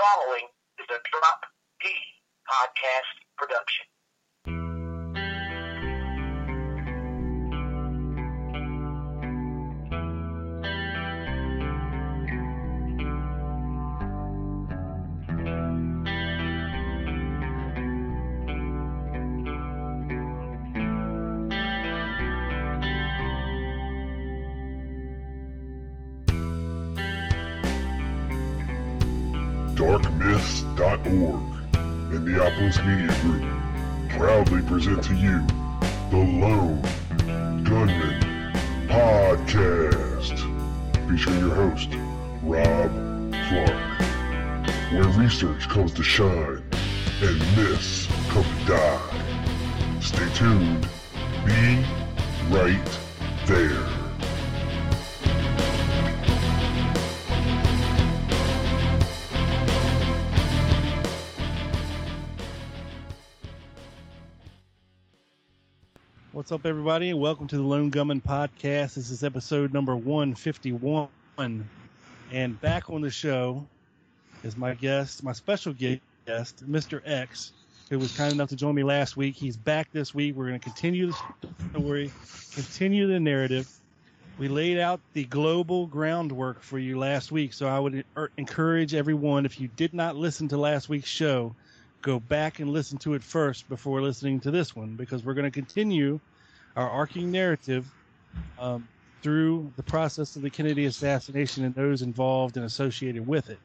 Following 0.00 0.48
is 0.80 0.86
a 0.88 1.00
Drop 1.12 1.40
D 1.82 1.88
podcast 2.48 3.12
production. 3.36 3.84
darkmyths.org 29.80 31.40
and 32.12 32.26
the 32.26 32.44
Apples 32.44 32.78
Media 32.84 33.16
Group 33.22 33.50
proudly 34.10 34.60
present 34.60 35.02
to 35.04 35.14
you 35.14 35.40
the 36.10 36.18
Lone 36.18 36.82
Gunman 37.64 38.20
Podcast, 38.88 40.36
featuring 41.08 41.40
your 41.40 41.54
host, 41.54 41.88
Rob 42.42 42.90
Clark, 43.48 44.02
where 44.92 45.08
research 45.18 45.66
comes 45.70 45.94
to 45.94 46.02
shine 46.02 46.62
and 47.22 47.38
myths 47.56 48.06
come 48.28 48.44
to 48.44 48.64
die. 48.66 50.00
Stay 50.02 50.28
tuned. 50.34 50.86
Be 51.46 51.82
right 52.50 52.98
there. 53.46 53.99
What's 66.40 66.52
up, 66.52 66.64
everybody, 66.64 67.10
and 67.10 67.20
welcome 67.20 67.46
to 67.48 67.58
the 67.58 67.62
Lone 67.62 67.90
Gunman 67.90 68.22
Podcast. 68.22 68.94
This 68.94 69.10
is 69.10 69.22
episode 69.22 69.74
number 69.74 69.94
151. 69.94 71.10
And 71.36 72.60
back 72.62 72.88
on 72.88 73.02
the 73.02 73.10
show 73.10 73.66
is 74.42 74.56
my 74.56 74.72
guest, 74.72 75.22
my 75.22 75.32
special 75.32 75.74
guest, 75.74 76.66
Mr. 76.66 77.02
X, 77.04 77.52
who 77.90 77.98
was 77.98 78.16
kind 78.16 78.32
enough 78.32 78.48
to 78.48 78.56
join 78.56 78.74
me 78.74 78.82
last 78.82 79.18
week. 79.18 79.36
He's 79.36 79.58
back 79.58 79.92
this 79.92 80.14
week. 80.14 80.34
We're 80.34 80.46
going 80.46 80.58
to 80.58 80.64
continue 80.64 81.08
the 81.08 81.78
story, 81.78 82.10
continue 82.54 83.06
the 83.06 83.20
narrative. 83.20 83.70
We 84.38 84.48
laid 84.48 84.78
out 84.78 85.00
the 85.12 85.24
global 85.24 85.88
groundwork 85.88 86.62
for 86.62 86.78
you 86.78 86.98
last 86.98 87.30
week, 87.30 87.52
so 87.52 87.68
I 87.68 87.78
would 87.78 88.02
er- 88.16 88.30
encourage 88.38 88.94
everyone, 88.94 89.44
if 89.44 89.60
you 89.60 89.68
did 89.76 89.92
not 89.92 90.16
listen 90.16 90.48
to 90.48 90.56
last 90.56 90.88
week's 90.88 91.10
show, 91.10 91.54
go 92.00 92.18
back 92.18 92.60
and 92.60 92.70
listen 92.70 92.96
to 92.96 93.12
it 93.12 93.22
first 93.22 93.68
before 93.68 94.00
listening 94.00 94.40
to 94.40 94.50
this 94.50 94.74
one 94.74 94.96
because 94.96 95.22
we're 95.22 95.34
going 95.34 95.44
to 95.44 95.50
continue 95.50 96.18
our 96.80 96.90
arcing 96.90 97.30
narrative 97.30 97.86
um, 98.58 98.88
through 99.22 99.70
the 99.76 99.82
process 99.82 100.34
of 100.36 100.42
the 100.42 100.50
Kennedy 100.50 100.86
assassination 100.86 101.64
and 101.64 101.74
those 101.74 102.00
involved 102.02 102.56
and 102.56 102.64
associated 102.64 103.26
with 103.26 103.50
it. 103.50 103.58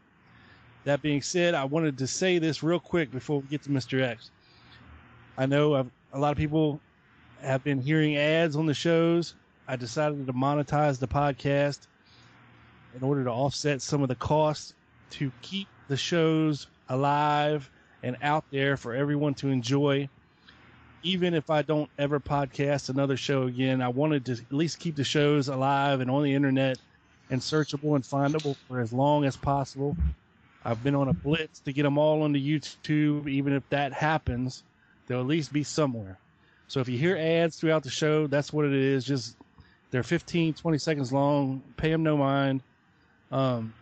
That 0.83 1.01
being 1.01 1.21
said, 1.21 1.55
I 1.55 1.63
wanted 1.63 1.97
to 1.97 2.07
say 2.07 2.39
this 2.39 2.61
real 2.61 2.79
quick 2.79 3.11
before 3.11 3.39
we 3.39 3.47
get 3.47 3.63
to 3.63 3.69
Mr. 3.69 4.01
X. 4.01 4.31
I 5.37 5.45
know 5.45 5.75
I've, 5.75 5.89
a 6.13 6.19
lot 6.19 6.31
of 6.31 6.37
people 6.37 6.79
have 7.41 7.63
been 7.63 7.81
hearing 7.81 8.17
ads 8.17 8.55
on 8.55 8.65
the 8.65 8.73
shows. 8.73 9.35
I 9.67 9.77
decided 9.77 10.27
to 10.27 10.33
monetize 10.33 10.99
the 10.99 11.07
podcast 11.07 11.87
in 12.95 13.03
order 13.03 13.23
to 13.23 13.31
offset 13.31 13.81
some 13.81 14.01
of 14.01 14.09
the 14.09 14.15
costs 14.15 14.73
to 15.11 15.31
keep 15.41 15.67
the 15.87 15.97
shows 15.97 16.67
alive 16.89 17.69
and 18.03 18.17
out 18.21 18.45
there 18.51 18.77
for 18.77 18.93
everyone 18.93 19.33
to 19.35 19.49
enjoy. 19.49 20.07
Even 21.05 21.35
if 21.35 21.51
I 21.51 21.61
don't 21.61 21.87
ever 21.99 22.19
podcast 22.19 22.89
another 22.89 23.15
show 23.15 23.43
again, 23.43 23.79
I 23.79 23.89
wanted 23.89 24.25
to 24.25 24.31
at 24.31 24.51
least 24.51 24.79
keep 24.79 24.95
the 24.95 25.03
shows 25.03 25.49
alive 25.49 26.01
and 26.01 26.09
on 26.09 26.23
the 26.23 26.33
internet 26.33 26.79
and 27.29 27.39
searchable 27.39 27.93
and 27.93 28.03
findable 28.03 28.55
for 28.67 28.79
as 28.79 28.91
long 28.91 29.23
as 29.23 29.37
possible. 29.37 29.95
I've 30.63 30.83
been 30.83 30.95
on 30.95 31.07
a 31.07 31.13
blitz 31.13 31.59
to 31.59 31.71
get 31.71 31.83
them 31.83 31.99
all 31.99 32.23
onto 32.23 32.39
YouTube. 32.39 33.27
Even 33.29 33.53
if 33.53 33.61
that 33.69 33.93
happens, 33.93 34.63
they'll 35.05 35.19
at 35.19 35.27
least 35.27 35.53
be 35.53 35.61
somewhere. 35.61 36.17
So 36.67 36.79
if 36.79 36.89
you 36.89 36.97
hear 36.97 37.15
ads 37.15 37.57
throughout 37.57 37.83
the 37.83 37.91
show, 37.91 38.25
that's 38.25 38.51
what 38.51 38.65
it 38.65 38.73
is. 38.73 39.05
Just 39.05 39.37
they're 39.91 40.01
15, 40.01 40.55
20 40.55 40.77
seconds 40.79 41.13
long. 41.13 41.61
Pay 41.77 41.91
them 41.91 42.01
no 42.01 42.17
mind. 42.17 42.61
Um, 43.31 43.75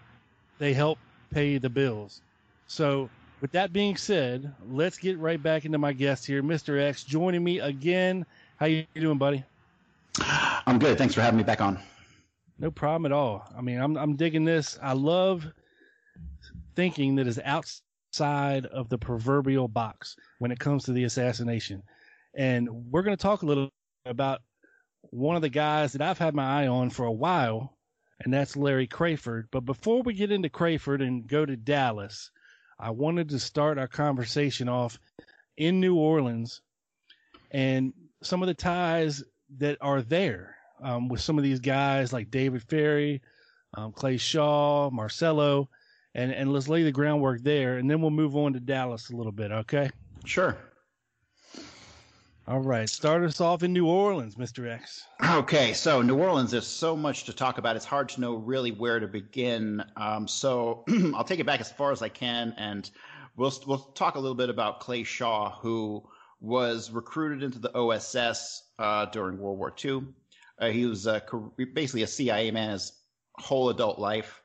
they 0.59 0.73
help 0.73 0.99
pay 1.31 1.57
the 1.57 1.69
bills. 1.69 2.19
So 2.67 3.09
with 3.43 3.51
that 3.51 3.73
being 3.73 3.97
said, 3.97 4.55
let's 4.69 4.97
get 4.97 5.19
right 5.19 5.43
back 5.43 5.65
into 5.65 5.77
my 5.77 5.91
guest 5.91 6.25
here, 6.25 6.41
Mr. 6.41 6.81
X, 6.81 7.03
joining 7.03 7.43
me 7.43 7.59
again. 7.59 8.25
How 8.55 8.67
you 8.67 8.85
doing, 8.95 9.17
buddy? 9.17 9.43
I'm 10.65 10.79
good. 10.79 10.97
Thanks 10.97 11.13
for 11.13 11.19
having 11.19 11.39
me 11.39 11.43
back 11.43 11.59
on. 11.59 11.77
No 12.57 12.71
problem 12.71 13.05
at 13.05 13.11
all. 13.11 13.45
I 13.53 13.59
mean, 13.59 13.81
I'm 13.81 13.97
I'm 13.97 14.15
digging 14.15 14.45
this. 14.45 14.79
I 14.81 14.93
love 14.93 15.45
thinking 16.77 17.15
that 17.15 17.27
is 17.27 17.37
outside 17.43 18.65
of 18.67 18.87
the 18.87 18.97
proverbial 18.97 19.67
box 19.67 20.15
when 20.39 20.49
it 20.49 20.59
comes 20.59 20.85
to 20.85 20.93
the 20.93 21.03
assassination. 21.03 21.83
And 22.35 22.69
we're 22.93 23.03
going 23.03 23.17
to 23.17 23.21
talk 23.21 23.41
a 23.41 23.45
little 23.45 23.67
about 24.05 24.39
one 25.09 25.35
of 25.35 25.41
the 25.41 25.49
guys 25.49 25.91
that 25.91 26.01
I've 26.01 26.17
had 26.17 26.33
my 26.33 26.63
eye 26.63 26.67
on 26.67 26.89
for 26.89 27.07
a 27.07 27.11
while, 27.11 27.75
and 28.21 28.33
that's 28.33 28.55
Larry 28.55 28.87
Crafard. 28.87 29.47
But 29.51 29.65
before 29.65 30.01
we 30.01 30.13
get 30.13 30.31
into 30.31 30.47
Crafard 30.47 31.05
and 31.05 31.27
go 31.27 31.45
to 31.45 31.57
Dallas, 31.57 32.31
I 32.79 32.91
wanted 32.91 33.29
to 33.29 33.39
start 33.39 33.77
our 33.77 33.87
conversation 33.87 34.69
off 34.69 34.99
in 35.57 35.79
New 35.79 35.95
Orleans 35.95 36.61
and 37.51 37.93
some 38.21 38.41
of 38.41 38.47
the 38.47 38.53
ties 38.53 39.23
that 39.57 39.77
are 39.81 40.01
there 40.01 40.55
um, 40.81 41.07
with 41.07 41.21
some 41.21 41.37
of 41.37 41.43
these 41.43 41.59
guys 41.59 42.11
like 42.11 42.31
David 42.31 42.63
Ferrie, 42.63 43.21
um, 43.75 43.91
Clay 43.91 44.17
Shaw, 44.17 44.89
Marcello, 44.89 45.69
and, 46.15 46.31
and 46.31 46.51
let's 46.51 46.67
lay 46.67 46.83
the 46.83 46.91
groundwork 46.91 47.41
there, 47.41 47.77
and 47.77 47.89
then 47.89 48.01
we'll 48.01 48.11
move 48.11 48.35
on 48.35 48.53
to 48.53 48.59
Dallas 48.59 49.09
a 49.09 49.15
little 49.15 49.31
bit, 49.31 49.51
okay? 49.51 49.89
Sure. 50.25 50.57
All 52.45 52.59
right, 52.59 52.89
start 52.89 53.23
us 53.23 53.39
off 53.39 53.63
in 53.63 53.71
New 53.71 53.87
Orleans, 53.87 54.35
Mr. 54.35 54.69
X. 54.69 55.07
Okay, 55.29 55.71
so 55.71 56.01
New 56.01 56.19
Orleans, 56.19 56.51
there's 56.51 56.67
so 56.67 56.93
much 56.93 57.23
to 57.23 57.31
talk 57.31 57.57
about. 57.57 57.77
It's 57.77 57.85
hard 57.85 58.09
to 58.09 58.21
know 58.21 58.35
really 58.35 58.71
where 58.71 58.99
to 58.99 59.07
begin. 59.07 59.81
Um, 59.95 60.27
so 60.27 60.83
I'll 61.15 61.23
take 61.23 61.39
it 61.39 61.45
back 61.45 61.61
as 61.61 61.71
far 61.71 61.93
as 61.93 62.01
I 62.01 62.09
can, 62.09 62.53
and 62.57 62.91
we'll 63.37 63.53
we'll 63.65 63.77
talk 63.77 64.15
a 64.15 64.19
little 64.19 64.35
bit 64.35 64.49
about 64.49 64.81
Clay 64.81 65.03
Shaw, 65.03 65.57
who 65.61 66.03
was 66.41 66.91
recruited 66.91 67.43
into 67.43 67.59
the 67.59 67.71
OSS 67.77 68.63
uh, 68.77 69.05
during 69.05 69.37
World 69.37 69.57
War 69.57 69.73
II. 69.83 70.01
Uh, 70.59 70.69
he 70.69 70.85
was 70.85 71.07
uh, 71.07 71.21
basically 71.73 72.03
a 72.03 72.07
CIA 72.07 72.51
man 72.51 72.71
his 72.71 72.91
whole 73.35 73.69
adult 73.69 73.99
life. 73.99 74.41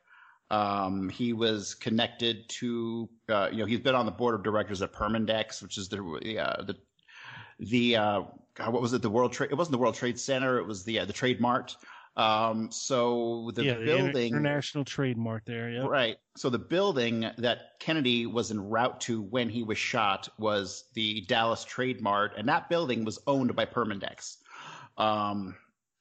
Um, 0.51 1.09
he 1.09 1.33
was 1.33 1.75
connected 1.75 2.47
to, 2.49 3.09
uh, 3.27 3.49
you 3.51 3.57
know, 3.57 3.65
he's 3.65 3.81
been 3.81 3.93
on 3.93 4.05
the 4.05 4.11
board 4.11 4.35
of 4.35 4.43
directors 4.43 4.81
at 4.81 4.93
Permindex, 4.93 5.61
which 5.61 5.77
is 5.77 5.89
the 5.89 5.99
uh, 6.39 6.63
the 6.63 6.77
the 7.59 7.95
uh, 7.95 8.21
God, 8.55 8.73
what 8.73 8.81
was 8.81 8.93
it? 8.93 9.01
The 9.01 9.09
World 9.09 9.33
Trade. 9.33 9.51
It 9.51 9.55
wasn't 9.55 9.73
the 9.73 9.77
World 9.77 9.95
Trade 9.95 10.19
Center. 10.19 10.57
It 10.57 10.65
was 10.65 10.83
the 10.83 10.99
uh, 10.99 11.05
the 11.05 11.13
Trade 11.13 11.39
Mart. 11.39 11.75
Um, 12.17 12.69
so 12.71 13.51
the 13.53 13.63
yeah, 13.63 13.73
building, 13.75 14.13
the 14.13 14.27
international 14.27 14.83
Trade 14.83 15.17
Mart 15.17 15.43
there, 15.45 15.69
yeah, 15.69 15.85
right. 15.85 16.17
So 16.35 16.49
the 16.49 16.59
building 16.59 17.29
that 17.37 17.79
Kennedy 17.79 18.25
was 18.25 18.51
en 18.51 18.59
route 18.59 18.99
to 19.01 19.21
when 19.21 19.47
he 19.47 19.63
was 19.63 19.77
shot 19.77 20.27
was 20.37 20.85
the 20.95 21.21
Dallas 21.21 21.63
Trade 21.63 22.01
Mart, 22.01 22.33
and 22.37 22.47
that 22.49 22.69
building 22.69 23.05
was 23.05 23.19
owned 23.27 23.55
by 23.55 23.65
Permindex. 23.65 24.37
Um, 24.97 25.55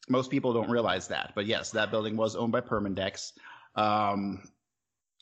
most 0.09 0.31
people 0.31 0.53
don't 0.53 0.71
realize 0.71 1.07
that, 1.09 1.33
but 1.37 1.47
yes, 1.47 1.71
that 1.71 1.91
building 1.91 2.17
was 2.17 2.35
owned 2.35 2.51
by 2.51 2.63
Permindex. 2.63 3.33
Um, 3.77 4.43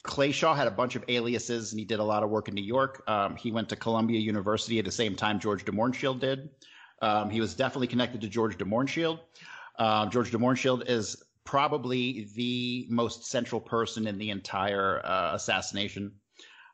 Clay 0.06 0.32
Shaw 0.32 0.55
had 0.55 0.67
a 0.67 0.70
bunch 0.70 0.97
of 0.97 1.05
aliases, 1.08 1.73
and 1.73 1.79
he 1.79 1.85
did 1.85 1.99
a 1.99 2.05
lot 2.05 2.23
of 2.23 2.31
work 2.31 2.49
in 2.49 2.55
New 2.55 2.64
York. 2.64 3.03
Um, 3.08 3.37
he 3.37 3.50
went 3.50 3.69
to 3.70 3.76
Columbia 3.76 4.20
University 4.20 4.79
at 4.79 4.85
the 4.85 4.93
same 4.93 5.14
time 5.14 5.38
George 5.38 5.64
de 5.64 5.73
Mohrenschildt 5.73 6.20
did. 6.20 6.50
Um, 7.03 7.29
he 7.29 7.41
was 7.41 7.55
definitely 7.55 7.88
connected 7.88 8.20
to 8.23 8.29
George 8.29 8.56
de 8.56 8.64
Mohrenschildt. 8.64 9.20
Uh, 9.79 10.06
George 10.06 10.31
de 10.31 10.38
Mohrenschildt 10.38 10.88
is 10.88 11.23
probably 11.44 12.29
the 12.35 12.87
most 12.88 13.26
central 13.26 13.61
person 13.61 14.06
in 14.06 14.19
the 14.19 14.31
entire 14.31 15.05
uh, 15.05 15.35
assassination. 15.35 16.12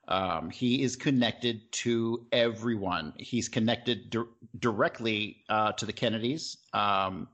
Um, 0.08 0.50
he 0.50 0.82
is 0.82 0.96
connected 0.96 1.70
to 1.73 2.26
everyone. 2.32 3.12
He's 3.19 3.49
connected 3.49 4.11
di- 4.11 4.25
directly 4.58 5.44
uh, 5.49 5.73
to 5.73 5.87
the 5.87 5.93
Kennedys. 5.93 6.56
Um, 6.73 7.29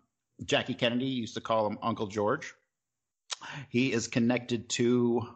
Jackie 0.44 0.74
Kennedy 0.74 1.06
used 1.06 1.34
to 1.34 1.40
call 1.40 1.66
him 1.66 1.78
Uncle 1.82 2.06
George. 2.06 2.54
He 3.68 3.92
is 3.92 4.06
connected 4.06 4.68
to. 4.70 5.28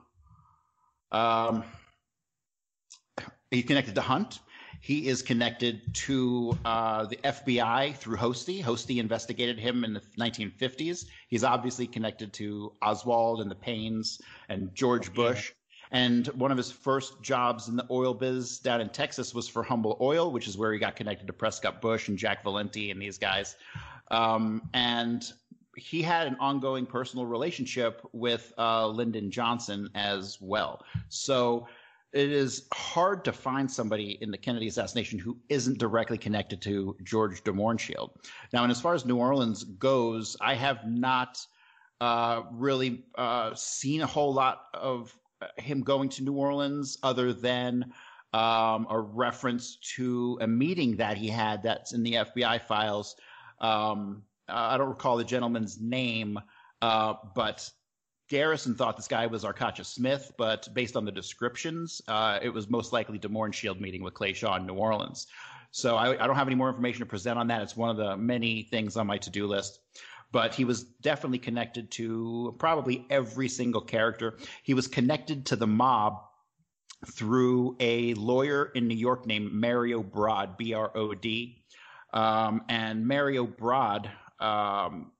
Um, 1.12 1.64
he's 3.50 3.64
connected 3.64 3.94
to 3.94 4.00
Hunt. 4.00 4.40
He 4.80 5.06
is 5.06 5.22
connected 5.22 5.94
to 5.94 6.58
uh, 6.64 7.04
the 7.06 7.16
FBI 7.16 7.94
through 7.94 8.16
Hosty. 8.16 8.60
Hosty 8.60 8.96
investigated 8.98 9.56
him 9.56 9.84
in 9.84 9.94
the 9.94 10.00
1950s. 10.18 11.06
He's 11.28 11.44
obviously 11.44 11.86
connected 11.86 12.32
to 12.34 12.72
Oswald 12.82 13.40
and 13.40 13.48
the 13.48 13.54
Paines 13.54 14.20
and 14.48 14.74
George 14.74 15.14
Bush. 15.14 15.52
And 15.92 16.26
one 16.28 16.50
of 16.50 16.56
his 16.56 16.72
first 16.72 17.22
jobs 17.22 17.68
in 17.68 17.76
the 17.76 17.86
oil 17.90 18.14
biz 18.14 18.58
down 18.58 18.80
in 18.80 18.88
Texas 18.88 19.34
was 19.34 19.46
for 19.46 19.62
Humble 19.62 19.98
Oil, 20.00 20.32
which 20.32 20.48
is 20.48 20.56
where 20.56 20.72
he 20.72 20.78
got 20.78 20.96
connected 20.96 21.26
to 21.26 21.32
Prescott 21.32 21.80
Bush 21.80 22.08
and 22.08 22.18
Jack 22.18 22.42
Valenti 22.42 22.90
and 22.90 23.00
these 23.00 23.18
guys. 23.18 23.54
Um, 24.10 24.68
and 24.74 25.22
he 25.76 26.02
had 26.02 26.26
an 26.26 26.36
ongoing 26.38 26.86
personal 26.86 27.26
relationship 27.26 28.06
with 28.12 28.52
uh, 28.58 28.86
Lyndon 28.86 29.30
Johnson 29.30 29.88
as 29.94 30.38
well. 30.40 30.84
So 31.08 31.66
it 32.12 32.30
is 32.30 32.68
hard 32.74 33.24
to 33.24 33.32
find 33.32 33.70
somebody 33.70 34.18
in 34.20 34.30
the 34.30 34.36
Kennedy 34.36 34.68
assassination 34.68 35.18
who 35.18 35.38
isn't 35.48 35.78
directly 35.78 36.18
connected 36.18 36.60
to 36.62 36.96
George 37.02 37.42
de 37.42 37.52
Mohrenschildt. 37.52 38.10
Now, 38.52 38.64
and 38.64 38.70
as 38.70 38.80
far 38.80 38.94
as 38.94 39.06
New 39.06 39.16
Orleans 39.16 39.64
goes, 39.64 40.36
I 40.40 40.54
have 40.54 40.86
not 40.86 41.44
uh, 42.00 42.42
really 42.52 43.04
uh, 43.14 43.54
seen 43.54 44.02
a 44.02 44.06
whole 44.06 44.34
lot 44.34 44.66
of 44.74 45.16
him 45.56 45.82
going 45.82 46.08
to 46.10 46.22
New 46.22 46.34
Orleans 46.34 46.98
other 47.02 47.32
than 47.32 47.92
um, 48.34 48.86
a 48.90 48.98
reference 48.98 49.76
to 49.96 50.38
a 50.40 50.46
meeting 50.46 50.96
that 50.96 51.16
he 51.16 51.28
had 51.28 51.62
that's 51.62 51.92
in 51.92 52.02
the 52.02 52.14
FBI 52.14 52.62
files. 52.62 53.16
Um, 53.60 54.22
I 54.48 54.76
don't 54.76 54.88
recall 54.88 55.16
the 55.16 55.24
gentleman's 55.24 55.80
name, 55.80 56.38
uh, 56.80 57.14
but 57.34 57.70
Garrison 58.28 58.74
thought 58.74 58.96
this 58.96 59.08
guy 59.08 59.26
was 59.26 59.44
Arcacha 59.44 59.84
Smith, 59.84 60.32
but 60.38 60.68
based 60.74 60.96
on 60.96 61.04
the 61.04 61.12
descriptions, 61.12 62.00
uh, 62.08 62.38
it 62.42 62.48
was 62.48 62.70
most 62.70 62.92
likely 62.92 63.18
de 63.18 63.28
Mohrenschildt 63.28 63.80
meeting 63.80 64.02
with 64.02 64.14
Clay 64.14 64.32
Shaw 64.32 64.56
in 64.56 64.66
New 64.66 64.74
Orleans. 64.74 65.26
So 65.70 65.96
I, 65.96 66.22
I, 66.22 66.26
don't 66.26 66.36
have 66.36 66.46
any 66.46 66.56
more 66.56 66.68
information 66.68 67.00
to 67.00 67.06
present 67.06 67.38
on 67.38 67.46
that. 67.48 67.62
It's 67.62 67.76
one 67.76 67.90
of 67.90 67.96
the 67.96 68.16
many 68.16 68.62
things 68.62 68.96
on 68.96 69.06
my 69.06 69.16
to-do 69.18 69.46
list. 69.46 69.80
But 70.30 70.54
he 70.54 70.64
was 70.64 70.84
definitely 70.84 71.38
connected 71.38 71.90
to 71.92 72.54
probably 72.58 73.06
every 73.10 73.48
single 73.48 73.82
character. 73.82 74.38
He 74.62 74.72
was 74.72 74.86
connected 74.86 75.46
to 75.46 75.56
the 75.56 75.66
mob 75.66 76.22
through 77.06 77.76
a 77.80 78.14
lawyer 78.14 78.70
in 78.74 78.88
New 78.88 78.96
York 78.96 79.26
named 79.26 79.52
Mario 79.52 80.02
Brod, 80.02 80.56
B-R-O-D. 80.56 81.62
Um, 82.14 82.62
and 82.68 83.06
Mario 83.06 83.46
Brod 83.46 84.10
um, 84.42 85.12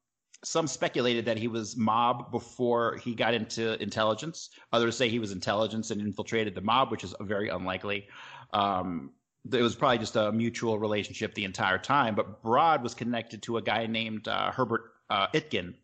some 0.44 0.66
speculated 0.66 1.24
that 1.24 1.38
he 1.38 1.48
was 1.48 1.76
mob 1.76 2.30
before 2.30 2.96
he 2.96 3.14
got 3.14 3.32
into 3.32 3.80
intelligence. 3.80 4.50
Others 4.72 4.96
say 4.96 5.08
he 5.08 5.18
was 5.18 5.32
intelligence 5.32 5.90
and 5.90 6.00
infiltrated 6.00 6.54
the 6.54 6.60
mob, 6.60 6.90
which 6.90 7.04
is 7.04 7.14
very 7.20 7.48
unlikely. 7.48 8.08
Um, 8.52 9.12
it 9.50 9.62
was 9.62 9.74
probably 9.74 9.98
just 9.98 10.16
a 10.16 10.32
mutual 10.32 10.78
relationship 10.78 11.34
the 11.34 11.44
entire 11.44 11.78
time. 11.78 12.14
But 12.14 12.42
Brod 12.42 12.82
was 12.82 12.94
connected 12.94 13.42
to 13.42 13.56
a 13.56 13.62
guy 13.62 13.86
named 13.86 14.28
uh, 14.28 14.50
Herbert 14.50 14.92
uh, 15.10 15.28
Itkin. 15.28 15.74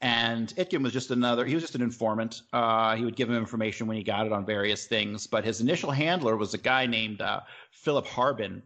And 0.00 0.54
Itkin 0.56 0.82
was 0.82 0.92
just 0.92 1.10
another, 1.10 1.44
he 1.44 1.54
was 1.54 1.64
just 1.64 1.74
an 1.74 1.82
informant. 1.82 2.42
Uh, 2.52 2.94
he 2.96 3.04
would 3.04 3.16
give 3.16 3.28
him 3.28 3.36
information 3.36 3.86
when 3.86 3.96
he 3.96 4.02
got 4.02 4.26
it 4.26 4.32
on 4.32 4.46
various 4.46 4.86
things. 4.86 5.26
But 5.26 5.44
his 5.44 5.60
initial 5.60 5.90
handler 5.90 6.36
was 6.36 6.54
a 6.54 6.58
guy 6.58 6.86
named 6.86 7.20
uh, 7.20 7.40
Philip 7.72 8.06
Harbin, 8.06 8.62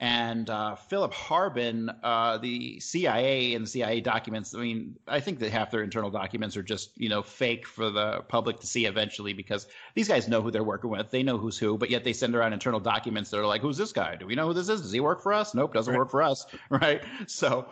and 0.00 0.50
uh, 0.50 0.74
Philip 0.74 1.14
Harbin, 1.14 1.90
uh, 2.02 2.38
the 2.38 2.80
CIA 2.80 3.54
and 3.54 3.64
the 3.64 3.68
CIA 3.68 4.00
documents. 4.00 4.54
I 4.54 4.58
mean, 4.58 4.96
I 5.06 5.20
think 5.20 5.38
that 5.38 5.52
half 5.52 5.70
their 5.70 5.82
internal 5.82 6.10
documents 6.10 6.56
are 6.56 6.62
just 6.62 6.90
you 6.96 7.08
know 7.08 7.22
fake 7.22 7.66
for 7.66 7.90
the 7.90 8.22
public 8.28 8.58
to 8.60 8.66
see 8.66 8.86
eventually 8.86 9.32
because 9.32 9.68
these 9.94 10.08
guys 10.08 10.26
know 10.26 10.42
who 10.42 10.50
they're 10.50 10.64
working 10.64 10.90
with. 10.90 11.10
They 11.10 11.22
know 11.22 11.38
who's 11.38 11.56
who, 11.56 11.78
but 11.78 11.90
yet 11.90 12.02
they 12.02 12.12
send 12.12 12.34
around 12.34 12.52
internal 12.52 12.80
documents 12.80 13.30
that 13.30 13.38
are 13.38 13.46
like, 13.46 13.60
"Who's 13.60 13.76
this 13.76 13.92
guy? 13.92 14.16
Do 14.16 14.26
we 14.26 14.34
know 14.34 14.48
who 14.48 14.54
this 14.54 14.68
is? 14.68 14.82
Does 14.82 14.92
he 14.92 15.00
work 15.00 15.22
for 15.22 15.32
us? 15.32 15.54
Nope, 15.54 15.72
doesn't 15.72 15.92
right. 15.92 15.98
work 15.98 16.10
for 16.10 16.22
us." 16.22 16.46
Right? 16.70 17.02
So, 17.26 17.66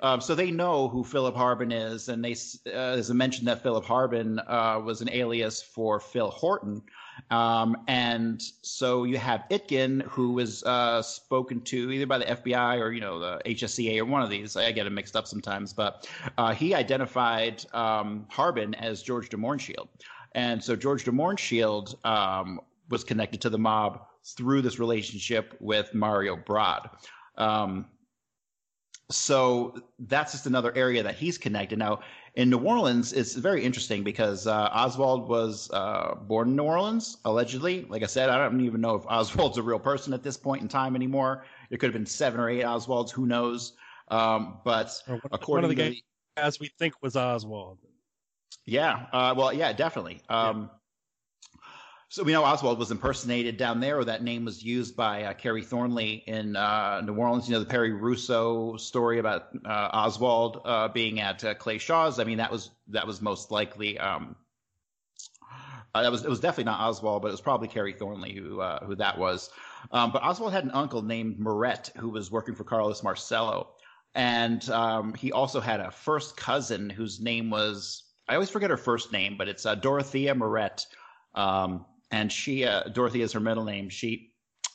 um, 0.00 0.20
so 0.20 0.34
they 0.34 0.50
know 0.50 0.88
who 0.88 1.04
Philip 1.04 1.34
Harbin 1.34 1.72
is, 1.72 2.08
and 2.08 2.24
they 2.24 2.34
uh, 2.66 2.96
as 2.96 3.10
I 3.10 3.14
mentioned 3.14 3.46
that 3.48 3.62
Philip 3.62 3.84
Harbin 3.84 4.38
uh, 4.46 4.80
was 4.82 5.02
an 5.02 5.10
alias 5.10 5.62
for 5.62 6.00
Phil 6.00 6.30
Horton. 6.30 6.82
Um, 7.30 7.76
and 7.88 8.42
so 8.62 9.04
you 9.04 9.18
have 9.18 9.44
Itkin, 9.50 10.02
who 10.02 10.32
was 10.32 10.62
uh, 10.64 11.02
spoken 11.02 11.60
to 11.62 11.90
either 11.90 12.06
by 12.06 12.18
the 12.18 12.24
FBI 12.24 12.80
or 12.80 12.92
you 12.92 13.00
know 13.00 13.18
the 13.18 13.40
HSCA 13.46 13.98
or 13.98 14.04
one 14.04 14.22
of 14.22 14.30
these. 14.30 14.56
I 14.56 14.72
get 14.72 14.86
it 14.86 14.90
mixed 14.90 15.16
up 15.16 15.26
sometimes, 15.26 15.72
but 15.72 16.08
uh, 16.38 16.52
he 16.54 16.74
identified 16.74 17.64
um, 17.74 18.26
Harbin 18.30 18.74
as 18.74 19.02
George 19.02 19.28
de 19.28 19.36
Mohrenschildt, 19.36 19.88
and 20.32 20.62
so 20.62 20.76
George 20.76 21.04
de 21.04 21.10
Mohrenschildt 21.10 21.94
um, 22.04 22.60
was 22.90 23.04
connected 23.04 23.40
to 23.40 23.50
the 23.50 23.58
mob 23.58 24.06
through 24.24 24.62
this 24.62 24.78
relationship 24.78 25.56
with 25.60 25.92
Mario 25.94 26.36
Brod. 26.36 26.90
Um, 27.38 27.86
so 29.10 29.80
that's 30.00 30.32
just 30.32 30.46
another 30.46 30.74
area 30.74 31.02
that 31.02 31.14
he's 31.14 31.38
connected. 31.38 31.78
Now, 31.78 32.00
in 32.36 32.50
New 32.50 32.58
Orleans, 32.58 33.14
it's 33.14 33.34
very 33.34 33.64
interesting 33.64 34.02
because 34.02 34.46
uh, 34.46 34.68
Oswald 34.72 35.26
was 35.26 35.70
uh, 35.72 36.14
born 36.14 36.50
in 36.50 36.56
New 36.56 36.64
Orleans, 36.64 37.16
allegedly. 37.24 37.86
Like 37.88 38.02
I 38.02 38.06
said, 38.06 38.28
I 38.28 38.36
don't 38.36 38.60
even 38.60 38.82
know 38.82 38.94
if 38.94 39.06
Oswald's 39.06 39.56
a 39.56 39.62
real 39.62 39.78
person 39.78 40.12
at 40.12 40.22
this 40.22 40.36
point 40.36 40.60
in 40.60 40.68
time 40.68 40.94
anymore. 40.94 41.44
There 41.70 41.78
could 41.78 41.86
have 41.86 41.94
been 41.94 42.06
seven 42.06 42.38
or 42.38 42.50
eight 42.50 42.62
Oswalds, 42.62 43.10
who 43.10 43.26
knows? 43.26 43.72
Um, 44.08 44.58
but 44.64 44.92
one, 45.06 45.20
according 45.32 45.62
one 45.62 45.64
of 45.64 45.76
the 45.76 45.94
to 45.96 46.02
guys 46.36 46.60
we 46.60 46.70
think 46.78 46.94
was 47.02 47.16
Oswald. 47.16 47.78
Yeah, 48.66 49.06
uh, 49.12 49.34
well, 49.36 49.52
yeah, 49.52 49.72
definitely. 49.72 50.20
Um, 50.28 50.62
yeah. 50.62 50.68
So 52.08 52.22
we 52.22 52.32
know 52.32 52.44
Oswald 52.44 52.78
was 52.78 52.92
impersonated 52.92 53.56
down 53.56 53.80
there, 53.80 53.98
or 53.98 54.04
that 54.04 54.22
name 54.22 54.44
was 54.44 54.62
used 54.62 54.96
by 54.96 55.24
uh, 55.24 55.34
Kerry 55.34 55.62
Thornley 55.62 56.22
in 56.26 56.54
uh, 56.54 57.00
New 57.00 57.14
Orleans. 57.16 57.48
You 57.48 57.54
know 57.54 57.60
the 57.60 57.66
Perry 57.66 57.92
Russo 57.92 58.76
story 58.76 59.18
about 59.18 59.48
uh, 59.64 59.88
Oswald 59.92 60.60
uh, 60.64 60.86
being 60.88 61.20
at 61.20 61.42
uh, 61.42 61.54
Clay 61.54 61.78
Shaw's. 61.78 62.20
I 62.20 62.24
mean 62.24 62.38
that 62.38 62.52
was 62.52 62.70
that 62.88 63.08
was 63.08 63.20
most 63.20 63.50
likely 63.50 63.98
um, 63.98 64.36
uh, 65.94 66.02
that 66.02 66.12
was 66.12 66.24
it 66.24 66.30
was 66.30 66.38
definitely 66.38 66.70
not 66.70 66.80
Oswald, 66.80 67.22
but 67.22 67.28
it 67.28 67.32
was 67.32 67.40
probably 67.40 67.66
Kerry 67.66 67.92
Thornley 67.92 68.34
who 68.34 68.62
who 68.84 68.94
that 68.94 69.18
was. 69.18 69.50
Um, 69.90 70.12
but 70.12 70.22
Oswald 70.22 70.52
had 70.52 70.64
an 70.64 70.70
uncle 70.70 71.02
named 71.02 71.38
Murret 71.40 71.94
who 71.96 72.08
was 72.10 72.30
working 72.30 72.54
for 72.54 72.62
Carlos 72.62 73.02
Marcello, 73.02 73.70
and 74.14 74.68
um, 74.70 75.12
he 75.14 75.32
also 75.32 75.60
had 75.60 75.80
a 75.80 75.90
first 75.90 76.36
cousin 76.36 76.88
whose 76.88 77.20
name 77.20 77.50
was 77.50 78.04
I 78.28 78.34
always 78.34 78.50
forget 78.50 78.70
her 78.70 78.76
first 78.76 79.10
name, 79.10 79.36
but 79.36 79.48
it's 79.48 79.66
Dorothea 79.80 80.36
Murret. 80.36 80.86
Um, 81.34 81.84
and 82.16 82.32
she 82.32 82.64
uh, 82.64 82.84
Dorothy 82.84 83.22
is 83.22 83.32
her 83.32 83.40
middle 83.40 83.64
name. 83.64 83.88
She 83.88 84.32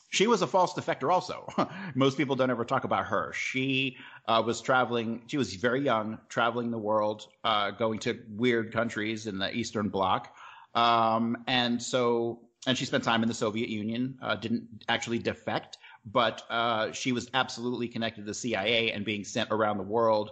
she 0.09 0.27
was 0.27 0.41
a 0.41 0.47
false 0.47 0.73
defector 0.73 1.11
also. 1.11 1.47
Most 1.95 2.17
people 2.17 2.35
don't 2.35 2.51
ever 2.51 2.65
talk 2.65 2.83
about 2.83 3.05
her. 3.07 3.33
She 3.33 3.97
uh, 4.27 4.43
was 4.45 4.61
traveling. 4.61 5.23
She 5.27 5.37
was 5.37 5.55
very 5.55 5.81
young, 5.81 6.19
traveling 6.29 6.69
the 6.69 6.77
world, 6.77 7.27
uh, 7.43 7.71
going 7.71 7.99
to 7.99 8.19
weird 8.29 8.71
countries 8.71 9.25
in 9.25 9.39
the 9.39 9.53
Eastern 9.55 9.89
Bloc, 9.89 10.35
um, 10.75 11.37
and 11.47 11.81
so 11.81 12.41
and 12.67 12.77
she 12.77 12.85
spent 12.85 13.03
time 13.03 13.23
in 13.23 13.27
the 13.27 13.33
Soviet 13.33 13.69
Union. 13.69 14.17
Uh, 14.21 14.35
didn't 14.35 14.67
actually 14.87 15.17
defect, 15.17 15.79
but 16.05 16.43
uh, 16.49 16.91
she 16.91 17.11
was 17.11 17.27
absolutely 17.33 17.87
connected 17.87 18.21
to 18.21 18.27
the 18.27 18.35
CIA 18.35 18.91
and 18.91 19.03
being 19.03 19.23
sent 19.23 19.49
around 19.51 19.77
the 19.77 19.83
world 19.97 20.31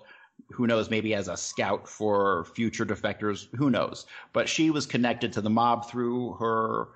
who 0.51 0.67
knows, 0.67 0.89
maybe 0.89 1.13
as 1.13 1.27
a 1.27 1.37
scout 1.37 1.87
for 1.87 2.45
future 2.55 2.85
defectors, 2.85 3.47
who 3.55 3.69
knows? 3.69 4.05
But 4.33 4.49
she 4.49 4.69
was 4.69 4.85
connected 4.85 5.33
to 5.33 5.41
the 5.41 5.49
mob 5.49 5.89
through 5.89 6.33
her 6.33 6.89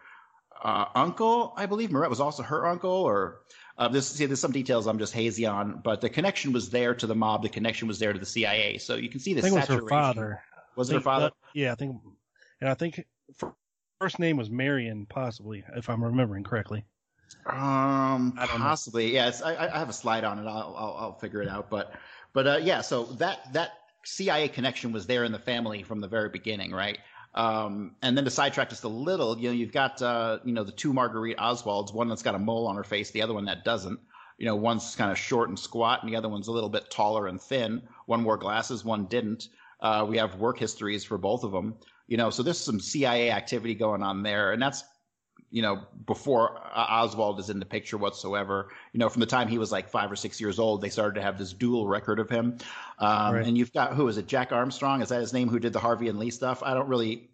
uh, 0.62 0.86
uncle, 0.96 1.54
I 1.56 1.66
believe. 1.66 1.90
Murret 1.90 2.10
was 2.10 2.20
also 2.20 2.44
her 2.44 2.66
uncle, 2.66 2.92
or 2.92 3.42
uh, 3.78 3.88
this. 3.88 4.08
See, 4.08 4.26
there's 4.26 4.40
some 4.40 4.52
details 4.52 4.88
I'm 4.88 5.00
just 5.00 5.14
hazy 5.14 5.46
on, 5.46 5.82
but 5.84 6.02
the 6.02 6.10
connection 6.10 6.54
was 6.54 6.70
there 6.70 6.94
to 6.96 7.08
the 7.08 7.16
mob. 7.16 7.44
The 7.44 7.50
connection 7.50 7.88
was 7.88 8.00
there 8.00 8.14
to 8.14 8.20
the 8.20 8.26
CIA. 8.26 8.78
So 8.78 8.96
you 8.96 9.10
can 9.10 9.20
see 9.20 9.34
the 9.34 9.40
I 9.40 9.44
think 9.44 9.54
saturation. 9.56 9.80
it 9.80 9.84
was 9.84 9.92
her 9.92 10.02
father. 10.02 10.42
Was 10.76 10.90
it 10.90 10.94
her 10.96 11.02
father? 11.02 11.26
That, 11.26 11.34
yeah, 11.54 11.72
I 11.72 11.76
think, 11.76 11.98
and 12.62 12.70
I 12.70 12.74
think 12.74 13.06
first 14.00 14.20
name 14.20 14.38
was 14.38 14.50
Marion, 14.50 15.06
possibly, 15.06 15.64
if 15.76 15.90
I'm 15.90 16.04
remembering 16.04 16.44
correctly. 16.44 16.86
Um, 17.46 18.34
possibly. 18.38 19.12
Yes, 19.12 19.42
I, 19.42 19.56
I 19.56 19.78
have 19.78 19.90
a 19.90 19.94
slide 19.94 20.24
on 20.24 20.40
it. 20.40 20.48
I'll, 20.48 20.76
I'll, 20.78 20.98
I'll 21.00 21.20
figure 21.20 21.42
it 21.42 21.50
out, 21.50 21.70
but 21.70 21.94
but 22.34 22.48
uh, 22.48 22.60
yeah, 22.62 22.82
so 22.82 23.06
that 23.14 23.52
that 23.54 23.72
CIA 24.06 24.48
connection 24.48 24.92
was 24.92 25.06
there 25.06 25.24
in 25.24 25.32
the 25.32 25.40
family 25.40 25.84
from 25.84 26.00
the 26.00 26.08
very 26.08 26.30
beginning, 26.30 26.72
right? 26.72 27.00
Um, 27.36 27.96
and 28.02 28.16
then 28.16 28.26
to 28.26 28.30
sidetrack 28.30 28.70
just 28.70 28.84
a 28.84 28.90
little, 28.90 29.38
you 29.38 29.50
know, 29.50 29.54
you've 29.54 29.72
got 29.72 30.02
uh, 30.02 30.40
you 30.44 30.54
know 30.54 30.64
the 30.64 30.72
two 30.72 30.94
Marguerite 30.94 31.38
Oswalds, 31.38 31.94
one 31.94 32.08
that's 32.08 32.22
got 32.22 32.36
a 32.36 32.40
mole 32.40 32.68
on 32.68 32.76
her 32.76 32.84
face, 32.84 33.12
the 33.12 33.22
other 33.22 33.34
one 33.34 33.46
that 33.46 33.66
doesn't. 33.66 34.00
You 34.38 34.48
know, 34.48 34.56
one's 34.56 34.96
kind 34.96 35.12
of 35.12 35.18
short 35.18 35.50
and 35.50 35.58
squat, 35.58 36.04
and 36.04 36.12
the 36.12 36.16
other 36.16 36.30
one's 36.30 36.48
a 36.48 36.52
little 36.52 36.70
bit 36.70 36.90
taller 36.90 37.28
and 37.28 37.42
thin. 37.42 37.82
One 38.06 38.24
wore 38.24 38.38
glasses, 38.38 38.84
one 38.84 39.06
didn't. 39.06 39.50
Uh, 39.80 40.06
we 40.08 40.18
have 40.18 40.36
work 40.36 40.60
histories 40.60 41.04
for 41.04 41.18
both 41.18 41.44
of 41.44 41.52
them. 41.52 41.76
You 42.08 42.18
know, 42.18 42.30
so 42.30 42.44
there's 42.44 42.60
some 42.60 42.80
CIA 42.80 43.32
activity 43.32 43.76
going 43.76 44.04
on 44.04 44.24
there, 44.24 44.52
and 44.52 44.62
that's 44.62 44.84
you 45.54 45.62
know, 45.62 45.84
before 46.08 46.60
Oswald 46.76 47.40
is 47.40 47.52
in 47.52 47.60
the 47.60 47.66
picture 47.66 47.96
whatsoever. 47.96 48.70
You 48.92 48.98
know, 48.98 49.08
from 49.08 49.20
the 49.20 49.28
time 49.28 49.48
he 49.48 49.60
was 49.60 49.72
like 49.72 49.88
five 49.88 50.12
or 50.12 50.16
six 50.16 50.42
years 50.42 50.58
old, 50.58 50.82
they 50.82 50.90
started 50.90 51.14
to 51.14 51.22
have 51.22 51.38
this 51.38 51.54
dual 51.54 51.88
record 51.88 52.18
of 52.18 52.28
him. 52.28 52.58
Um, 52.98 53.36
right. 53.36 53.46
And 53.46 53.56
you've 53.56 53.72
got 53.72 53.94
who 53.94 54.08
is 54.08 54.18
it? 54.18 54.26
Jack 54.26 54.52
Armstrong 54.52 55.04
is 55.04 55.10
that 55.10 55.22
his 55.22 55.32
name? 55.32 55.48
Who 55.48 55.60
did 55.60 55.72
the 55.72 55.80
Harvey 55.80 56.10
and 56.10 56.18
Lee 56.18 56.32
stuff? 56.32 56.64
I 56.64 56.74
don't 56.74 56.90
really 56.90 57.30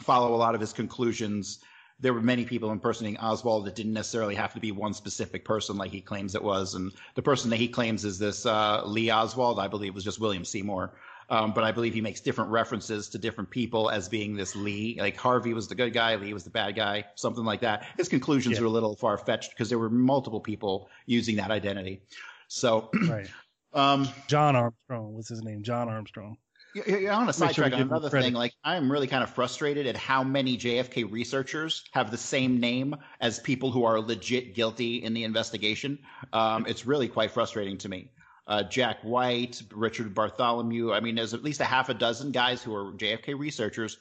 follow 0.00 0.34
a 0.34 0.36
lot 0.36 0.54
of 0.54 0.60
his 0.60 0.74
conclusions. 0.74 1.60
There 1.98 2.12
were 2.12 2.20
many 2.20 2.44
people 2.44 2.72
impersonating 2.72 3.18
Oswald 3.18 3.64
that 3.64 3.74
didn't 3.74 3.94
necessarily 3.94 4.34
have 4.34 4.52
to 4.52 4.60
be 4.60 4.70
one 4.70 4.92
specific 4.92 5.42
person 5.42 5.78
like 5.78 5.90
he 5.90 6.02
claims 6.02 6.34
it 6.34 6.44
was. 6.44 6.74
And 6.74 6.92
the 7.14 7.22
person 7.22 7.48
that 7.50 7.56
he 7.56 7.68
claims 7.68 8.04
is 8.04 8.18
this 8.18 8.44
uh, 8.44 8.82
Lee 8.84 9.10
Oswald, 9.10 9.58
I 9.58 9.66
believe, 9.66 9.94
was 9.94 10.04
just 10.04 10.20
William 10.20 10.44
Seymour. 10.44 10.92
Um, 11.30 11.52
but 11.52 11.62
I 11.62 11.70
believe 11.70 11.94
he 11.94 12.00
makes 12.00 12.20
different 12.20 12.50
references 12.50 13.08
to 13.10 13.18
different 13.18 13.50
people 13.50 13.88
as 13.88 14.08
being 14.08 14.34
this 14.36 14.56
Lee. 14.56 14.96
Like 14.98 15.16
Harvey 15.16 15.54
was 15.54 15.68
the 15.68 15.76
good 15.76 15.92
guy, 15.92 16.16
Lee 16.16 16.34
was 16.34 16.44
the 16.44 16.50
bad 16.50 16.74
guy, 16.74 17.04
something 17.14 17.44
like 17.44 17.60
that. 17.60 17.86
His 17.96 18.08
conclusions 18.08 18.56
yeah. 18.56 18.62
are 18.62 18.66
a 18.66 18.70
little 18.70 18.96
far 18.96 19.16
fetched 19.16 19.50
because 19.50 19.68
there 19.68 19.78
were 19.78 19.90
multiple 19.90 20.40
people 20.40 20.90
using 21.06 21.36
that 21.36 21.50
identity. 21.50 22.02
So, 22.48 22.90
right. 23.08 23.28
Um, 23.72 24.08
John 24.26 24.56
Armstrong 24.56 25.14
was 25.14 25.28
his 25.28 25.44
name. 25.44 25.62
John 25.62 25.88
Armstrong. 25.88 26.36
You're 26.74 27.12
on 27.12 27.28
a 27.28 27.32
sidetrack 27.32 27.72
on 27.72 27.82
another 27.82 28.10
thing. 28.10 28.32
Like 28.32 28.52
I'm 28.64 28.90
really 28.90 29.06
kind 29.06 29.22
of 29.22 29.30
frustrated 29.30 29.86
at 29.86 29.96
how 29.96 30.24
many 30.24 30.58
JFK 30.58 31.10
researchers 31.10 31.84
have 31.92 32.10
the 32.10 32.16
same 32.16 32.58
name 32.58 32.96
as 33.20 33.38
people 33.38 33.70
who 33.70 33.84
are 33.84 34.00
legit 34.00 34.56
guilty 34.56 35.04
in 35.04 35.14
the 35.14 35.22
investigation. 35.22 36.00
Um, 36.32 36.66
it's 36.66 36.84
really 36.84 37.06
quite 37.06 37.30
frustrating 37.30 37.78
to 37.78 37.88
me 37.88 38.10
uh, 38.46 38.62
Jack 38.64 38.98
White, 39.02 39.62
Richard 39.72 40.14
Bartholomew. 40.14 40.92
I 40.92 41.00
mean, 41.00 41.14
there's 41.14 41.34
at 41.34 41.42
least 41.42 41.60
a 41.60 41.64
half 41.64 41.88
a 41.88 41.94
dozen 41.94 42.32
guys 42.32 42.62
who 42.62 42.74
are 42.74 42.92
JFK 42.92 43.38
researchers 43.38 43.98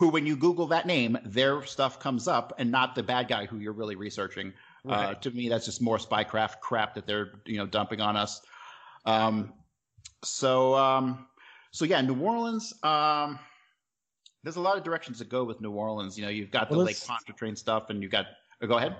who, 0.00 0.08
when 0.08 0.24
you 0.24 0.34
Google 0.34 0.66
that 0.68 0.86
name, 0.86 1.18
their 1.26 1.62
stuff 1.66 2.00
comes 2.00 2.26
up 2.26 2.54
and 2.56 2.70
not 2.70 2.94
the 2.94 3.02
bad 3.02 3.28
guy 3.28 3.44
who 3.44 3.58
you're 3.58 3.74
really 3.74 3.96
researching. 3.96 4.50
Uh, 4.88 4.92
right. 4.92 5.04
Uh, 5.04 5.14
to 5.16 5.30
me, 5.32 5.50
that's 5.50 5.66
just 5.66 5.82
more 5.82 5.98
spycraft 5.98 6.60
crap 6.60 6.94
that 6.94 7.06
they're 7.06 7.32
you 7.44 7.58
know 7.58 7.66
dumping 7.66 8.00
on 8.00 8.16
us. 8.16 8.40
Um, 9.04 9.52
so 10.24 10.74
um, 10.74 11.26
so 11.70 11.84
yeah, 11.84 12.00
New 12.00 12.18
Orleans. 12.18 12.72
Um, 12.82 13.38
there's 14.42 14.56
a 14.56 14.60
lot 14.60 14.78
of 14.78 14.84
directions 14.84 15.18
to 15.18 15.24
go 15.24 15.44
with 15.44 15.60
New 15.60 15.72
Orleans. 15.72 16.18
You 16.18 16.24
know, 16.24 16.30
you've 16.30 16.50
got 16.50 16.70
the 16.70 16.78
well, 16.78 16.86
Lake 16.86 16.96
Pontchartrain 17.06 17.54
stuff, 17.54 17.90
and 17.90 18.02
you've 18.02 18.12
got. 18.12 18.24
Oh, 18.62 18.66
go 18.66 18.78
ahead. 18.78 18.96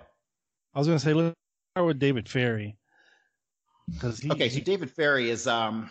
I 0.75 0.79
was 0.79 0.87
going 0.87 0.99
to 0.99 1.05
say, 1.05 1.15
let's 1.15 1.35
start 1.75 1.87
with 1.87 1.99
David 1.99 2.29
Ferrie. 2.29 2.77
He, 4.21 4.31
okay, 4.31 4.49
so 4.49 4.61
David 4.61 4.91
Ferrie 4.91 5.31
is 5.31 5.47
um 5.47 5.91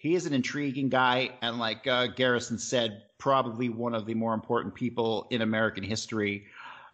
he 0.00 0.14
is 0.14 0.24
an 0.24 0.32
intriguing 0.32 0.88
guy, 0.88 1.30
and 1.42 1.58
like 1.58 1.86
uh, 1.86 2.06
Garrison 2.06 2.58
said, 2.58 3.02
probably 3.18 3.68
one 3.68 3.94
of 3.94 4.06
the 4.06 4.14
more 4.14 4.32
important 4.32 4.74
people 4.74 5.26
in 5.30 5.42
American 5.42 5.84
history. 5.84 6.46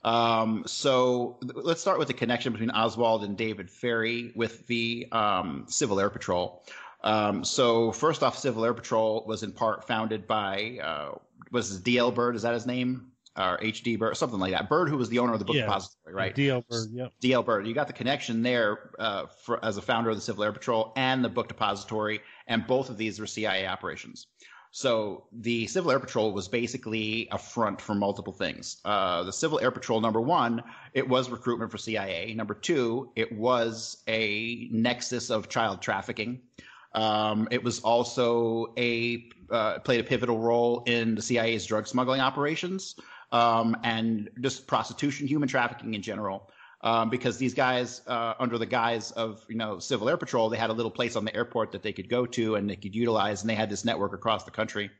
Um, 0.03 0.65
so 0.67 1.39
let's 1.41 1.81
start 1.81 2.01
with 2.01 2.09
the 2.09 2.15
connection 2.15 2.53
between 2.53 2.71
Oswald 2.71 3.23
and 3.23 3.37
David 3.37 3.71
Ferrie 3.71 4.33
with 4.35 4.67
the 4.67 5.07
um, 5.13 5.67
Civil 5.69 6.01
Air 6.01 6.11
Patrol. 6.11 6.65
Um, 7.05 7.45
so 7.45 7.93
first 7.93 8.25
off, 8.25 8.37
Civil 8.37 8.65
Air 8.65 8.75
Patrol 8.75 9.25
was 9.27 9.45
in 9.45 9.53
part 9.53 9.87
founded 9.87 10.27
by 10.27 10.79
uh, 10.83 11.19
was 11.53 11.81
D.L. 11.81 12.11
Byrd. 12.11 12.35
Is 12.35 12.43
that 12.43 12.55
his 12.55 12.67
name? 12.67 13.13
Or 13.37 13.59
HD 13.59 13.99
Byrd, 13.99 14.17
something 14.17 14.39
like 14.39 14.53
that. 14.53 14.69
Byrd, 14.69 14.89
who 14.89 14.97
was 14.97 15.09
the 15.09 15.19
owner 15.19 15.33
of 15.33 15.39
the 15.39 15.45
book 15.45 15.57
yeah. 15.57 15.63
depository, 15.63 16.15
right? 16.15 16.35
DL 16.35 16.65
Byrd, 16.69 16.89
yep. 16.93 17.13
DL 17.23 17.45
Byrd. 17.45 17.67
You 17.67 17.75
got 17.75 17.87
the 17.87 17.93
connection 17.93 18.43
there 18.43 18.91
uh, 18.99 19.27
for, 19.27 19.65
as 19.65 19.77
a 19.77 19.83
founder 19.83 20.11
of 20.11 20.17
the 20.17 20.23
Civil 20.23 20.45
Air 20.45 20.53
Patrol 20.53 20.93
and 20.97 21.25
the 21.25 21.29
book 21.29 21.49
depository, 21.49 22.21
and 22.47 22.67
both 22.67 22.91
of 22.91 22.97
these 22.97 23.21
were 23.21 23.27
CIA 23.27 23.67
operations. 23.67 24.27
So 24.71 25.25
the 25.33 25.67
Civil 25.69 25.91
Air 25.91 26.01
Patrol 26.01 26.33
was 26.33 26.49
basically 26.49 27.29
a 27.33 27.39
front 27.39 27.81
for 27.81 27.95
multiple 27.95 28.33
things. 28.33 28.79
Uh, 28.85 29.23
the 29.23 29.33
Civil 29.33 29.59
Air 29.61 29.71
Patrol, 29.71 30.01
number 30.01 30.21
one, 30.21 30.63
it 30.93 31.09
was 31.09 31.31
recruitment 31.31 31.71
for 31.71 31.79
CIA. 31.79 32.35
Number 32.35 32.53
two, 32.53 33.11
it 33.17 33.33
was 33.33 34.03
a 34.07 34.69
nexus 34.71 35.31
of 35.31 35.49
child 35.49 35.81
trafficking. 35.81 36.41
Um, 36.93 37.49
it 37.51 37.63
was 37.65 37.81
also 37.81 38.75
a 38.77 39.29
uh, 39.51 39.79
played 39.79 40.01
a 40.01 40.05
pivotal 40.05 40.39
role 40.39 40.83
in 40.87 41.15
the 41.15 41.23
CIA's 41.23 41.65
drug 41.65 41.87
smuggling 41.87 42.21
operations 42.21 42.97
um, 43.33 43.77
and 43.83 44.31
just 44.41 44.67
prostitution, 44.67 45.27
human 45.27 45.49
trafficking 45.49 45.95
in 45.95 46.03
general. 46.03 46.51
Um, 46.83 47.11
because 47.11 47.39
these 47.39 47.55
guys, 47.55 48.03
uh, 48.07 48.35
under 48.39 48.59
the 48.59 48.67
guise 48.67 49.11
of 49.13 49.45
you 49.49 49.57
know 49.57 49.79
Civil 49.79 50.09
Air 50.09 50.17
Patrol, 50.17 50.49
they 50.49 50.59
had 50.59 50.71
a 50.71 50.75
little 50.75 50.91
place 50.91 51.17
on 51.17 51.25
the 51.25 51.35
airport 51.35 51.73
that 51.73 51.83
they 51.83 51.93
could 51.93 52.09
go 52.09 52.27
to 52.27 52.55
and 52.55 52.69
they 52.69 52.77
could 52.77 52.95
utilize, 52.95 53.41
and 53.41 53.51
they 53.51 53.55
had 53.55 53.71
this 53.71 53.85
network 53.85 54.13
across 54.13 54.45
the 54.45 54.51
country. 54.51 54.91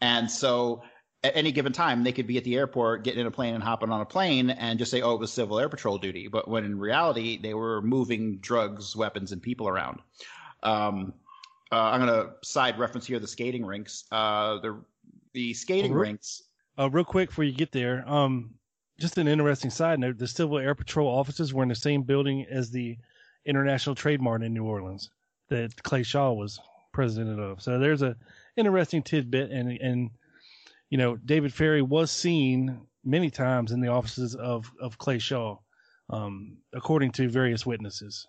And 0.00 0.30
so, 0.30 0.82
at 1.24 1.34
any 1.34 1.50
given 1.50 1.72
time, 1.72 2.04
they 2.04 2.12
could 2.12 2.26
be 2.26 2.36
at 2.36 2.44
the 2.44 2.54
airport, 2.56 3.04
getting 3.04 3.20
in 3.20 3.26
a 3.26 3.30
plane 3.30 3.54
and 3.54 3.64
hopping 3.64 3.90
on 3.90 4.02
a 4.02 4.04
plane, 4.04 4.50
and 4.50 4.78
just 4.78 4.90
say, 4.90 5.00
"Oh, 5.00 5.14
it 5.14 5.20
was 5.20 5.32
Civil 5.32 5.58
Air 5.58 5.68
Patrol 5.68 5.96
duty." 5.96 6.28
But 6.28 6.46
when 6.46 6.62
in 6.62 6.78
reality, 6.78 7.40
they 7.40 7.54
were 7.54 7.80
moving 7.80 8.36
drugs, 8.38 8.94
weapons, 8.94 9.32
and 9.32 9.42
people 9.42 9.66
around. 9.66 10.00
Um, 10.62 11.14
uh, 11.72 11.90
I'm 11.90 12.06
going 12.06 12.12
to 12.12 12.34
side 12.46 12.78
reference 12.78 13.06
here 13.06 13.18
the 13.18 13.26
skating 13.26 13.64
rinks. 13.64 14.04
Uh, 14.12 14.58
the 14.58 14.78
the 15.32 15.54
skating 15.54 15.92
oh, 15.92 15.96
rinks 15.96 16.42
uh, 16.78 16.90
real 16.90 17.04
quick 17.04 17.30
before 17.30 17.44
you 17.44 17.52
get 17.52 17.72
there, 17.72 18.04
um, 18.08 18.54
just 18.98 19.18
an 19.18 19.28
interesting 19.28 19.70
side 19.70 19.98
note: 19.98 20.18
the 20.18 20.28
Civil 20.28 20.58
Air 20.58 20.74
Patrol 20.74 21.08
offices 21.08 21.52
were 21.52 21.62
in 21.62 21.68
the 21.68 21.74
same 21.74 22.02
building 22.02 22.46
as 22.50 22.70
the 22.70 22.96
International 23.44 23.94
Trade 23.94 24.20
Mart 24.20 24.42
in 24.42 24.54
New 24.54 24.64
Orleans 24.64 25.10
that 25.48 25.82
Clay 25.82 26.02
Shaw 26.02 26.32
was 26.32 26.60
president 26.92 27.40
of. 27.40 27.60
So 27.60 27.78
there's 27.78 28.02
a 28.02 28.16
interesting 28.56 29.02
tidbit, 29.02 29.50
and 29.50 29.70
and 29.70 30.10
you 30.90 30.98
know 30.98 31.16
David 31.16 31.52
Ferrie 31.52 31.82
was 31.82 32.10
seen 32.10 32.80
many 33.04 33.30
times 33.30 33.72
in 33.72 33.80
the 33.80 33.88
offices 33.88 34.34
of 34.34 34.72
of 34.80 34.98
Clay 34.98 35.18
Shaw, 35.18 35.58
um, 36.10 36.58
according 36.72 37.12
to 37.12 37.28
various 37.28 37.66
witnesses. 37.66 38.26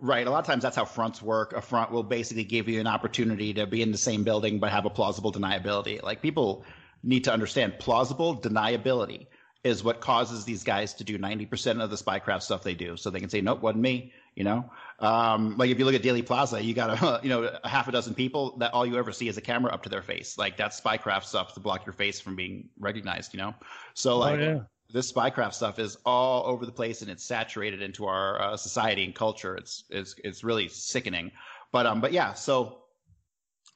Right. 0.00 0.26
A 0.26 0.30
lot 0.30 0.40
of 0.40 0.46
times 0.46 0.62
that's 0.62 0.76
how 0.76 0.84
fronts 0.84 1.22
work. 1.22 1.54
A 1.54 1.62
front 1.62 1.90
will 1.90 2.02
basically 2.02 2.44
give 2.44 2.68
you 2.68 2.78
an 2.78 2.86
opportunity 2.86 3.54
to 3.54 3.66
be 3.66 3.80
in 3.80 3.90
the 3.90 3.98
same 3.98 4.22
building 4.22 4.58
but 4.58 4.70
have 4.70 4.84
a 4.84 4.90
plausible 4.90 5.32
deniability. 5.32 6.02
Like 6.02 6.20
people 6.20 6.64
need 7.02 7.24
to 7.24 7.32
understand 7.32 7.78
plausible 7.78 8.36
deniability 8.36 9.26
is 9.64 9.82
what 9.82 10.00
causes 10.00 10.44
these 10.44 10.62
guys 10.62 10.94
to 10.94 11.04
do 11.04 11.18
90% 11.18 11.82
of 11.82 11.90
the 11.90 11.96
spycraft 11.96 12.42
stuff 12.42 12.62
they 12.62 12.74
do. 12.74 12.96
So 12.96 13.10
they 13.10 13.20
can 13.20 13.28
say, 13.28 13.40
nope, 13.40 13.60
wasn't 13.60 13.82
me, 13.82 14.12
you 14.36 14.44
know? 14.44 14.70
Um, 15.00 15.56
like 15.56 15.70
if 15.70 15.78
you 15.78 15.84
look 15.84 15.94
at 15.94 16.02
Dealey 16.02 16.24
Plaza, 16.24 16.62
you 16.62 16.74
got 16.74 17.02
a, 17.02 17.20
you 17.22 17.28
know, 17.28 17.58
a 17.62 17.68
half 17.68 17.88
a 17.88 17.92
dozen 17.92 18.14
people 18.14 18.56
that 18.58 18.72
all 18.72 18.86
you 18.86 18.96
ever 18.96 19.10
see 19.10 19.28
is 19.28 19.36
a 19.36 19.40
camera 19.40 19.72
up 19.72 19.82
to 19.82 19.88
their 19.88 20.02
face. 20.02 20.38
Like 20.38 20.56
that's 20.56 20.80
spycraft 20.80 21.24
stuff 21.24 21.54
to 21.54 21.60
block 21.60 21.84
your 21.84 21.92
face 21.92 22.20
from 22.20 22.36
being 22.36 22.68
recognized, 22.78 23.34
you 23.34 23.38
know? 23.38 23.54
So 23.94 24.12
oh, 24.12 24.18
like, 24.18 24.40
oh, 24.40 24.42
yeah. 24.42 24.60
this 24.90 25.10
spycraft 25.10 25.54
stuff 25.54 25.80
is 25.80 25.98
all 26.06 26.46
over 26.46 26.64
the 26.64 26.72
place 26.72 27.02
and 27.02 27.10
it's 27.10 27.24
saturated 27.24 27.82
into 27.82 28.06
our 28.06 28.40
uh, 28.40 28.56
society 28.56 29.04
and 29.04 29.14
culture. 29.14 29.56
It's, 29.56 29.84
it's, 29.90 30.14
it's 30.22 30.44
really 30.44 30.68
sickening. 30.68 31.32
But, 31.72 31.86
um, 31.86 32.00
but 32.00 32.12
yeah, 32.12 32.32
so, 32.34 32.84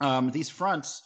um, 0.01 0.31
these 0.31 0.49
fronts, 0.49 1.03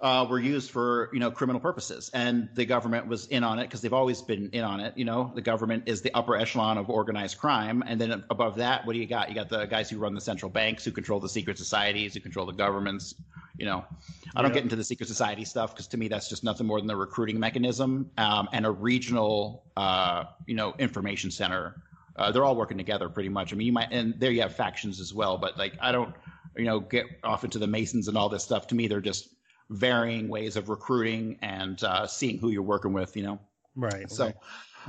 uh, 0.00 0.26
were 0.28 0.38
used 0.38 0.70
for 0.70 1.08
you 1.12 1.20
know 1.20 1.30
criminal 1.30 1.60
purposes, 1.60 2.10
and 2.12 2.48
the 2.54 2.64
government 2.64 3.06
was 3.06 3.26
in 3.28 3.42
on 3.42 3.58
it 3.58 3.64
because 3.64 3.80
they've 3.80 3.92
always 3.92 4.20
been 4.20 4.50
in 4.50 4.62
on 4.62 4.80
it. 4.80 4.96
You 4.96 5.04
know, 5.04 5.32
the 5.34 5.40
government 5.40 5.84
is 5.86 6.02
the 6.02 6.14
upper 6.14 6.36
echelon 6.36 6.76
of 6.76 6.90
organized 6.90 7.38
crime, 7.38 7.82
and 7.86 8.00
then 8.00 8.24
above 8.28 8.56
that, 8.56 8.86
what 8.86 8.92
do 8.92 8.98
you 8.98 9.06
got? 9.06 9.28
You 9.28 9.34
got 9.34 9.48
the 9.48 9.64
guys 9.64 9.88
who 9.88 9.98
run 9.98 10.14
the 10.14 10.20
central 10.20 10.50
banks, 10.50 10.84
who 10.84 10.90
control 10.90 11.18
the 11.18 11.28
secret 11.28 11.56
societies, 11.56 12.14
who 12.14 12.20
control 12.20 12.44
the 12.44 12.52
governments. 12.52 13.14
You 13.58 13.64
know, 13.64 13.86
I 14.34 14.42
don't 14.42 14.52
get 14.52 14.64
into 14.64 14.76
the 14.76 14.84
secret 14.84 15.06
society 15.08 15.46
stuff 15.46 15.74
because 15.74 15.86
to 15.88 15.96
me 15.96 16.08
that's 16.08 16.28
just 16.28 16.44
nothing 16.44 16.66
more 16.66 16.78
than 16.78 16.90
a 16.90 16.96
recruiting 16.96 17.40
mechanism 17.40 18.10
um, 18.18 18.50
and 18.52 18.66
a 18.66 18.70
regional, 18.70 19.64
uh, 19.78 20.24
you 20.46 20.54
know, 20.54 20.74
information 20.78 21.30
center. 21.30 21.82
Uh, 22.16 22.30
they're 22.32 22.44
all 22.44 22.56
working 22.56 22.76
together 22.76 23.08
pretty 23.08 23.30
much. 23.30 23.52
I 23.52 23.56
mean, 23.56 23.66
you 23.66 23.72
might, 23.72 23.88
and 23.92 24.14
there 24.18 24.30
you 24.30 24.42
have 24.42 24.54
factions 24.54 25.00
as 25.00 25.14
well, 25.14 25.38
but 25.38 25.56
like 25.56 25.72
I 25.80 25.90
don't, 25.90 26.14
you 26.54 26.64
know, 26.64 26.80
get 26.80 27.06
off 27.24 27.44
into 27.44 27.58
the 27.58 27.66
Masons 27.66 28.08
and 28.08 28.16
all 28.18 28.28
this 28.28 28.42
stuff. 28.42 28.66
To 28.68 28.74
me, 28.74 28.88
they're 28.88 29.00
just 29.00 29.28
varying 29.70 30.28
ways 30.28 30.56
of 30.56 30.68
recruiting 30.68 31.38
and 31.42 31.82
uh, 31.84 32.06
seeing 32.06 32.38
who 32.38 32.50
you're 32.50 32.62
working 32.62 32.92
with. 32.92 33.16
You 33.16 33.22
know, 33.24 33.38
right? 33.74 34.10
So, 34.10 34.32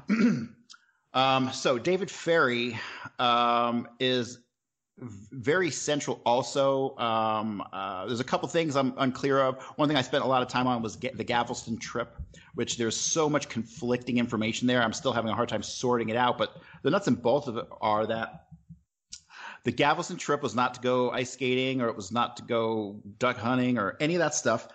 right. 0.10 0.48
um, 1.14 1.52
so 1.52 1.78
David 1.78 2.10
Ferrie 2.10 2.78
um, 3.20 3.88
is 4.00 4.40
very 5.00 5.70
central. 5.70 6.22
Also, 6.26 6.98
um, 6.98 7.64
uh, 7.72 8.06
there's 8.08 8.20
a 8.20 8.24
couple 8.24 8.48
things 8.48 8.76
I'm 8.76 8.94
unclear 8.98 9.40
of. 9.40 9.62
One 9.76 9.88
thing 9.88 9.98
I 9.98 10.02
spent 10.02 10.24
a 10.24 10.28
lot 10.28 10.42
of 10.42 10.48
time 10.48 10.66
on 10.66 10.82
was 10.82 10.96
the 10.96 11.24
Galveston 11.24 11.78
trip, 11.78 12.18
which 12.56 12.78
there's 12.78 12.96
so 12.96 13.30
much 13.30 13.48
conflicting 13.48 14.18
information 14.18 14.68
there. 14.68 14.82
I'm 14.82 14.94
still 14.94 15.14
having 15.14 15.30
a 15.30 15.36
hard 15.36 15.50
time 15.50 15.62
sorting 15.62 16.10
it 16.10 16.18
out. 16.18 16.38
But 16.38 16.58
the 16.82 16.90
nuts 16.90 17.08
and 17.08 17.22
bolts 17.22 17.48
of 17.48 17.58
it 17.58 17.68
are 17.80 18.08
that 18.08 18.47
the 19.68 19.74
Galveston 19.74 20.16
trip 20.16 20.42
was 20.42 20.56
not 20.56 20.76
to 20.76 20.80
go 20.80 21.12
ice 21.12 21.32
skating 21.32 21.82
or 21.82 21.90
it 21.90 21.96
was 21.98 22.10
not 22.10 22.38
to 22.38 22.44
go 22.44 23.02
duck 23.20 23.36
hunting 23.36 23.78
or 23.78 23.98
any 24.00 24.16
of 24.16 24.20
that 24.20 24.34
stuff. 24.34 24.70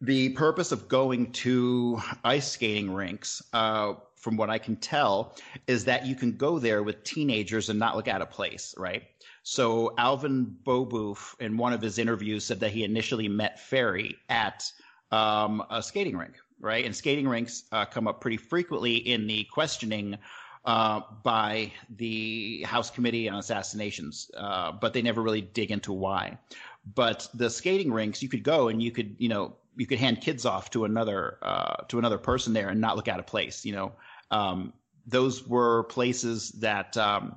The 0.00 0.28
purpose 0.28 0.70
of 0.70 0.86
going 0.86 1.32
to 1.32 2.00
ice 2.22 2.52
skating 2.52 2.92
rinks, 2.92 3.42
uh, 3.52 3.94
from 4.14 4.36
what 4.36 4.48
I 4.48 4.58
can 4.58 4.76
tell, 4.76 5.36
is 5.66 5.84
that 5.86 6.06
you 6.06 6.14
can 6.14 6.36
go 6.36 6.60
there 6.60 6.84
with 6.84 7.02
teenagers 7.02 7.68
and 7.68 7.80
not 7.80 7.96
look 7.96 8.06
out 8.06 8.22
of 8.22 8.30
place, 8.30 8.76
right? 8.78 9.02
So 9.42 9.92
Alvin 9.98 10.56
Beauboeuf, 10.64 11.34
in 11.40 11.56
one 11.56 11.72
of 11.72 11.82
his 11.82 11.98
interviews, 11.98 12.44
said 12.44 12.60
that 12.60 12.70
he 12.70 12.84
initially 12.84 13.26
met 13.26 13.58
Ferrie 13.58 14.14
at 14.28 14.70
um, 15.10 15.64
a 15.68 15.82
skating 15.82 16.16
rink, 16.16 16.34
right? 16.60 16.84
And 16.84 16.94
skating 16.94 17.26
rinks 17.26 17.64
uh, 17.72 17.86
come 17.86 18.06
up 18.06 18.20
pretty 18.20 18.36
frequently 18.36 18.94
in 18.98 19.26
the 19.26 19.48
questioning 19.50 20.16
uh, 20.64 21.00
by 21.22 21.72
the 21.96 22.62
House 22.62 22.90
Committee 22.90 23.28
on 23.28 23.38
Assassinations, 23.38 24.30
uh, 24.36 24.72
but 24.72 24.92
they 24.92 25.02
never 25.02 25.22
really 25.22 25.40
dig 25.40 25.70
into 25.70 25.92
why. 25.92 26.38
But 26.94 27.28
the 27.34 27.50
skating 27.50 27.92
rinks, 27.92 28.22
you 28.22 28.28
could 28.28 28.42
go 28.42 28.68
and 28.68 28.82
you 28.82 28.90
could, 28.90 29.14
you 29.18 29.28
know, 29.28 29.56
you 29.76 29.86
could 29.86 29.98
hand 29.98 30.20
kids 30.20 30.44
off 30.44 30.70
to 30.70 30.84
another 30.84 31.38
uh, 31.42 31.76
to 31.88 31.98
another 31.98 32.18
person 32.18 32.52
there 32.52 32.68
and 32.68 32.80
not 32.80 32.96
look 32.96 33.08
out 33.08 33.18
of 33.18 33.26
place. 33.26 33.64
You 33.64 33.72
know, 33.72 33.92
um, 34.30 34.72
those 35.06 35.46
were 35.46 35.84
places 35.84 36.50
that 36.52 36.96
um, 36.96 37.36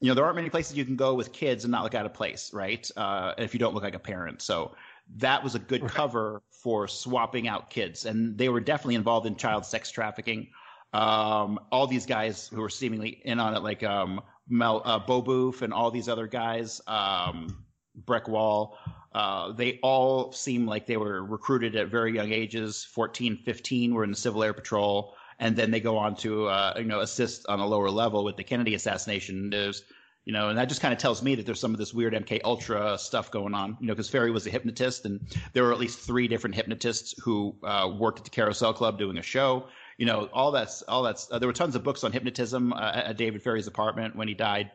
you 0.00 0.08
know 0.08 0.14
there 0.14 0.24
aren't 0.24 0.36
many 0.36 0.50
places 0.50 0.76
you 0.76 0.84
can 0.84 0.96
go 0.96 1.14
with 1.14 1.32
kids 1.32 1.64
and 1.64 1.70
not 1.70 1.84
look 1.84 1.94
out 1.94 2.06
of 2.06 2.14
place, 2.14 2.52
right? 2.52 2.90
Uh, 2.96 3.34
if 3.38 3.54
you 3.54 3.60
don't 3.60 3.74
look 3.74 3.82
like 3.82 3.94
a 3.94 4.00
parent, 4.00 4.42
so 4.42 4.74
that 5.16 5.42
was 5.42 5.54
a 5.54 5.58
good 5.58 5.82
right. 5.82 5.90
cover 5.90 6.42
for 6.50 6.88
swapping 6.88 7.48
out 7.48 7.70
kids, 7.70 8.04
and 8.04 8.36
they 8.36 8.48
were 8.48 8.60
definitely 8.60 8.94
involved 8.94 9.26
in 9.26 9.36
child 9.36 9.64
sex 9.64 9.90
trafficking. 9.90 10.48
Um, 10.92 11.60
all 11.70 11.86
these 11.86 12.06
guys 12.06 12.48
who 12.48 12.60
were 12.60 12.70
seemingly 12.70 13.20
in 13.24 13.40
on 13.40 13.54
it, 13.54 13.62
like 13.62 13.82
um, 13.82 14.20
Mel 14.48 14.82
uh, 14.84 14.98
Beauboeuf 14.98 15.62
and 15.62 15.72
all 15.72 15.90
these 15.90 16.08
other 16.08 16.26
guys, 16.26 16.80
um, 16.86 17.64
Breck 17.94 18.28
Wall, 18.28 18.78
uh, 19.12 19.52
they 19.52 19.78
all 19.82 20.32
seem 20.32 20.66
like 20.66 20.86
they 20.86 20.96
were 20.96 21.24
recruited 21.24 21.76
at 21.76 21.88
very 21.88 22.14
young 22.14 22.30
ages 22.30 22.84
14 22.84 23.38
15 23.44 23.94
were 23.94 24.04
in 24.04 24.10
the 24.10 24.16
civil 24.16 24.44
air 24.44 24.52
patrol 24.52 25.14
and 25.38 25.56
then 25.56 25.70
they 25.70 25.80
go 25.80 25.96
on 25.96 26.14
to 26.16 26.46
uh, 26.46 26.74
you 26.76 26.84
know 26.84 27.00
assist 27.00 27.46
on 27.48 27.58
a 27.58 27.66
lower 27.66 27.90
level 27.90 28.22
with 28.22 28.36
the 28.36 28.44
kennedy 28.44 28.74
assassination 28.74 29.48
there's 29.48 29.84
you 30.24 30.32
know 30.32 30.50
and 30.50 30.58
that 30.58 30.68
just 30.68 30.82
kind 30.82 30.92
of 30.92 30.98
tells 30.98 31.22
me 31.22 31.34
that 31.34 31.46
there's 31.46 31.58
some 31.58 31.72
of 31.72 31.78
this 31.78 31.94
weird 31.94 32.12
mk 32.12 32.40
ultra 32.44 32.98
stuff 32.98 33.30
going 33.30 33.54
on 33.54 33.76
you 33.80 33.86
know 33.86 33.94
because 33.94 34.10
ferrie 34.10 34.30
was 34.30 34.46
a 34.46 34.50
hypnotist 34.50 35.06
and 35.06 35.20
there 35.54 35.64
were 35.64 35.72
at 35.72 35.78
least 35.78 35.98
three 35.98 36.28
different 36.28 36.54
hypnotists 36.54 37.14
who 37.22 37.56
uh, 37.64 37.90
worked 37.98 38.18
at 38.18 38.24
the 38.24 38.30
carousel 38.30 38.74
club 38.74 38.98
doing 38.98 39.16
a 39.16 39.22
show 39.22 39.66
you 39.98 40.06
know 40.06 40.28
all 40.32 40.50
that's 40.50 40.82
all 40.82 41.02
that's 41.02 41.30
uh, 41.30 41.38
there 41.38 41.48
were 41.48 41.52
tons 41.52 41.74
of 41.74 41.84
books 41.84 42.02
on 42.02 42.12
hypnotism 42.12 42.72
uh, 42.72 42.92
at 42.94 43.16
david 43.16 43.42
ferrie's 43.42 43.66
apartment 43.66 44.16
when 44.16 44.28
he 44.28 44.34
died 44.34 44.70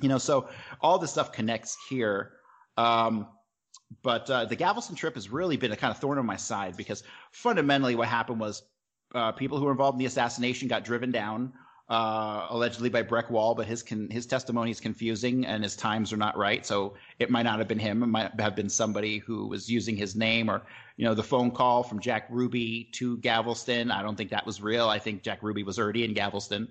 you 0.00 0.08
know 0.08 0.18
so 0.18 0.48
all 0.80 0.98
this 0.98 1.10
stuff 1.10 1.32
connects 1.32 1.76
here. 1.88 2.32
Um, 2.76 3.28
but 4.02 4.28
uh, 4.30 4.46
the 4.46 4.56
Galveston 4.56 4.96
trip 4.96 5.14
has 5.14 5.28
really 5.28 5.56
been 5.56 5.72
a 5.72 5.76
kind 5.76 5.90
of 5.90 5.98
thorn 5.98 6.18
on 6.18 6.26
my 6.26 6.36
side 6.36 6.76
because 6.76 7.02
fundamentally 7.30 7.94
what 7.94 8.08
happened 8.08 8.40
was 8.40 8.62
uh, 9.14 9.32
people 9.32 9.58
who 9.58 9.66
were 9.66 9.70
involved 9.70 9.96
in 9.96 9.98
the 9.98 10.06
assassination 10.06 10.68
got 10.68 10.84
driven 10.84 11.10
down, 11.10 11.52
uh, 11.92 12.46
allegedly 12.48 12.88
by 12.88 13.02
Breck 13.02 13.28
Wall, 13.28 13.54
but 13.54 13.66
his 13.66 13.82
con- 13.82 14.08
his 14.08 14.24
testimony 14.24 14.70
is 14.70 14.80
confusing 14.80 15.44
and 15.44 15.62
his 15.62 15.76
times 15.76 16.10
are 16.10 16.16
not 16.16 16.38
right. 16.38 16.64
So 16.64 16.94
it 17.18 17.28
might 17.30 17.42
not 17.42 17.58
have 17.58 17.68
been 17.68 17.78
him. 17.78 18.02
It 18.02 18.06
might 18.06 18.40
have 18.40 18.56
been 18.56 18.70
somebody 18.70 19.18
who 19.18 19.46
was 19.46 19.68
using 19.68 19.94
his 19.94 20.16
name 20.16 20.48
or, 20.48 20.62
you 20.96 21.04
know, 21.04 21.12
the 21.12 21.22
phone 21.22 21.50
call 21.50 21.82
from 21.82 22.00
Jack 22.00 22.28
Ruby 22.30 22.88
to 22.92 23.18
Galveston. 23.18 23.90
I 23.90 24.00
don't 24.00 24.16
think 24.16 24.30
that 24.30 24.46
was 24.46 24.62
real. 24.62 24.88
I 24.88 24.98
think 24.98 25.22
Jack 25.22 25.42
Ruby 25.42 25.64
was 25.64 25.78
already 25.78 26.02
in 26.02 26.14
Galveston. 26.14 26.68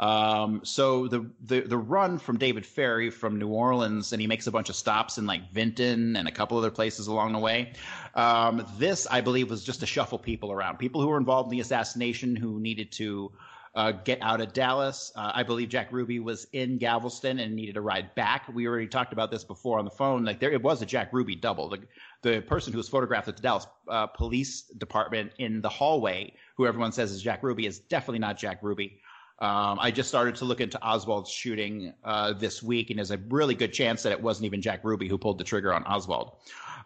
Um, 0.00 0.62
so 0.64 1.06
the, 1.06 1.30
the 1.44 1.60
the 1.60 1.78
run 1.78 2.18
from 2.18 2.36
David 2.36 2.66
Ferrie 2.66 3.10
from 3.10 3.38
New 3.38 3.50
Orleans, 3.50 4.12
and 4.12 4.20
he 4.20 4.26
makes 4.26 4.48
a 4.48 4.50
bunch 4.50 4.70
of 4.70 4.74
stops 4.74 5.18
in 5.18 5.26
like 5.26 5.52
Vinton 5.52 6.16
and 6.16 6.26
a 6.26 6.32
couple 6.32 6.58
other 6.58 6.72
places 6.72 7.06
along 7.06 7.32
the 7.32 7.38
way. 7.38 7.74
Um, 8.16 8.66
this, 8.76 9.06
I 9.08 9.20
believe, 9.20 9.50
was 9.50 9.62
just 9.62 9.78
to 9.80 9.86
shuffle 9.86 10.18
people 10.18 10.50
around, 10.50 10.78
people 10.78 11.00
who 11.00 11.06
were 11.06 11.16
involved 11.16 11.46
in 11.46 11.58
the 11.58 11.60
assassination 11.60 12.34
who 12.34 12.58
needed 12.58 12.90
to 12.92 13.30
uh, 13.74 13.92
get 13.92 14.20
out 14.22 14.40
of 14.40 14.52
Dallas. 14.52 15.12
Uh, 15.16 15.32
I 15.34 15.42
believe 15.42 15.68
Jack 15.68 15.90
Ruby 15.90 16.20
was 16.20 16.46
in 16.52 16.78
Galveston 16.78 17.40
and 17.40 17.54
needed 17.54 17.76
a 17.76 17.80
ride 17.80 18.14
back. 18.14 18.48
We 18.52 18.68
already 18.68 18.86
talked 18.86 19.12
about 19.12 19.30
this 19.30 19.42
before 19.42 19.78
on 19.78 19.84
the 19.84 19.90
phone. 19.90 20.24
Like 20.24 20.38
there, 20.38 20.52
it 20.52 20.62
was 20.62 20.80
a 20.80 20.86
Jack 20.86 21.12
Ruby 21.12 21.34
double. 21.34 21.68
The, 21.68 21.80
the 22.22 22.40
person 22.40 22.72
who 22.72 22.76
was 22.76 22.88
photographed 22.88 23.28
at 23.28 23.36
the 23.36 23.42
Dallas 23.42 23.66
uh, 23.88 24.06
Police 24.06 24.62
Department 24.62 25.32
in 25.38 25.60
the 25.60 25.68
hallway, 25.68 26.34
who 26.56 26.66
everyone 26.66 26.92
says 26.92 27.10
is 27.10 27.22
Jack 27.22 27.42
Ruby, 27.42 27.66
is 27.66 27.80
definitely 27.80 28.20
not 28.20 28.38
Jack 28.38 28.62
Ruby. 28.62 29.00
Um, 29.40 29.78
I 29.80 29.90
just 29.90 30.08
started 30.08 30.36
to 30.36 30.44
look 30.44 30.60
into 30.60 30.80
Oswald's 30.80 31.28
shooting 31.28 31.92
uh, 32.04 32.32
this 32.34 32.62
week, 32.62 32.90
and 32.90 32.98
there's 32.98 33.10
a 33.10 33.18
really 33.28 33.56
good 33.56 33.72
chance 33.72 34.04
that 34.04 34.12
it 34.12 34.22
wasn't 34.22 34.46
even 34.46 34.62
Jack 34.62 34.84
Ruby 34.84 35.08
who 35.08 35.18
pulled 35.18 35.38
the 35.38 35.44
trigger 35.44 35.74
on 35.74 35.82
Oswald. 35.84 36.36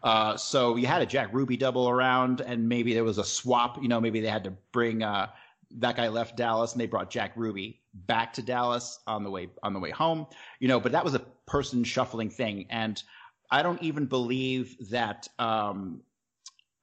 Uh, 0.02 0.36
so 0.36 0.76
you 0.76 0.86
had 0.86 1.02
a 1.02 1.06
Jack 1.06 1.28
Ruby 1.32 1.56
double 1.58 1.88
around, 1.88 2.40
and 2.40 2.66
maybe 2.66 2.94
there 2.94 3.04
was 3.04 3.18
a 3.18 3.24
swap. 3.24 3.82
You 3.82 3.88
know, 3.88 4.00
maybe 4.00 4.20
they 4.20 4.28
had 4.28 4.44
to 4.44 4.52
bring 4.72 5.02
uh, 5.02 5.28
that 5.76 5.96
guy 5.96 6.08
left 6.08 6.36
Dallas, 6.36 6.72
and 6.72 6.80
they 6.80 6.86
brought 6.86 7.10
Jack 7.10 7.32
Ruby 7.36 7.80
back 7.92 8.32
to 8.34 8.42
Dallas 8.42 9.00
on 9.06 9.24
the 9.24 9.30
way 9.30 9.48
on 9.62 9.72
the 9.72 9.80
way 9.80 9.90
home. 9.90 10.26
You 10.60 10.68
know, 10.68 10.80
but 10.80 10.92
that 10.92 11.04
was 11.04 11.14
a 11.14 11.20
person 11.46 11.84
shuffling 11.84 12.30
thing, 12.30 12.66
and 12.70 13.02
I 13.50 13.62
don't 13.62 13.82
even 13.82 14.06
believe 14.06 14.76
that 14.90 15.28
um, 15.38 16.02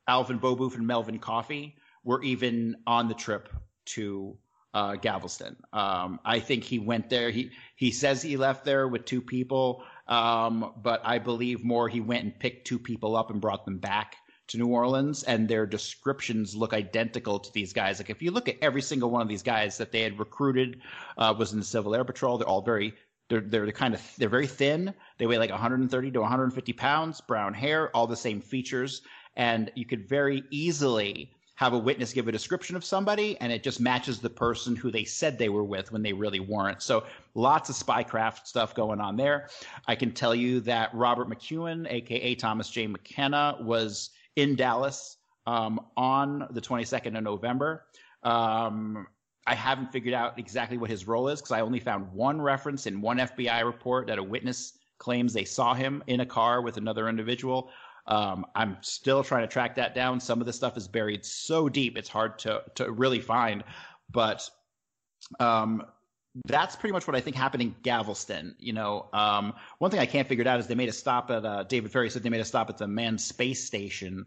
Alvin 0.08 0.39
Beauboeuf 0.39 0.76
and 0.76 0.88
Melvin 0.88 1.19
Coffey 1.19 1.76
were 2.04 2.21
even 2.24 2.78
on 2.86 3.08
the 3.08 3.13
trip 3.13 3.50
to 3.86 4.38
uh, 4.74 4.95
Galveston. 4.95 5.56
Um, 5.74 6.19
I 6.26 6.39
think 6.39 6.63
he 6.63 6.80
went 6.80 7.10
there. 7.10 7.32
He 7.32 7.52
he 7.76 7.91
says 7.91 8.21
he 8.21 8.38
left 8.38 8.65
there 8.65 8.88
with 8.88 9.06
two 9.06 9.21
people, 9.21 9.84
um, 10.08 10.74
but 10.82 11.02
I 11.04 11.17
believe 11.17 11.63
more 11.63 11.88
he 11.88 12.02
went 12.02 12.24
and 12.24 12.38
picked 12.38 12.67
two 12.67 12.80
people 12.80 13.15
up 13.15 13.32
and 13.32 13.41
brought 13.41 13.65
them 13.65 13.78
back 13.78 14.17
to 14.48 14.58
New 14.58 14.68
Orleans, 14.68 15.24
and 15.24 15.48
their 15.48 15.66
descriptions 15.66 16.56
look 16.56 16.74
identical 16.74 17.40
to 17.40 17.52
these 17.54 17.74
guys. 17.74 18.00
Like 18.00 18.10
if 18.10 18.22
you 18.22 18.32
look 18.32 18.48
at 18.48 18.58
every 18.62 18.82
single 18.82 19.10
one 19.10 19.22
of 19.22 19.28
these 19.28 19.44
guys 19.44 19.78
that 19.78 19.92
they 19.92 20.02
had 20.02 20.20
recruited, 20.20 20.82
uh, 21.18 21.34
was 21.38 21.54
in 21.54 21.60
the 21.60 21.66
Civil 21.66 21.96
Air 21.96 22.04
Patrol. 22.04 22.38
They're 22.38 22.48
all 22.48 22.62
very 22.62 22.94
they're 23.30 23.42
they're 23.42 23.72
kind 23.72 23.94
of 23.94 24.02
they're 24.18 24.30
very 24.30 24.48
thin. 24.48 24.94
They 25.18 25.26
weigh 25.26 25.40
like 25.40 25.50
130 25.50 26.12
to 26.12 26.22
150 26.22 26.74
pounds, 26.74 27.22
brown 27.22 27.54
hair, 27.54 27.90
all 27.96 28.08
the 28.08 28.16
same 28.16 28.42
features, 28.42 29.02
and 29.36 29.72
you 29.76 29.86
could 29.86 30.08
very 30.08 30.44
easily 30.52 31.32
have 31.56 31.74
a 31.74 31.78
witness 31.78 32.12
give 32.12 32.28
a 32.28 32.32
description 32.32 32.76
of 32.76 32.84
somebody 32.84 33.40
and 33.40 33.52
it 33.52 33.64
just 33.64 33.80
matches 33.80 34.20
the 34.20 34.30
person 34.30 34.76
who 34.76 34.92
they 34.92 35.06
said 35.06 35.38
they 35.38 35.48
were 35.48 35.64
with 35.64 35.90
when 35.92 36.04
they 36.04 36.12
really 36.12 36.42
weren't. 36.42 36.82
So 36.82 37.06
lots 37.34 37.70
of 37.70 37.78
spycraft 37.78 38.46
stuff 38.46 38.76
going 38.76 39.00
on 39.00 39.16
there. 39.16 39.48
I 39.88 39.96
can 39.96 40.12
tell 40.12 40.36
you 40.36 40.60
that 40.62 40.94
Robert 40.94 41.30
McEwen, 41.30 41.90
aka 41.90 42.36
Thomas 42.36 42.70
J. 42.70 42.88
McKenna, 42.88 43.58
was 43.62 44.10
in 44.36 44.56
Dallas 44.56 45.17
um, 45.45 45.80
on 45.95 46.48
the 46.52 46.62
22nd 46.62 47.17
of 47.17 47.24
November. 47.24 47.86
Um, 48.24 49.08
I 49.48 49.54
haven't 49.54 49.91
figured 49.91 50.13
out 50.13 50.39
exactly 50.39 50.78
what 50.78 50.89
his 50.89 51.08
role 51.08 51.28
is 51.28 51.39
because 51.39 51.52
I 51.52 51.62
only 51.62 51.80
found 51.80 52.12
one 52.12 52.41
reference 52.41 52.88
in 52.88 53.00
one 53.00 53.17
FBI 53.17 53.63
report 53.63 54.08
that 54.08 54.17
a 54.17 54.24
witness 54.24 54.80
claims 54.98 55.34
they 55.34 55.45
saw 55.45 55.74
him 55.74 56.04
in 56.08 56.21
a 56.21 56.26
car 56.26 56.62
with 56.62 56.78
another 56.78 57.10
individual. 57.10 57.69
Um, 58.08 58.45
I'm 58.56 58.78
still 58.82 59.24
trying 59.24 59.43
to 59.43 59.48
track 59.48 59.76
that 59.76 59.93
down. 59.93 60.19
Some 60.19 60.39
of 60.39 60.48
the 60.48 60.54
stuff 60.54 60.78
is 60.78 60.88
buried 60.88 61.26
so 61.26 61.69
deep 61.69 61.98
it's 61.98 62.10
hard 62.10 62.39
to 62.39 62.63
to 62.76 62.91
really 62.91 63.19
find. 63.19 63.63
But 64.12 64.50
um, 65.39 65.84
that's 66.45 66.76
pretty 66.76 66.93
much 66.93 67.08
what 67.08 67.15
I 67.15 67.21
think 67.21 67.36
happened 67.36 67.63
in 67.63 67.76
Galveston. 67.82 68.56
You 68.60 68.74
know, 68.74 69.08
um, 69.13 69.54
one 69.80 69.91
thing 69.91 70.00
I 70.00 70.06
can't 70.06 70.28
figure 70.28 70.41
it 70.41 70.48
out 70.48 70.60
is 70.60 70.67
they 70.67 70.76
made 70.76 70.89
a 70.89 70.93
stop 70.93 71.32
at 71.32 71.45
uh, 71.45 71.63
David 71.63 71.91
Ferrie 71.91 72.10
said 72.10 72.24
they 72.24 72.30
made 72.30 72.41
a 72.41 72.45
stop 72.45 72.69
at 72.69 72.78
the 72.78 72.88
manned 72.88 73.21
space 73.21 73.63
station. 73.63 74.26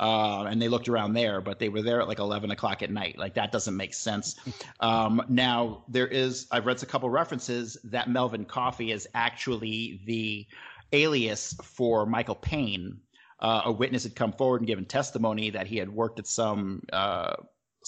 Uh, 0.00 0.44
and 0.44 0.62
they 0.62 0.68
looked 0.68 0.88
around 0.88 1.12
there, 1.12 1.40
but 1.40 1.58
they 1.58 1.68
were 1.68 1.82
there 1.82 2.00
at 2.00 2.06
like 2.06 2.20
11 2.20 2.52
o'clock 2.52 2.82
at 2.82 2.90
night. 2.90 3.18
Like 3.18 3.34
that 3.34 3.50
doesn't 3.50 3.76
make 3.76 3.94
sense. 3.94 4.36
Um, 4.80 5.20
now 5.28 5.82
there 5.88 6.06
is, 6.06 6.46
I've 6.52 6.64
read 6.64 6.80
a 6.80 6.86
couple 6.86 7.10
references 7.10 7.76
that 7.82 8.08
Melvin 8.08 8.44
Coffey 8.44 8.92
is 8.92 9.08
actually 9.12 10.00
the 10.06 10.46
alias 10.92 11.56
for 11.64 12.06
Michael 12.06 12.36
Paine, 12.36 13.00
uh, 13.40 13.62
a 13.64 13.72
witness 13.72 14.04
had 14.04 14.14
come 14.14 14.32
forward 14.32 14.60
and 14.60 14.66
given 14.66 14.84
testimony 14.84 15.50
that 15.50 15.66
he 15.66 15.76
had 15.76 15.88
worked 15.88 16.18
at 16.18 16.26
some 16.26 16.82
uh, 16.92 17.34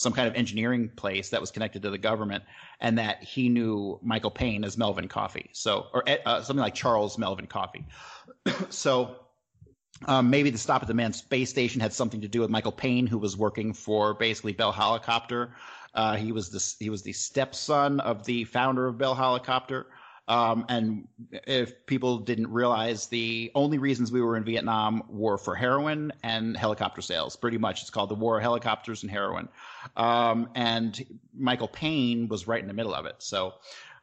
some 0.01 0.15
kind 0.15 0.27
of 0.27 0.35
engineering 0.35 0.89
place 0.97 1.29
that 1.29 1.39
was 1.43 1.51
connected 1.51 1.83
to 1.83 1.91
the 1.91 1.99
government, 1.99 2.43
and 2.81 2.97
that 2.97 3.23
he 3.23 3.51
knew 3.51 4.01
Michael 4.03 4.31
Paine 4.31 4.65
as 4.65 4.79
Melvin 4.79 5.09
Coffey, 5.09 5.51
so 5.53 5.89
or 5.93 6.03
uh, 6.09 6.41
something 6.41 6.63
like 6.63 6.75
Charles 6.75 7.19
Melvin 7.19 7.47
Coffey. 7.47 7.85
so 8.71 9.17
um, 10.07 10.31
maybe 10.31 10.49
the 10.49 10.57
stop 10.57 10.81
at 10.81 10.89
the 10.89 10.95
manned 10.95 11.15
space 11.15 11.51
station 11.51 11.83
had 11.83 11.93
something 11.93 12.23
to 12.23 12.29
do 12.29 12.41
with 12.41 12.49
Michael 12.49 12.73
Paine, 12.73 13.07
who 13.07 13.19
was 13.19 13.37
working 13.37 13.75
for 13.75 14.15
basically 14.15 14.53
Bell 14.53 14.73
Helicopter. 14.73 15.55
Uh, 15.95 16.17
he 16.17 16.33
was 16.33 16.49
the 16.49 16.83
he 16.83 16.89
was 16.89 17.03
the 17.03 17.13
stepson 17.13 18.01
of 18.01 18.25
the 18.25 18.45
founder 18.45 18.87
of 18.87 18.97
Bell 18.97 19.15
Helicopter. 19.15 19.87
Um, 20.31 20.65
and 20.69 21.09
if 21.33 21.85
people 21.87 22.19
didn't 22.19 22.53
realize, 22.53 23.09
the 23.09 23.51
only 23.57 23.79
reasons 23.79 24.13
we 24.13 24.23
were 24.23 24.37
in 24.37 24.45
Vietnam 24.45 25.03
were 25.09 25.37
for 25.37 25.57
heroin 25.57 26.13
and 26.23 26.57
helicopter 26.57 27.03
sales. 27.03 27.35
Pretty 27.35 27.59
much, 27.59 27.83
it's 27.83 27.91
called 27.91 28.11
the 28.11 28.15
War 28.15 28.37
of 28.37 28.43
Helicopters 28.43 29.03
and 29.03 29.11
Heroin. 29.11 29.49
Um, 29.97 30.49
and 30.55 31.05
Michael 31.37 31.67
Paine 31.67 32.29
was 32.29 32.47
right 32.47 32.63
in 32.63 32.69
the 32.69 32.75
middle 32.75 32.95
of 32.95 33.07
it. 33.07 33.17
So, 33.19 33.55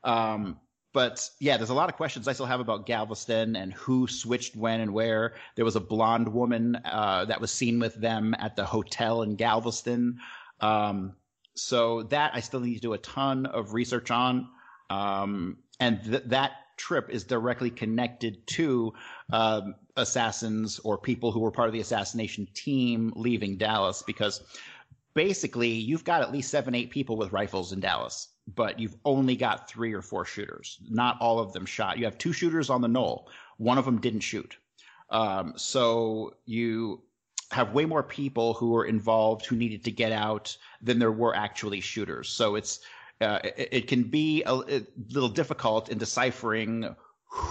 um, 0.03 0.59
but 0.91 1.29
yeah, 1.39 1.55
there's 1.55 1.69
a 1.69 1.73
lot 1.73 1.87
of 1.87 1.95
questions 1.95 2.27
I 2.27 2.33
still 2.33 2.45
have 2.45 2.59
about 2.59 2.85
Galveston 2.85 3.55
and 3.55 3.71
who 3.71 4.05
switched 4.05 4.53
when 4.57 4.81
and 4.81 4.93
where. 4.93 5.35
There 5.55 5.63
was 5.63 5.77
a 5.77 5.79
blonde 5.79 6.27
woman 6.27 6.75
uh, 6.83 7.23
that 7.23 7.39
was 7.39 7.51
seen 7.51 7.79
with 7.79 7.95
them 7.95 8.35
at 8.37 8.57
the 8.57 8.65
hotel 8.65 9.21
in 9.21 9.37
Galveston. 9.37 10.19
Um, 10.59 11.15
so 11.55 12.03
that 12.03 12.31
I 12.33 12.41
still 12.41 12.59
need 12.59 12.75
to 12.75 12.81
do 12.81 12.93
a 12.93 12.97
ton 12.97 13.45
of 13.45 13.73
research 13.73 14.11
on. 14.11 14.49
Um, 14.89 15.57
and 15.79 16.03
th- 16.03 16.23
that 16.27 16.51
trip 16.77 17.09
is 17.09 17.23
directly 17.23 17.69
connected 17.69 18.45
to 18.47 18.93
um, 19.31 19.75
assassins 19.95 20.79
or 20.79 20.97
people 20.97 21.31
who 21.31 21.39
were 21.39 21.51
part 21.51 21.67
of 21.67 21.73
the 21.73 21.79
assassination 21.79 22.47
team 22.53 23.11
leaving 23.15 23.57
Dallas 23.57 24.03
because 24.05 24.43
basically 25.13 25.69
you've 25.69 26.03
got 26.03 26.21
at 26.21 26.31
least 26.31 26.51
seven, 26.51 26.75
eight 26.75 26.91
people 26.91 27.17
with 27.17 27.31
rifles 27.31 27.73
in 27.73 27.79
Dallas, 27.79 28.29
but 28.55 28.79
you've 28.79 28.95
only 29.03 29.35
got 29.35 29.67
three 29.67 29.93
or 29.93 30.01
four 30.01 30.23
shooters. 30.23 30.79
Not 30.89 31.17
all 31.19 31.39
of 31.39 31.53
them 31.53 31.65
shot. 31.65 31.97
You 31.97 32.05
have 32.05 32.17
two 32.17 32.33
shooters 32.33 32.69
on 32.69 32.81
the 32.81 32.87
knoll. 32.87 33.29
One 33.57 33.77
of 33.77 33.85
them 33.85 33.99
didn't 33.99 34.21
shoot. 34.21 34.55
Um, 35.09 35.53
so 35.55 36.35
you 36.45 37.01
have 37.51 37.73
way 37.73 37.85
more 37.85 38.03
people 38.03 38.53
who 38.53 38.71
were 38.71 38.85
involved 38.85 39.45
who 39.45 39.55
needed 39.55 39.83
to 39.85 39.91
get 39.91 40.11
out 40.11 40.55
than 40.81 40.99
there 40.99 41.11
were 41.11 41.35
actually 41.35 41.79
shooters. 41.79 42.29
So 42.29 42.55
it's 42.55 42.81
uh, 43.21 43.39
it, 43.43 43.69
it, 43.71 43.87
can 43.87 44.03
be 44.03 44.43
a, 44.43 44.53
a, 44.53 44.81
little 45.09 45.29
difficult 45.29 45.89
in 45.89 45.97
deciphering 45.97 46.95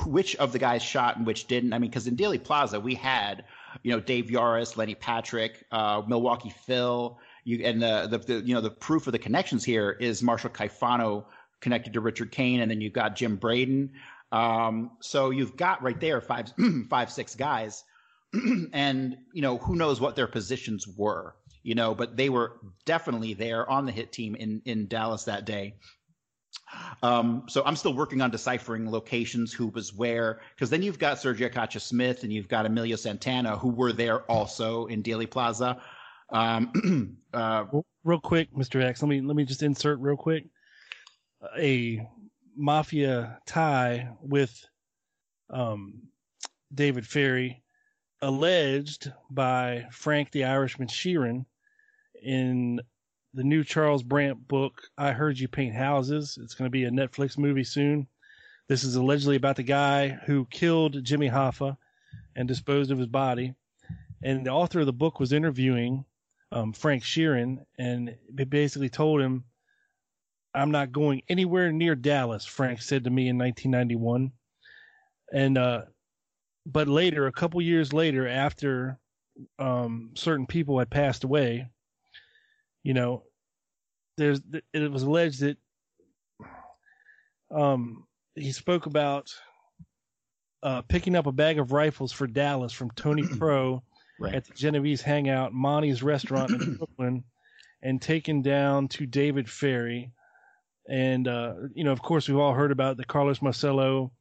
which 0.07 0.37
of 0.37 0.53
the 0.53 0.59
guys 0.59 0.83
shot 0.83 1.17
and 1.17 1.27
which 1.27 1.47
didn't. 1.47 1.73
I 1.73 1.79
mean, 1.79 1.91
because 1.91 2.07
in 2.07 2.17
Dealey 2.17 2.43
Plaza 2.43 2.79
we 2.79 2.95
had 2.95 3.45
you 3.83 3.93
know 3.93 4.01
Dave 4.01 4.27
Yaras, 4.27 4.77
Lenny 4.77 4.95
Patrick, 4.95 5.65
uh, 5.73 6.03
Milwaukee 6.07 6.53
Phil. 6.67 7.19
You, 7.45 7.65
and 7.65 7.81
the, 7.81 8.09
the, 8.11 8.19
the 8.19 8.47
you 8.47 8.55
know 8.55 8.61
the 8.61 8.71
proof 8.71 9.07
of 9.07 9.13
the 9.13 9.19
connections 9.19 9.65
here 9.65 9.93
is 10.01 10.23
Marshall 10.23 10.51
Caifano 10.51 11.25
connected 11.61 11.93
to 11.93 12.01
Richard 12.01 12.33
Cain, 12.33 12.61
and 12.61 12.71
then 12.71 12.81
you've 12.81 12.93
got 12.93 13.17
Jim 13.17 13.37
Braden. 13.37 13.93
Um, 14.33 14.93
so 15.01 15.31
you've 15.31 15.57
got 15.57 15.83
right 15.83 15.99
there 16.01 16.21
five 16.21 16.53
five 16.91 17.11
six 17.11 17.35
guys, 17.35 17.85
and 18.73 19.17
you 19.33 19.43
know 19.43 19.59
who 19.59 19.77
knows 19.77 20.01
what 20.01 20.17
their 20.17 20.27
positions 20.27 20.87
were 20.89 21.35
you 21.67 21.75
know, 21.75 21.97
but 21.97 22.17
they 22.17 22.29
were 22.29 22.61
definitely 22.85 23.35
there 23.35 23.69
on 23.69 23.87
the 23.87 23.91
hit 23.91 24.13
team 24.13 24.37
in, 24.37 24.63
in 24.67 24.87
Dallas 24.87 25.25
that 25.25 25.45
day. 25.45 25.75
Um, 27.03 27.43
so 27.49 27.65
I'm 27.67 27.75
still 27.75 27.93
working 27.93 28.21
on 28.21 28.31
deciphering 28.31 28.89
locations, 28.89 29.53
who 29.53 29.67
was 29.67 29.93
where, 29.93 30.41
because 30.55 30.71
then 30.71 30.81
you've 30.81 31.01
got 31.01 31.17
Sergio 31.17 31.51
Arcacha 31.51 31.81
Smith 31.81 32.23
and 32.23 32.33
you've 32.33 32.47
got 32.47 32.67
Emilio 32.67 32.95
Santana, 32.95 33.59
who 33.59 33.71
were 33.71 33.93
there 33.93 34.21
also 34.31 34.87
in 34.87 35.03
Dealey 35.03 35.29
Plaza. 35.29 35.83
Um, 36.31 37.19
uh, 37.35 37.65
real 38.05 38.21
quick, 38.21 38.55
Mr. 38.55 38.81
X, 38.81 39.03
let 39.03 39.09
me 39.09 39.21
let 39.21 39.35
me 39.35 39.45
just 39.45 39.65
insert 39.65 39.99
real 39.99 40.17
quick 40.17 40.45
a 41.59 42.01
mafia 42.57 43.41
tie 43.45 44.09
with 44.23 44.57
um, 45.51 46.03
David 46.73 47.09
Ferrie, 47.09 47.65
alleged 48.23 49.11
by 49.29 49.89
Frank 49.91 50.31
the 50.31 50.45
Irishman 50.45 50.87
Sheeran 50.87 51.45
in 52.27 52.81
the 53.35 53.45
new 53.45 53.63
Charles 53.63 54.03
Brandt 54.03 54.49
book, 54.49 54.83
I 54.99 55.13
Heard 55.13 55.39
You 55.39 55.47
Paint 55.47 55.77
Houses. 55.77 56.37
It's 56.43 56.55
going 56.55 56.67
to 56.67 56.73
be 56.73 56.85
a 56.85 56.91
Netflix 56.91 57.39
movie 57.39 57.63
soon. 57.63 58.09
This 58.69 58.83
is 58.83 58.97
allegedly 58.97 59.37
about 59.37 59.55
the 59.55 59.63
guy 59.63 60.09
who 60.09 60.45
killed 60.51 61.05
Jimmy 61.05 61.31
Hoffa 61.31 61.77
and 62.35 62.49
disposed 62.49 62.91
of 62.91 62.99
his 62.99 63.07
body. 63.07 63.55
And 64.25 64.45
the 64.45 64.51
author 64.51 64.81
of 64.81 64.87
the 64.87 64.93
book 64.93 65.21
was 65.21 65.33
interviewing 65.33 66.05
um, 66.51 66.73
Frank 66.73 67.05
Sheeran 67.05 67.65
and 67.79 68.17
basically 68.35 68.89
told 68.89 69.21
him, 69.21 69.45
I'm 70.53 70.73
not 70.73 70.91
going 70.91 71.23
anywhere 71.29 71.71
near 71.71 71.95
Dallas, 71.95 72.45
Frank 72.45 72.83
said 72.83 73.05
to 73.05 73.11
me 73.11 73.29
in 73.29 73.39
1991. 73.39 74.33
And, 75.33 75.59
uh, 75.59 75.83
but 76.65 76.89
later, 76.89 77.29
a 77.29 77.33
couple 77.33 77.63
years 77.63 77.93
later, 77.93 78.27
after 78.27 78.99
um, 79.61 80.11
certain 80.15 80.47
people 80.47 80.81
had 80.81 80.91
passed 80.91 81.23
away, 81.23 81.69
you 82.87 82.95
know, 82.95 83.25
there's 84.17 84.41
it 84.73 84.93
was 84.93 85.03
alleged 85.03 85.41
that 85.41 85.59
um, 87.53 88.07
he 88.37 88.53
spoke 88.53 88.87
about 88.87 89.29
uh, 90.63 90.83
picking 90.83 91.17
up 91.17 91.27
a 91.27 91.33
bag 91.33 91.59
of 91.59 91.73
rifles 91.73 92.13
for 92.13 92.29
Dallas 92.29 92.73
from 92.73 92.93
Tony 92.93 93.25
Pro 93.39 93.83
right. 94.21 94.37
at 94.37 94.45
the 94.45 94.55
Genovese 94.55 95.03
Hangout, 95.03 95.53
Monty's 95.53 96.05
restaurant 96.05 96.53
in 96.53 96.77
Brooklyn, 96.79 97.25
and 97.83 98.01
taken 98.01 98.41
down 98.41 98.87
to 98.89 99.05
David 99.05 99.51
Ferrie. 99.51 100.13
And 100.89 101.27
uh, 101.27 101.55
you 101.75 101.83
know, 101.83 101.93
of 101.93 102.01
course, 102.01 102.29
we've 102.29 102.39
all 102.39 102.55
heard 102.55 102.71
about 102.71 102.99
the 102.99 103.05
Carlos 103.05 103.43
Marcello 103.43 104.13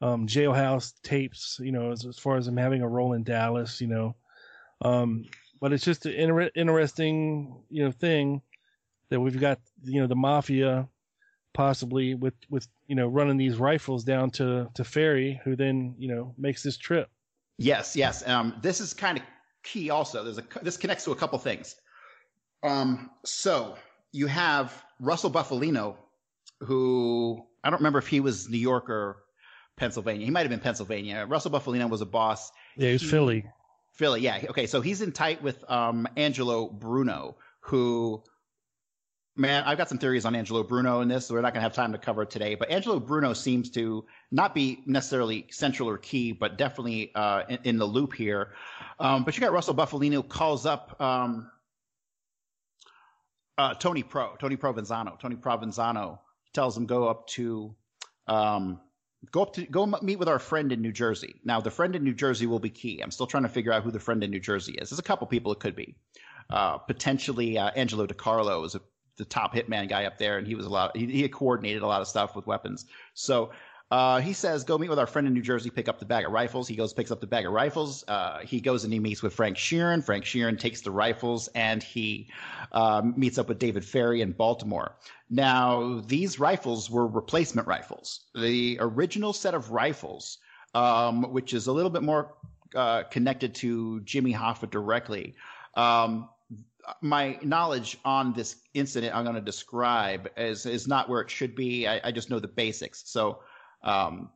um, 0.00 0.26
jailhouse 0.26 0.94
tapes. 1.02 1.58
You 1.62 1.72
know, 1.72 1.90
as, 1.92 2.06
as, 2.06 2.18
far 2.18 2.38
as 2.38 2.48
him 2.48 2.56
having 2.56 2.80
a 2.80 2.88
role 2.88 3.12
in 3.12 3.24
Dallas. 3.24 3.78
You 3.78 3.88
know, 3.88 4.16
um, 4.80 5.26
but 5.60 5.72
it's 5.72 5.84
just 5.84 6.06
an 6.06 6.12
inter- 6.12 6.50
interesting, 6.54 7.62
you 7.70 7.84
know, 7.84 7.90
thing 7.90 8.42
that 9.10 9.20
we've 9.20 9.40
got, 9.40 9.58
you 9.84 10.00
know, 10.00 10.06
the 10.06 10.16
mafia 10.16 10.88
possibly 11.56 12.14
with 12.14 12.34
with 12.50 12.68
you 12.86 12.94
know 12.94 13.08
running 13.08 13.38
these 13.38 13.56
rifles 13.56 14.04
down 14.04 14.30
to 14.30 14.68
to 14.74 14.84
Ferrie, 14.84 15.40
who 15.42 15.56
then 15.56 15.94
you 15.98 16.14
know 16.14 16.34
makes 16.36 16.62
this 16.62 16.76
trip. 16.76 17.08
Yes, 17.58 17.96
yes. 17.96 18.26
Um, 18.28 18.54
this 18.60 18.80
is 18.80 18.92
kind 18.92 19.16
of 19.16 19.24
key. 19.64 19.88
Also, 19.88 20.22
there's 20.22 20.38
a 20.38 20.44
this 20.62 20.76
connects 20.76 21.04
to 21.04 21.12
a 21.12 21.16
couple 21.16 21.38
things. 21.38 21.74
Um, 22.62 23.10
so 23.24 23.76
you 24.12 24.26
have 24.26 24.84
Russell 25.00 25.30
Bufalino, 25.30 25.96
who 26.60 27.42
I 27.64 27.70
don't 27.70 27.80
remember 27.80 27.98
if 27.98 28.06
he 28.06 28.20
was 28.20 28.50
New 28.50 28.58
York 28.58 28.90
or 28.90 29.16
Pennsylvania. 29.78 30.26
He 30.26 30.30
might 30.30 30.42
have 30.42 30.50
been 30.50 30.60
Pennsylvania. 30.60 31.24
Russell 31.26 31.50
Bufalino 31.50 31.88
was 31.88 32.02
a 32.02 32.06
boss. 32.06 32.52
Yeah, 32.76 32.88
he 32.88 32.92
was 32.94 33.02
he, 33.02 33.08
Philly. 33.08 33.46
Philly, 33.96 34.20
yeah. 34.20 34.42
Okay, 34.50 34.66
so 34.66 34.80
he's 34.82 35.00
in 35.00 35.10
tight 35.10 35.42
with 35.42 35.68
um, 35.70 36.06
Angelo 36.16 36.68
Bruno, 36.68 37.36
who, 37.60 38.22
man, 39.36 39.64
I've 39.64 39.78
got 39.78 39.88
some 39.88 39.96
theories 39.96 40.26
on 40.26 40.34
Angelo 40.34 40.62
Bruno 40.62 41.00
in 41.00 41.08
this. 41.08 41.26
So 41.26 41.34
we're 41.34 41.40
not 41.40 41.54
going 41.54 41.60
to 41.60 41.62
have 41.62 41.72
time 41.72 41.92
to 41.92 41.98
cover 41.98 42.22
it 42.22 42.30
today. 42.30 42.56
But 42.56 42.70
Angelo 42.70 43.00
Bruno 43.00 43.32
seems 43.32 43.70
to 43.70 44.04
not 44.30 44.54
be 44.54 44.82
necessarily 44.84 45.46
central 45.50 45.88
or 45.88 45.96
key, 45.96 46.32
but 46.32 46.58
definitely 46.58 47.10
uh, 47.14 47.44
in, 47.48 47.58
in, 47.64 47.76
the 47.78 47.86
loop 47.86 48.12
here. 48.12 48.52
Um, 49.00 49.24
but 49.24 49.34
you 49.34 49.40
got 49.40 49.52
Russell 49.52 49.74
Bufalino 49.74 50.28
calls 50.28 50.66
up 50.66 51.00
um, 51.00 51.50
uh, 53.56 53.74
Tony 53.74 54.02
Pro, 54.02 54.36
Tony 54.38 54.58
Provenzano. 54.58 55.18
Tony 55.18 55.36
Provenzano 55.36 56.18
tells 56.52 56.76
him 56.76 56.84
go 56.84 57.08
up 57.08 57.26
to 57.28 57.74
um, 58.26 58.78
go 59.30 59.42
up 59.42 59.54
to 59.54 59.64
go 59.66 59.86
meet 60.02 60.18
with 60.18 60.28
our 60.28 60.38
friend 60.38 60.72
in 60.72 60.82
New 60.82 60.92
Jersey. 60.92 61.40
Now, 61.44 61.60
the 61.60 61.70
friend 61.70 61.96
in 61.96 62.04
New 62.04 62.14
Jersey 62.14 62.46
will 62.46 62.58
be 62.58 62.70
key. 62.70 63.00
I'm 63.02 63.10
still 63.10 63.26
trying 63.26 63.44
to 63.44 63.48
figure 63.48 63.72
out 63.72 63.82
who 63.82 63.90
the 63.90 64.00
friend 64.00 64.22
in 64.22 64.30
New 64.30 64.40
Jersey 64.40 64.72
is. 64.72 64.90
There's 64.90 64.98
a 64.98 65.02
couple 65.02 65.26
people 65.26 65.52
it 65.52 65.60
could 65.60 65.76
be. 65.76 65.96
Uh, 66.48 66.78
potentially, 66.78 67.58
uh, 67.58 67.70
Angelo 67.74 68.06
DeCarlo 68.06 68.64
is 68.64 68.74
a, 68.74 68.80
the 69.16 69.24
top 69.24 69.54
hitman 69.54 69.88
guy 69.88 70.04
up 70.04 70.18
there, 70.18 70.38
and 70.38 70.46
he 70.46 70.54
was 70.54 70.66
a 70.66 70.68
lot. 70.68 70.96
He, 70.96 71.06
he 71.06 71.28
coordinated 71.28 71.82
a 71.82 71.86
lot 71.86 72.00
of 72.00 72.08
stuff 72.08 72.36
with 72.36 72.46
weapons. 72.46 72.86
So 73.14 73.50
uh, 73.90 74.20
he 74.20 74.32
says, 74.32 74.64
go 74.64 74.76
meet 74.76 74.88
with 74.88 74.98
our 74.98 75.06
friend 75.06 75.28
in 75.28 75.34
New 75.34 75.42
Jersey, 75.42 75.70
pick 75.70 75.88
up 75.88 76.00
the 76.00 76.04
bag 76.04 76.24
of 76.26 76.32
rifles. 76.32 76.66
He 76.66 76.74
goes, 76.74 76.92
picks 76.92 77.12
up 77.12 77.20
the 77.20 77.26
bag 77.26 77.46
of 77.46 77.52
rifles. 77.52 78.04
Uh, 78.08 78.40
he 78.40 78.60
goes 78.60 78.82
and 78.82 78.92
he 78.92 78.98
meets 78.98 79.22
with 79.22 79.32
Frank 79.32 79.56
Sheeran. 79.56 80.02
Frank 80.02 80.24
Sheeran 80.24 80.58
takes 80.58 80.80
the 80.80 80.90
rifles 80.90 81.48
and 81.54 81.82
he 81.82 82.28
uh, 82.72 83.02
meets 83.16 83.38
up 83.38 83.48
with 83.48 83.60
David 83.60 83.84
Ferrie 83.84 84.22
in 84.22 84.32
Baltimore. 84.32 84.96
Now, 85.30 86.02
these 86.06 86.40
rifles 86.40 86.90
were 86.90 87.06
replacement 87.06 87.68
rifles. 87.68 88.22
The 88.34 88.76
original 88.80 89.32
set 89.32 89.54
of 89.54 89.70
rifles, 89.70 90.38
um, 90.74 91.32
which 91.32 91.54
is 91.54 91.68
a 91.68 91.72
little 91.72 91.90
bit 91.90 92.02
more 92.02 92.34
uh, 92.74 93.04
connected 93.04 93.54
to 93.56 94.00
Jimmy 94.00 94.32
Hoffa 94.32 94.68
directly. 94.68 95.36
Um, 95.74 96.28
my 97.00 97.38
knowledge 97.42 97.98
on 98.04 98.32
this 98.32 98.56
incident 98.74 99.14
I'm 99.14 99.24
going 99.24 99.36
to 99.36 99.40
describe 99.40 100.28
is 100.36 100.66
is 100.66 100.86
not 100.86 101.08
where 101.08 101.20
it 101.20 101.30
should 101.30 101.54
be. 101.54 101.86
I, 101.86 102.00
I 102.04 102.12
just 102.12 102.30
know 102.30 102.38
the 102.38 102.48
basics. 102.48 103.02
So 103.06 103.40
um, 103.82 104.30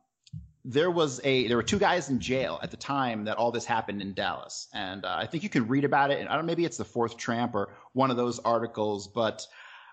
there 0.63 0.91
was 0.91 1.19
a 1.23 1.47
there 1.47 1.57
were 1.57 1.63
two 1.63 1.79
guys 1.79 2.09
in 2.09 2.19
jail 2.19 2.59
at 2.61 2.71
the 2.71 2.77
time 2.77 3.25
that 3.25 3.37
all 3.37 3.51
this 3.51 3.65
happened 3.65 4.01
in 4.01 4.13
Dallas, 4.13 4.67
and 4.73 5.05
uh, 5.05 5.15
I 5.17 5.25
think 5.25 5.43
you 5.43 5.49
can 5.49 5.67
read 5.67 5.85
about 5.85 6.11
it. 6.11 6.19
And 6.19 6.29
I 6.29 6.35
don't 6.35 6.45
maybe 6.45 6.65
it's 6.65 6.77
the 6.77 6.85
Fourth 6.85 7.17
Tramp 7.17 7.55
or 7.55 7.73
one 7.93 8.11
of 8.11 8.17
those 8.17 8.39
articles, 8.39 9.07
but 9.07 9.47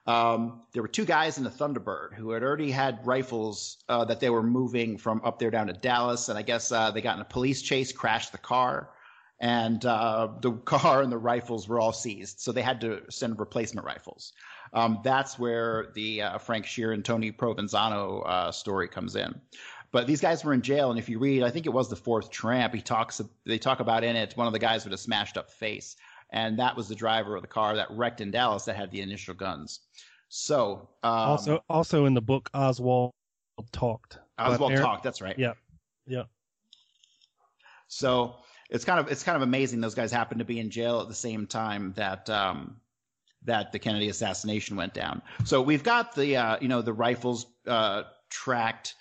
um, 0.07 0.63
there 0.73 0.83
were 0.83 0.89
two 0.89 1.05
guys 1.05 1.39
in 1.39 1.45
the 1.45 1.51
Thunderbird 1.51 2.15
who 2.15 2.31
had 2.31 2.43
already 2.43 2.71
had 2.71 3.07
rifles 3.07 3.79
uh, 3.89 4.05
that 4.07 4.21
they 4.21 4.31
were 4.31 4.43
moving 4.43 4.99
from 4.99 5.21
up 5.25 5.39
there 5.39 5.51
down 5.51 5.69
to 5.69 5.73
Dallas, 5.73 6.29
and 6.29 6.39
I 6.39 6.43
guess 6.43 6.71
uh, 6.71 6.91
they 6.91 7.01
got 7.01 7.17
in 7.17 7.23
a 7.23 7.27
police 7.27 7.63
chase, 7.63 7.93
crashed 7.93 8.33
the 8.33 8.39
car, 8.39 8.91
and 9.41 9.85
uh, 9.85 10.29
the 10.41 10.53
car 10.53 11.03
and 11.03 11.13
the 11.13 11.19
rifles 11.19 11.69
were 11.69 11.81
all 11.81 11.93
seized. 11.93 12.41
So 12.41 12.53
they 12.53 12.63
had 12.63 12.81
to 12.81 13.03
send 13.11 13.39
replacement 13.39 13.87
rifles. 13.87 14.33
Um, 14.73 15.01
that's 15.03 15.39
where 15.39 15.93
the 15.95 16.23
uh, 16.23 16.39
Frank 16.39 16.67
Sheeran, 16.67 16.95
and 16.95 17.05
Tony 17.05 17.33
Provenzano 17.33 18.27
uh, 18.27 18.53
story 18.53 18.89
comes 18.89 19.17
in. 19.17 19.41
But 19.91 20.07
these 20.07 20.21
guys 20.21 20.45
were 20.45 20.53
in 20.53 20.61
jail, 20.61 20.91
and 20.91 20.99
if 20.99 21.09
you 21.09 21.19
read, 21.19 21.43
I 21.43 21.51
think 21.51 21.65
it 21.65 21.73
was 21.73 21.89
the 21.89 21.97
fourth 21.97 22.31
tramp. 22.31 22.75
He 22.75 22.83
talks. 22.83 23.23
They 23.47 23.59
talk 23.59 23.81
about 23.81 24.05
in 24.05 24.17
it 24.17 24.37
one 24.37 24.47
of 24.47 24.53
the 24.53 24.59
guys 24.59 24.85
with 24.85 24.93
a 24.93 24.99
smashed 24.99 25.39
up 25.39 25.51
face, 25.51 25.97
and 26.31 26.59
that 26.59 26.77
was 26.77 26.89
the 26.89 26.95
driver 26.95 27.37
of 27.37 27.43
the 27.43 27.49
car 27.49 27.75
that 27.77 27.91
wrecked 27.91 28.21
in 28.21 28.31
Dallas 28.31 28.67
that 28.67 28.77
had 28.77 28.91
the 28.91 29.01
initial 29.01 29.33
guns. 29.33 29.81
So 30.29 30.91
um, 31.03 31.13
also, 31.13 31.65
also 31.71 32.05
in 32.05 32.13
the 32.13 32.21
book, 32.21 32.51
Oswald 32.53 33.13
talked. 33.73 34.19
Oswald 34.39 34.77
talked. 34.77 35.05
That's 35.05 35.23
right. 35.23 35.39
Yeah, 35.39 35.55
yeah. 36.07 36.25
So 37.87 38.37
it's 38.71 38.85
kind 38.85 39.01
of 39.01 39.11
it's 39.11 39.23
kind 39.23 39.37
of 39.37 39.43
amazing 39.43 39.81
those 39.81 39.95
guys 39.95 40.13
happened 40.13 40.41
to 40.41 40.45
be 40.45 40.61
in 40.61 40.71
jail 40.71 41.01
at 41.01 41.09
the 41.09 41.15
same 41.15 41.47
time 41.47 41.93
that 41.97 42.29
um, 42.29 42.77
that 43.45 43.73
the 43.73 43.79
Kennedy 43.79 44.09
assassination 44.09 44.77
went 44.77 44.95
down. 44.95 45.23
So 45.45 45.63
we've 45.63 45.83
got 45.83 46.15
the 46.15 46.37
uh, 46.37 46.59
you 46.61 46.69
know 46.69 46.83
the 46.83 46.93
rifles 46.93 47.47
uh, 47.67 48.05
tracked 48.31 48.95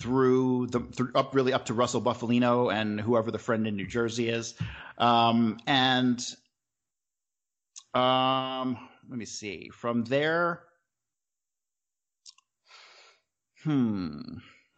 through 0.00 0.66
the 0.68 0.80
through, 0.80 1.12
up 1.14 1.34
really 1.34 1.52
up 1.52 1.66
to 1.66 1.74
Russell 1.74 2.02
Bufalino 2.02 2.72
and 2.72 3.00
whoever 3.00 3.30
the 3.30 3.38
friend 3.38 3.66
in 3.66 3.76
New 3.76 3.86
Jersey 3.86 4.28
is, 4.28 4.54
um, 4.98 5.58
and 5.66 6.24
um, 7.94 8.76
let 9.08 9.18
me 9.18 9.24
see 9.24 9.70
from 9.72 10.04
there. 10.04 10.64
Hmm. 13.62 14.18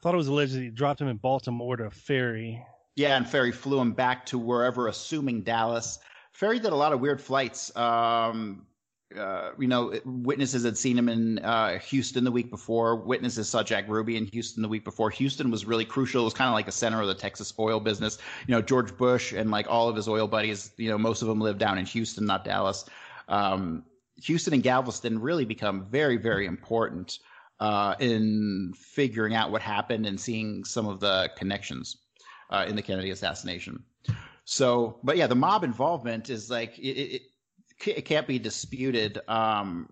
thought 0.03 0.13
it 0.13 0.19
was 0.19 0.29
alleged 0.29 0.55
he 0.55 0.69
dropped 0.69 1.01
him 1.01 1.09
in 1.09 1.17
Baltimore 1.17 1.79
to 1.79 1.85
a 1.85 1.91
ferry. 1.91 2.63
Yeah, 2.97 3.17
and 3.17 3.29
Ferrie 3.29 3.53
flew 3.53 3.81
him 3.81 3.93
back 3.93 4.27
to 4.27 4.39
wherever, 4.39 4.87
assuming 4.89 5.43
Dallas. 5.43 5.99
Ferrie 6.33 6.61
did 6.61 6.73
a 6.73 6.77
lot 6.77 6.93
of 6.93 7.01
weird 7.01 7.21
flights. 7.21 7.75
Um, 7.77 8.67
uh, 9.17 9.51
you 9.59 9.69
know, 9.69 9.99
witnesses 10.05 10.65
had 10.65 10.77
seen 10.77 10.99
him 10.99 11.09
in 11.09 11.39
uh, 11.41 11.79
Houston 11.79 12.25
the 12.25 12.31
week 12.31 12.51
before. 12.51 12.97
Witnesses 12.97 13.49
saw 13.49 13.63
Jack 13.63 13.89
Ruby 13.89 14.17
in 14.17 14.27
Houston 14.27 14.63
the 14.63 14.69
week 14.69 14.85
before. 14.85 15.11
Houston 15.11 15.51
was 15.51 15.65
really 15.65 15.85
crucial. 15.85 16.23
It 16.23 16.25
was 16.25 16.35
kind 16.35 16.49
of 16.49 16.55
like 16.55 16.67
the 16.67 16.73
center 16.73 17.01
of 17.01 17.07
the 17.07 17.15
Texas 17.15 17.53
oil 17.59 17.79
business. 17.81 18.19
You 18.47 18.55
know, 18.55 18.63
George 18.63 18.97
Bush 18.97 19.33
and 19.33 19.51
like 19.51 19.67
all 19.69 19.89
of 19.89 19.97
his 19.97 20.09
oil 20.09 20.27
buddies, 20.27 20.73
you 20.77 20.89
know, 20.89 20.99
most 20.99 21.23
of 21.23 21.29
them 21.29 21.41
lived 21.41 21.59
down 21.59 21.79
in 21.79 21.87
Houston, 21.87 22.27
not 22.27 22.45
Dallas. 22.45 22.85
Um, 23.29 23.85
Houston 24.23 24.55
and 24.55 24.63
Galveston 24.63 25.21
really 25.21 25.45
become 25.45 25.87
very, 25.91 26.17
very 26.17 26.47
important 26.47 27.19
uh, 27.61 27.95
in 28.01 28.73
figuring 28.77 29.35
out 29.35 29.51
what 29.51 29.63
happened 29.63 30.07
and 30.07 30.21
seeing 30.21 30.65
some 30.65 30.87
of 30.87 31.01
the 31.01 31.31
connections 31.37 31.99
uh, 32.51 32.65
in 32.69 32.77
the 32.77 32.83
Kennedy 32.83 33.11
assassination. 33.11 33.83
So, 34.45 34.99
but 35.03 35.17
yeah, 35.17 35.27
the 35.27 35.35
mob 35.35 35.65
involvement 35.65 36.31
is 36.31 36.51
like 36.51 36.79
it, 36.79 36.83
it, 36.83 37.23
it 37.87 38.05
can't 38.05 38.27
be 38.27 38.39
disputed 38.39 39.21
um, 39.29 39.89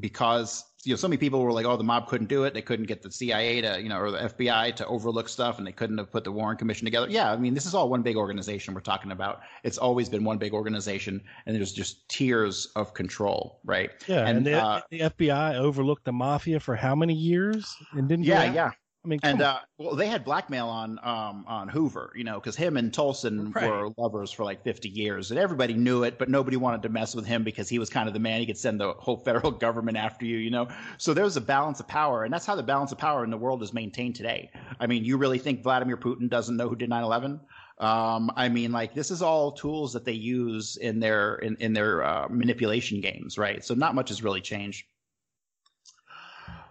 because 0.00 0.64
you 0.84 0.92
know 0.92 0.96
so 0.96 1.08
many 1.08 1.16
people 1.16 1.40
were 1.42 1.52
like, 1.52 1.64
oh, 1.64 1.76
the 1.76 1.84
mob 1.84 2.08
couldn't 2.08 2.26
do 2.26 2.44
it. 2.44 2.54
They 2.54 2.62
couldn't 2.62 2.86
get 2.86 3.02
the 3.02 3.10
CIA 3.10 3.60
to 3.60 3.80
you 3.80 3.88
know 3.88 3.98
or 3.98 4.10
the 4.10 4.18
FBI 4.18 4.74
to 4.76 4.86
overlook 4.86 5.28
stuff, 5.28 5.58
and 5.58 5.66
they 5.66 5.72
couldn't 5.72 5.98
have 5.98 6.10
put 6.10 6.24
the 6.24 6.32
Warren 6.32 6.56
Commission 6.56 6.84
together. 6.84 7.08
Yeah, 7.08 7.32
I 7.32 7.36
mean 7.36 7.54
this 7.54 7.66
is 7.66 7.74
all 7.74 7.88
one 7.88 8.02
big 8.02 8.16
organization 8.16 8.74
we're 8.74 8.80
talking 8.80 9.12
about. 9.12 9.40
It's 9.62 9.78
always 9.78 10.08
been 10.08 10.24
one 10.24 10.38
big 10.38 10.52
organization, 10.52 11.22
and 11.46 11.54
there's 11.54 11.72
just 11.72 12.08
tiers 12.08 12.66
of 12.74 12.94
control, 12.94 13.60
right? 13.64 13.90
Yeah, 14.08 14.26
and, 14.26 14.38
and 14.38 14.46
the, 14.46 14.62
uh, 14.62 14.80
the 14.90 15.00
FBI 15.00 15.54
overlooked 15.54 16.04
the 16.04 16.12
mafia 16.12 16.58
for 16.58 16.74
how 16.74 16.94
many 16.94 17.14
years 17.14 17.74
and 17.92 18.08
didn't. 18.08 18.24
yeah, 18.24 18.52
yeah. 18.52 18.72
I 19.04 19.08
mean, 19.08 19.20
And 19.22 19.42
uh, 19.42 19.58
well, 19.76 19.96
they 19.96 20.06
had 20.06 20.24
blackmail 20.24 20.66
on 20.66 20.98
um, 21.02 21.44
on 21.46 21.68
Hoover, 21.68 22.10
you 22.14 22.24
know, 22.24 22.40
because 22.40 22.56
him 22.56 22.78
and 22.78 22.90
Tolson 22.90 23.54
Right. 23.54 23.70
were 23.70 23.90
lovers 23.98 24.30
for 24.30 24.44
like 24.44 24.64
50 24.64 24.88
years, 24.88 25.30
and 25.30 25.38
everybody 25.38 25.74
knew 25.74 26.04
it, 26.04 26.18
but 26.18 26.30
nobody 26.30 26.56
wanted 26.56 26.82
to 26.84 26.88
mess 26.88 27.14
with 27.14 27.26
him 27.26 27.44
because 27.44 27.68
he 27.68 27.78
was 27.78 27.90
kind 27.90 28.08
of 28.08 28.14
the 28.14 28.20
man. 28.20 28.40
He 28.40 28.46
could 28.46 28.56
send 28.56 28.80
the 28.80 28.94
whole 28.94 29.18
federal 29.18 29.50
government 29.66 29.98
after 29.98 30.24
you, 30.24 30.38
you 30.38 30.50
know. 30.50 30.68
So 30.96 31.12
there 31.12 31.24
was 31.24 31.36
a 31.36 31.42
balance 31.42 31.80
of 31.80 31.88
power, 31.88 32.24
and 32.24 32.32
that's 32.32 32.46
how 32.46 32.54
the 32.54 32.62
balance 32.62 32.92
of 32.92 32.98
power 32.98 33.24
in 33.24 33.30
the 33.30 33.36
world 33.36 33.62
is 33.62 33.74
maintained 33.74 34.14
today. 34.16 34.50
I 34.80 34.86
mean, 34.86 35.04
you 35.04 35.18
really 35.18 35.38
think 35.38 35.62
Vladimir 35.62 35.98
Putin 35.98 36.30
doesn't 36.30 36.56
know 36.56 36.68
who 36.68 36.76
did 36.76 36.88
9/11? 36.88 37.40
Um, 37.78 38.30
I 38.36 38.48
mean, 38.48 38.72
like 38.72 38.94
this 38.94 39.10
is 39.10 39.20
all 39.20 39.52
tools 39.52 39.92
that 39.92 40.06
they 40.06 40.12
use 40.12 40.78
in 40.78 40.98
their 40.98 41.34
in 41.36 41.56
in 41.56 41.74
their 41.74 42.02
uh, 42.02 42.28
manipulation 42.30 43.02
games, 43.02 43.36
right? 43.36 43.62
So 43.62 43.74
not 43.74 43.94
much 43.94 44.08
has 44.08 44.22
really 44.22 44.40
changed. 44.40 44.86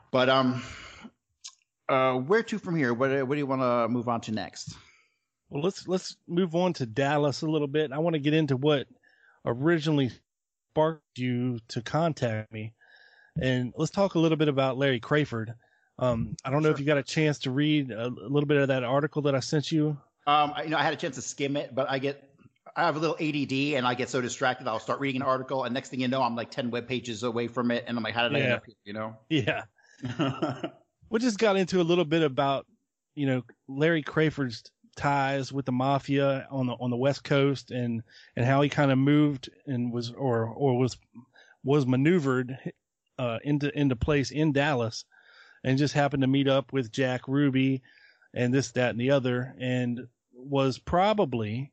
But 0.09 0.29
um, 0.29 0.61
uh, 1.93 2.17
where 2.17 2.43
to 2.43 2.57
from 2.57 2.75
here? 2.75 2.93
What, 2.93 3.11
what 3.27 3.35
do 3.35 3.39
you 3.39 3.45
want 3.45 3.61
to 3.61 3.87
move 3.87 4.07
on 4.09 4.21
to 4.21 4.31
next? 4.31 4.75
Well, 5.49 5.61
let's 5.61 5.87
let's 5.87 6.17
move 6.27 6.55
on 6.55 6.73
to 6.73 6.85
Dallas 6.85 7.43
a 7.43 7.47
little 7.47 7.67
bit. 7.67 7.91
I 7.91 7.99
want 7.99 8.15
to 8.15 8.19
get 8.19 8.33
into 8.33 8.57
what 8.57 8.87
originally 9.45 10.11
sparked 10.71 11.17
you 11.17 11.59
to 11.69 11.81
contact 11.81 12.51
me, 12.51 12.73
and 13.39 13.71
let's 13.77 13.91
talk 13.91 14.15
a 14.15 14.19
little 14.19 14.37
bit 14.37 14.47
about 14.47 14.77
Larry 14.77 14.99
Crafard. 14.99 15.53
Um, 15.99 16.35
I 16.43 16.49
don't 16.49 16.63
know 16.63 16.71
if 16.71 16.79
you 16.79 16.85
got 16.87 16.97
a 16.97 17.03
chance 17.03 17.37
to 17.39 17.51
read 17.51 17.91
a, 17.91 18.07
a 18.07 18.29
little 18.29 18.47
bit 18.47 18.57
of 18.57 18.69
that 18.69 18.83
article 18.83 19.21
that 19.23 19.35
I 19.35 19.41
sent 19.41 19.71
you. 19.71 19.89
Um, 20.25 20.53
I, 20.55 20.63
you 20.63 20.69
know, 20.69 20.77
I 20.77 20.83
had 20.83 20.93
a 20.93 20.97
chance 20.97 21.15
to 21.15 21.21
skim 21.21 21.55
it, 21.55 21.75
but 21.75 21.87
I 21.87 21.99
get, 21.99 22.27
I 22.75 22.85
have 22.85 22.95
a 22.95 22.99
little 22.99 23.17
ADD, 23.17 23.75
and 23.77 23.85
I 23.85 23.93
get 23.93 24.09
so 24.09 24.21
distracted. 24.21 24.67
I'll 24.67 24.79
start 24.79 24.99
reading 24.99 25.21
an 25.21 25.27
article, 25.27 25.65
and 25.65 25.73
next 25.73 25.89
thing 25.89 25.99
you 25.99 26.07
know, 26.07 26.23
I'm 26.23 26.35
like 26.35 26.49
ten 26.49 26.71
web 26.71 26.87
pages 26.87 27.21
away 27.21 27.47
from 27.47 27.69
it, 27.69 27.83
and 27.85 27.95
I'm 27.95 28.03
like, 28.03 28.15
how 28.15 28.27
did 28.27 28.35
I 28.35 28.39
end 28.41 28.53
up 28.53 28.65
here? 28.65 28.75
You 28.85 28.93
know? 28.93 29.17
Yeah, 29.29 29.65
we 31.13 31.19
just 31.19 31.37
got 31.37 31.57
into 31.57 31.79
a 31.79 31.83
little 31.83 32.05
bit 32.05 32.23
about 32.23 32.65
you 33.13 33.27
know 33.27 33.43
Larry 33.67 34.01
Crafard's 34.01 34.63
ties 34.95 35.53
with 35.53 35.65
the 35.65 35.71
mafia 35.71 36.47
on 36.49 36.65
the 36.65 36.73
on 36.73 36.89
the 36.89 36.97
West 36.97 37.23
Coast 37.23 37.69
and 37.69 38.01
and 38.35 38.43
how 38.43 38.63
he 38.63 38.69
kind 38.69 38.91
of 38.91 38.97
moved 38.97 39.51
and 39.67 39.93
was 39.93 40.11
or 40.11 40.45
or 40.45 40.75
was 40.79 40.97
was 41.63 41.85
maneuvered 41.85 42.57
uh, 43.19 43.37
into 43.43 43.71
into 43.79 43.95
place 43.95 44.31
in 44.31 44.53
Dallas 44.53 45.05
and 45.63 45.77
just 45.77 45.93
happened 45.93 46.21
to 46.21 46.27
meet 46.27 46.47
up 46.47 46.73
with 46.73 46.91
Jack 46.91 47.27
Ruby 47.27 47.83
and 48.33 48.51
this 48.51 48.71
that 48.71 48.89
and 48.89 48.99
the 48.99 49.11
other 49.11 49.55
and 49.59 50.07
was 50.33 50.79
probably 50.79 51.71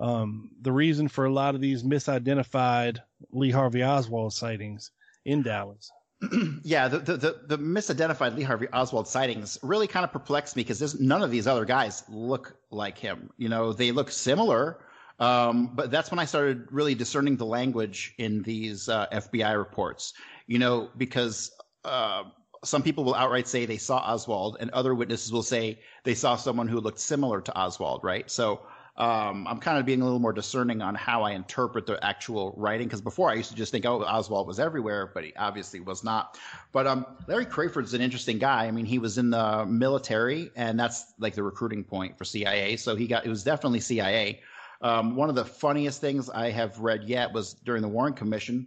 um, 0.00 0.50
the 0.60 0.72
reason 0.72 1.06
for 1.06 1.24
a 1.24 1.32
lot 1.32 1.54
of 1.54 1.60
these 1.60 1.84
misidentified 1.84 2.98
Lee 3.30 3.52
Harvey 3.52 3.84
Oswald 3.84 4.32
sightings 4.32 4.90
in 5.24 5.42
Dallas. 5.42 5.92
yeah, 6.62 6.88
the, 6.88 6.98
the 6.98 7.16
the 7.16 7.40
the 7.48 7.58
misidentified 7.58 8.36
Lee 8.36 8.42
Harvey 8.42 8.68
Oswald 8.72 9.08
sightings 9.08 9.58
really 9.62 9.86
kind 9.86 10.04
of 10.04 10.12
perplexed 10.12 10.56
me 10.56 10.62
because 10.62 11.00
none 11.00 11.22
of 11.22 11.30
these 11.30 11.46
other 11.46 11.64
guys 11.64 12.04
look 12.08 12.56
like 12.70 12.96
him. 12.96 13.30
You 13.38 13.48
know, 13.48 13.72
they 13.72 13.90
look 13.90 14.10
similar, 14.10 14.78
um, 15.18 15.70
but 15.74 15.90
that's 15.90 16.10
when 16.10 16.18
I 16.18 16.24
started 16.24 16.70
really 16.70 16.94
discerning 16.94 17.36
the 17.36 17.46
language 17.46 18.14
in 18.18 18.42
these 18.42 18.88
uh, 18.88 19.06
FBI 19.12 19.56
reports. 19.56 20.14
You 20.46 20.58
know, 20.58 20.90
because 20.96 21.50
uh, 21.84 22.24
some 22.64 22.82
people 22.82 23.04
will 23.04 23.14
outright 23.14 23.48
say 23.48 23.66
they 23.66 23.78
saw 23.78 23.98
Oswald, 23.98 24.58
and 24.60 24.70
other 24.70 24.94
witnesses 24.94 25.32
will 25.32 25.42
say 25.42 25.80
they 26.04 26.14
saw 26.14 26.36
someone 26.36 26.68
who 26.68 26.78
looked 26.78 27.00
similar 27.00 27.40
to 27.40 27.58
Oswald. 27.58 28.00
Right, 28.04 28.30
so 28.30 28.60
um, 28.96 29.46
I'm 29.48 29.58
kind 29.58 29.78
of 29.78 29.86
being 29.86 30.02
a 30.02 30.04
little 30.04 30.18
more 30.18 30.34
discerning 30.34 30.82
on 30.82 30.94
how 30.94 31.22
I 31.22 31.30
interpret 31.30 31.86
the 31.86 32.02
actual 32.04 32.52
writing 32.58 32.88
because 32.88 33.00
before 33.00 33.30
I 33.30 33.34
used 33.34 33.48
to 33.50 33.56
just 33.56 33.72
think, 33.72 33.86
oh, 33.86 34.02
Oswald 34.02 34.46
was 34.46 34.60
everywhere, 34.60 35.10
but 35.14 35.24
he 35.24 35.32
obviously 35.36 35.80
was 35.80 36.04
not. 36.04 36.38
But 36.72 36.86
um, 36.86 37.06
Larry 37.26 37.46
Crafard's 37.46 37.94
an 37.94 38.02
interesting 38.02 38.38
guy. 38.38 38.66
I 38.66 38.70
mean, 38.70 38.84
he 38.84 38.98
was 38.98 39.16
in 39.16 39.30
the 39.30 39.64
military, 39.64 40.50
and 40.56 40.78
that's 40.78 41.14
like 41.18 41.34
the 41.34 41.42
recruiting 41.42 41.84
point 41.84 42.18
for 42.18 42.26
CIA. 42.26 42.76
So 42.76 42.94
he 42.94 43.06
got 43.06 43.24
it 43.24 43.30
was 43.30 43.42
definitely 43.42 43.80
CIA. 43.80 44.40
Um, 44.82 45.16
one 45.16 45.30
of 45.30 45.36
the 45.36 45.44
funniest 45.44 46.02
things 46.02 46.28
I 46.28 46.50
have 46.50 46.78
read 46.78 47.04
yet 47.04 47.32
was 47.32 47.54
during 47.54 47.80
the 47.80 47.88
Warren 47.88 48.12
Commission. 48.12 48.66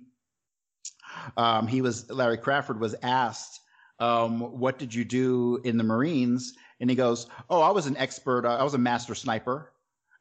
Um, 1.37 1.67
he 1.67 1.81
was 1.81 2.09
Larry 2.09 2.37
Crawford 2.37 2.79
was 2.79 2.95
asked, 3.03 3.59
um, 3.99 4.39
"What 4.39 4.79
did 4.79 4.91
you 4.91 5.05
do 5.05 5.61
in 5.63 5.77
the 5.77 5.83
Marines?" 5.83 6.55
And 6.79 6.89
he 6.89 6.95
goes, 6.95 7.27
"Oh, 7.47 7.61
I 7.61 7.69
was 7.69 7.85
an 7.85 7.95
expert. 7.97 8.43
Uh, 8.43 8.57
I 8.57 8.63
was 8.63 8.73
a 8.73 8.79
master 8.79 9.13
sniper." 9.13 9.71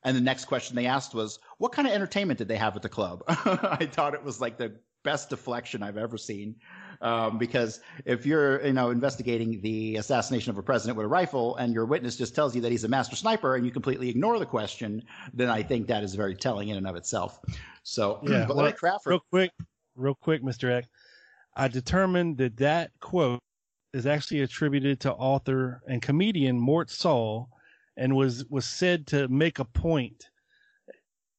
And 0.04 0.16
the 0.16 0.20
next 0.20 0.44
question 0.44 0.76
they 0.76 0.86
asked 0.86 1.14
was, 1.14 1.38
"What 1.58 1.72
kind 1.72 1.88
of 1.88 1.94
entertainment 1.94 2.38
did 2.38 2.48
they 2.48 2.56
have 2.56 2.76
at 2.76 2.82
the 2.82 2.88
club?" 2.88 3.22
I 3.28 3.88
thought 3.90 4.14
it 4.14 4.22
was 4.22 4.40
like 4.40 4.58
the 4.58 4.72
best 5.02 5.30
deflection 5.30 5.82
I've 5.82 5.96
ever 5.96 6.18
seen, 6.18 6.56
um, 7.00 7.38
because 7.38 7.80
if 8.04 8.26
you're, 8.26 8.64
you 8.64 8.72
know, 8.72 8.90
investigating 8.90 9.60
the 9.60 9.96
assassination 9.96 10.50
of 10.50 10.58
a 10.58 10.62
president 10.62 10.96
with 10.96 11.04
a 11.04 11.08
rifle, 11.08 11.56
and 11.56 11.72
your 11.72 11.84
witness 11.84 12.16
just 12.16 12.34
tells 12.34 12.54
you 12.54 12.62
that 12.62 12.72
he's 12.72 12.84
a 12.84 12.88
master 12.88 13.16
sniper, 13.16 13.56
and 13.56 13.64
you 13.64 13.70
completely 13.70 14.08
ignore 14.08 14.38
the 14.38 14.46
question, 14.46 15.02
then 15.32 15.50
I 15.50 15.62
think 15.62 15.86
that 15.88 16.02
is 16.02 16.14
very 16.14 16.34
telling 16.34 16.70
in 16.70 16.76
and 16.76 16.86
of 16.86 16.96
itself. 16.96 17.38
So, 17.82 18.20
Yeah, 18.26 18.46
well, 18.48 18.72
Crawford, 18.72 19.10
real 19.10 19.24
quick, 19.30 19.50
real 19.94 20.14
quick, 20.14 20.42
Mr. 20.42 20.72
X. 20.72 20.88
I 21.56 21.68
determined 21.68 22.38
that 22.38 22.56
that 22.56 22.90
quote 23.00 23.40
is 23.92 24.06
actually 24.06 24.40
attributed 24.40 24.98
to 25.00 25.12
author 25.12 25.80
and 25.86 26.02
comedian 26.02 26.58
Mort 26.58 26.90
Sahl, 26.90 27.48
and 27.96 28.14
was 28.14 28.44
was 28.46 28.64
said 28.64 29.06
to 29.08 29.28
make 29.28 29.58
a 29.58 29.64
point 29.64 30.28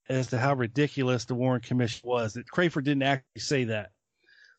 as 0.09 0.27
to 0.27 0.37
how 0.37 0.53
ridiculous 0.53 1.25
the 1.25 1.35
Warren 1.35 1.61
Commission 1.61 2.01
was. 2.03 2.33
That 2.33 2.47
Crafard 2.47 2.83
didn't 2.83 3.03
actually 3.03 3.39
say 3.39 3.63
that, 3.65 3.91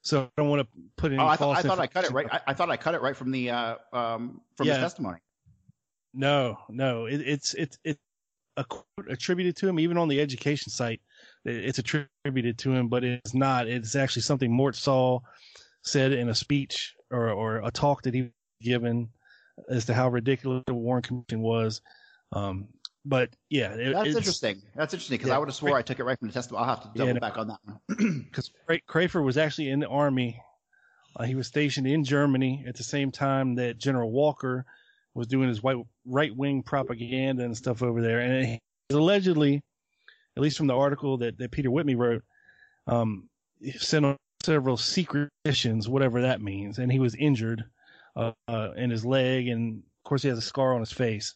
so 0.02 0.22
I 0.22 0.28
don't 0.36 0.48
want 0.48 0.62
to 0.62 0.68
put 0.96 1.12
any 1.12 1.20
Oh, 1.20 1.26
I, 1.26 1.36
thought 1.36 1.56
I 1.56 1.62
thought 1.62 1.78
I 1.78 1.86
cut 1.86 2.04
it 2.04 2.12
right. 2.12 2.26
I, 2.30 2.40
I 2.48 2.54
thought 2.54 2.70
I 2.70 2.76
cut 2.76 2.94
it 2.94 3.02
right 3.02 3.16
from 3.16 3.30
the 3.30 3.50
uh, 3.50 3.74
um, 3.92 4.40
from 4.56 4.68
his 4.68 4.78
testimony. 4.78 5.18
No, 6.14 6.58
no, 6.68 7.06
it, 7.06 7.20
it's 7.20 7.54
it's 7.54 7.78
it's 7.84 8.00
a 8.56 8.64
quote 8.64 9.10
attributed 9.10 9.56
to 9.56 9.68
him, 9.68 9.78
even 9.78 9.98
on 9.98 10.08
the 10.08 10.20
education 10.20 10.70
site. 10.70 11.00
It's 11.44 11.78
attributed 11.78 12.58
to 12.58 12.72
him, 12.72 12.88
but 12.88 13.04
it's 13.04 13.34
not. 13.34 13.68
It's 13.68 13.94
actually 13.94 14.22
something 14.22 14.50
Mort 14.50 14.76
Sahl 14.76 15.24
said 15.82 16.12
in 16.12 16.28
a 16.28 16.34
speech 16.34 16.94
or 17.10 17.30
or 17.30 17.58
a 17.58 17.70
talk 17.70 18.02
that 18.02 18.14
he 18.14 18.30
given 18.62 19.08
as 19.68 19.84
to 19.86 19.94
how 19.94 20.08
ridiculous 20.08 20.62
the 20.66 20.74
Warren 20.74 21.02
Commission 21.02 21.40
was. 21.40 21.80
Um, 22.32 22.68
but 23.04 23.30
yeah, 23.50 23.72
it, 23.72 23.92
That's 23.92 24.16
interesting. 24.16 24.60
That's 24.74 24.92
interesting 24.92 25.14
because 25.14 25.28
Yeah. 25.28 25.36
I 25.36 25.38
would 25.38 25.48
have 25.48 25.54
swore 25.54 25.76
I 25.76 25.82
took 25.82 26.00
it 26.00 26.04
right 26.04 26.18
from 26.18 26.28
the 26.28 26.34
testimony. 26.34 26.62
I'll 26.62 26.68
have 26.68 26.82
to 26.82 26.88
double 26.88 27.06
Yeah, 27.06 27.12
no. 27.12 27.20
back 27.20 27.38
on 27.38 27.48
that 27.48 27.58
one. 27.64 28.24
because 28.30 28.50
Crafard 28.88 29.24
was 29.24 29.38
actually 29.38 29.70
in 29.70 29.80
the 29.80 29.88
army. 29.88 30.40
Uh, 31.14 31.24
he 31.24 31.34
was 31.34 31.46
stationed 31.46 31.86
in 31.86 32.04
Germany 32.04 32.64
at 32.66 32.76
the 32.76 32.82
same 32.82 33.10
time 33.10 33.54
that 33.54 33.78
General 33.78 34.10
Walker 34.10 34.66
was 35.14 35.26
doing 35.28 35.48
his 35.48 35.62
white 35.62 35.76
right 36.04 36.34
wing 36.36 36.62
propaganda 36.62 37.44
and 37.44 37.56
stuff 37.56 37.82
over 37.82 38.02
there. 38.02 38.20
And 38.20 38.44
he 38.44 38.60
allegedly, 38.90 39.62
at 40.36 40.42
least 40.42 40.58
from 40.58 40.66
the 40.66 40.76
article 40.76 41.16
that, 41.18 41.38
that 41.38 41.52
Peter 41.52 41.70
Whitney 41.70 41.94
wrote, 41.94 42.22
um, 42.86 43.28
sent 43.78 44.04
on 44.04 44.16
several 44.42 44.76
secret 44.76 45.30
missions, 45.44 45.88
whatever 45.88 46.20
that 46.22 46.42
means. 46.42 46.78
And 46.78 46.92
he 46.92 46.98
was 46.98 47.14
injured 47.14 47.64
uh, 48.16 48.32
uh, 48.48 48.70
in 48.76 48.90
his 48.90 49.04
leg 49.04 49.48
and 49.48 49.82
of 50.06 50.08
course, 50.08 50.22
he 50.22 50.28
has 50.28 50.38
a 50.38 50.42
scar 50.42 50.72
on 50.72 50.78
his 50.78 50.92
face, 50.92 51.34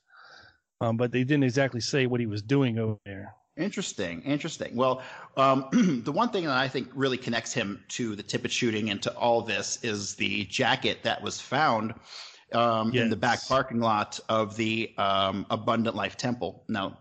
um, 0.80 0.96
but 0.96 1.10
they 1.10 1.24
didn't 1.24 1.42
exactly 1.42 1.80
say 1.80 2.06
what 2.06 2.20
he 2.20 2.26
was 2.26 2.40
doing 2.40 2.78
over 2.78 3.00
there. 3.04 3.34
Interesting, 3.56 4.22
interesting. 4.22 4.76
Well, 4.76 5.02
um, 5.36 5.66
the 6.04 6.12
one 6.12 6.28
thing 6.28 6.44
that 6.44 6.56
I 6.56 6.68
think 6.68 6.88
really 6.94 7.18
connects 7.18 7.52
him 7.52 7.82
to 7.88 8.14
the 8.14 8.22
Tippit 8.22 8.50
shooting 8.50 8.90
and 8.90 9.02
to 9.02 9.12
all 9.16 9.42
this 9.42 9.82
is 9.82 10.14
the 10.14 10.44
jacket 10.44 11.02
that 11.02 11.20
was 11.20 11.40
found 11.40 11.94
um, 12.52 12.92
yes. 12.92 13.02
in 13.02 13.10
the 13.10 13.16
back 13.16 13.44
parking 13.48 13.80
lot 13.80 14.20
of 14.28 14.56
the 14.56 14.94
um, 14.96 15.46
Abundant 15.50 15.96
Life 15.96 16.16
Temple. 16.16 16.62
Now, 16.68 16.96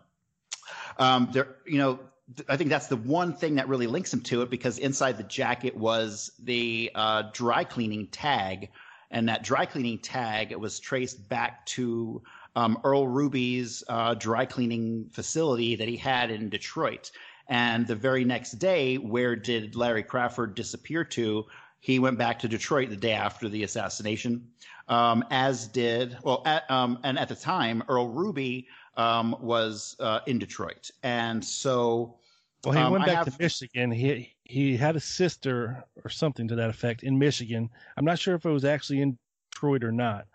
um, 0.98 1.30
there, 1.32 1.58
you 1.68 1.78
know, 1.78 2.00
I 2.48 2.58
think 2.58 2.72
that's 2.72 2.88
the 2.88 2.98
one 2.98 3.34
thing 3.34 3.54
that 3.56 3.68
really 3.68 3.88
links 3.88 4.12
him 4.12 4.22
to 4.22 4.42
it 4.42 4.50
because 4.50 4.80
inside 4.80 5.18
the 5.18 5.24
jacket 5.24 5.78
was 5.78 6.32
the 6.40 6.90
uh, 6.96 7.24
dry 7.32 7.64
cleaning 7.64 8.08
tag, 8.08 8.70
and 9.12 9.28
that 9.30 9.44
dry 9.44 9.66
cleaning 9.66 10.00
tag 10.00 10.56
was 10.56 10.80
traced 10.80 11.28
back 11.30 11.66
to 11.68 12.22
um, 12.56 12.80
Earl 12.84 13.08
Ruby's 13.08 13.84
uh, 13.88 14.14
dry 14.16 14.46
cleaning 14.46 15.10
facility 15.12 15.76
that 15.76 15.88
he 15.88 15.98
had 15.98 16.32
in 16.32 16.50
Detroit. 16.50 17.12
And 17.48 17.88
the 17.88 17.96
very 17.96 18.24
next 18.24 18.54
day, 18.54 18.98
where 18.98 19.36
did 19.36 19.76
Larry 19.76 20.04
Crafard 20.04 20.56
disappear 20.56 21.04
to? 21.06 21.46
He 21.80 21.98
went 21.98 22.18
back 22.18 22.40
to 22.40 22.48
Detroit 22.48 22.90
the 22.90 22.98
day 22.98 23.14
after 23.14 23.50
the 23.50 23.64
assassination, 23.64 24.48
um, 24.88 25.24
as 25.32 25.68
did 25.68 26.18
well. 26.24 26.44
At, 26.46 26.70
um, 26.70 27.00
and 27.04 27.18
at 27.18 27.30
the 27.30 27.36
time, 27.36 27.84
Earl 27.88 28.10
Ruby 28.10 28.68
um, 28.98 29.36
was 29.40 29.96
uh, 30.00 30.20
in 30.28 30.38
Detroit, 30.38 30.92
and 31.04 31.44
so. 31.44 32.16
Well, 32.66 32.74
he 32.74 32.82
um, 32.82 32.92
went 32.92 33.06
back 33.06 33.26
have, 33.26 33.38
to 33.38 33.42
Michigan. 33.42 33.90
He 33.90 34.34
he 34.50 34.76
had 34.76 34.96
a 34.96 35.00
sister 35.00 35.84
or 36.04 36.10
something 36.10 36.48
to 36.48 36.56
that 36.56 36.72
effect 36.72 37.04
in 37.04 37.20
Michigan. 37.20 37.70
I'm 37.96 38.04
not 38.04 38.18
sure 38.18 38.34
if 38.34 38.46
it 38.46 38.50
was 38.50 38.66
actually 38.66 39.00
in 39.00 39.16
Detroit 39.52 39.84
or 39.84 39.92
not. 39.92 40.26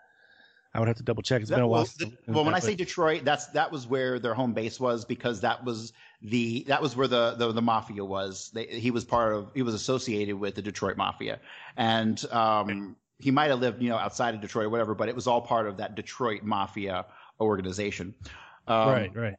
I 0.73 0.79
would 0.79 0.87
have 0.87 0.95
to 0.97 1.03
double 1.03 1.21
check. 1.21 1.41
It's 1.41 1.49
that, 1.49 1.57
been 1.57 1.65
a 1.65 1.67
while. 1.67 1.81
Well, 1.99 2.09
the, 2.25 2.31
well 2.31 2.45
when 2.45 2.53
I 2.53 2.59
say 2.59 2.75
Detroit, 2.75 3.25
that's 3.25 3.47
that 3.47 3.73
was 3.73 3.87
where 3.87 4.17
their 4.17 4.33
home 4.33 4.53
base 4.53 4.79
was 4.79 5.03
because 5.03 5.41
that 5.41 5.65
was 5.65 5.91
the 6.21 6.63
that 6.69 6.81
was 6.81 6.95
where 6.95 7.09
the 7.09 7.35
the, 7.35 7.51
the 7.51 7.61
mafia 7.61 8.05
was. 8.05 8.51
They, 8.53 8.67
he 8.67 8.89
was 8.89 9.03
part 9.03 9.33
of. 9.33 9.51
He 9.53 9.63
was 9.63 9.73
associated 9.73 10.35
with 10.35 10.55
the 10.55 10.61
Detroit 10.61 10.95
mafia, 10.95 11.41
and 11.75 12.23
um, 12.31 12.95
he 13.19 13.31
might 13.31 13.49
have 13.49 13.59
lived 13.59 13.81
you 13.81 13.89
know 13.89 13.97
outside 13.97 14.33
of 14.33 14.39
Detroit 14.39 14.67
or 14.67 14.69
whatever, 14.69 14.95
but 14.95 15.09
it 15.09 15.15
was 15.15 15.27
all 15.27 15.41
part 15.41 15.67
of 15.67 15.75
that 15.77 15.95
Detroit 15.95 16.43
mafia 16.43 17.05
organization. 17.41 18.13
Um, 18.65 18.89
right, 18.89 19.15
right. 19.15 19.35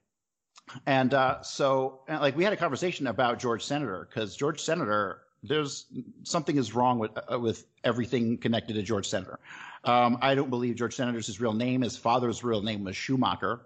And 0.84 1.14
uh, 1.14 1.42
so, 1.42 2.00
like, 2.08 2.36
we 2.36 2.44
had 2.44 2.52
a 2.52 2.56
conversation 2.56 3.06
about 3.06 3.38
George 3.38 3.64
Senator 3.64 4.08
because 4.08 4.36
George 4.36 4.60
Senator, 4.60 5.22
there's 5.42 5.86
something 6.24 6.56
is 6.56 6.74
wrong 6.74 6.98
with 6.98 7.12
uh, 7.30 7.38
with 7.38 7.66
everything 7.84 8.38
connected 8.38 8.74
to 8.74 8.82
George 8.82 9.08
Senator. 9.08 9.38
Um, 9.84 10.18
I 10.20 10.34
don't 10.34 10.50
believe 10.50 10.74
George 10.74 10.96
Senator's 10.96 11.26
his 11.28 11.40
real 11.40 11.52
name. 11.52 11.82
His 11.82 11.96
father's 11.96 12.42
real 12.42 12.62
name 12.62 12.84
was 12.84 12.96
Schumacher. 12.96 13.60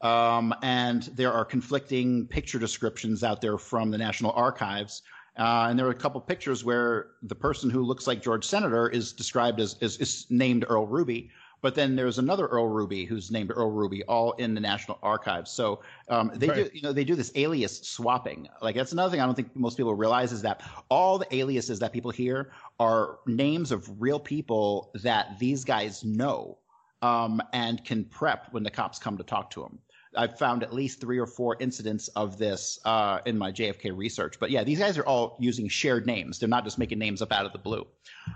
Um, 0.00 0.54
and 0.62 1.02
there 1.02 1.32
are 1.32 1.44
conflicting 1.44 2.26
picture 2.26 2.58
descriptions 2.58 3.24
out 3.24 3.40
there 3.40 3.58
from 3.58 3.90
the 3.90 3.98
National 3.98 4.30
Archives. 4.32 5.02
Uh, 5.36 5.66
and 5.68 5.78
there 5.78 5.86
are 5.86 5.90
a 5.90 5.94
couple 5.94 6.20
pictures 6.20 6.64
where 6.64 7.10
the 7.22 7.34
person 7.34 7.70
who 7.70 7.82
looks 7.82 8.06
like 8.06 8.22
George 8.22 8.44
Senator 8.44 8.88
is 8.88 9.12
described 9.12 9.60
as 9.60 9.76
is 9.80 10.26
named 10.30 10.64
Earl 10.68 10.86
Ruby, 10.86 11.30
but 11.60 11.74
then 11.74 11.96
there's 11.96 12.18
another 12.18 12.46
Earl 12.46 12.68
Ruby 12.68 13.04
who's 13.04 13.30
named 13.30 13.50
Earl 13.54 13.70
Ruby, 13.70 14.02
all 14.04 14.32
in 14.32 14.54
the 14.54 14.60
National 14.60 14.98
Archives. 15.02 15.50
So 15.50 15.80
um, 16.08 16.30
they 16.34 16.48
right. 16.48 16.70
do, 16.70 16.70
you 16.72 16.82
know, 16.82 16.92
they 16.92 17.04
do 17.04 17.14
this 17.14 17.32
alias 17.34 17.80
swapping. 17.82 18.48
Like 18.62 18.76
that's 18.76 18.92
another 18.92 19.10
thing 19.10 19.20
I 19.20 19.26
don't 19.26 19.34
think 19.34 19.54
most 19.56 19.76
people 19.76 19.94
realize 19.94 20.32
is 20.32 20.42
that 20.42 20.62
all 20.88 21.18
the 21.18 21.34
aliases 21.34 21.78
that 21.80 21.92
people 21.92 22.10
hear 22.10 22.52
are 22.78 23.18
names 23.26 23.72
of 23.72 24.00
real 24.00 24.20
people 24.20 24.90
that 25.02 25.38
these 25.38 25.64
guys 25.64 26.04
know 26.04 26.58
um, 27.02 27.42
and 27.52 27.84
can 27.84 28.04
prep 28.04 28.52
when 28.52 28.62
the 28.62 28.70
cops 28.70 28.98
come 28.98 29.16
to 29.16 29.24
talk 29.24 29.50
to 29.50 29.62
them. 29.62 29.78
I've 30.16 30.38
found 30.38 30.62
at 30.62 30.72
least 30.72 31.00
three 31.00 31.18
or 31.18 31.26
four 31.26 31.56
incidents 31.60 32.08
of 32.08 32.38
this 32.38 32.78
uh, 32.84 33.20
in 33.26 33.36
my 33.36 33.52
JFK 33.52 33.96
research. 33.96 34.40
But 34.40 34.50
yeah, 34.50 34.64
these 34.64 34.78
guys 34.78 34.96
are 34.98 35.04
all 35.04 35.36
using 35.38 35.68
shared 35.68 36.06
names. 36.06 36.38
They're 36.38 36.48
not 36.48 36.64
just 36.64 36.78
making 36.78 36.98
names 36.98 37.22
up 37.22 37.32
out 37.32 37.44
of 37.44 37.52
the 37.52 37.58
blue. 37.58 37.86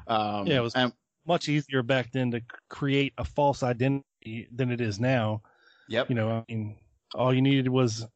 Um, 0.06 0.46
yeah, 0.46 0.58
it 0.58 0.62
was 0.62 0.74
and, 0.74 0.92
much 1.26 1.48
easier 1.48 1.82
back 1.82 2.12
then 2.12 2.30
to 2.32 2.42
create 2.68 3.12
a 3.18 3.24
false 3.24 3.62
identity 3.62 4.48
than 4.54 4.70
it 4.70 4.80
is 4.80 5.00
now. 5.00 5.42
Yep. 5.88 6.10
You 6.10 6.14
know, 6.14 6.30
I 6.30 6.44
mean, 6.48 6.76
all 7.14 7.34
you 7.34 7.42
needed 7.42 7.68
was, 7.68 8.06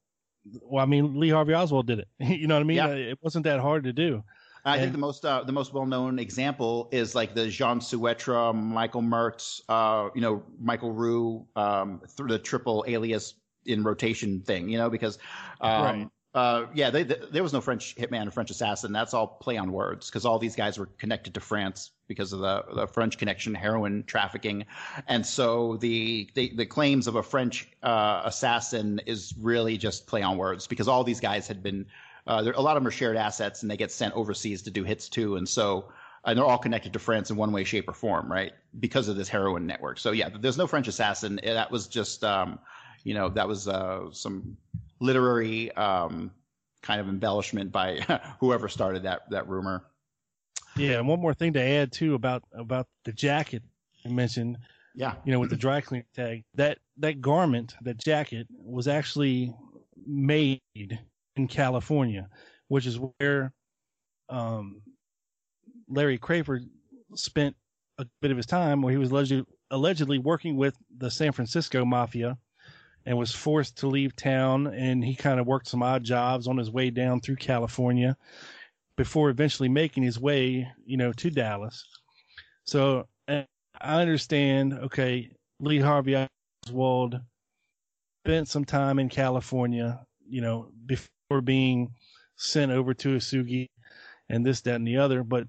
well, 0.62 0.82
I 0.82 0.86
mean, 0.86 1.18
Lee 1.18 1.30
Harvey 1.30 1.54
Oswald 1.54 1.86
did 1.86 2.00
it. 2.00 2.08
you 2.18 2.46
know 2.46 2.54
what 2.54 2.60
I 2.60 2.64
mean? 2.64 2.76
Yeah. 2.76 2.88
It 2.88 3.18
wasn't 3.22 3.44
that 3.44 3.60
hard 3.60 3.84
to 3.84 3.92
do. 3.92 4.22
I 4.64 4.74
and, 4.74 4.82
think 4.82 4.92
the 4.92 4.98
most 4.98 5.24
uh, 5.24 5.44
the 5.44 5.52
most 5.52 5.72
well 5.72 5.86
known 5.86 6.18
example 6.18 6.88
is 6.90 7.14
like 7.14 7.36
the 7.36 7.46
Jean 7.48 7.80
Souetre, 7.80 8.52
Michael 8.52 9.00
Mertz, 9.00 9.60
uh, 9.68 10.08
you 10.12 10.20
know, 10.20 10.42
Michael 10.60 10.90
Roux, 10.90 11.46
um, 11.54 12.02
through 12.08 12.28
the 12.28 12.38
triple 12.40 12.84
alias 12.88 13.34
in 13.64 13.84
rotation 13.84 14.40
thing, 14.40 14.68
you 14.68 14.76
know, 14.76 14.90
because 14.90 15.18
um, 15.60 15.82
right. 15.82 16.08
Uh, 16.34 16.66
yeah, 16.74 16.90
they, 16.90 17.02
they, 17.02 17.16
there 17.32 17.42
was 17.42 17.54
no 17.54 17.62
French 17.62 17.96
hitman 17.96 18.26
or 18.26 18.30
French 18.30 18.50
assassin. 18.50 18.92
That's 18.92 19.14
all 19.14 19.26
play 19.26 19.56
on 19.56 19.72
words 19.72 20.10
because 20.10 20.26
all 20.26 20.38
these 20.38 20.54
guys 20.54 20.78
were 20.78 20.86
connected 20.98 21.32
to 21.34 21.40
France 21.40 21.92
because 22.08 22.32
of 22.32 22.40
the, 22.40 22.64
the 22.74 22.86
French 22.86 23.18
connection, 23.18 23.54
heroin 23.54 24.04
trafficking, 24.06 24.64
and 25.06 25.24
so 25.24 25.76
the 25.78 26.28
the, 26.34 26.52
the 26.56 26.66
claims 26.66 27.06
of 27.06 27.16
a 27.16 27.22
French 27.22 27.68
uh, 27.82 28.22
assassin 28.24 29.00
is 29.06 29.34
really 29.40 29.76
just 29.76 30.06
play 30.06 30.22
on 30.22 30.36
words 30.38 30.66
because 30.66 30.88
all 30.88 31.04
these 31.04 31.20
guys 31.20 31.46
had 31.46 31.62
been 31.62 31.86
uh, 32.26 32.42
there, 32.42 32.52
a 32.54 32.60
lot 32.60 32.76
of 32.76 32.82
them 32.82 32.88
are 32.88 32.92
shared 32.92 33.16
assets 33.16 33.62
and 33.62 33.70
they 33.70 33.76
get 33.76 33.92
sent 33.92 34.14
overseas 34.14 34.62
to 34.62 34.70
do 34.70 34.84
hits 34.84 35.08
too, 35.08 35.36
and 35.36 35.48
so 35.48 35.86
and 36.26 36.36
they're 36.36 36.44
all 36.44 36.58
connected 36.58 36.92
to 36.92 36.98
France 36.98 37.30
in 37.30 37.36
one 37.36 37.52
way, 37.52 37.62
shape, 37.64 37.88
or 37.88 37.92
form, 37.92 38.30
right? 38.30 38.52
Because 38.80 39.08
of 39.08 39.16
this 39.16 39.28
heroin 39.28 39.66
network. 39.66 39.98
So 39.98 40.10
yeah, 40.10 40.28
there's 40.28 40.58
no 40.58 40.66
French 40.66 40.88
assassin. 40.88 41.40
That 41.42 41.70
was 41.70 41.86
just 41.86 42.24
um, 42.24 42.58
you 43.04 43.14
know 43.14 43.28
that 43.30 43.46
was 43.46 43.68
uh, 43.68 44.10
some 44.10 44.56
literary 45.00 45.70
um, 45.72 46.32
kind 46.82 47.00
of 47.00 47.08
embellishment 47.08 47.70
by 47.72 48.00
whoever 48.40 48.68
started 48.68 49.04
that 49.04 49.30
that 49.30 49.48
rumor. 49.48 49.84
Yeah, 50.76 50.98
and 50.98 51.08
one 51.08 51.20
more 51.20 51.34
thing 51.34 51.54
to 51.54 51.60
add 51.60 51.90
too 51.92 52.14
about 52.14 52.42
about 52.52 52.86
the 53.04 53.12
jacket 53.12 53.62
you 54.04 54.10
mentioned. 54.10 54.58
Yeah, 54.94 55.14
you 55.24 55.32
know, 55.32 55.40
with 55.40 55.50
the 55.50 55.56
dry 55.56 55.80
cleaning 55.80 56.06
tag, 56.14 56.44
that 56.54 56.78
that 56.98 57.20
garment, 57.20 57.74
that 57.82 57.98
jacket, 57.98 58.46
was 58.50 58.88
actually 58.88 59.54
made 60.06 60.60
in 61.36 61.48
California, 61.48 62.28
which 62.68 62.86
is 62.86 62.98
where 62.98 63.52
um, 64.28 64.82
Larry 65.88 66.18
Crafard 66.18 66.68
spent 67.14 67.56
a 67.98 68.06
bit 68.20 68.30
of 68.30 68.36
his 68.36 68.46
time, 68.46 68.82
where 68.82 68.92
he 68.92 68.98
was 68.98 69.10
allegedly, 69.10 69.46
allegedly 69.70 70.18
working 70.18 70.56
with 70.56 70.76
the 70.96 71.10
San 71.10 71.32
Francisco 71.32 71.84
mafia 71.84 72.36
and 73.06 73.16
was 73.16 73.32
forced 73.32 73.78
to 73.78 73.86
leave 73.86 74.14
town. 74.16 74.66
And 74.66 75.02
he 75.04 75.14
kind 75.14 75.40
of 75.40 75.46
worked 75.46 75.68
some 75.68 75.82
odd 75.82 76.04
jobs 76.04 76.48
on 76.48 76.56
his 76.56 76.70
way 76.70 76.90
down 76.90 77.20
through 77.20 77.36
California 77.36 78.16
before 78.96 79.30
eventually 79.30 79.68
making 79.68 80.02
his 80.02 80.18
way, 80.18 80.68
you 80.84 80.96
know, 80.96 81.12
to 81.12 81.30
Dallas. 81.30 81.84
So 82.64 83.06
I 83.28 83.44
understand, 83.80 84.72
okay, 84.72 85.30
Lee 85.60 85.78
Harvey 85.78 86.26
Oswald 86.66 87.20
spent 88.24 88.48
some 88.48 88.64
time 88.64 88.98
in 88.98 89.08
California, 89.08 90.00
you 90.28 90.40
know, 90.40 90.70
before 90.86 91.40
being 91.42 91.92
sent 92.36 92.72
over 92.72 92.94
to 92.94 93.16
Atsugi 93.16 93.66
and 94.28 94.44
this, 94.44 94.62
that, 94.62 94.76
and 94.76 94.86
the 94.86 94.96
other. 94.96 95.22
But, 95.22 95.46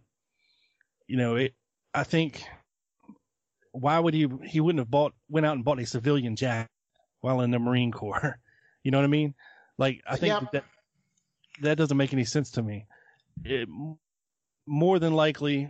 you 1.07 1.17
know, 1.17 1.35
it, 1.35 1.53
I 1.93 2.03
think 2.03 2.43
why 3.71 3.99
would 3.99 4.13
he, 4.13 4.27
he 4.43 4.59
wouldn't 4.59 4.81
have 4.81 4.91
bought, 4.91 5.13
went 5.29 5.45
out 5.45 5.55
and 5.55 5.65
bought 5.65 5.79
a 5.79 5.85
civilian 5.85 6.35
jacket 6.35 6.69
while 7.21 7.41
in 7.41 7.51
the 7.51 7.59
Marine 7.59 7.91
Corps. 7.91 8.39
You 8.83 8.91
know 8.91 8.99
what 8.99 9.05
I 9.05 9.07
mean? 9.07 9.33
Like 9.77 10.01
I 10.07 10.15
think 10.15 10.49
that 10.53 10.63
that 11.61 11.77
doesn't 11.77 11.97
make 11.97 12.13
any 12.13 12.23
sense 12.23 12.51
to 12.51 12.63
me. 12.63 12.85
It 13.43 13.69
more 14.65 14.99
than 14.99 15.13
likely 15.13 15.69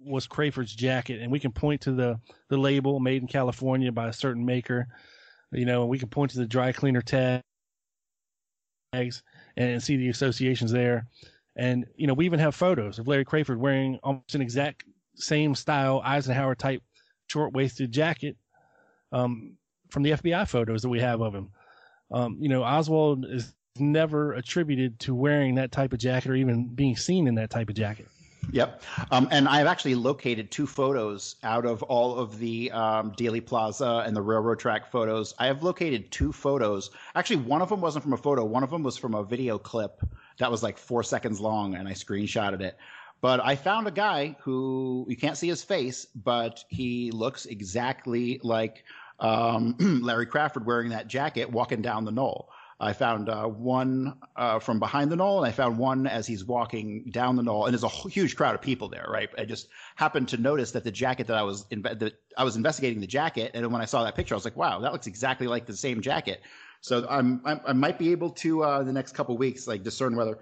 was 0.00 0.26
Crafard's 0.26 0.74
jacket, 0.74 1.20
and 1.20 1.30
we 1.30 1.40
can 1.40 1.52
point 1.52 1.80
to 1.82 1.92
the 1.92 2.20
the 2.48 2.56
label 2.56 3.00
made 3.00 3.22
in 3.22 3.28
California 3.28 3.92
by 3.92 4.08
a 4.08 4.12
certain 4.12 4.44
maker. 4.44 4.88
You 5.52 5.64
know, 5.64 5.86
we 5.86 5.98
can 5.98 6.08
point 6.08 6.30
to 6.32 6.38
the 6.38 6.46
dry 6.46 6.72
cleaner 6.72 7.02
tags 7.02 7.42
and 9.56 9.82
see 9.82 9.96
the 9.96 10.08
associations 10.08 10.72
there. 10.72 11.06
And 11.56 11.86
you 11.96 12.06
know, 12.06 12.14
we 12.14 12.26
even 12.26 12.38
have 12.38 12.54
photos 12.54 12.98
of 12.98 13.08
Larry 13.08 13.24
Crafard 13.24 13.58
wearing 13.58 13.98
almost 14.02 14.34
an 14.34 14.42
exact 14.42 14.84
same 15.16 15.54
style 15.54 16.00
Eisenhower 16.04 16.54
type 16.54 16.82
short 17.26 17.52
waisted 17.52 17.92
jacket 17.92 18.36
um, 19.12 19.56
from 19.90 20.02
the 20.02 20.12
FBI 20.12 20.48
photos 20.48 20.82
that 20.82 20.88
we 20.88 21.00
have 21.00 21.20
of 21.20 21.34
him. 21.34 21.50
Um, 22.10 22.38
you 22.40 22.48
know, 22.48 22.62
Oswald 22.62 23.26
is 23.28 23.54
never 23.80 24.32
attributed 24.32 24.98
to 25.00 25.14
wearing 25.14 25.56
that 25.56 25.72
type 25.72 25.92
of 25.92 25.98
jacket 25.98 26.30
or 26.30 26.34
even 26.34 26.66
being 26.66 26.96
seen 26.96 27.26
in 27.26 27.34
that 27.36 27.50
type 27.50 27.68
of 27.68 27.74
jacket. 27.74 28.08
Yep. 28.50 28.82
Um, 29.10 29.28
and 29.30 29.46
I've 29.46 29.66
actually 29.66 29.94
located 29.94 30.50
two 30.50 30.66
photos 30.66 31.36
out 31.42 31.66
of 31.66 31.82
all 31.82 32.18
of 32.18 32.38
the 32.38 32.70
um, 32.72 33.12
Plaza 33.12 34.04
and 34.06 34.16
the 34.16 34.22
railroad 34.22 34.58
track 34.58 34.90
photos. 34.90 35.34
I 35.38 35.46
have 35.46 35.62
located 35.62 36.10
two 36.10 36.32
photos. 36.32 36.90
Actually, 37.14 37.36
one 37.36 37.60
of 37.60 37.68
them 37.68 37.80
wasn't 37.80 38.04
from 38.04 38.14
a 38.14 38.16
photo, 38.16 38.44
one 38.44 38.62
of 38.62 38.70
them 38.70 38.82
was 38.82 38.96
from 38.96 39.14
a 39.14 39.22
video 39.22 39.58
clip 39.58 40.00
that 40.38 40.50
was 40.50 40.62
like 40.62 40.78
four 40.78 41.02
seconds 41.02 41.40
long, 41.40 41.74
and 41.74 41.86
I 41.86 41.92
screenshotted 41.92 42.60
it. 42.60 42.78
But 43.20 43.44
I 43.44 43.56
found 43.56 43.88
a 43.88 43.90
guy 43.90 44.36
who 44.40 45.04
you 45.08 45.16
can't 45.16 45.36
see 45.36 45.48
his 45.48 45.62
face, 45.62 46.06
but 46.14 46.64
he 46.68 47.10
looks 47.10 47.46
exactly 47.46 48.40
like 48.44 48.84
um, 49.18 49.74
Larry 50.02 50.26
Crafard 50.26 50.64
wearing 50.64 50.90
that 50.90 51.08
jacket 51.08 51.50
walking 51.50 51.82
down 51.82 52.04
the 52.04 52.12
knoll. 52.12 52.50
I 52.80 52.92
found 52.92 53.28
uh, 53.28 53.46
one 53.46 54.18
uh, 54.36 54.60
from 54.60 54.78
behind 54.78 55.10
the 55.10 55.16
knoll, 55.16 55.38
and 55.38 55.48
I 55.48 55.52
found 55.52 55.78
one 55.78 56.06
as 56.06 56.28
he's 56.28 56.44
walking 56.44 57.10
down 57.10 57.34
the 57.34 57.42
knoll, 57.42 57.66
and 57.66 57.74
there's 57.74 57.82
a 57.82 57.88
huge 57.88 58.36
crowd 58.36 58.54
of 58.54 58.62
people 58.62 58.88
there, 58.88 59.06
right? 59.10 59.28
I 59.36 59.44
just 59.46 59.68
happened 59.96 60.28
to 60.28 60.36
notice 60.36 60.70
that 60.72 60.84
the 60.84 60.92
jacket 60.92 61.26
that 61.26 61.36
I 61.36 61.42
was 61.42 61.64
that 61.70 62.14
I 62.36 62.44
was 62.44 62.54
investigating 62.54 63.00
the 63.00 63.08
jacket, 63.08 63.50
and 63.54 63.72
when 63.72 63.82
I 63.82 63.84
saw 63.84 64.04
that 64.04 64.14
picture, 64.14 64.34
I 64.34 64.36
was 64.36 64.44
like, 64.44 64.56
"Wow, 64.56 64.78
that 64.80 64.92
looks 64.92 65.08
exactly 65.08 65.48
like 65.48 65.66
the 65.66 65.76
same 65.76 66.00
jacket." 66.00 66.40
So 66.80 67.04
I'm, 67.10 67.40
I'm 67.44 67.60
i 67.66 67.72
might 67.72 67.98
be 67.98 68.12
able 68.12 68.30
to 68.30 68.62
uh, 68.62 68.82
the 68.84 68.92
next 68.92 69.12
couple 69.12 69.36
weeks 69.36 69.66
like 69.66 69.82
discern 69.82 70.14
whether 70.14 70.38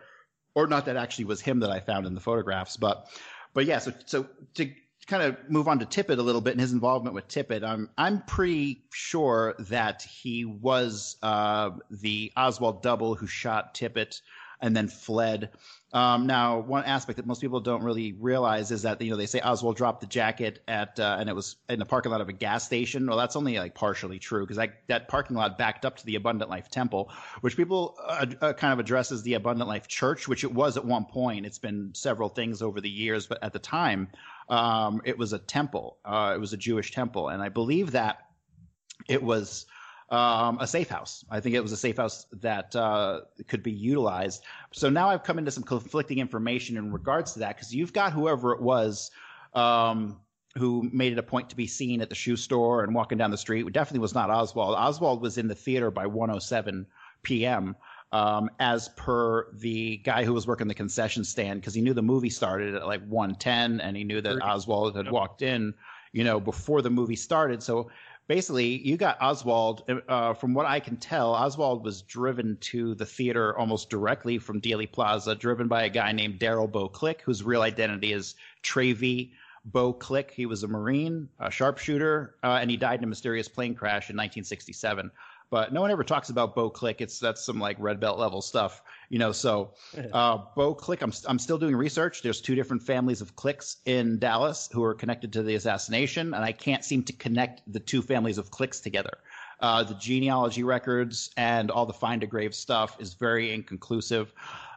or 0.55 0.67
not 0.67 0.85
that 0.87 0.97
actually 0.97 1.25
was 1.25 1.41
him 1.41 1.61
that 1.61 1.71
I 1.71 1.81
found 1.81 2.07
in 2.07 2.15
the 2.15 2.21
photographs, 2.21 2.77
but 2.77 3.09
but 3.55 3.65
yeah, 3.65 3.79
so 3.79 3.95
so 4.05 4.27
to 4.57 4.71
kind 5.07 5.23
of 5.23 5.37
move 5.49 5.69
on 5.69 5.79
to 5.79 5.87
Tippit 5.87 6.19
a 6.19 6.23
little 6.23 6.41
bit 6.41 6.53
and 6.53 6.61
his 6.61 6.73
involvement 6.73 7.15
with 7.15 7.29
Tippit, 7.29 7.63
I'm 7.63 7.89
I'm 7.97 8.23
pretty 8.23 8.85
sure 8.93 9.55
that 9.59 10.03
he 10.03 10.45
was 10.45 11.17
uh, 11.23 11.71
the 11.91 12.33
Oswald 12.37 12.83
double 12.83 13.15
who 13.15 13.27
shot 13.27 13.75
Tippit 13.75 14.21
and 14.61 14.77
then 14.77 14.89
fled. 14.89 15.51
Um, 15.93 16.27
now, 16.27 16.59
one 16.59 16.85
aspect 16.85 17.17
that 17.17 17.27
most 17.27 17.41
people 17.41 17.61
don't 17.61 17.83
really 17.83 18.13
realize 18.13 18.71
is 18.71 18.83
that 18.83 19.01
you 19.01 19.11
know 19.11 19.17
they 19.17 19.27
say 19.27 19.41
Oswald 19.41 19.77
dropped 19.77 20.01
the 20.01 20.07
jacket 20.07 20.63
at 20.69 20.99
uh, 21.01 21.17
and 21.19 21.29
it 21.29 21.35
was 21.35 21.57
in 21.69 21.79
the 21.79 21.87
parking 21.87 22.13
lot 22.13 22.21
of 22.21 22.29
a 22.29 22.33
gas 22.33 22.65
station. 22.65 23.07
Well, 23.07 23.17
that's 23.17 23.37
only 23.37 23.59
like 23.59 23.75
partially 23.75 24.19
true 24.19 24.43
because 24.43 24.57
that 24.57 24.83
that 24.89 25.09
parking 25.09 25.37
lot 25.37 25.57
backed 25.57 25.85
up 25.85 25.97
to 25.99 26.07
the 26.07 26.17
Abundant 26.17 26.51
Life 26.51 26.69
Temple, 26.71 27.11
which 27.41 27.57
people 27.57 27.97
uh, 28.05 28.27
uh, 28.41 28.53
kind 28.53 28.73
of 28.73 28.79
addresses 28.79 29.23
the 29.23 29.35
Abundant 29.35 29.69
Life 29.69 29.89
Church, 29.89 30.29
which 30.29 30.45
it 30.45 30.53
was 30.53 30.77
at 30.77 30.85
one 30.85 31.05
point. 31.05 31.47
It's 31.47 31.59
been 31.59 31.93
several 31.95 32.29
things 32.29 32.63
over 32.63 32.81
the 32.81 32.91
years, 32.91 33.27
but 33.27 33.43
at 33.43 33.53
the 33.53 33.59
time, 33.59 34.09
um, 34.49 35.01
it 35.05 35.17
was 35.17 35.33
a 35.33 35.39
temple. 35.39 35.99
Uh, 36.05 36.33
it 36.35 36.41
was 36.41 36.53
a 36.53 36.59
Jewish 36.59 36.93
temple, 36.93 37.29
and 37.29 37.43
I 37.43 37.49
believe 37.49 37.93
that 37.93 38.19
it 39.09 39.23
was 39.23 39.67
um, 40.09 40.59
a 40.61 40.67
safe 40.67 40.89
house. 40.89 41.25
I 41.31 41.41
think 41.41 41.57
it 41.57 41.61
was 41.61 41.73
a 41.73 41.77
safe 41.77 41.97
house 41.97 42.27
that 42.41 42.75
uh, 42.77 43.23
could 43.49 43.63
be 43.63 43.73
utilized. 43.73 44.45
So 44.73 44.89
now 44.89 45.09
I've 45.09 45.25
come 45.25 45.39
into 45.39 45.51
some 45.51 45.65
conflicting 45.65 46.19
information 46.19 46.77
in 46.77 46.93
regards 46.93 47.33
to 47.35 47.41
that 47.41 47.57
because 47.57 47.75
you've 47.75 47.93
got 47.93 48.13
whoever 48.13 48.53
it 48.53 48.61
was 48.61 49.11
um, 49.55 50.21
who 50.57 50.89
made 50.93 51.13
it 51.13 51.19
a 51.19 51.23
point 51.23 51.51
to 51.51 51.57
be 51.57 51.67
seen 51.67 52.01
at 52.01 52.09
the 52.09 52.15
shoe 52.15 52.37
store 52.37 52.85
and 52.85 52.95
walking 52.95 53.19
down 53.19 53.31
the 53.31 53.39
street. 53.39 53.67
It 53.67 53.73
definitely 53.73 54.01
was 54.01 54.15
not 54.15 54.31
Oswald. 54.31 54.77
Oswald 54.77 55.21
was 55.21 55.39
in 55.39 55.49
the 55.49 55.55
theater 55.55 55.91
by 55.91 56.07
107 56.07 56.87
p.m. 57.23 57.77
Um, 58.13 58.51
as 58.61 58.89
per 58.91 59.53
the 59.55 59.99
guy 59.99 60.25
who 60.25 60.33
was 60.33 60.47
working 60.47 60.69
the 60.69 60.75
concession 60.75 61.25
stand 61.25 61.61
because 61.61 61.75
he 61.75 61.83
knew 61.83 61.93
the 61.93 62.03
movie 62.03 62.31
started 62.31 62.77
at 62.77 62.87
like 62.87 63.05
110 63.07 63.81
and 63.81 63.97
he 63.97 64.05
knew 64.05 64.21
that 64.21 64.41
Oswald 64.41 64.97
had 64.97 65.11
walked 65.11 65.43
in, 65.43 65.75
you 66.13 66.23
know, 66.23 66.39
before 66.39 66.81
the 66.81 66.91
movie 66.91 67.17
started. 67.17 67.63
So 67.63 67.91
basically 68.29 68.87
you 68.87 68.97
got 68.97 69.21
Oswald. 69.21 69.85
Uh, 70.09 70.35
from 70.35 70.55
what 70.55 70.67
I 70.67 70.81
can 70.81 70.97
tell, 70.97 71.35
Oswald 71.35 71.85
was 71.85 72.03
driven 72.03 72.57
to 72.61 72.95
the 72.95 73.07
theater 73.07 73.57
almost 73.59 73.91
directly 73.91 74.39
from 74.39 74.61
Dealey 74.61 74.91
Plaza, 74.91 75.35
driven 75.35 75.69
by 75.69 75.85
a 75.85 75.89
guy 75.89 76.13
named 76.13 76.39
Daryl 76.39 76.71
Bo 76.71 76.89
Click, 76.89 77.23
whose 77.23 77.43
real 77.43 77.63
identity 77.63 78.13
is 78.13 78.35
Travy 78.63 79.31
Bo 79.65 79.93
Click. 79.93 80.31
He 80.31 80.47
was 80.47 80.63
a 80.63 80.69
Marine, 80.69 81.29
a 81.41 81.51
sharpshooter, 81.51 82.37
uh, 82.43 82.59
and 82.61 82.71
he 82.71 82.77
died 82.77 83.01
in 83.01 83.05
a 83.05 83.09
mysterious 83.09 83.49
plane 83.49 83.75
crash 83.75 84.11
in 84.11 84.17
1967 84.17 85.11
but 85.51 85.73
no 85.73 85.81
one 85.81 85.91
ever 85.91 86.05
talks 86.05 86.31
about 86.31 86.55
Bo 86.55 86.71
Click. 86.71 87.01
It's 87.01 87.19
that's 87.19 87.45
some 87.45 87.61
like 87.61 87.77
red 87.79 88.01
belt 88.01 88.19
level 88.19 88.43
stuff, 88.43 88.83
you 89.09 89.19
know. 89.19 89.33
So 89.33 89.75
uh, 90.13 90.39
Bo 90.55 90.75
Click, 90.75 91.03
I'm 91.03 91.13
I'm 91.27 91.39
still 91.39 91.59
doing 91.59 91.77
research. 91.77 92.23
There's 92.23 92.41
two 92.41 92.55
different 92.55 92.83
families 92.83 93.21
of 93.21 93.37
Clicks 93.37 93.77
in 93.85 94.19
Dallas 94.19 94.69
who 94.73 94.83
are 94.83 94.95
connected 94.95 95.33
to 95.35 95.43
the 95.43 95.55
assassination, 95.55 96.35
and 96.35 96.45
I 96.45 96.53
can't 96.53 96.85
seem 96.85 97.03
to 97.05 97.13
connect 97.13 97.63
the 97.73 97.81
two 97.81 98.03
families 98.03 98.39
of 98.39 98.51
Clicks 98.51 98.81
together. 98.81 99.19
Uh, 99.61 99.83
the 99.83 99.95
genealogy 99.95 100.63
records 100.63 101.31
and 101.37 101.71
all 101.71 101.87
the 101.87 101.93
find 101.93 102.23
a 102.23 102.27
grave 102.27 102.55
stuff 102.55 102.97
is 103.01 103.15
very 103.15 103.55
inconclusive. 103.55 104.33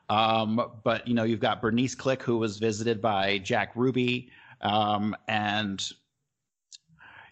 Um, 0.09 0.71
but 0.83 1.07
you 1.07 1.13
know, 1.13 1.23
you've 1.23 1.39
got 1.39 1.61
Bernice 1.61 1.95
Click, 1.95 2.23
who 2.23 2.37
was 2.37 2.57
visited 2.57 3.01
by 3.01 3.39
Jack 3.39 3.71
Ruby, 3.75 4.31
um, 4.61 5.15
and 5.27 5.85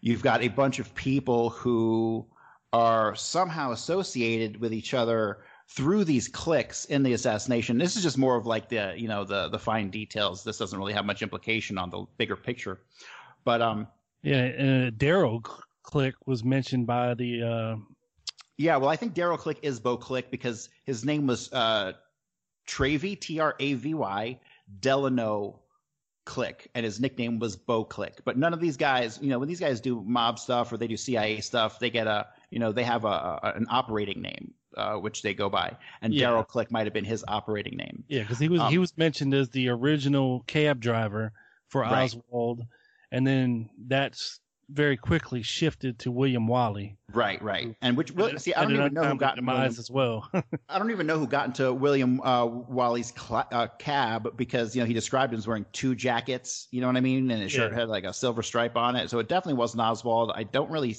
you've 0.02 0.22
got 0.22 0.44
a 0.44 0.48
bunch 0.50 0.80
of 0.80 0.94
people 0.94 1.50
who 1.50 2.28
are 2.74 3.16
somehow 3.16 3.72
associated 3.72 4.60
with 4.60 4.74
each 4.74 4.94
other 4.94 5.40
through 5.70 6.06
these 6.06 6.28
clicks 6.28 6.86
in 6.86 7.04
the 7.04 7.14
assassination. 7.14 7.78
This 7.78 7.96
is 7.96 8.04
just 8.04 8.18
more 8.18 8.36
of 8.36 8.46
like 8.46 8.70
the 8.70 8.94
you 8.96 9.08
know 9.08 9.24
the 9.24 9.50
the 9.50 9.60
fine 9.60 9.90
details. 9.90 10.44
This 10.44 10.58
doesn't 10.58 10.78
really 10.78 10.94
have 10.94 11.06
much 11.06 11.22
implication 11.22 11.78
on 11.78 11.90
the 11.90 12.06
bigger 12.18 12.36
picture. 12.36 12.82
But 13.44 13.62
um, 13.62 13.88
yeah, 14.24 14.46
uh, 14.46 14.92
Daryl 14.92 15.44
Click 15.84 16.16
was 16.26 16.44
mentioned 16.44 16.88
by 16.88 17.14
the. 17.14 17.44
Uh... 17.44 17.76
Yeah, 18.58 18.78
well, 18.78 18.90
I 18.90 18.96
think 18.96 19.14
Daryl 19.14 19.38
Click 19.38 19.60
is 19.62 19.80
Bo 19.80 19.98
Click 19.98 20.32
because 20.32 20.70
his 20.86 21.06
name 21.06 21.28
was 21.28 21.52
uh, 21.54 21.94
Travy 22.68 23.20
T 23.20 23.40
R 23.40 23.56
A 23.60 23.74
V 23.74 23.94
Y 23.94 24.40
Delano 24.80 25.60
Click, 26.26 26.70
and 26.76 26.86
his 26.86 27.00
nickname 27.00 27.40
was 27.40 27.56
Bo 27.56 27.84
Click. 27.84 28.22
But 28.26 28.38
none 28.38 28.54
of 28.54 28.60
these 28.60 28.78
guys, 28.78 29.20
you 29.22 29.30
know, 29.30 29.40
when 29.40 29.48
these 29.48 29.60
guys 29.60 29.80
do 29.80 30.02
mob 30.06 30.40
stuff 30.40 30.72
or 30.72 30.78
they 30.78 30.88
do 30.88 30.98
CIA 30.98 31.40
stuff, 31.42 31.80
they 31.80 31.90
get 31.90 32.08
a 32.08 32.28
you 32.50 32.60
know, 32.60 32.72
they 32.72 32.84
have 32.84 33.06
a, 33.06 33.08
a 33.08 33.54
an 33.56 33.68
operating 33.70 34.22
name 34.22 34.54
uh, 34.78 34.96
which 34.96 35.22
they 35.22 35.34
go 35.34 35.50
by, 35.50 35.76
and 36.02 36.14
yeah. 36.14 36.28
Daryl 36.28 36.48
Click 36.48 36.72
might 36.72 36.86
have 36.86 36.94
been 36.94 37.06
his 37.06 37.26
operating 37.28 37.76
name. 37.76 38.04
Yeah, 38.08 38.22
because 38.22 38.40
he 38.40 38.48
was 38.48 38.62
um, 38.62 38.72
he 38.72 38.78
was 38.78 38.98
mentioned 38.98 39.34
as 39.34 39.50
the 39.50 39.70
original 39.70 40.44
cab 40.48 40.80
driver 40.80 41.34
for 41.68 41.82
right. 41.82 42.04
Oswald, 42.04 42.62
and 43.12 43.26
then 43.26 43.70
that's 43.88 44.40
very 44.70 44.98
quickly 44.98 45.42
shifted 45.42 45.98
to 45.98 46.12
William 46.12 46.46
Whaley. 46.46 46.98
Right, 47.14 47.42
right, 47.42 47.76
and 47.82 47.98
which 47.98 48.12
see, 48.38 48.54
I 48.54 48.64
don't 48.64 48.74
even 48.74 48.94
know 48.94 49.06
who 49.06 49.18
got 49.18 49.36
demise 49.36 49.80
as 49.80 49.90
well. 49.90 50.30
I 50.70 50.78
don't 50.78 50.92
even 50.92 51.08
know 51.08 51.18
who 51.18 51.28
got 51.28 51.48
into 51.48 51.74
William 51.74 52.22
uh, 52.22 52.46
Whaley's 52.46 53.14
cl- 53.18 53.48
uh, 53.52 53.68
cab 53.80 54.38
because 54.38 54.76
you 54.76 54.82
know 54.82 54.86
he 54.86 54.94
described 54.94 55.34
him 55.34 55.40
as 55.40 55.48
wearing 55.48 55.66
two 55.72 55.96
jackets. 55.96 56.68
You 56.72 56.82
know 56.82 56.88
what 56.88 56.98
I 56.98 57.02
mean? 57.02 57.32
And 57.32 57.42
his 57.42 57.52
shirt 57.52 57.72
yeah. 57.72 57.80
had 57.80 57.90
like 57.90 58.04
a 58.04 58.14
silver 58.14 58.44
stripe 58.44 58.78
on 58.78 58.96
it, 58.96 59.10
so 59.10 59.20
it 59.20 59.28
definitely 59.28 59.58
wasn't 59.58 59.82
Oswald. 59.82 60.32
I 60.36 60.44
don't 60.44 60.70
really 60.70 60.96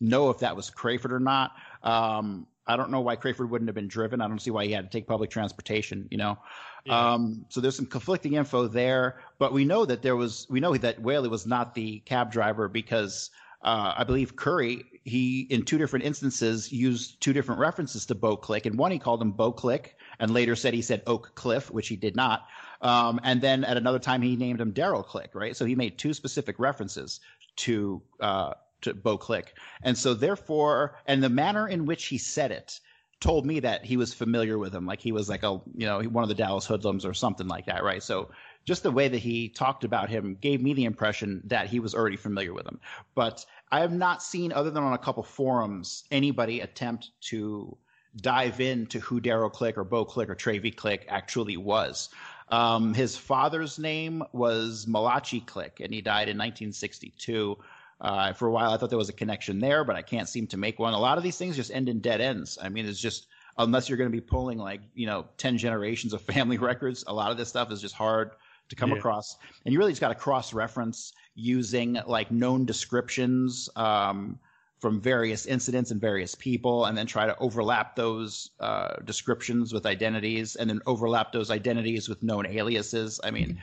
know 0.00 0.30
if 0.30 0.38
that 0.38 0.56
was 0.56 0.70
Crafard 0.70 1.10
or 1.10 1.20
not. 1.20 1.52
Um, 1.82 2.46
I 2.66 2.76
don't 2.76 2.90
know 2.90 3.00
why 3.00 3.16
Crafard 3.16 3.48
wouldn't 3.48 3.68
have 3.68 3.74
been 3.74 3.88
driven. 3.88 4.20
I 4.20 4.28
don't 4.28 4.40
see 4.40 4.50
why 4.50 4.66
he 4.66 4.72
had 4.72 4.90
to 4.90 4.98
take 4.98 5.06
public 5.06 5.30
transportation, 5.30 6.08
you 6.10 6.18
know. 6.18 6.38
Yeah. 6.84 7.12
Um, 7.12 7.46
so 7.48 7.60
there's 7.60 7.76
some 7.76 7.86
conflicting 7.86 8.34
info 8.34 8.66
there, 8.66 9.20
but 9.38 9.52
we 9.52 9.64
know 9.64 9.84
that 9.84 10.02
there 10.02 10.16
was, 10.16 10.46
we 10.50 10.60
know 10.60 10.76
that 10.76 11.00
Whaley 11.00 11.28
was 11.28 11.46
not 11.46 11.74
the 11.74 12.00
cab 12.00 12.32
driver 12.32 12.68
because 12.68 13.30
uh, 13.62 13.94
I 13.96 14.04
believe 14.04 14.36
Curry, 14.36 14.84
he 15.04 15.42
in 15.50 15.64
two 15.64 15.78
different 15.78 16.04
instances 16.04 16.72
used 16.72 17.20
two 17.20 17.32
different 17.32 17.60
references 17.60 18.06
to 18.06 18.14
Bo 18.14 18.36
Click. 18.36 18.66
And 18.66 18.76
one 18.78 18.90
he 18.90 18.98
called 18.98 19.22
him 19.22 19.32
Bo 19.32 19.52
Click 19.52 19.96
and 20.18 20.32
later 20.32 20.56
said 20.56 20.74
he 20.74 20.82
said 20.82 21.02
Oak 21.06 21.32
Cliff, 21.34 21.70
which 21.70 21.88
he 21.88 21.96
did 21.96 22.16
not. 22.16 22.46
Um, 22.82 23.20
and 23.22 23.40
then 23.40 23.64
at 23.64 23.76
another 23.76 23.98
time 23.98 24.22
he 24.22 24.36
named 24.36 24.60
him 24.60 24.72
Daryl 24.72 25.04
Click, 25.04 25.30
right? 25.34 25.56
So 25.56 25.64
he 25.64 25.74
made 25.74 25.98
two 25.98 26.12
specific 26.12 26.58
references 26.58 27.20
to 27.56 28.02
uh, 28.20 28.54
to 28.82 28.94
Bo 28.94 29.18
Click. 29.18 29.54
And 29.82 29.96
so 29.96 30.14
therefore, 30.14 30.98
and 31.06 31.22
the 31.22 31.28
manner 31.28 31.68
in 31.68 31.86
which 31.86 32.06
he 32.06 32.18
said 32.18 32.50
it 32.50 32.80
told 33.20 33.46
me 33.46 33.60
that 33.60 33.84
he 33.84 33.96
was 33.96 34.12
familiar 34.12 34.58
with 34.58 34.74
him. 34.74 34.86
Like 34.86 35.00
he 35.00 35.12
was 35.12 35.28
like 35.28 35.42
a, 35.42 35.60
you 35.74 35.86
know, 35.86 36.02
one 36.02 36.22
of 36.22 36.28
the 36.28 36.34
Dallas 36.34 36.66
hoodlums 36.66 37.04
or 37.04 37.14
something 37.14 37.48
like 37.48 37.66
that. 37.66 37.82
Right. 37.82 38.02
So 38.02 38.30
just 38.64 38.82
the 38.82 38.90
way 38.90 39.08
that 39.08 39.18
he 39.18 39.48
talked 39.48 39.84
about 39.84 40.10
him 40.10 40.36
gave 40.40 40.62
me 40.62 40.74
the 40.74 40.84
impression 40.84 41.40
that 41.46 41.68
he 41.68 41.80
was 41.80 41.94
already 41.94 42.16
familiar 42.16 42.52
with 42.52 42.66
him. 42.66 42.78
But 43.14 43.44
I 43.72 43.80
have 43.80 43.92
not 43.92 44.22
seen, 44.22 44.52
other 44.52 44.70
than 44.70 44.82
on 44.82 44.92
a 44.92 44.98
couple 44.98 45.22
forums, 45.22 46.04
anybody 46.10 46.60
attempt 46.60 47.10
to 47.22 47.76
dive 48.16 48.60
into 48.60 49.00
who 49.00 49.20
Daryl 49.20 49.52
Click 49.52 49.78
or 49.78 49.84
Bo 49.84 50.04
Click 50.04 50.28
or 50.28 50.34
Travy 50.34 50.74
Click 50.74 51.06
actually 51.08 51.56
was. 51.56 52.10
Um, 52.48 52.94
his 52.94 53.16
father's 53.16 53.78
name 53.78 54.22
was 54.32 54.86
Malachi 54.86 55.40
Click, 55.40 55.80
and 55.80 55.92
he 55.92 56.00
died 56.00 56.28
in 56.28 56.38
1962. 56.38 57.58
Uh, 58.00 58.32
for 58.32 58.48
a 58.48 58.50
while, 58.50 58.72
I 58.72 58.76
thought 58.76 58.90
there 58.90 58.98
was 58.98 59.08
a 59.08 59.14
connection 59.14 59.58
there, 59.58 59.82
but 59.82 59.96
I 59.96 60.02
can't 60.02 60.28
seem 60.28 60.46
to 60.48 60.56
make 60.56 60.78
one. 60.78 60.92
A 60.92 60.98
lot 60.98 61.16
of 61.16 61.24
these 61.24 61.38
things 61.38 61.56
just 61.56 61.70
end 61.70 61.88
in 61.88 62.00
dead 62.00 62.20
ends. 62.20 62.58
I 62.60 62.68
mean, 62.68 62.86
it's 62.86 63.00
just 63.00 63.28
unless 63.58 63.88
you're 63.88 63.96
going 63.96 64.10
to 64.10 64.16
be 64.16 64.20
pulling 64.20 64.58
like 64.58 64.82
you 64.94 65.06
know 65.06 65.26
ten 65.38 65.56
generations 65.56 66.12
of 66.12 66.20
family 66.34 66.58
records, 66.58 67.04
a 67.06 67.12
lot 67.12 67.30
of 67.30 67.38
this 67.38 67.48
stuff 67.48 67.72
is 67.72 67.80
just 67.80 67.94
hard 67.94 68.32
to 68.68 68.76
come 68.76 68.90
yeah. 68.90 68.96
across. 68.96 69.36
And 69.64 69.72
you 69.72 69.78
really 69.78 69.92
just 69.92 70.00
got 70.00 70.08
to 70.08 70.14
cross 70.14 70.52
reference 70.52 71.12
using 71.34 71.98
like 72.06 72.30
known 72.30 72.66
descriptions 72.66 73.68
um, 73.76 74.38
from 74.78 75.00
various 75.00 75.46
incidents 75.46 75.90
and 75.90 75.98
various 75.98 76.34
people, 76.34 76.84
and 76.84 76.98
then 76.98 77.06
try 77.06 77.24
to 77.24 77.38
overlap 77.38 77.96
those 77.96 78.50
uh, 78.60 78.96
descriptions 79.04 79.72
with 79.72 79.86
identities, 79.86 80.56
and 80.56 80.68
then 80.68 80.82
overlap 80.84 81.32
those 81.32 81.50
identities 81.50 82.10
with 82.10 82.22
known 82.22 82.44
aliases. 82.44 83.18
I 83.24 83.30
mean, 83.30 83.58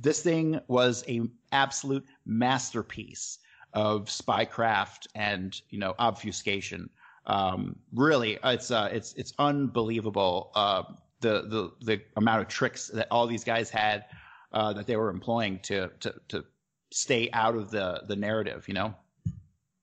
this 0.00 0.22
thing 0.22 0.58
was 0.68 1.04
a 1.06 1.20
absolute 1.52 2.06
masterpiece 2.24 3.40
of 3.74 4.06
spycraft 4.06 5.06
and 5.14 5.60
you 5.70 5.78
know 5.78 5.94
obfuscation. 5.98 6.88
Um, 7.26 7.76
really, 7.92 8.38
it's 8.44 8.70
uh, 8.70 8.88
it's 8.92 9.12
it's 9.14 9.32
unbelievable 9.38 10.50
uh, 10.54 10.84
the 11.20 11.42
the 11.42 11.72
the 11.80 12.02
amount 12.16 12.42
of 12.42 12.48
tricks 12.48 12.88
that 12.88 13.08
all 13.10 13.26
these 13.26 13.44
guys 13.44 13.70
had 13.70 14.04
uh, 14.52 14.72
that 14.72 14.86
they 14.86 14.96
were 14.96 15.10
employing 15.10 15.58
to 15.60 15.90
to 16.00 16.14
to 16.28 16.44
stay 16.90 17.28
out 17.32 17.56
of 17.56 17.70
the 17.70 18.04
the 18.08 18.16
narrative. 18.16 18.66
You 18.68 18.74
know. 18.74 18.94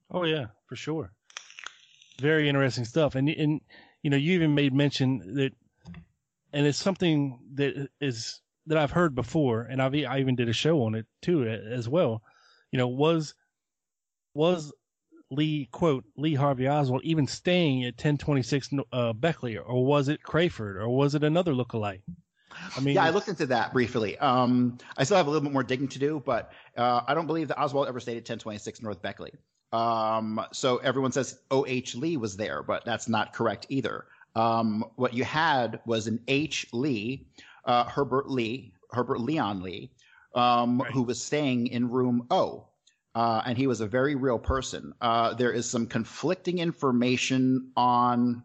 Oh 0.09 0.23
yeah, 0.23 0.47
for 0.67 0.75
sure. 0.75 1.11
Very 2.19 2.47
interesting 2.47 2.85
stuff, 2.85 3.15
and 3.15 3.29
and 3.29 3.61
you 4.03 4.09
know 4.09 4.17
you 4.17 4.33
even 4.33 4.55
made 4.55 4.73
mention 4.73 5.35
that, 5.35 5.53
and 6.53 6.65
it's 6.65 6.77
something 6.77 7.39
that 7.55 7.89
is 7.99 8.41
that 8.67 8.77
I've 8.77 8.91
heard 8.91 9.15
before, 9.15 9.63
and 9.63 9.81
I've 9.81 9.95
I 9.95 10.19
even 10.19 10.35
did 10.35 10.47
a 10.47 10.53
show 10.53 10.83
on 10.83 10.95
it 10.95 11.05
too 11.21 11.45
as 11.45 11.89
well. 11.89 12.21
You 12.71 12.77
know, 12.77 12.87
was 12.87 13.33
was 14.34 14.73
Lee 15.29 15.69
quote 15.71 16.03
Lee 16.17 16.36
Harvey 16.36 16.67
Oswald 16.67 17.03
even 17.03 17.25
staying 17.27 17.84
at 17.84 17.93
1026 17.93 18.69
uh, 18.91 19.13
Beckley, 19.13 19.57
or 19.57 19.86
was 19.86 20.09
it 20.09 20.21
Crafard, 20.23 20.75
or 20.75 20.89
was 20.89 21.15
it 21.15 21.23
another 21.23 21.53
lookalike? 21.53 22.01
I 22.75 22.79
mean, 22.82 22.95
yeah, 22.95 23.05
I 23.05 23.09
looked 23.11 23.29
into 23.29 23.45
that 23.47 23.71
briefly. 23.71 24.17
Um, 24.17 24.77
I 24.97 25.05
still 25.05 25.17
have 25.17 25.27
a 25.27 25.29
little 25.29 25.43
bit 25.43 25.53
more 25.53 25.63
digging 25.63 25.88
to 25.89 25.99
do, 25.99 26.21
but 26.25 26.51
uh, 26.77 27.01
I 27.07 27.13
don't 27.13 27.27
believe 27.27 27.47
that 27.47 27.57
Oswald 27.57 27.88
ever 27.88 27.99
stayed 27.99 28.17
at 28.17 28.29
1026 28.29 28.82
North 28.82 29.01
Beckley. 29.01 29.32
Um, 29.71 30.41
so 30.51 30.77
everyone 30.77 31.13
says 31.13 31.39
O.H. 31.49 31.95
Lee 31.95 32.17
was 32.17 32.36
there, 32.36 32.61
but 32.61 32.84
that's 32.84 33.07
not 33.07 33.34
correct 33.34 33.67
either. 33.69 34.05
Um, 34.36 34.84
what 34.95 35.13
you 35.13 35.23
had 35.23 35.79
was 35.86 36.07
an 36.07 36.19
H. 36.27 36.67
Lee, 36.73 37.25
uh, 37.65 37.86
Herbert 37.86 38.29
Lee, 38.29 38.73
Herbert 38.91 39.21
Leon 39.21 39.61
Lee, 39.61 39.91
um, 40.36 40.82
right. 40.82 40.91
who 40.91 41.03
was 41.03 41.23
staying 41.23 41.67
in 41.67 41.89
room 41.89 42.27
O. 42.32 42.67
Uh, 43.14 43.41
and 43.45 43.57
he 43.57 43.68
was 43.68 43.82
a 43.82 43.88
very 43.88 44.16
real 44.16 44.39
person. 44.39 44.93
Uh, 45.01 45.34
there 45.34 45.51
is 45.51 45.70
some 45.70 45.86
conflicting 45.86 46.59
information 46.59 47.72
on 47.76 48.43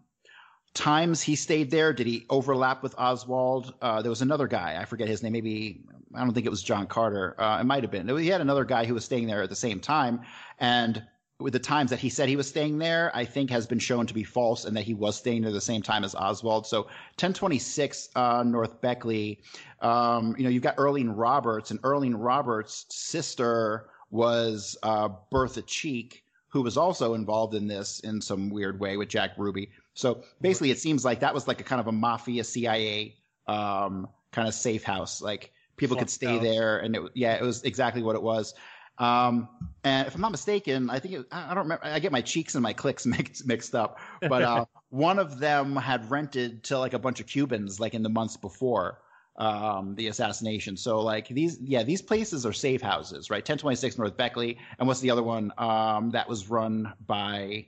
times 0.74 1.22
he 1.22 1.36
stayed 1.36 1.70
there. 1.70 1.92
Did 1.92 2.06
he 2.06 2.26
overlap 2.30 2.82
with 2.82 2.94
Oswald? 2.98 3.74
Uh, 3.80 4.02
there 4.02 4.10
was 4.10 4.22
another 4.22 4.46
guy. 4.48 4.76
I 4.80 4.84
forget 4.84 5.08
his 5.08 5.22
name. 5.22 5.32
Maybe 5.32 5.84
I 6.14 6.20
don't 6.20 6.32
think 6.32 6.46
it 6.46 6.50
was 6.50 6.62
John 6.62 6.86
Carter. 6.86 7.40
Uh, 7.40 7.58
it 7.60 7.64
might 7.64 7.82
have 7.82 7.90
been. 7.90 8.08
He 8.18 8.28
had 8.28 8.40
another 8.40 8.64
guy 8.64 8.84
who 8.84 8.94
was 8.94 9.04
staying 9.04 9.26
there 9.26 9.42
at 9.42 9.48
the 9.48 9.56
same 9.56 9.80
time, 9.80 10.20
and 10.58 11.02
with 11.38 11.52
the 11.52 11.58
times 11.58 11.90
that 11.90 11.98
he 11.98 12.08
said 12.08 12.28
he 12.28 12.36
was 12.36 12.48
staying 12.48 12.78
there, 12.78 13.10
I 13.14 13.24
think 13.24 13.50
has 13.50 13.66
been 13.66 13.78
shown 13.78 14.06
to 14.06 14.14
be 14.14 14.24
false, 14.24 14.64
and 14.64 14.76
that 14.76 14.84
he 14.84 14.94
was 14.94 15.16
staying 15.16 15.42
there 15.42 15.52
the 15.52 15.60
same 15.60 15.82
time 15.82 16.02
as 16.02 16.14
Oswald. 16.14 16.66
So 16.66 16.82
1026 16.82 18.08
uh, 18.16 18.42
North 18.46 18.80
Beckley. 18.80 19.40
Um, 19.80 20.34
you 20.38 20.44
know, 20.44 20.50
you've 20.50 20.62
got 20.62 20.76
Earlene 20.76 21.12
Roberts, 21.14 21.70
and 21.70 21.80
Earlene 21.82 22.14
Roberts' 22.16 22.86
sister 22.88 23.90
was 24.16 24.76
uh, 24.82 25.10
Bertha 25.30 25.62
Cheek, 25.62 26.24
who 26.48 26.62
was 26.62 26.76
also 26.76 27.14
involved 27.14 27.54
in 27.54 27.68
this 27.68 28.00
in 28.00 28.20
some 28.20 28.50
weird 28.50 28.80
way 28.80 28.96
with 28.96 29.08
Jack 29.08 29.32
Ruby. 29.36 29.70
So 29.94 30.22
basically, 30.40 30.70
it 30.70 30.78
seems 30.78 31.04
like 31.04 31.20
that 31.20 31.32
was 31.32 31.46
like 31.46 31.60
a 31.60 31.64
kind 31.64 31.80
of 31.80 31.86
a 31.86 31.92
mafia 31.92 32.42
CIA 32.42 33.14
um, 33.46 34.08
kind 34.32 34.48
of 34.48 34.54
safe 34.54 34.82
house. 34.82 35.22
Like 35.22 35.52
people 35.76 35.96
could 35.96 36.10
stay 36.10 36.38
there, 36.38 36.78
and 36.78 36.96
it 36.96 37.02
yeah, 37.14 37.34
it 37.34 37.42
was 37.42 37.62
exactly 37.62 38.02
what 38.02 38.16
it 38.16 38.22
was. 38.22 38.54
Um, 38.98 39.48
and 39.84 40.06
if 40.06 40.14
I'm 40.14 40.22
not 40.22 40.32
mistaken, 40.32 40.88
I 40.88 40.98
think 40.98 41.14
it, 41.14 41.26
I 41.30 41.48
don't 41.48 41.64
remember. 41.64 41.84
I 41.84 41.98
get 41.98 42.12
my 42.12 42.22
cheeks 42.22 42.54
and 42.54 42.62
my 42.62 42.72
clicks 42.72 43.06
mixed 43.06 43.46
mixed 43.46 43.74
up, 43.74 43.98
but 44.22 44.42
uh, 44.42 44.64
one 44.88 45.18
of 45.18 45.38
them 45.38 45.76
had 45.76 46.10
rented 46.10 46.64
to 46.64 46.78
like 46.78 46.94
a 46.94 46.98
bunch 46.98 47.20
of 47.20 47.26
Cubans 47.26 47.78
like 47.78 47.94
in 47.94 48.02
the 48.02 48.08
months 48.08 48.36
before 48.36 48.98
um, 49.38 49.94
the 49.94 50.08
assassination. 50.08 50.76
So 50.76 51.00
like 51.00 51.28
these, 51.28 51.58
yeah, 51.60 51.82
these 51.82 52.02
places 52.02 52.46
are 52.46 52.52
safe 52.52 52.80
houses, 52.80 53.30
right? 53.30 53.40
1026 53.42 53.98
North 53.98 54.16
Beckley, 54.16 54.58
and 54.78 54.88
what's 54.88 55.00
the 55.00 55.10
other 55.10 55.22
one 55.22 55.52
um, 55.58 56.10
that 56.10 56.28
was 56.28 56.48
run 56.48 56.92
by 57.06 57.66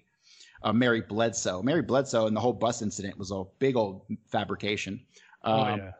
uh, 0.62 0.72
Mary 0.72 1.00
Bledsoe. 1.00 1.62
Mary 1.62 1.82
Bledsoe 1.82 2.26
and 2.26 2.36
the 2.36 2.40
whole 2.40 2.52
bus 2.52 2.82
incident 2.82 3.18
was 3.18 3.30
a 3.30 3.44
big 3.58 3.76
old 3.76 4.02
fabrication. 4.26 5.00
Oh, 5.42 5.52
um, 5.52 5.66
oh, 5.66 5.76
yeah. 5.76 5.90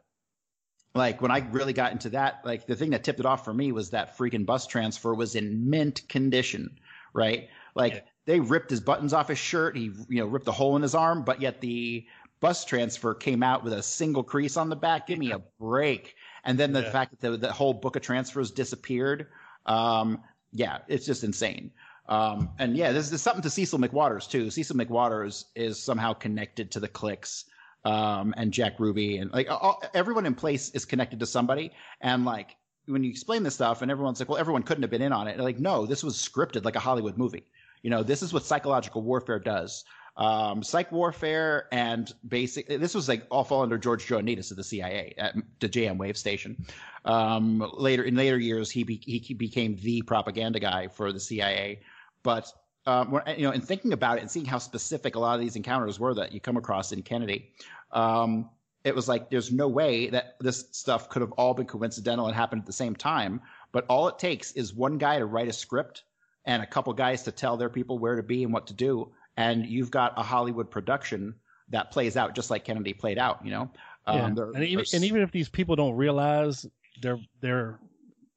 Like 0.94 1.22
when 1.22 1.30
I 1.30 1.46
really 1.50 1.74
got 1.74 1.92
into 1.92 2.10
that, 2.10 2.40
like 2.44 2.66
the 2.66 2.74
thing 2.74 2.90
that 2.90 3.04
tipped 3.04 3.20
it 3.20 3.26
off 3.26 3.44
for 3.44 3.54
me 3.54 3.72
was 3.72 3.90
that 3.90 4.16
freaking 4.16 4.44
bus 4.44 4.66
transfer 4.66 5.14
was 5.14 5.36
in 5.36 5.70
mint 5.70 6.02
condition, 6.08 6.78
right? 7.12 7.48
Like 7.74 7.94
yeah. 7.94 8.00
they 8.24 8.40
ripped 8.40 8.70
his 8.70 8.80
buttons 8.80 9.12
off 9.12 9.28
his 9.28 9.38
shirt. 9.38 9.76
He, 9.76 9.92
you 10.08 10.20
know, 10.20 10.26
ripped 10.26 10.48
a 10.48 10.52
hole 10.52 10.74
in 10.76 10.82
his 10.82 10.94
arm, 10.94 11.22
but 11.22 11.40
yet 11.40 11.60
the 11.60 12.06
bus 12.40 12.64
transfer 12.64 13.14
came 13.14 13.42
out 13.42 13.64
with 13.64 13.72
a 13.72 13.82
single 13.82 14.22
crease 14.22 14.56
on 14.56 14.68
the 14.68 14.76
back. 14.76 15.06
Give 15.06 15.18
me 15.18 15.32
a 15.32 15.38
break. 15.60 16.14
And 16.44 16.58
then 16.58 16.72
the 16.72 16.82
yeah. 16.82 16.90
fact 16.90 17.20
that 17.20 17.30
the, 17.30 17.36
the, 17.36 17.52
whole 17.52 17.74
book 17.74 17.96
of 17.96 18.02
transfers 18.02 18.50
disappeared. 18.50 19.26
Um, 19.66 20.22
yeah, 20.52 20.78
it's 20.88 21.04
just 21.04 21.24
insane. 21.24 21.70
Um, 22.08 22.50
and 22.58 22.76
yeah, 22.76 22.92
there's, 22.92 23.10
there's, 23.10 23.20
something 23.20 23.42
to 23.42 23.50
Cecil 23.50 23.78
McWatters 23.78 24.28
too. 24.28 24.50
Cecil 24.50 24.76
McWatters 24.76 25.44
is 25.54 25.82
somehow 25.82 26.14
connected 26.14 26.70
to 26.70 26.80
the 26.80 26.88
clicks 26.88 27.44
um, 27.84 28.34
and 28.36 28.52
Jack 28.52 28.80
Ruby, 28.80 29.18
and 29.18 29.30
like 29.32 29.50
all, 29.50 29.82
everyone 29.94 30.26
in 30.26 30.34
place 30.34 30.70
is 30.70 30.84
connected 30.84 31.20
to 31.20 31.26
somebody. 31.26 31.72
And 32.00 32.24
like 32.24 32.56
when 32.86 33.04
you 33.04 33.10
explain 33.10 33.42
this 33.42 33.54
stuff, 33.54 33.82
and 33.82 33.90
everyone's 33.90 34.20
like, 34.20 34.28
"Well, 34.28 34.38
everyone 34.38 34.62
couldn't 34.62 34.82
have 34.82 34.90
been 34.90 35.02
in 35.02 35.12
on 35.12 35.28
it." 35.28 35.38
like, 35.38 35.58
no, 35.58 35.86
this 35.86 36.02
was 36.02 36.16
scripted 36.16 36.64
like 36.64 36.76
a 36.76 36.80
Hollywood 36.80 37.16
movie. 37.16 37.44
You 37.82 37.90
know, 37.90 38.02
this 38.02 38.22
is 38.22 38.32
what 38.32 38.44
psychological 38.44 39.02
warfare 39.02 39.38
does. 39.38 39.84
Um, 40.18 40.64
psych 40.64 40.90
warfare 40.90 41.68
and 41.70 42.12
basic. 42.26 42.66
This 42.66 42.92
was 42.92 43.08
like 43.08 43.24
all 43.30 43.44
fall 43.44 43.62
under 43.62 43.78
George 43.78 44.06
Joannides 44.06 44.50
of 44.50 44.56
the 44.56 44.64
CIA 44.64 45.14
at 45.16 45.36
the 45.60 45.68
JM 45.68 45.96
Wave 45.96 46.16
Station. 46.16 46.56
Um, 47.04 47.64
later 47.74 48.02
in 48.02 48.16
later 48.16 48.36
years, 48.36 48.68
he 48.68 48.82
be, 48.82 48.96
he 48.96 49.32
became 49.32 49.76
the 49.76 50.02
propaganda 50.02 50.58
guy 50.58 50.88
for 50.88 51.12
the 51.12 51.20
CIA. 51.20 51.80
But 52.24 52.52
um, 52.84 53.20
you 53.36 53.44
know, 53.44 53.52
in 53.52 53.60
thinking 53.60 53.92
about 53.92 54.18
it 54.18 54.22
and 54.22 54.30
seeing 54.30 54.46
how 54.46 54.58
specific 54.58 55.14
a 55.14 55.20
lot 55.20 55.34
of 55.34 55.40
these 55.40 55.56
encounters 55.56 56.00
were 56.00 56.14
that 56.14 56.32
you 56.32 56.40
come 56.40 56.56
across 56.56 56.90
in 56.90 57.02
Kennedy, 57.02 57.52
um, 57.92 58.50
it 58.82 58.94
was 58.94 59.08
like 59.08 59.30
there's 59.30 59.52
no 59.52 59.68
way 59.68 60.08
that 60.08 60.36
this 60.40 60.66
stuff 60.72 61.08
could 61.10 61.22
have 61.22 61.32
all 61.32 61.54
been 61.54 61.66
coincidental 61.66 62.26
and 62.26 62.34
happened 62.34 62.62
at 62.62 62.66
the 62.66 62.72
same 62.72 62.96
time. 62.96 63.40
But 63.70 63.84
all 63.88 64.08
it 64.08 64.18
takes 64.18 64.52
is 64.52 64.74
one 64.74 64.98
guy 64.98 65.18
to 65.18 65.26
write 65.26 65.48
a 65.48 65.52
script 65.52 66.04
and 66.44 66.62
a 66.62 66.66
couple 66.66 66.92
guys 66.94 67.22
to 67.24 67.30
tell 67.30 67.56
their 67.56 67.68
people 67.68 67.98
where 67.98 68.16
to 68.16 68.22
be 68.22 68.42
and 68.42 68.52
what 68.52 68.66
to 68.68 68.72
do, 68.72 69.12
and 69.38 69.64
you've 69.64 69.90
got 69.90 70.12
a 70.16 70.22
Hollywood 70.22 70.68
production 70.68 71.34
that 71.70 71.92
plays 71.92 72.16
out 72.16 72.34
just 72.34 72.50
like 72.50 72.64
Kennedy 72.64 72.92
played 72.92 73.18
out. 73.18 73.38
You 73.44 73.52
know, 73.52 73.70
yeah. 74.06 74.24
Um, 74.24 74.38
and, 74.54 74.64
even, 74.64 74.84
and 74.92 75.04
even 75.04 75.22
if 75.22 75.30
these 75.30 75.48
people 75.48 75.76
don't 75.76 75.94
realize 75.94 76.66
their 77.00 77.18
their 77.40 77.78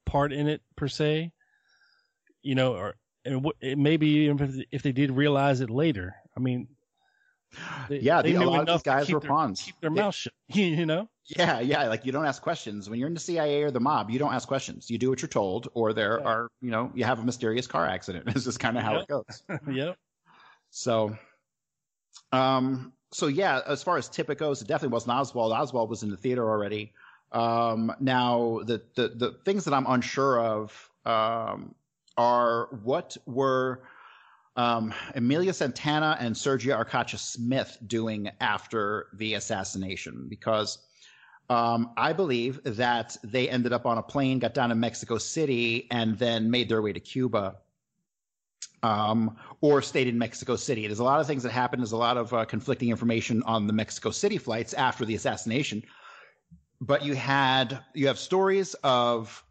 part 0.06 0.32
in 0.32 0.48
it 0.48 0.62
per 0.76 0.88
se, 0.88 1.32
you 2.44 2.56
know, 2.56 2.76
or 2.76 2.96
and 3.26 3.46
maybe 3.62 4.28
if, 4.28 4.56
if 4.72 4.84
they 4.84 4.92
did 4.92 5.12
realize 5.12 5.60
it 5.60 5.72
later. 5.72 6.16
I 6.38 6.40
mean, 6.40 6.68
they, 7.90 8.00
yeah, 8.00 8.22
they 8.22 8.34
the, 8.34 8.44
a 8.44 8.46
lot 8.46 8.62
of 8.62 8.68
these 8.68 8.84
guys 8.84 9.12
were 9.12 9.20
their, 9.20 9.30
pawns. 9.30 9.64
Keep 9.64 9.82
their 9.82 9.90
mouth 9.90 10.16
shut. 10.16 10.34
You 10.48 10.86
know. 10.86 11.10
Yeah, 11.36 11.62
yeah. 11.62 11.88
Like 11.88 12.06
you 12.06 12.12
don't 12.12 12.26
ask 12.26 12.42
questions 12.42 12.90
when 12.90 13.00
you're 13.00 13.08
in 13.08 13.14
the 13.14 13.20
CIA 13.20 13.64
or 13.64 13.72
the 13.72 13.80
mob. 13.80 14.12
You 14.12 14.20
don't 14.20 14.34
ask 14.34 14.48
questions. 14.48 14.90
You 14.90 14.98
do 14.98 15.10
what 15.10 15.22
you're 15.22 15.30
told, 15.30 15.70
or 15.74 15.94
there 15.94 16.20
yeah. 16.20 16.28
are, 16.28 16.48
you 16.62 16.70
know, 16.72 16.92
you 16.94 17.06
have 17.06 17.20
a 17.20 17.24
mysterious 17.24 17.66
car 17.66 17.88
accident. 17.88 18.26
This 18.34 18.46
is 18.46 18.58
kind 18.58 18.78
of 18.78 18.84
how 18.84 18.94
yep. 18.94 19.04
it 19.04 19.08
goes. 19.08 19.44
yep. 19.76 19.98
So, 20.72 21.16
um, 22.32 22.94
so 23.12 23.28
yeah, 23.28 23.62
as 23.68 23.84
far 23.84 23.98
as 23.98 24.10
Tippit 24.10 24.38
goes, 24.38 24.62
it 24.62 24.68
definitely 24.68 24.94
wasn't 24.94 25.14
Oswald. 25.14 25.52
Oswald 25.52 25.90
was 25.90 26.02
in 26.02 26.10
the 26.10 26.18
theater 26.18 26.50
already. 26.50 26.94
Um, 27.32 27.94
now 28.00 28.62
the, 28.66 28.82
the 28.96 29.10
the 29.10 29.40
things 29.46 29.64
that 29.66 29.74
I'm 29.74 29.86
unsure 29.88 30.42
of 30.42 30.90
um, 31.06 31.76
are 32.18 32.68
what 32.84 33.16
were 33.26 33.84
um, 34.56 34.94
Emilio 35.16 35.52
Santana 35.52 36.18
and 36.20 36.36
Sergio 36.36 36.84
Arcacha 36.84 37.18
Smith 37.18 37.78
doing 37.88 38.30
after 38.40 39.08
the 39.14 39.36
assassination? 39.36 40.28
Because 40.30 40.80
um, 41.50 41.92
I 41.98 42.14
believe 42.14 42.62
that 42.64 43.18
they 43.24 43.50
ended 43.50 43.74
up 43.74 43.86
on 43.86 43.98
a 43.98 44.04
plane, 44.04 44.40
got 44.40 44.54
down 44.54 44.70
to 44.70 44.76
Mexico 44.76 45.18
City, 45.18 45.88
and 45.92 46.18
then 46.18 46.50
made 46.50 46.70
their 46.70 46.82
way 46.82 46.94
to 46.94 47.00
Cuba. 47.00 47.56
Um, 48.84 49.38
or 49.62 49.84
stayed 49.84 50.08
in 50.08 50.18
Mexico 50.18 50.56
City. 50.56 50.88
There's 50.88 51.00
a 51.00 51.04
lot 51.04 51.20
of 51.20 51.28
things 51.28 51.44
that 51.44 51.52
happened. 51.52 51.84
There's 51.84 51.92
a 51.92 51.98
lot 51.98 52.18
of 52.18 52.34
uh, 52.34 52.46
conflicting 52.46 52.90
information 52.90 53.44
on 53.44 53.68
the 53.68 53.74
Mexico 53.74 54.10
City 54.10 54.40
flights 54.40 54.74
after 54.74 55.06
the 55.06 55.14
assassination. 55.14 55.84
But 56.80 57.06
you 57.06 57.14
had 57.14 57.80
you 57.94 58.08
have 58.08 58.18
stories 58.18 58.74
of 58.84 59.44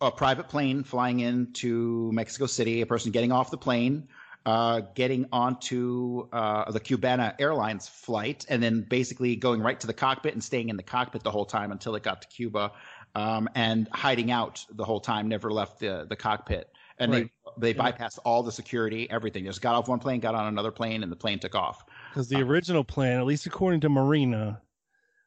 a 0.00 0.10
private 0.10 0.48
plane 0.48 0.82
flying 0.82 1.20
into 1.20 2.10
Mexico 2.12 2.46
City, 2.46 2.80
a 2.80 2.86
person 2.86 3.12
getting 3.12 3.32
off 3.32 3.50
the 3.50 3.58
plane, 3.58 4.08
uh, 4.46 4.80
getting 4.94 5.26
onto 5.32 6.28
uh, 6.32 6.70
the 6.70 6.80
Cubana 6.80 7.34
Airlines 7.38 7.88
flight, 7.88 8.46
and 8.48 8.62
then 8.62 8.86
basically 8.88 9.36
going 9.36 9.60
right 9.60 9.78
to 9.80 9.86
the 9.86 9.92
cockpit 9.92 10.34
and 10.34 10.42
staying 10.42 10.68
in 10.68 10.76
the 10.76 10.82
cockpit 10.82 11.22
the 11.22 11.30
whole 11.30 11.44
time 11.44 11.70
until 11.72 11.94
it 11.96 12.02
got 12.02 12.22
to 12.22 12.28
Cuba, 12.28 12.72
um, 13.14 13.48
and 13.54 13.88
hiding 13.92 14.30
out 14.30 14.64
the 14.70 14.84
whole 14.84 15.00
time, 15.00 15.28
never 15.28 15.50
left 15.52 15.80
the 15.80 16.06
the 16.08 16.16
cockpit. 16.16 16.70
And 17.00 17.12
right. 17.12 17.24
they 17.24 17.30
they 17.58 17.74
yeah. 17.74 17.90
bypassed 17.90 18.18
all 18.24 18.42
the 18.42 18.52
security, 18.52 19.08
everything. 19.10 19.44
Just 19.44 19.60
got 19.60 19.74
off 19.74 19.88
one 19.88 19.98
plane, 19.98 20.20
got 20.20 20.34
on 20.34 20.46
another 20.46 20.70
plane, 20.70 21.02
and 21.02 21.10
the 21.10 21.16
plane 21.16 21.38
took 21.38 21.54
off. 21.54 21.84
Because 22.10 22.28
the 22.28 22.36
um, 22.36 22.48
original 22.48 22.84
plan, 22.84 23.18
at 23.18 23.26
least 23.26 23.46
according 23.46 23.80
to 23.80 23.88
Marina, 23.88 24.60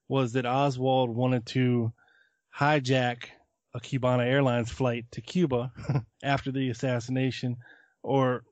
was 0.08 0.34
that 0.34 0.46
Oswald 0.46 1.10
wanted 1.10 1.46
to 1.48 1.92
hijack 2.58 3.26
a 3.74 3.80
Cubana 3.80 4.26
Airlines 4.26 4.70
flight 4.70 5.06
to 5.12 5.22
Cuba 5.22 5.72
after 6.24 6.52
the 6.52 6.70
assassination, 6.70 7.58
or 8.04 8.44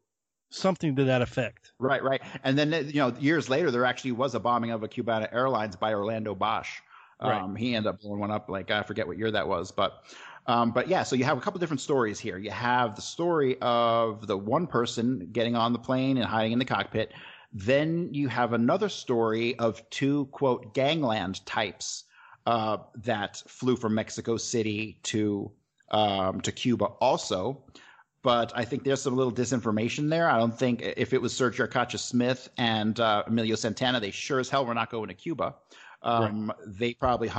something 0.50 0.96
to 0.96 1.04
that 1.06 1.22
effect. 1.22 1.74
Right, 1.80 2.04
right. 2.04 2.22
And 2.44 2.58
then 2.58 2.72
you 2.88 2.96
know, 2.96 3.14
years 3.20 3.50
later, 3.50 3.72
there 3.72 3.86
actually 3.86 4.14
was 4.14 4.36
a 4.36 4.40
bombing 4.40 4.72
of 4.72 4.84
a 4.84 4.88
Cubana 4.88 5.32
Airlines 5.34 5.76
by 5.76 5.94
Orlando 5.94 6.36
Bosch. 6.36 6.80
Um, 7.20 7.30
right. 7.30 7.60
He 7.60 7.76
ended 7.76 7.90
up 7.90 8.02
blowing 8.02 8.20
one 8.20 8.32
up. 8.32 8.50
Like 8.50 8.72
I 8.72 8.84
forget 8.84 9.06
what 9.06 9.18
year 9.18 9.32
that 9.32 9.48
was, 9.48 9.72
but 9.72 10.04
Um, 10.50 10.72
but 10.72 10.88
yeah, 10.88 11.04
so 11.04 11.16
you 11.16 11.26
have 11.26 11.38
a 11.38 11.42
couple 11.42 11.60
different 11.60 11.80
stories 11.80 12.20
here. 12.20 12.40
You 12.40 12.50
have 12.50 12.96
the 12.96 13.04
story 13.04 13.56
of 13.62 14.26
the 14.26 14.36
one 14.36 14.66
person 14.66 15.30
getting 15.32 15.56
on 15.56 15.74
the 15.74 15.80
plane 15.80 16.18
and 16.18 16.26
hiding 16.26 16.54
in 16.54 16.58
the 16.58 16.66
cockpit. 16.66 17.12
Then 17.54 18.10
you 18.12 18.28
have 18.30 18.54
another 18.54 18.90
story 18.90 19.58
of 19.60 19.88
two 19.92 20.26
quote 20.32 20.74
gangland 20.74 21.46
types 21.46 22.06
uh, 22.48 22.78
that 22.96 23.44
flew 23.48 23.76
from 23.76 23.94
Mexico 23.94 24.38
City 24.38 25.00
to 25.04 25.52
um, 25.92 26.42
to 26.42 26.52
Cuba 26.52 26.86
also. 26.86 27.64
But 28.24 28.52
I 28.56 28.66
think 28.66 28.84
there's 28.84 29.04
some 29.04 29.16
little 29.16 29.32
disinformation 29.32 30.10
there. 30.10 30.28
I 30.32 30.40
don't 30.40 30.58
think 30.58 30.82
if 30.82 31.14
it 31.14 31.22
was 31.22 31.32
Sergio 31.32 31.68
Arcacha 31.68 32.00
Smith 32.00 32.50
and 32.58 33.00
uh, 33.00 33.22
Emilio 33.28 33.56
Santana, 33.56 34.00
they 34.00 34.10
sure 34.10 34.40
as 34.40 34.50
hell 34.50 34.66
were 34.66 34.74
not 34.74 34.90
going 34.90 35.10
to 35.10 35.14
Cuba. 35.14 35.54
Um, 36.02 36.48
right. 36.48 36.58
They 36.66 36.94
probably 36.96 37.30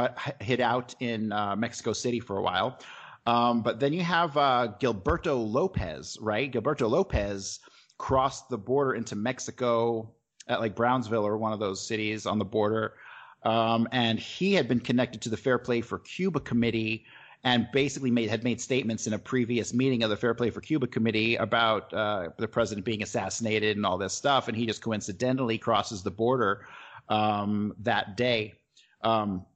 hid 0.41 0.61
out 0.61 0.95
in 1.01 1.33
uh, 1.33 1.57
Mexico 1.57 1.93
City 1.93 2.21
for 2.21 2.37
a 2.37 2.43
while. 2.43 2.79
Um, 3.27 3.63
but 3.63 3.81
then 3.81 3.93
you 3.93 4.03
have 4.03 4.37
uh, 4.37 4.69
Gilberto 4.81 5.37
Lopez, 5.51 6.17
right? 6.21 6.51
Gilberto 6.51 6.89
Lopez 6.89 7.61
crossed 7.99 8.49
the 8.49 8.59
border 8.59 8.95
into 8.95 9.15
Mexico 9.15 10.11
at 10.49 10.61
like 10.61 10.75
Brownsville 10.75 11.27
or 11.27 11.37
one 11.37 11.53
of 11.53 11.61
those 11.61 11.87
cities 11.87 12.27
on 12.27 12.39
the 12.39 12.45
border. 12.45 12.95
Um, 13.43 13.89
and 13.93 14.19
he 14.19 14.55
had 14.55 14.69
been 14.69 14.81
connected 14.81 15.21
to 15.23 15.29
the 15.29 15.37
Fair 15.37 15.59
Play 15.59 15.81
for 15.81 15.99
Cuba 15.99 16.41
committee 16.41 17.05
and 17.43 17.67
basically 17.73 18.11
made 18.11 18.29
had 18.29 18.45
made 18.45 18.61
statements 18.61 19.07
in 19.07 19.15
a 19.15 19.19
previous 19.19 19.73
meeting 19.73 20.03
of 20.03 20.11
the 20.11 20.17
Fair 20.17 20.35
Play 20.35 20.51
for 20.51 20.61
Cuba 20.61 20.87
committee 20.87 21.37
about 21.37 21.93
uh, 21.95 22.29
the 22.37 22.49
president 22.49 22.85
being 22.85 23.03
assassinated 23.03 23.77
and 23.77 23.87
all 23.87 23.97
this 23.97 24.13
stuff. 24.13 24.49
And 24.49 24.57
he 24.57 24.67
just 24.67 24.83
coincidentally 24.83 25.57
crosses 25.57 26.03
the 26.03 26.11
border 26.11 26.67
um, 27.09 27.75
that 27.79 28.17
day. 28.17 28.55
Um, 29.03 29.47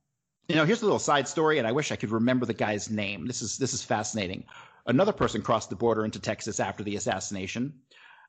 you 0.49 0.55
know, 0.57 0.65
here's 0.65 0.83
a 0.83 0.85
little 0.85 0.99
side 0.99 1.27
story, 1.27 1.59
and 1.59 1.67
I 1.67 1.73
wish 1.73 1.91
I 1.93 1.97
could 1.97 2.11
remember 2.11 2.47
the 2.47 2.55
guy's 2.55 2.91
name. 2.91 3.27
This 3.27 3.43
is 3.43 3.57
this 3.59 3.73
is 3.73 3.83
fascinating. 3.83 4.45
Another 4.87 5.13
person 5.13 5.41
crossed 5.41 5.71
the 5.71 5.77
border 5.77 6.05
into 6.05 6.19
Texas 6.21 6.61
after 6.61 6.83
the 6.83 6.97
assassination, 6.97 7.73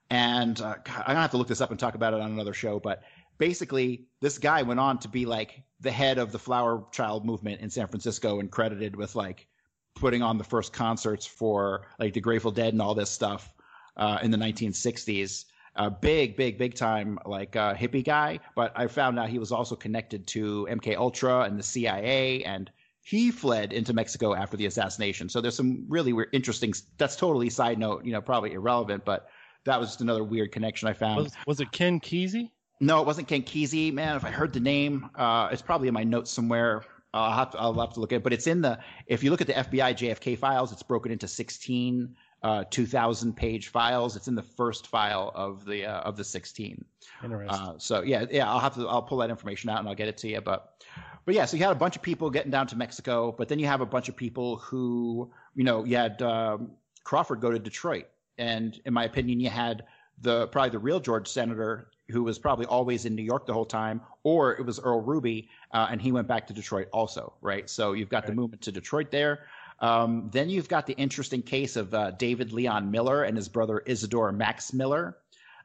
and 0.09 0.59
uh, 0.61 0.75
I'm 0.85 1.07
gonna 1.07 1.21
have 1.21 1.31
to 1.31 1.37
look 1.37 1.47
this 1.47 1.61
up 1.61 1.71
and 1.71 1.79
talk 1.79 1.95
about 1.95 2.13
it 2.13 2.21
on 2.21 2.31
another 2.31 2.53
show. 2.53 2.79
But 2.79 3.03
basically, 3.37 4.07
this 4.21 4.37
guy 4.37 4.61
went 4.61 4.79
on 4.79 4.99
to 4.99 5.09
be 5.09 5.25
like 5.25 5.63
the 5.81 5.91
head 5.91 6.17
of 6.17 6.31
the 6.31 6.39
Flower 6.39 6.85
Child 6.91 7.25
movement 7.25 7.61
in 7.61 7.69
San 7.69 7.87
Francisco 7.87 8.39
and 8.39 8.49
credited 8.49 8.95
with 8.95 9.15
like 9.15 9.47
putting 9.95 10.21
on 10.21 10.37
the 10.37 10.43
first 10.43 10.71
concerts 10.73 11.25
for 11.25 11.87
like 11.99 12.13
the 12.13 12.21
Grateful 12.21 12.51
Dead 12.51 12.73
and 12.73 12.81
all 12.81 12.95
this 12.95 13.09
stuff 13.09 13.53
uh, 13.97 14.19
in 14.21 14.31
the 14.31 14.37
1960s. 14.37 15.45
A 15.77 15.91
big, 15.91 16.37
big, 16.37 16.57
big 16.57 16.73
time 16.75 17.19
like 17.25 17.55
uh, 17.55 17.73
hippie 17.73 18.03
guy, 18.03 18.39
but 18.55 18.71
I 18.75 18.87
found 18.87 19.19
out 19.19 19.29
he 19.29 19.39
was 19.39 19.51
also 19.51 19.75
connected 19.75 20.25
to 20.27 20.67
MK 20.71 20.95
Ultra 20.95 21.41
and 21.41 21.59
the 21.59 21.63
CIA, 21.63 22.43
and 22.45 22.71
he 23.01 23.29
fled 23.29 23.73
into 23.73 23.93
Mexico 23.93 24.33
after 24.33 24.57
the 24.57 24.65
assassination. 24.65 25.29
So 25.29 25.41
there's 25.41 25.55
some 25.55 25.85
really 25.87 26.13
weird, 26.13 26.29
interesting. 26.31 26.73
That's 26.97 27.15
totally 27.15 27.49
side 27.49 27.77
note, 27.77 28.05
you 28.05 28.11
know, 28.13 28.21
probably 28.21 28.53
irrelevant, 28.53 29.05
but 29.05 29.27
that 29.65 29.79
was 29.79 29.89
just 29.89 30.01
another 30.01 30.23
weird 30.23 30.51
connection 30.51 30.87
I 30.87 30.93
found. 30.93 31.23
Was, 31.23 31.33
was 31.45 31.59
it 31.59 31.71
Ken 31.71 31.99
Kesey? 31.99 32.51
No, 32.79 33.01
it 33.01 33.05
wasn't 33.05 33.27
Ken 33.27 33.43
Kesey. 33.43 33.93
Man, 33.93 34.15
if 34.15 34.25
I 34.25 34.31
heard 34.31 34.53
the 34.53 34.59
name, 34.59 35.09
uh, 35.15 35.49
it's 35.51 35.61
probably 35.61 35.87
in 35.87 35.93
my 35.93 36.03
notes 36.03 36.31
somewhere. 36.31 36.83
I'll, 37.13 37.31
have 37.31 37.51
to, 37.51 37.59
I'll 37.59 37.73
have 37.73 37.93
to 37.93 37.99
look 37.99 38.11
at 38.11 38.17
it. 38.17 38.23
But 38.23 38.33
it's 38.33 38.47
in 38.47 38.61
the, 38.61 38.79
if 39.07 39.23
you 39.23 39.31
look 39.31 39.41
at 39.41 39.47
the 39.47 39.53
FBI 39.53 39.93
JFK 39.93 40.37
files, 40.37 40.71
it's 40.71 40.83
broken 40.83 41.11
into 41.11 41.27
16 41.27 42.15
uh, 42.45 42.63
2,000 42.69 43.35
page 43.35 43.69
files. 43.69 44.15
It's 44.15 44.27
in 44.27 44.35
the 44.35 44.43
first 44.43 44.85
file 44.85 45.31
of 45.33 45.65
the 45.65 45.83
uh, 45.83 46.01
of 46.01 46.15
the 46.15 46.23
16. 46.23 46.85
Interesting. 47.23 47.49
Uh, 47.49 47.73
so 47.79 48.03
yeah, 48.03 48.25
yeah, 48.29 48.47
I'll 48.47 48.59
have 48.59 48.75
to 48.75 48.87
I'll 48.87 49.01
pull 49.01 49.17
that 49.17 49.31
information 49.31 49.71
out 49.71 49.79
and 49.79 49.89
I'll 49.89 49.95
get 49.95 50.07
it 50.07 50.17
to 50.17 50.27
you. 50.27 50.41
But 50.41 50.85
but 51.25 51.33
yeah, 51.33 51.45
so 51.45 51.57
you 51.57 51.63
had 51.63 51.71
a 51.71 51.79
bunch 51.79 51.95
of 51.95 52.03
people 52.03 52.29
getting 52.29 52.51
down 52.51 52.67
to 52.67 52.77
Mexico, 52.77 53.33
but 53.35 53.47
then 53.49 53.57
you 53.57 53.65
have 53.65 53.81
a 53.81 53.85
bunch 53.85 54.09
of 54.09 54.15
people 54.15 54.57
who 54.57 55.31
you 55.55 55.63
know 55.63 55.85
you 55.85 55.97
had 55.97 56.21
um, 56.21 56.73
Crafard 57.03 57.41
go 57.41 57.49
to 57.49 57.57
Detroit, 57.57 58.05
and 58.37 58.79
in 58.85 58.93
my 58.93 59.05
opinion, 59.05 59.39
you 59.39 59.49
had 59.49 59.83
the 60.21 60.45
probably 60.49 60.69
the 60.69 60.79
real 60.79 60.99
George 60.99 61.27
Senator 61.27 61.89
who 62.09 62.21
was 62.21 62.37
probably 62.37 62.67
always 62.67 63.05
in 63.05 63.15
New 63.15 63.23
York 63.23 63.47
the 63.47 63.53
whole 63.53 63.65
time, 63.65 63.99
or 64.23 64.55
it 64.55 64.63
was 64.63 64.79
Earl 64.79 65.01
Ruby, 65.01 65.49
uh, 65.71 65.87
and 65.89 65.99
he 65.99 66.11
went 66.11 66.27
back 66.27 66.45
to 66.45 66.53
Detroit 66.53 66.87
also, 66.93 67.33
right? 67.41 67.67
So 67.67 67.93
you've 67.93 68.09
got 68.09 68.23
right. 68.23 68.27
the 68.27 68.35
movement 68.35 68.61
to 68.61 68.71
Detroit 68.71 69.09
there. 69.09 69.45
Um, 69.79 70.29
then 70.31 70.49
you've 70.49 70.69
got 70.69 70.87
the 70.87 70.93
interesting 70.93 71.41
case 71.41 71.75
of 71.75 71.93
uh, 71.93 72.11
David 72.11 72.53
Leon 72.53 72.89
Miller 72.91 73.23
and 73.23 73.35
his 73.35 73.49
brother 73.49 73.81
Isidore 73.85 74.31
Max 74.31 74.73
Miller. 74.73 75.17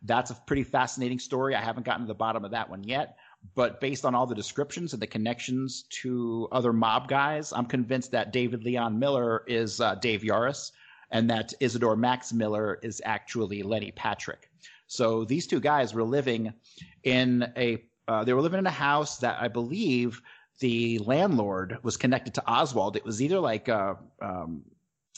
That's 0.02 0.30
a 0.30 0.34
pretty 0.46 0.64
fascinating 0.64 1.18
story. 1.18 1.54
I 1.54 1.61
haven't 1.61 1.84
gotten 1.84 2.02
to 2.02 2.08
the 2.08 2.14
bottom 2.14 2.44
of 2.44 2.50
that 2.52 2.68
one 2.68 2.82
yet, 2.82 3.18
but 3.54 3.80
based 3.80 4.04
on 4.04 4.14
all 4.14 4.26
the 4.26 4.34
descriptions 4.34 4.92
and 4.92 5.02
the 5.02 5.06
connections 5.06 5.84
to 6.02 6.48
other 6.52 6.72
mob 6.72 7.08
guys, 7.08 7.52
I'm 7.52 7.66
convinced 7.66 8.11
that 8.12 8.32
David 8.32 8.64
Leon 8.64 8.98
Miller 8.98 9.44
is 9.46 9.80
uh, 9.80 9.94
Dave 9.96 10.22
Yaras 10.22 10.72
and 11.11 11.28
that 11.30 11.52
Isidore 11.61 11.96
Max 11.96 12.32
Miller 12.32 12.78
is 12.82 13.02
actually 13.04 13.62
Lenny 13.62 13.90
Patrick. 13.92 14.50
So 14.86 15.24
these 15.24 15.46
two 15.46 15.61
guys 15.61 15.94
were 15.94 16.02
living 16.02 16.52
in 17.04 17.52
a 17.56 17.84
uh, 18.08 18.24
they 18.24 18.32
were 18.32 18.40
living 18.40 18.58
in 18.58 18.66
a 18.66 18.70
house 18.70 19.18
that 19.18 19.40
I 19.40 19.46
believe 19.46 20.20
the 20.61 20.98
landlord 21.00 21.78
was 21.82 21.96
connected 21.96 22.34
to 22.34 22.48
Oswald. 22.48 22.96
It 22.96 23.04
was 23.04 23.20
either 23.20 23.40
like 23.40 23.68
uh, 23.68 23.94
um, 24.20 24.62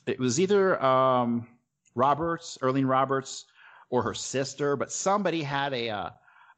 it 0.06 0.18
was 0.18 0.40
either 0.40 0.82
um, 0.82 1.46
Roberts, 1.94 2.58
Earlene 2.62 2.88
Roberts, 2.88 3.44
or 3.90 4.02
her 4.02 4.14
sister, 4.14 4.76
but 4.76 4.90
somebody 4.90 5.42
had 5.42 5.74
a 5.74 5.90
uh, 5.90 6.10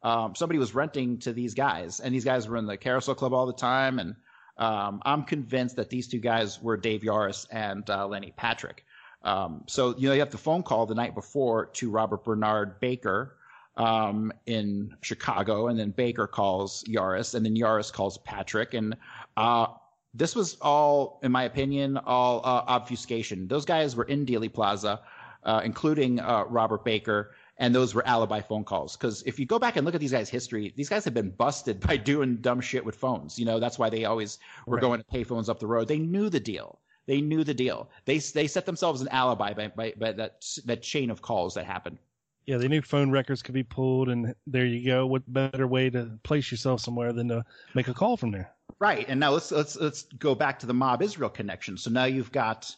um, 0.02 0.34
somebody 0.34 0.58
was 0.58 0.74
renting 0.74 1.18
to 1.20 1.32
these 1.32 1.54
guys, 1.54 2.00
and 2.00 2.14
these 2.14 2.24
guys 2.24 2.46
were 2.46 2.58
in 2.58 2.66
the 2.66 2.76
carousel 2.76 3.14
club 3.14 3.32
all 3.32 3.46
the 3.46 3.54
time. 3.54 3.98
And 3.98 4.14
um, 4.58 5.00
I'm 5.04 5.24
convinced 5.24 5.76
that 5.76 5.88
these 5.88 6.06
two 6.06 6.20
guys 6.20 6.62
were 6.62 6.76
Dave 6.76 7.00
Yaras 7.00 7.46
and 7.50 7.88
uh, 7.88 8.06
Lenny 8.06 8.32
Patrick. 8.36 8.84
Um, 9.22 9.64
so 9.66 9.96
you 9.96 10.08
know, 10.08 10.14
you 10.14 10.20
have 10.20 10.30
the 10.30 10.38
phone 10.38 10.62
call 10.62 10.84
the 10.84 10.94
night 10.94 11.14
before 11.14 11.66
to 11.66 11.90
Robert 11.90 12.22
Bernard 12.22 12.78
Baker, 12.80 13.36
um, 13.76 14.32
in 14.46 14.94
Chicago, 15.00 15.68
and 15.68 15.78
then 15.78 15.90
Baker 15.90 16.26
calls 16.26 16.84
Yaras, 16.84 17.34
and 17.34 17.44
then 17.44 17.56
Yaras 17.56 17.92
calls 17.92 18.18
Patrick, 18.18 18.74
and 18.74 18.96
uh, 19.36 19.66
this 20.14 20.36
was 20.36 20.56
all, 20.60 21.18
in 21.22 21.32
my 21.32 21.44
opinion, 21.44 21.98
all 21.98 22.38
uh, 22.44 22.64
obfuscation. 22.68 23.48
Those 23.48 23.64
guys 23.64 23.96
were 23.96 24.04
in 24.04 24.24
Dealey 24.24 24.52
Plaza, 24.52 25.00
uh, 25.42 25.60
including 25.64 26.20
uh, 26.20 26.44
Robert 26.48 26.84
Baker, 26.84 27.34
and 27.58 27.74
those 27.74 27.94
were 27.94 28.06
alibi 28.06 28.40
phone 28.40 28.64
calls. 28.64 28.96
Because 28.96 29.22
if 29.24 29.38
you 29.38 29.46
go 29.46 29.58
back 29.58 29.76
and 29.76 29.84
look 29.84 29.94
at 29.94 30.00
these 30.00 30.12
guys' 30.12 30.28
history, 30.28 30.72
these 30.76 30.88
guys 30.88 31.04
have 31.04 31.14
been 31.14 31.30
busted 31.30 31.80
by 31.86 31.96
doing 31.96 32.36
dumb 32.36 32.60
shit 32.60 32.84
with 32.84 32.94
phones. 32.94 33.38
You 33.38 33.44
know, 33.44 33.58
that's 33.58 33.78
why 33.78 33.90
they 33.90 34.04
always 34.04 34.38
were 34.66 34.76
right. 34.76 34.82
going 34.82 35.00
to 35.00 35.06
pay 35.06 35.24
phones 35.24 35.48
up 35.48 35.58
the 35.58 35.66
road. 35.66 35.88
They 35.88 35.98
knew 35.98 36.28
the 36.30 36.40
deal. 36.40 36.78
They 37.06 37.20
knew 37.20 37.44
the 37.44 37.52
deal. 37.52 37.90
They 38.06 38.18
they 38.18 38.46
set 38.46 38.64
themselves 38.64 39.02
an 39.02 39.08
alibi 39.08 39.52
by, 39.52 39.68
by, 39.68 39.92
by 39.98 40.12
that 40.12 40.42
that 40.64 40.82
chain 40.82 41.10
of 41.10 41.20
calls 41.20 41.54
that 41.54 41.66
happened. 41.66 41.98
Yeah, 42.46 42.58
they 42.58 42.68
knew 42.68 42.82
phone 42.82 43.10
records 43.10 43.42
could 43.42 43.54
be 43.54 43.62
pulled, 43.62 44.08
and 44.08 44.34
there 44.46 44.66
you 44.66 44.86
go. 44.86 45.06
What 45.06 45.22
better 45.32 45.66
way 45.66 45.88
to 45.90 46.18
place 46.22 46.50
yourself 46.50 46.80
somewhere 46.80 47.12
than 47.12 47.28
to 47.28 47.44
make 47.74 47.88
a 47.88 47.94
call 47.94 48.16
from 48.16 48.32
there? 48.32 48.52
Right. 48.78 49.06
And 49.08 49.18
now 49.18 49.30
let's 49.30 49.50
let's 49.50 49.76
let's 49.76 50.02
go 50.18 50.34
back 50.34 50.58
to 50.58 50.66
the 50.66 50.74
mob 50.74 51.02
Israel 51.02 51.30
connection. 51.30 51.78
So 51.78 51.90
now 51.90 52.04
you've 52.04 52.32
got 52.32 52.74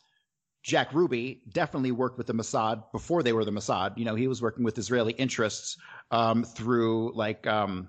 Jack 0.62 0.92
Ruby 0.92 1.42
definitely 1.52 1.92
worked 1.92 2.18
with 2.18 2.26
the 2.26 2.34
Mossad 2.34 2.82
before 2.92 3.22
they 3.22 3.32
were 3.32 3.44
the 3.44 3.52
Mossad. 3.52 3.96
You 3.96 4.04
know, 4.04 4.14
he 4.14 4.28
was 4.28 4.42
working 4.42 4.64
with 4.64 4.78
Israeli 4.78 5.12
interests 5.14 5.76
um, 6.10 6.44
through 6.44 7.12
like 7.14 7.46
um, 7.46 7.88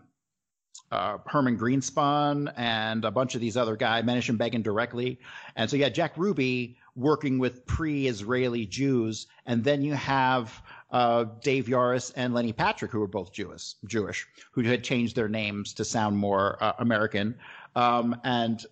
uh, 0.92 1.18
Herman 1.26 1.58
Greenspun 1.58 2.54
and 2.56 3.04
a 3.04 3.12
bunch 3.12 3.36
of 3.36 3.42
these 3.42 3.58
other 3.58 3.76
guys, 3.76 4.04
Menachem 4.04 4.38
Begin 4.38 4.62
directly. 4.62 5.20
And 5.56 5.70
so 5.70 5.78
had 5.78 5.96
Jack 5.96 6.14
Ruby 6.18 6.78
working 6.96 7.40
with 7.40 7.66
pre-Israeli 7.66 8.66
Jews, 8.66 9.28
and 9.46 9.64
then 9.64 9.82
you 9.82 9.94
have 9.94 10.62
uh, 10.92 11.26
Dave 11.42 11.66
Yaras 11.66 12.14
and 12.16 12.34
Lenny 12.34 12.54
Patrick, 12.54 12.92
who 12.92 13.00
were 13.00 13.08
both 13.08 13.32
Jewish, 13.32 13.76
Jewish, 13.86 14.26
who 14.52 14.62
had 14.62 14.84
changed 14.84 15.16
their 15.16 15.28
names 15.28 15.74
to 15.74 15.86
sound 15.86 16.18
more 16.18 16.62
uh, 16.64 16.74
American. 16.80 17.36
Um, 17.76 18.20
and 18.24 18.66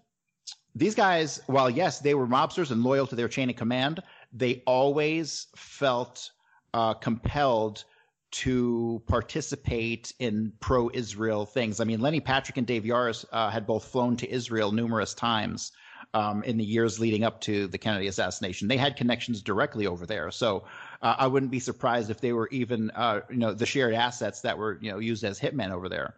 these 0.75 0.95
guys, 0.95 1.41
while 1.47 1.69
yes, 1.69 1.99
they 1.99 2.13
were 2.13 2.27
mobsters 2.27 2.71
and 2.71 2.83
loyal 2.83 3.07
to 3.07 3.15
their 3.15 3.27
chain 3.27 3.49
of 3.49 3.55
command, 3.55 4.01
they 4.33 4.63
always 4.65 5.47
felt 5.55 6.31
uh, 6.73 6.93
compelled 6.93 7.85
to 8.31 9.01
participate 9.07 10.13
in 10.19 10.51
pro-Israel 10.59 11.45
things. 11.45 11.79
I 11.79 11.85
mean, 11.85 12.01
Lenny 12.01 12.19
Patrick 12.19 12.57
and 12.57 12.67
Dave 12.67 12.83
Yaras 12.83 13.23
uh, 13.31 13.49
had 13.49 13.65
both 13.65 13.85
flown 13.85 14.17
to 14.17 14.29
Israel 14.29 14.73
numerous 14.73 15.13
times 15.13 15.71
um, 16.13 16.43
in 16.43 16.57
the 16.57 16.63
years 16.63 16.99
leading 16.99 17.23
up 17.23 17.39
to 17.41 17.67
the 17.67 17.77
Kennedy 17.77 18.07
assassination. 18.07 18.67
They 18.67 18.75
had 18.75 18.97
connections 18.97 19.41
directly 19.41 19.87
over 19.87 20.05
there, 20.05 20.31
so 20.31 20.65
uh, 21.01 21.15
I 21.17 21.27
wouldn't 21.27 21.51
be 21.51 21.59
surprised 21.59 22.09
if 22.09 22.21
they 22.21 22.33
were 22.33 22.47
even, 22.51 22.91
uh, 22.91 23.21
you 23.29 23.37
know, 23.37 23.53
the 23.53 23.65
shared 23.65 23.93
assets 23.93 24.41
that 24.41 24.57
were, 24.57 24.77
you 24.81 24.91
know, 24.91 24.99
used 24.99 25.23
as 25.23 25.39
hitmen 25.39 25.71
over 25.71 25.89
there. 25.89 26.15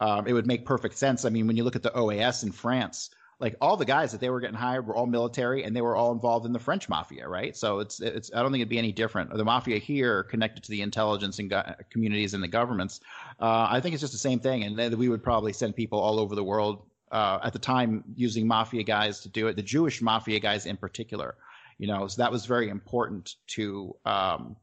Um, 0.00 0.26
it 0.26 0.32
would 0.32 0.46
make 0.46 0.64
perfect 0.64 0.96
sense. 0.96 1.24
I 1.24 1.28
mean, 1.28 1.46
when 1.46 1.56
you 1.56 1.64
look 1.64 1.76
at 1.76 1.82
the 1.82 1.90
OAS 1.90 2.42
in 2.42 2.52
France, 2.52 3.10
like 3.40 3.56
all 3.60 3.76
the 3.76 3.86
guys 3.86 4.12
that 4.12 4.20
they 4.20 4.28
were 4.28 4.40
getting 4.40 4.56
hired 4.56 4.86
were 4.86 4.94
all 4.94 5.06
military 5.06 5.64
and 5.64 5.74
they 5.74 5.80
were 5.80 5.96
all 5.96 6.12
involved 6.12 6.44
in 6.46 6.52
the 6.52 6.58
French 6.58 6.88
mafia, 6.88 7.26
right? 7.26 7.56
So 7.56 7.80
it's 7.80 8.00
it's 8.00 8.30
I 8.34 8.42
don't 8.42 8.52
think 8.52 8.60
it'd 8.60 8.68
be 8.68 8.78
any 8.78 8.92
different. 8.92 9.32
The 9.34 9.44
mafia 9.44 9.78
here 9.78 10.24
connected 10.24 10.62
to 10.64 10.70
the 10.70 10.82
intelligence 10.82 11.38
and 11.38 11.48
go- 11.48 11.74
communities 11.88 12.34
and 12.34 12.42
the 12.42 12.48
governments. 12.48 13.00
Uh, 13.40 13.66
I 13.70 13.80
think 13.80 13.94
it's 13.94 14.02
just 14.02 14.12
the 14.12 14.18
same 14.18 14.40
thing, 14.40 14.64
and 14.64 14.94
we 14.94 15.08
would 15.08 15.22
probably 15.22 15.54
send 15.54 15.74
people 15.74 15.98
all 15.98 16.20
over 16.20 16.34
the 16.34 16.44
world 16.44 16.82
uh, 17.12 17.38
at 17.42 17.54
the 17.54 17.58
time 17.58 18.04
using 18.14 18.46
mafia 18.46 18.82
guys 18.82 19.20
to 19.20 19.28
do 19.28 19.48
it. 19.48 19.56
The 19.56 19.62
Jewish 19.62 20.02
mafia 20.02 20.38
guys 20.38 20.66
in 20.66 20.76
particular 20.76 21.34
You 21.80 21.86
know, 21.86 22.06
so 22.08 22.20
that 22.20 22.30
was 22.30 22.44
very 22.44 22.68
important 22.68 23.36
to 23.56 23.96
um, 24.04 24.54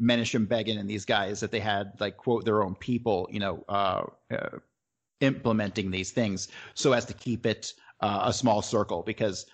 Begin 0.00 0.78
and 0.78 0.90
these 0.90 1.04
guys 1.04 1.38
that 1.38 1.52
they 1.52 1.60
had 1.60 1.92
like 2.00 2.16
quote 2.16 2.44
their 2.44 2.64
own 2.64 2.74
people. 2.74 3.28
You 3.30 3.38
know, 3.38 3.64
uh, 3.68 4.02
uh, 4.32 4.58
implementing 5.20 5.92
these 5.92 6.10
things 6.10 6.48
so 6.74 6.92
as 6.92 7.04
to 7.04 7.14
keep 7.14 7.46
it 7.46 7.74
uh, 8.00 8.22
a 8.24 8.32
small 8.32 8.60
circle 8.60 9.04
because 9.04 9.46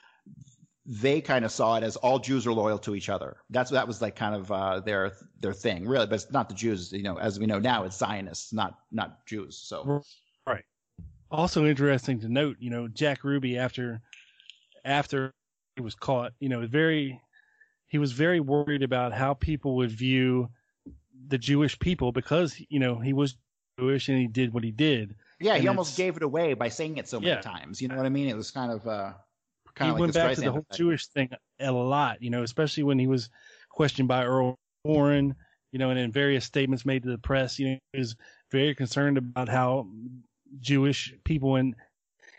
they 0.86 1.20
kind 1.20 1.44
of 1.44 1.52
saw 1.52 1.76
it 1.76 1.82
as 1.82 1.96
all 1.96 2.18
Jews 2.18 2.46
are 2.46 2.54
loyal 2.54 2.78
to 2.78 2.94
each 2.94 3.10
other. 3.10 3.36
That's 3.50 3.70
that 3.70 3.86
was 3.86 4.00
like 4.00 4.16
kind 4.16 4.34
of 4.34 4.50
uh, 4.50 4.80
their 4.80 5.12
their 5.40 5.52
thing, 5.52 5.86
really. 5.86 6.06
But 6.06 6.14
it's 6.14 6.32
not 6.32 6.48
the 6.48 6.54
Jews, 6.54 6.90
you 6.90 7.02
know. 7.02 7.18
As 7.18 7.38
we 7.38 7.44
know 7.44 7.58
now, 7.58 7.84
it's 7.84 7.98
Zionists, 7.98 8.50
not 8.54 8.78
not 8.90 9.26
Jews. 9.26 9.58
So 9.58 10.02
right. 10.46 10.64
Also 11.30 11.66
interesting 11.66 12.18
to 12.20 12.30
note, 12.30 12.56
you 12.60 12.70
know, 12.70 12.88
Jack 12.88 13.24
Ruby 13.24 13.58
after 13.58 14.00
after 14.86 15.34
he 15.80 15.84
was 15.84 15.94
caught, 15.94 16.32
you 16.40 16.48
know, 16.48 16.66
very 16.66 17.20
he 17.88 17.98
was 17.98 18.12
very 18.12 18.38
worried 18.38 18.82
about 18.82 19.12
how 19.12 19.34
people 19.34 19.76
would 19.76 19.90
view 19.90 20.48
the 21.28 21.38
Jewish 21.38 21.78
people 21.78 22.12
because 22.12 22.60
you 22.68 22.78
know 22.78 22.96
he 22.96 23.12
was 23.12 23.36
Jewish 23.78 24.08
and 24.08 24.18
he 24.18 24.26
did 24.26 24.52
what 24.52 24.62
he 24.62 24.70
did. 24.70 25.16
Yeah, 25.40 25.54
and 25.54 25.62
he 25.62 25.68
almost 25.68 25.96
gave 25.96 26.16
it 26.16 26.22
away 26.22 26.52
by 26.54 26.68
saying 26.68 26.98
it 26.98 27.08
so 27.08 27.18
many 27.18 27.30
Yeah. 27.30 27.40
times. 27.40 27.80
You 27.80 27.88
know 27.88 27.96
what 27.96 28.04
I 28.04 28.10
mean? 28.10 28.28
It 28.28 28.36
was 28.36 28.50
kind 28.50 28.70
of 28.70 28.86
uh, 28.86 29.12
he 29.78 29.88
of 29.88 29.98
went 29.98 30.12
the 30.12 30.18
back 30.18 30.34
to 30.34 30.42
the 30.42 30.50
whole 30.52 30.60
effect. 30.60 30.76
Jewish 30.76 31.06
thing 31.06 31.30
a 31.58 31.72
lot, 31.72 32.22
you 32.22 32.28
know, 32.30 32.42
especially 32.42 32.82
when 32.82 32.98
he 32.98 33.06
was 33.06 33.30
questioned 33.70 34.08
by 34.08 34.24
Earl 34.24 34.56
Warren, 34.84 35.34
you 35.72 35.78
know, 35.78 35.88
and 35.88 35.98
in 35.98 36.12
various 36.12 36.44
statements 36.44 36.84
made 36.84 37.02
to 37.04 37.10
the 37.10 37.18
press, 37.18 37.58
you 37.58 37.70
know, 37.70 37.78
he 37.94 37.98
was 38.00 38.16
very 38.50 38.74
concerned 38.74 39.16
about 39.16 39.48
how 39.48 39.88
Jewish 40.60 41.14
people 41.24 41.56
in 41.56 41.74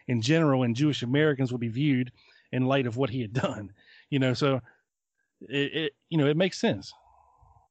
in 0.07 0.21
general 0.21 0.63
and 0.63 0.75
Jewish 0.75 1.01
Americans 1.01 1.51
would 1.51 1.61
be 1.61 1.69
viewed 1.69 2.11
in 2.51 2.65
light 2.65 2.87
of 2.87 2.97
what 2.97 3.09
he 3.09 3.21
had 3.21 3.33
done, 3.33 3.71
you 4.09 4.19
know. 4.19 4.33
So 4.33 4.61
it, 5.49 5.75
it 5.75 5.93
you 6.09 6.17
know, 6.17 6.27
it 6.27 6.37
makes 6.37 6.59
sense. 6.59 6.93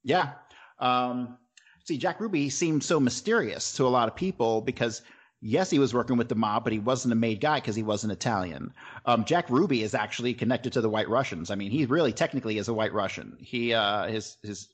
Yeah. 0.03 0.33
Um, 0.79 1.39
see, 1.85 1.99
Jack 1.99 2.21
Ruby 2.21 2.49
seemed 2.51 2.83
so 2.83 2.99
mysterious 2.99 3.73
to 3.75 3.87
a 3.87 3.89
lot 3.89 4.09
of 4.09 4.17
people 4.17 4.61
because, 4.63 5.03
yes, 5.41 5.71
he 5.71 5.79
was 5.79 5.93
working 5.93 6.17
with 6.17 6.29
the 6.29 6.35
mob, 6.35 6.65
but 6.65 6.73
he 6.73 6.79
wasn't 6.79 7.13
a 7.13 7.17
made 7.17 7.41
guy 7.41 7.61
because 7.61 7.77
he 7.77 7.83
wasn't 7.83 8.13
Italian. 8.13 8.73
Um, 9.05 9.25
Jack 9.25 9.51
Ruby 9.51 9.83
is 9.83 9.95
actually 9.95 10.35
connected 10.35 10.73
to 10.73 10.81
the 10.81 10.91
White 10.91 11.09
Russians. 11.09 11.51
I 11.51 11.55
mean, 11.55 11.71
he 11.71 11.85
really 11.87 12.13
technically 12.13 12.59
is 12.59 12.69
a 12.69 12.75
White 12.75 12.95
Russian. 12.95 13.37
He 13.41 13.75
uh, 13.75 14.07
his 14.07 14.37
his. 14.43 14.69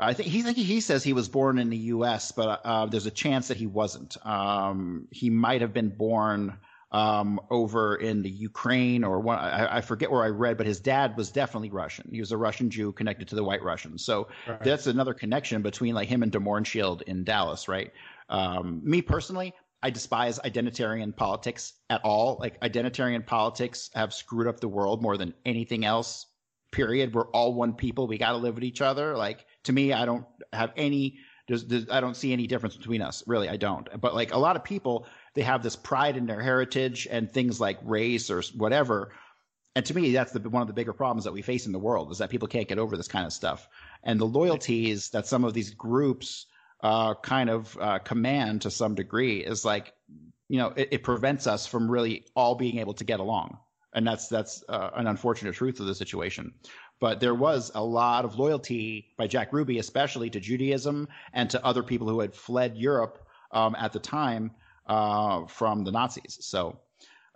I 0.00 0.12
think 0.12 0.28
he 0.28 0.42
he 0.52 0.80
says 0.80 1.02
he 1.02 1.12
was 1.12 1.28
born 1.28 1.58
in 1.58 1.70
the 1.70 1.76
U.S., 1.76 2.30
but 2.30 2.60
uh, 2.64 2.86
there's 2.86 3.06
a 3.06 3.10
chance 3.10 3.48
that 3.48 3.56
he 3.56 3.66
wasn't. 3.66 4.16
Um, 4.24 5.08
he 5.10 5.28
might 5.28 5.60
have 5.60 5.74
been 5.74 5.88
born 5.88 6.56
um, 6.90 7.38
over 7.50 7.96
in 7.96 8.22
the 8.22 8.30
Ukraine 8.30 9.04
or 9.04 9.20
one, 9.20 9.38
I, 9.38 9.78
I 9.78 9.80
forget 9.80 10.10
where 10.10 10.24
I 10.24 10.28
read, 10.28 10.56
but 10.56 10.66
his 10.66 10.80
dad 10.80 11.16
was 11.16 11.30
definitely 11.30 11.70
Russian. 11.70 12.08
He 12.10 12.20
was 12.20 12.32
a 12.32 12.36
Russian 12.36 12.70
Jew 12.70 12.92
connected 12.92 13.28
to 13.28 13.34
the 13.34 13.44
White 13.44 13.62
Russians. 13.62 14.04
So 14.04 14.28
Right. 14.46 14.62
that's 14.62 14.86
another 14.86 15.12
connection 15.12 15.60
between 15.62 15.94
like 15.94 16.08
him 16.08 16.22
and 16.22 16.66
Shield 16.66 17.02
in 17.02 17.24
Dallas, 17.24 17.68
right? 17.68 17.92
Um, 18.30 18.80
me 18.82 19.02
personally, 19.02 19.52
I 19.82 19.90
despise 19.90 20.38
identitarian 20.40 21.14
politics 21.14 21.74
at 21.90 22.00
all. 22.04 22.38
Like 22.40 22.60
identitarian 22.60 23.24
politics 23.24 23.90
have 23.94 24.12
screwed 24.12 24.48
up 24.48 24.60
the 24.60 24.68
world 24.68 25.02
more 25.02 25.16
than 25.16 25.34
anything 25.44 25.84
else. 25.84 26.26
Period. 26.72 27.14
We're 27.14 27.30
all 27.30 27.54
one 27.54 27.74
people. 27.74 28.06
We 28.06 28.18
got 28.18 28.32
to 28.32 28.38
live 28.38 28.54
with 28.54 28.64
each 28.64 28.80
other. 28.80 29.16
Like 29.16 29.46
to 29.64 29.72
me, 29.72 29.92
I 29.92 30.04
don't 30.04 30.26
have 30.52 30.72
any. 30.76 31.18
There's, 31.46 31.64
there's, 31.64 31.88
I 31.90 32.00
don't 32.00 32.14
see 32.14 32.32
any 32.34 32.46
difference 32.46 32.76
between 32.76 33.00
us. 33.00 33.22
Really, 33.26 33.48
I 33.48 33.56
don't. 33.56 33.88
But 34.00 34.14
like 34.14 34.34
a 34.34 34.38
lot 34.38 34.56
of 34.56 34.64
people, 34.64 35.06
they 35.38 35.44
have 35.44 35.62
this 35.62 35.76
pride 35.76 36.16
in 36.16 36.26
their 36.26 36.42
heritage 36.42 37.06
and 37.08 37.30
things 37.30 37.60
like 37.60 37.78
race 37.84 38.28
or 38.28 38.42
whatever. 38.56 39.12
And 39.76 39.86
to 39.86 39.94
me, 39.94 40.10
that's 40.10 40.32
the, 40.32 40.40
one 40.50 40.62
of 40.62 40.66
the 40.66 40.74
bigger 40.74 40.92
problems 40.92 41.22
that 41.22 41.32
we 41.32 41.42
face 41.42 41.64
in 41.64 41.70
the 41.70 41.78
world 41.78 42.10
is 42.10 42.18
that 42.18 42.28
people 42.28 42.48
can't 42.48 42.66
get 42.66 42.80
over 42.80 42.96
this 42.96 43.06
kind 43.06 43.24
of 43.24 43.32
stuff. 43.32 43.68
And 44.02 44.18
the 44.18 44.24
loyalties 44.24 45.10
that 45.10 45.28
some 45.28 45.44
of 45.44 45.54
these 45.54 45.70
groups 45.70 46.46
uh, 46.82 47.14
kind 47.14 47.50
of 47.50 47.78
uh, 47.80 48.00
command 48.00 48.62
to 48.62 48.70
some 48.72 48.96
degree 48.96 49.38
is 49.44 49.64
like, 49.64 49.92
you 50.48 50.58
know, 50.58 50.72
it, 50.74 50.88
it 50.90 51.02
prevents 51.04 51.46
us 51.46 51.68
from 51.68 51.88
really 51.88 52.24
all 52.34 52.56
being 52.56 52.78
able 52.78 52.94
to 52.94 53.04
get 53.04 53.20
along. 53.20 53.56
And 53.92 54.04
that's 54.04 54.26
that's 54.26 54.64
uh, 54.68 54.90
an 54.96 55.06
unfortunate 55.06 55.54
truth 55.54 55.78
of 55.78 55.86
the 55.86 55.94
situation. 55.94 56.52
But 56.98 57.20
there 57.20 57.36
was 57.36 57.70
a 57.76 57.84
lot 57.84 58.24
of 58.24 58.40
loyalty 58.40 59.14
by 59.16 59.28
Jack 59.28 59.52
Ruby, 59.52 59.78
especially 59.78 60.30
to 60.30 60.40
Judaism 60.40 61.06
and 61.32 61.48
to 61.50 61.64
other 61.64 61.84
people 61.84 62.08
who 62.08 62.18
had 62.18 62.34
fled 62.34 62.76
Europe 62.76 63.24
um, 63.52 63.76
at 63.78 63.92
the 63.92 64.00
time 64.00 64.50
uh, 64.88 65.46
from 65.46 65.84
the 65.84 65.90
Nazis. 65.92 66.38
So 66.40 66.78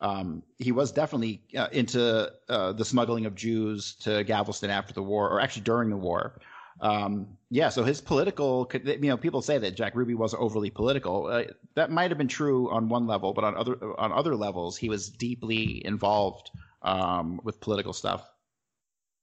um, 0.00 0.42
he 0.58 0.72
was 0.72 0.90
definitely 0.92 1.42
uh, 1.56 1.68
into 1.72 2.32
uh, 2.48 2.72
the 2.72 2.84
smuggling 2.84 3.26
of 3.26 3.34
Jews 3.34 3.94
to 3.96 4.24
Galveston 4.24 4.70
after 4.70 4.92
the 4.92 5.02
war, 5.02 5.30
or 5.30 5.40
actually 5.40 5.62
during 5.62 5.90
the 5.90 5.96
war. 5.96 6.40
Um, 6.80 7.28
yeah, 7.50 7.68
so 7.68 7.84
his 7.84 8.00
political, 8.00 8.68
you 8.84 8.96
know, 8.96 9.16
people 9.16 9.42
say 9.42 9.58
that 9.58 9.76
Jack 9.76 9.94
Ruby 9.94 10.14
wasn't 10.14 10.42
overly 10.42 10.70
political. 10.70 11.26
Uh, 11.26 11.44
that 11.74 11.90
might 11.90 12.10
have 12.10 12.18
been 12.18 12.28
true 12.28 12.68
on 12.70 12.88
one 12.88 13.06
level, 13.06 13.32
but 13.32 13.44
on 13.44 13.54
other 13.56 13.76
on 14.00 14.10
other 14.10 14.34
levels, 14.34 14.76
he 14.76 14.88
was 14.88 15.08
deeply 15.08 15.84
involved 15.86 16.50
um, 16.82 17.40
with 17.44 17.60
political 17.60 17.92
stuff. 17.92 18.28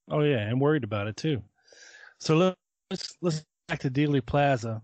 Oh 0.09 0.21
yeah, 0.21 0.47
and 0.47 0.61
worried 0.61 0.84
about 0.84 1.07
it 1.07 1.17
too. 1.17 1.41
So 2.19 2.38
let- 2.38 2.55
let's 2.89 3.17
let's 3.21 3.43
back 3.67 3.80
to 3.80 3.89
Dealey 3.91 4.25
Plaza 4.25 4.82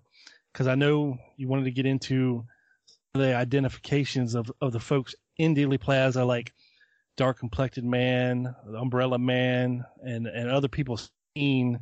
because 0.52 0.68
I 0.68 0.76
know 0.76 1.18
you 1.38 1.48
wanted 1.48 1.66
to 1.66 1.72
get 1.72 1.86
into 1.86 2.46
the 3.16 3.36
identifications 3.36 4.36
of 4.36 4.52
of 4.62 4.72
the 4.72 4.80
folks 4.80 5.16
in 5.38 5.56
Dealey 5.56 5.80
Plaza, 5.80 6.24
like 6.24 6.54
dark 7.18 7.40
complected 7.40 7.84
man, 7.84 8.54
umbrella 8.78 9.18
man, 9.18 9.84
and 10.04 10.28
and 10.28 10.50
other 10.50 10.68
people 10.68 11.00
seen 11.36 11.80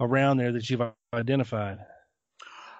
around 0.00 0.36
there 0.36 0.52
that 0.52 0.68
you've 0.68 0.82
identified. 1.14 1.78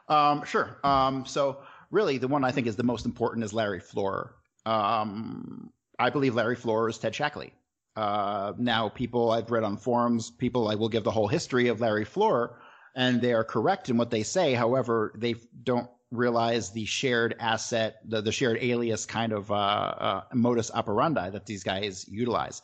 Um, 0.08 0.44
sure. 0.44 0.78
Um, 0.84 1.26
so 1.26 1.58
really, 1.90 2.18
the 2.18 2.28
one 2.28 2.44
I 2.44 2.52
think 2.52 2.66
is 2.66 2.76
the 2.76 2.82
most 2.82 3.06
important 3.06 3.44
is 3.44 3.52
Larry 3.52 3.80
Floor. 3.80 4.36
Um, 4.64 5.72
I 5.98 6.10
believe 6.10 6.34
Larry 6.34 6.56
Floor 6.56 6.88
is 6.88 6.98
Ted 6.98 7.12
Shackley. 7.12 7.52
Uh, 7.96 8.52
now, 8.58 8.88
people 8.90 9.30
I've 9.30 9.50
read 9.50 9.64
on 9.64 9.78
forums, 9.78 10.30
people 10.30 10.68
I 10.68 10.74
will 10.74 10.90
give 10.90 11.02
the 11.02 11.10
whole 11.10 11.28
history 11.28 11.68
of 11.68 11.80
Larry 11.80 12.04
Floor, 12.04 12.60
and 12.94 13.20
they 13.20 13.32
are 13.32 13.44
correct 13.44 13.88
in 13.88 13.96
what 13.96 14.10
they 14.10 14.22
say. 14.22 14.52
However, 14.52 15.12
they 15.16 15.36
don't 15.64 15.88
realize 16.10 16.70
the 16.70 16.84
shared 16.84 17.34
asset, 17.40 18.00
the, 18.08 18.20
the 18.20 18.32
shared 18.32 18.58
alias 18.60 19.04
kind 19.04 19.32
of 19.32 19.50
uh, 19.50 19.54
uh, 19.54 20.22
modus 20.34 20.70
operandi 20.72 21.30
that 21.30 21.46
these 21.46 21.64
guys 21.64 22.06
utilize. 22.08 22.62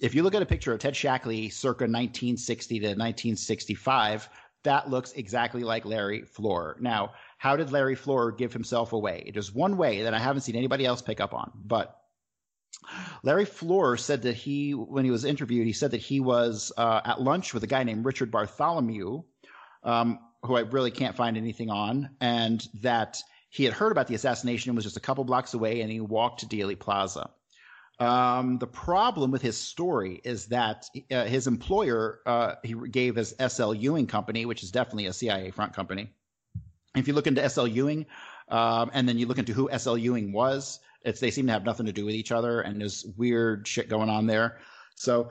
If 0.00 0.14
you 0.14 0.22
look 0.22 0.34
at 0.34 0.42
a 0.42 0.46
picture 0.46 0.72
of 0.72 0.80
Ted 0.80 0.94
Shackley 0.94 1.50
circa 1.50 1.84
1960 1.84 2.80
to 2.80 2.86
1965, 2.86 4.28
that 4.64 4.90
looks 4.90 5.12
exactly 5.12 5.62
like 5.62 5.84
Larry 5.84 6.22
Floor. 6.22 6.76
Now, 6.80 7.12
how 7.38 7.56
did 7.56 7.72
Larry 7.72 7.94
Floor 7.94 8.30
give 8.30 8.52
himself 8.52 8.92
away? 8.92 9.30
There's 9.32 9.52
one 9.52 9.76
way 9.76 10.02
that 10.02 10.14
I 10.14 10.18
haven't 10.18 10.42
seen 10.42 10.56
anybody 10.56 10.84
else 10.84 11.02
pick 11.02 11.20
up 11.20 11.34
on, 11.34 11.50
but 11.64 11.98
Larry 13.22 13.44
Floor 13.44 13.96
said 13.96 14.22
that 14.22 14.34
he, 14.34 14.72
when 14.72 15.04
he 15.04 15.10
was 15.10 15.24
interviewed, 15.24 15.66
he 15.66 15.72
said 15.72 15.90
that 15.92 16.00
he 16.00 16.20
was 16.20 16.72
uh, 16.76 17.00
at 17.04 17.20
lunch 17.20 17.54
with 17.54 17.64
a 17.64 17.66
guy 17.66 17.82
named 17.82 18.04
Richard 18.04 18.30
Bartholomew, 18.30 19.22
um, 19.82 20.18
who 20.42 20.56
I 20.56 20.60
really 20.60 20.90
can't 20.90 21.16
find 21.16 21.36
anything 21.36 21.70
on, 21.70 22.10
and 22.20 22.66
that 22.80 23.22
he 23.50 23.64
had 23.64 23.74
heard 23.74 23.92
about 23.92 24.06
the 24.06 24.14
assassination 24.14 24.70
and 24.70 24.76
was 24.76 24.84
just 24.84 24.96
a 24.96 25.00
couple 25.00 25.24
blocks 25.24 25.54
away, 25.54 25.82
and 25.82 25.90
he 25.90 26.00
walked 26.00 26.40
to 26.40 26.46
Dealey 26.46 26.78
Plaza. 26.78 27.30
Um, 27.98 28.58
the 28.58 28.66
problem 28.66 29.30
with 29.30 29.42
his 29.42 29.56
story 29.56 30.20
is 30.24 30.46
that 30.46 30.86
uh, 31.10 31.24
his 31.24 31.46
employer 31.46 32.20
uh, 32.26 32.54
he 32.64 32.74
gave 32.90 33.14
his 33.14 33.34
SL 33.46 33.74
Ewing 33.74 34.06
Company, 34.06 34.46
which 34.46 34.62
is 34.62 34.70
definitely 34.70 35.06
a 35.06 35.12
CIA 35.12 35.50
front 35.50 35.74
company. 35.74 36.10
If 36.96 37.06
you 37.06 37.14
look 37.14 37.26
into 37.26 37.48
SL 37.48 37.66
Ewing, 37.66 38.06
um, 38.48 38.90
and 38.92 39.08
then 39.08 39.18
you 39.18 39.26
look 39.26 39.38
into 39.38 39.52
who 39.52 39.70
SL 39.76 39.96
Ewing 39.96 40.32
was, 40.32 40.80
it's 41.02 41.20
they 41.20 41.30
seem 41.30 41.46
to 41.46 41.52
have 41.52 41.64
nothing 41.64 41.86
to 41.86 41.92
do 41.92 42.04
with 42.04 42.14
each 42.14 42.32
other, 42.32 42.60
and 42.62 42.80
there's 42.80 43.04
weird 43.16 43.68
shit 43.68 43.88
going 43.88 44.08
on 44.08 44.26
there. 44.26 44.58
So 44.94 45.30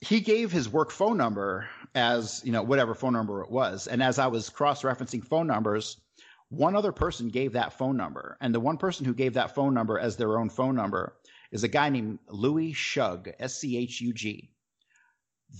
he 0.00 0.20
gave 0.20 0.52
his 0.52 0.68
work 0.68 0.90
phone 0.90 1.16
number 1.16 1.68
as 1.96 2.42
you 2.44 2.52
know 2.52 2.62
whatever 2.62 2.94
phone 2.94 3.14
number 3.14 3.42
it 3.42 3.50
was, 3.50 3.88
and 3.88 4.02
as 4.02 4.18
I 4.18 4.28
was 4.28 4.48
cross-referencing 4.48 5.24
phone 5.24 5.48
numbers, 5.48 5.96
one 6.50 6.76
other 6.76 6.92
person 6.92 7.28
gave 7.28 7.52
that 7.54 7.72
phone 7.72 7.96
number, 7.96 8.36
and 8.40 8.54
the 8.54 8.60
one 8.60 8.76
person 8.76 9.04
who 9.04 9.14
gave 9.14 9.34
that 9.34 9.54
phone 9.54 9.74
number 9.74 9.98
as 9.98 10.16
their 10.16 10.38
own 10.38 10.48
phone 10.48 10.76
number 10.76 11.16
is 11.50 11.64
a 11.64 11.68
guy 11.68 11.88
named 11.88 12.18
Louis 12.28 12.72
Schug, 12.72 13.32
S 13.40 13.56
C 13.58 13.76
H 13.76 14.00
U 14.00 14.12
G. 14.12 14.50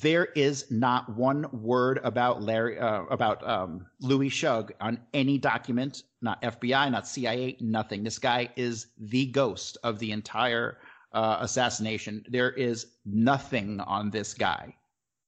There 0.03 0.27
is 0.37 0.71
not 0.71 1.17
one 1.17 1.47
word 1.53 2.01
about 2.05 2.43
Larry 2.43 2.79
uh, 2.79 3.05
about 3.05 3.47
um, 3.49 3.87
Louis 4.01 4.29
Schug 4.29 4.73
on 4.81 5.01
any 5.15 5.39
document, 5.39 6.03
not 6.21 6.43
FBI, 6.43 6.91
not 6.91 7.09
CIA, 7.09 7.57
nothing. 7.61 8.03
This 8.05 8.19
guy 8.19 8.51
is 8.57 8.89
the 8.99 9.27
ghost 9.27 9.79
of 9.85 9.99
the 9.99 10.13
entire 10.13 10.79
uh, 11.13 11.39
assassination. 11.41 12.25
There 12.29 12.51
is 12.51 12.89
nothing 13.05 13.81
on 13.81 14.11
this 14.11 14.35
guy, 14.35 14.75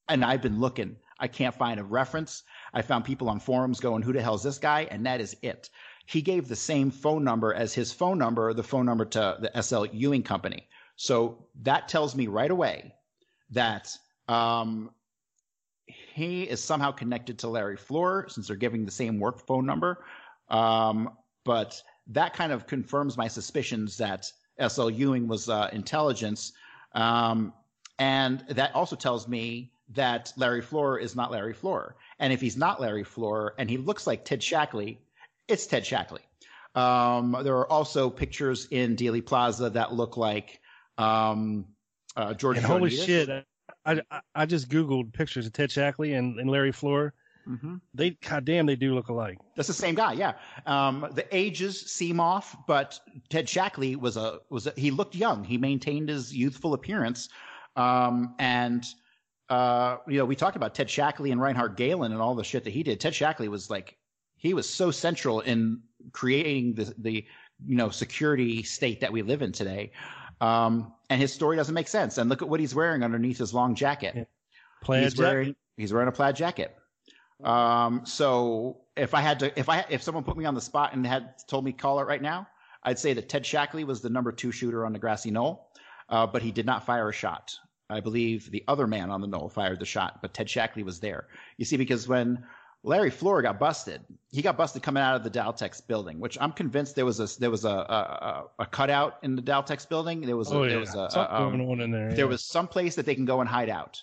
and 0.09 0.25
I've 0.25 0.41
been 0.41 0.59
looking. 0.59 0.97
I 1.19 1.27
can't 1.27 1.55
find 1.55 1.79
a 1.79 1.83
reference. 1.83 2.43
I 2.73 2.81
found 2.81 3.05
people 3.05 3.29
on 3.29 3.39
forums 3.39 3.79
going, 3.79 4.01
"Who 4.03 4.13
the 4.13 4.21
hell 4.21 4.35
is 4.35 4.43
this 4.43 4.57
guy?" 4.57 4.87
And 4.91 5.05
that 5.05 5.21
is 5.21 5.35
it 5.41 5.69
he 6.05 6.21
gave 6.23 6.47
the 6.47 6.55
same 6.55 6.89
phone 6.89 7.23
number 7.23 7.53
as 7.53 7.73
his 7.73 7.93
phone 7.93 8.17
number, 8.17 8.51
the 8.53 8.63
phone 8.63 8.85
number 8.85 9.05
to 9.05 9.37
the 9.39 9.61
SL 9.61 9.85
Ewing 9.93 10.23
Company. 10.23 10.67
So 10.95 11.45
that 11.61 11.87
tells 11.87 12.15
me 12.15 12.27
right 12.27 12.51
away 12.51 12.95
that 13.51 13.95
Um, 14.27 14.91
he 15.87 16.43
is 16.43 16.63
somehow 16.63 16.91
connected 16.91 17.39
to 17.39 17.47
Larry 17.47 17.77
Floor 17.77 18.27
since 18.29 18.47
they're 18.47 18.55
giving 18.55 18.85
the 18.85 18.91
same 18.91 19.19
work 19.19 19.39
phone 19.45 19.65
number. 19.65 20.05
Um, 20.49 21.11
but 21.45 21.81
that 22.07 22.33
kind 22.33 22.51
of 22.51 22.67
confirms 22.67 23.17
my 23.17 23.27
suspicions 23.27 23.97
that 23.97 24.31
S.L. 24.59 24.89
Ewing 24.89 25.27
was 25.27 25.49
uh, 25.49 25.69
intelligence. 25.73 26.53
Um, 26.93 27.53
and 27.97 28.41
that 28.49 28.73
also 28.75 28.95
tells 28.95 29.27
me 29.27 29.71
that 29.95 30.31
Larry 30.37 30.61
Floor 30.61 30.99
is 30.99 31.15
not 31.15 31.31
Larry 31.31 31.53
Floor. 31.53 31.95
And 32.19 32.31
if 32.31 32.41
he's 32.41 32.57
not 32.57 32.79
Larry 32.79 33.03
Floor 33.03 33.55
and 33.57 33.69
he 33.69 33.77
looks 33.77 34.05
like 34.05 34.25
Ted 34.25 34.41
Shackley, 34.41 34.97
it's 35.47 35.65
Ted 35.65 35.83
Shackley. 35.83 36.21
Um, 36.75 37.35
there 37.43 37.57
are 37.57 37.71
also 37.71 38.09
pictures 38.09 38.67
in 38.71 38.95
Dealey 38.95 39.25
Plaza 39.25 39.69
that 39.71 39.93
look 39.93 40.17
like 40.17 40.59
um, 40.97 41.65
uh, 42.15 42.33
George. 42.33 42.57
And 42.57 42.65
holy 42.65 42.91
shit! 42.91 43.29
I, 43.85 44.01
I 44.11 44.21
I 44.35 44.45
just 44.45 44.69
googled 44.69 45.11
pictures 45.13 45.47
of 45.47 45.53
Ted 45.53 45.69
Shackley 45.69 46.17
and, 46.17 46.39
and 46.39 46.49
Larry 46.49 46.71
Floor. 46.71 47.13
Mm-hmm. 47.47 47.77
They 47.95 48.11
goddamn, 48.11 48.67
they 48.67 48.75
do 48.75 48.93
look 48.93 49.09
alike. 49.09 49.39
That's 49.55 49.67
the 49.67 49.73
same 49.73 49.95
guy, 49.95 50.13
yeah. 50.13 50.33
Um, 50.67 51.07
the 51.13 51.25
ages 51.35 51.79
seem 51.91 52.19
off, 52.19 52.55
but 52.67 52.99
Ted 53.29 53.47
Shackley 53.47 53.95
was 53.95 54.17
a 54.17 54.39
was 54.51 54.67
a, 54.67 54.73
he 54.75 54.91
looked 54.91 55.15
young. 55.15 55.43
He 55.43 55.57
maintained 55.57 56.09
his 56.09 56.35
youthful 56.35 56.75
appearance, 56.75 57.29
um, 57.75 58.35
and 58.37 58.85
uh, 59.49 59.97
you 60.07 60.17
know 60.17 60.25
we 60.25 60.35
talked 60.35 60.55
about 60.55 60.75
Ted 60.75 60.87
Shackley 60.87 61.31
and 61.31 61.41
Reinhard 61.41 61.75
Gehlen 61.75 62.11
and 62.11 62.21
all 62.21 62.35
the 62.35 62.43
shit 62.43 62.63
that 62.63 62.71
he 62.71 62.83
did. 62.83 62.99
Ted 62.99 63.13
Shackley 63.13 63.47
was 63.47 63.69
like 63.69 63.97
he 64.37 64.53
was 64.53 64.69
so 64.69 64.91
central 64.91 65.41
in 65.41 65.81
creating 66.11 66.75
the 66.75 66.93
the 66.97 67.25
you 67.65 67.75
know 67.75 67.89
security 67.89 68.63
state 68.63 69.01
that 69.01 69.11
we 69.11 69.21
live 69.21 69.41
in 69.41 69.51
today. 69.51 69.91
Um, 70.41 70.93
and 71.09 71.19
his 71.19 71.33
story 71.33 71.57
doesn't 71.57 71.73
make 71.73 71.87
sense. 71.87 72.17
And 72.17 72.29
look 72.29 72.41
at 72.41 72.47
what 72.47 72.59
he's 72.59 72.73
wearing 72.73 73.03
underneath 73.03 73.37
his 73.37 73.53
long 73.53 73.75
jacket. 73.75 74.13
Yeah. 74.15 74.23
Plaid 74.81 75.03
he's 75.03 75.13
jacket. 75.13 75.27
wearing 75.27 75.55
he's 75.77 75.93
wearing 75.93 76.07
a 76.07 76.11
plaid 76.11 76.35
jacket. 76.35 76.75
Um, 77.43 78.05
so 78.05 78.81
if 78.95 79.13
I 79.13 79.21
had 79.21 79.39
to, 79.39 79.59
if 79.59 79.69
I 79.69 79.85
if 79.89 80.01
someone 80.03 80.23
put 80.23 80.37
me 80.37 80.45
on 80.45 80.55
the 80.55 80.61
spot 80.61 80.93
and 80.93 81.05
had 81.05 81.33
told 81.47 81.65
me 81.65 81.71
call 81.71 81.99
it 81.99 82.03
right 82.03 82.21
now, 82.21 82.47
I'd 82.83 82.99
say 82.99 83.13
that 83.13 83.29
Ted 83.29 83.43
Shackley 83.43 83.83
was 83.83 84.01
the 84.01 84.09
number 84.09 84.31
two 84.31 84.51
shooter 84.51 84.85
on 84.85 84.93
the 84.93 84.99
grassy 84.99 85.31
knoll, 85.31 85.71
uh, 86.09 86.27
but 86.27 86.41
he 86.41 86.51
did 86.51 86.65
not 86.65 86.85
fire 86.85 87.09
a 87.09 87.13
shot. 87.13 87.55
I 87.89 87.99
believe 87.99 88.51
the 88.51 88.63
other 88.67 88.87
man 88.87 89.09
on 89.09 89.21
the 89.21 89.27
knoll 89.27 89.49
fired 89.49 89.79
the 89.79 89.85
shot, 89.85 90.21
but 90.21 90.33
Ted 90.33 90.47
Shackley 90.47 90.83
was 90.83 90.99
there. 90.99 91.27
You 91.57 91.65
see, 91.65 91.77
because 91.77 92.07
when 92.07 92.43
Larry 92.83 93.09
Floor 93.09 93.41
got 93.41 93.59
busted, 93.59 94.01
he 94.31 94.41
got 94.41 94.57
busted 94.57 94.83
coming 94.83 95.01
out 95.01 95.15
of 95.15 95.23
the 95.23 95.29
Daltex 95.29 95.85
building, 95.85 96.19
which 96.19 96.37
I'm 96.39 96.51
convinced 96.51 96.95
there 96.95 97.05
was 97.05 97.19
a 97.19 97.39
there 97.39 97.51
was 97.51 97.65
a 97.65 97.69
a, 97.69 98.43
a 98.59 98.65
cutout 98.65 99.17
in 99.23 99.35
the 99.35 99.41
Daltex 99.41 99.87
building. 99.87 100.21
There 100.21 100.37
was 100.37 100.51
a, 100.51 100.55
Oh 100.55 100.69
there 100.69 100.79
was 100.79 100.95
a, 100.95 101.09
something 101.09 101.35
um, 101.35 101.57
going 101.57 101.69
on 101.69 101.81
in 101.81 101.91
there. 101.91 102.09
there 102.09 102.19
yeah. 102.19 102.23
was 102.25 102.45
some 102.45 102.67
place 102.67 102.95
that 102.95 103.05
they 103.05 103.15
can 103.15 103.25
go 103.25 103.41
and 103.41 103.49
hide 103.49 103.69
out 103.69 104.01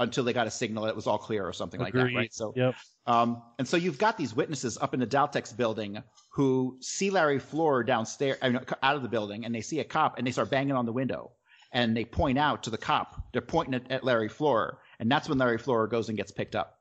until 0.00 0.24
they 0.24 0.32
got 0.32 0.46
a 0.46 0.50
signal 0.50 0.84
that 0.84 0.90
it 0.90 0.96
was 0.96 1.06
all 1.06 1.18
clear 1.18 1.46
or 1.46 1.52
something 1.52 1.78
like 1.78 1.92
that, 1.92 2.14
right? 2.14 2.32
So, 2.32 2.54
Yep. 2.56 2.74
um, 3.06 3.42
and 3.58 3.68
so 3.68 3.76
you've 3.76 3.98
got 3.98 4.16
these 4.16 4.34
witnesses 4.34 4.78
up 4.80 4.94
in 4.94 5.00
the 5.00 5.06
Daltex 5.06 5.54
building 5.54 6.02
who 6.30 6.78
see 6.80 7.10
Larry 7.10 7.38
Floor 7.38 7.84
downstairs, 7.84 8.38
I 8.40 8.48
mean, 8.48 8.60
out 8.82 8.96
of 8.96 9.02
the 9.02 9.10
building, 9.10 9.44
and 9.44 9.54
they 9.54 9.60
see 9.60 9.78
a 9.80 9.84
cop 9.84 10.16
and 10.16 10.26
they 10.26 10.30
start 10.30 10.48
banging 10.48 10.72
on 10.72 10.86
the 10.86 10.92
window 10.92 11.32
and 11.72 11.96
they 11.96 12.04
point 12.04 12.38
out 12.38 12.62
to 12.64 12.70
the 12.70 12.78
cop. 12.78 13.22
They're 13.32 13.42
pointing 13.42 13.74
at, 13.74 13.90
at 13.90 14.04
Larry 14.04 14.28
Floor, 14.28 14.80
and 14.98 15.10
that's 15.10 15.28
when 15.28 15.38
Larry 15.38 15.58
Floor 15.58 15.86
goes 15.86 16.08
and 16.08 16.16
gets 16.16 16.32
picked 16.32 16.56
up. 16.56 16.78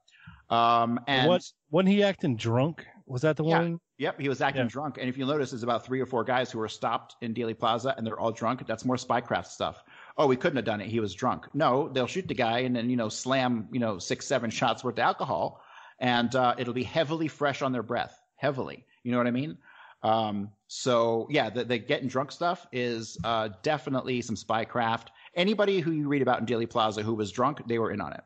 Um, 0.49 0.99
and 1.07 1.27
what 1.27 1.43
wasn't 1.69 1.89
he 1.89 2.03
acting 2.03 2.35
drunk? 2.35 2.85
Was 3.05 3.21
that 3.21 3.37
the 3.37 3.43
Yeah. 3.43 3.59
one? 3.59 3.79
Yep, 3.97 4.19
he 4.21 4.29
was 4.29 4.41
acting 4.41 4.63
Yeah. 4.63 4.69
drunk. 4.69 4.97
And 4.99 5.09
if 5.09 5.17
you 5.17 5.25
notice, 5.25 5.51
there's 5.51 5.63
about 5.63 5.85
three 5.85 5.99
or 5.99 6.05
four 6.05 6.23
guys 6.23 6.51
who 6.51 6.59
were 6.59 6.67
stopped 6.67 7.15
in 7.21 7.33
Dealey 7.33 7.57
Plaza 7.57 7.93
and 7.97 8.05
they're 8.05 8.19
all 8.19 8.31
drunk. 8.31 8.65
That's 8.65 8.85
more 8.85 8.95
spycraft 8.95 9.47
stuff. 9.47 9.83
Oh, 10.17 10.25
we 10.27 10.35
couldn't 10.37 10.55
have 10.57 10.65
done 10.65 10.79
it. 10.79 10.87
He 10.87 10.99
was 10.99 11.13
drunk. 11.13 11.47
No, 11.53 11.89
they'll 11.89 12.07
shoot 12.07 12.27
the 12.27 12.33
guy 12.33 12.59
and 12.59 12.75
then, 12.75 12.89
you 12.89 12.95
know, 12.97 13.09
slam, 13.09 13.67
you 13.71 13.79
know, 13.79 13.97
six, 13.99 14.25
seven 14.25 14.49
shots 14.59 14.83
worth 14.83 14.95
of 14.95 14.99
alcohol 14.99 15.61
and 15.99 16.33
uh, 16.35 16.55
it'll 16.57 16.73
be 16.73 16.83
heavily 16.83 17.27
fresh 17.27 17.61
on 17.61 17.71
their 17.71 17.83
breath. 17.83 18.17
Heavily. 18.37 18.85
You 19.03 19.11
know 19.11 19.17
what 19.17 19.27
I 19.27 19.31
mean? 19.31 19.57
Um, 20.01 20.51
so, 20.69 21.27
yeah, 21.29 21.49
the, 21.49 21.65
the 21.65 21.77
getting 21.77 22.07
drunk 22.07 22.31
stuff 22.31 22.65
is 22.71 23.17
uh, 23.23 23.49
definitely 23.63 24.21
some 24.21 24.35
spycraft. 24.35 25.07
Anybody 25.35 25.81
who 25.81 25.91
you 25.91 26.07
read 26.07 26.21
about 26.21 26.39
in 26.39 26.45
Dealey 26.45 26.69
Plaza 26.69 27.03
who 27.03 27.13
was 27.13 27.31
drunk, 27.31 27.61
they 27.67 27.79
were 27.79 27.91
in 27.91 27.99
on 27.99 28.13
it. 28.13 28.23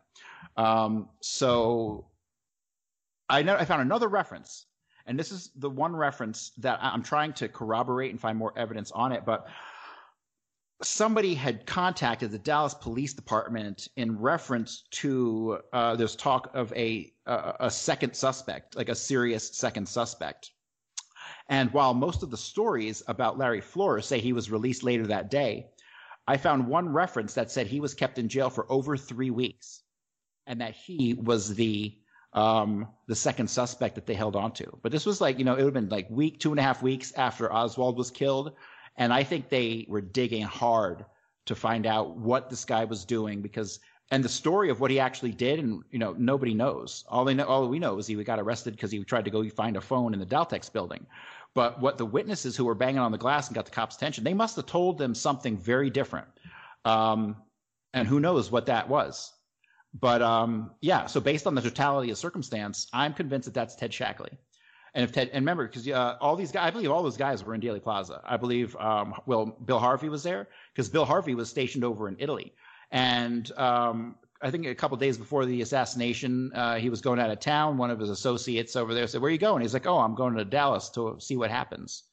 Um, 0.55 1.09
so 1.21 2.07
I 3.29 3.41
know 3.41 3.55
I 3.55 3.65
found 3.65 3.81
another 3.81 4.07
reference 4.07 4.67
and 5.05 5.19
this 5.19 5.31
is 5.31 5.51
the 5.55 5.69
one 5.69 5.95
reference 5.95 6.51
that 6.57 6.79
I'm 6.81 7.03
trying 7.03 7.33
to 7.33 7.47
corroborate 7.47 8.11
and 8.11 8.19
find 8.19 8.37
more 8.37 8.53
evidence 8.57 8.91
on 8.91 9.11
it, 9.11 9.25
but 9.25 9.47
somebody 10.81 11.33
had 11.33 11.65
contacted 11.65 12.31
the 12.31 12.39
Dallas 12.39 12.73
Police 12.73 13.13
Department 13.13 13.87
in 13.95 14.19
reference 14.19 14.83
to 14.91 15.59
uh, 15.73 15.95
there's 15.95 16.15
talk 16.15 16.51
of 16.53 16.71
a, 16.73 17.13
a 17.25 17.55
a 17.61 17.71
second 17.71 18.15
suspect, 18.15 18.75
like 18.75 18.89
a 18.89 18.95
serious 18.95 19.55
second 19.55 19.87
suspect. 19.87 20.51
And 21.47 21.71
while 21.73 21.93
most 21.93 22.23
of 22.23 22.31
the 22.31 22.37
stories 22.37 23.03
about 23.07 23.37
Larry 23.37 23.61
Flores 23.61 24.05
say 24.05 24.19
he 24.19 24.33
was 24.33 24.51
released 24.51 24.83
later 24.83 25.07
that 25.07 25.29
day, 25.29 25.67
I 26.27 26.37
found 26.37 26.67
one 26.67 26.89
reference 26.89 27.33
that 27.33 27.51
said 27.51 27.67
he 27.67 27.81
was 27.81 27.93
kept 27.93 28.17
in 28.17 28.29
jail 28.29 28.49
for 28.49 28.71
over 28.71 28.95
three 28.95 29.29
weeks, 29.29 29.83
and 30.47 30.61
that 30.61 30.73
he 30.73 31.13
was 31.13 31.53
the 31.55 31.97
um, 32.33 32.87
the 33.07 33.15
second 33.15 33.49
suspect 33.49 33.95
that 33.95 34.05
they 34.05 34.15
held 34.15 34.35
on 34.35 34.53
to. 34.53 34.79
But 34.81 34.91
this 34.91 35.05
was 35.05 35.21
like, 35.21 35.37
you 35.37 35.45
know, 35.45 35.53
it 35.53 35.63
would 35.63 35.75
have 35.75 35.89
been 35.89 35.89
like 35.89 36.09
week, 36.09 36.39
two 36.39 36.51
and 36.51 36.59
a 36.59 36.63
half 36.63 36.81
weeks 36.81 37.13
after 37.13 37.53
Oswald 37.53 37.97
was 37.97 38.09
killed. 38.09 38.53
And 38.97 39.13
I 39.13 39.23
think 39.23 39.49
they 39.49 39.85
were 39.87 40.01
digging 40.01 40.43
hard 40.43 41.05
to 41.45 41.55
find 41.55 41.85
out 41.85 42.15
what 42.17 42.49
this 42.49 42.65
guy 42.65 42.85
was 42.85 43.05
doing 43.05 43.41
because, 43.41 43.79
and 44.13 44.23
the 44.23 44.29
story 44.29 44.69
of 44.69 44.79
what 44.79 44.91
he 44.91 44.99
actually 44.99 45.31
did, 45.31 45.57
and, 45.57 45.83
you 45.89 45.97
know, 45.97 46.13
nobody 46.19 46.53
knows. 46.53 47.03
All 47.09 47.25
they 47.25 47.33
know, 47.33 47.45
all 47.45 47.67
we 47.67 47.79
know 47.79 47.97
is 47.97 48.05
he 48.05 48.13
got 48.23 48.39
arrested 48.39 48.75
because 48.75 48.91
he 48.91 49.03
tried 49.03 49.25
to 49.25 49.31
go 49.31 49.49
find 49.49 49.75
a 49.75 49.81
phone 49.81 50.13
in 50.13 50.19
the 50.19 50.25
Daltex 50.27 50.71
building. 50.71 51.07
But 51.55 51.81
what 51.81 51.97
the 51.97 52.05
witnesses 52.05 52.55
who 52.55 52.65
were 52.65 52.75
banging 52.75 52.99
on 52.99 53.11
the 53.11 53.17
glass 53.17 53.47
and 53.47 53.55
got 53.55 53.65
the 53.65 53.71
cops' 53.71 53.95
attention, 53.95 54.23
they 54.23 54.35
must 54.35 54.55
have 54.57 54.67
told 54.67 54.99
them 54.99 55.15
something 55.15 55.57
very 55.57 55.89
different. 55.89 56.27
Um, 56.85 57.37
and 57.95 58.07
who 58.07 58.19
knows 58.19 58.51
what 58.51 58.67
that 58.67 58.87
was. 58.87 59.33
But 59.99 60.21
um, 60.21 60.69
yeah, 60.79 61.07
so 61.07 61.19
based 61.19 61.47
on 61.47 61.55
the 61.55 61.61
totality 61.61 62.11
of 62.11 62.19
circumstance, 62.19 62.85
I'm 62.93 63.15
convinced 63.15 63.45
that 63.45 63.55
that's 63.55 63.75
Ted 63.75 63.91
Shackley. 63.91 64.37
And 64.93 65.03
if 65.03 65.11
Ted, 65.11 65.31
and 65.33 65.41
remember, 65.41 65.65
because 65.67 65.87
uh, 65.87 66.17
all 66.21 66.35
these 66.35 66.51
guys, 66.51 66.67
I 66.67 66.69
believe 66.69 66.91
all 66.91 67.01
those 67.01 67.17
guys 67.17 67.43
were 67.43 67.55
in 67.55 67.61
Dealey 67.61 67.81
Plaza. 67.81 68.21
I 68.23 68.37
believe, 68.37 68.75
um, 68.75 69.15
well, 69.25 69.57
Bill 69.65 69.79
Harvey 69.79 70.09
was 70.09 70.21
there 70.21 70.49
because 70.71 70.87
Bill 70.87 71.05
Harvey 71.05 71.33
was 71.33 71.49
stationed 71.49 71.83
over 71.83 72.07
in 72.07 72.15
Italy. 72.19 72.53
And 72.93 73.51
um, 73.57 74.15
I 74.41 74.51
think 74.51 74.67
a 74.67 74.75
couple 74.75 74.95
days 74.97 75.17
before 75.17 75.45
the 75.45 75.61
assassination, 75.61 76.51
uh, 76.53 76.75
he 76.75 76.89
was 76.89 77.01
going 77.01 77.19
out 77.19 77.31
of 77.31 77.39
town. 77.39 77.77
One 77.77 77.89
of 77.89 77.99
his 77.99 78.11
associates 78.11 78.75
over 78.75 78.93
there 78.93 79.07
said, 79.07 79.19
"Where 79.19 79.29
are 79.29 79.31
you 79.31 79.39
going?" 79.39 79.63
He's 79.63 79.73
like, 79.73 79.87
"Oh, 79.87 79.97
I'm 79.97 80.13
going 80.13 80.35
to 80.35 80.45
Dallas 80.45 80.89
to 80.91 81.17
see 81.19 81.35
what 81.35 81.49
happens." 81.49 82.03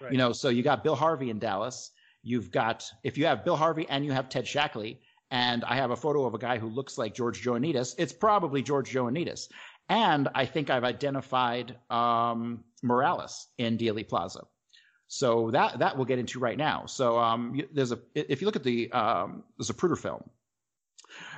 Right. 0.00 0.12
You 0.12 0.18
know, 0.18 0.32
so 0.32 0.48
you 0.48 0.62
got 0.62 0.82
Bill 0.82 0.96
Harvey 0.96 1.28
in 1.28 1.38
Dallas. 1.38 1.92
You've 2.22 2.50
got 2.50 2.90
if 3.04 3.18
you 3.18 3.26
have 3.26 3.44
Bill 3.44 3.56
Harvey 3.56 3.86
and 3.90 4.04
you 4.04 4.12
have 4.12 4.30
Ted 4.30 4.46
Shackley, 4.46 4.98
and 5.30 5.62
I 5.64 5.76
have 5.76 5.90
a 5.90 5.96
photo 5.96 6.24
of 6.24 6.32
a 6.32 6.38
guy 6.38 6.58
who 6.58 6.68
looks 6.68 6.96
like 6.96 7.14
George 7.14 7.44
Joannides, 7.44 7.94
it's 7.98 8.12
probably 8.12 8.62
George 8.62 8.90
Joannides. 8.90 9.48
And 9.90 10.28
I 10.34 10.46
think 10.46 10.70
I've 10.70 10.84
identified 10.84 11.76
um, 11.90 12.64
Morales 12.82 13.48
in 13.58 13.76
Dealey 13.76 14.08
Plaza. 14.08 14.44
So 15.12 15.50
that 15.50 15.80
that 15.80 15.96
we'll 15.96 16.06
get 16.06 16.20
into 16.20 16.38
right 16.38 16.56
now. 16.56 16.86
So 16.86 17.18
um, 17.18 17.60
there's 17.72 17.90
a 17.90 17.98
if 18.14 18.40
you 18.40 18.46
look 18.46 18.54
at 18.54 18.62
the 18.62 18.92
um, 18.92 19.42
Zapruder 19.60 19.98
film, 19.98 20.22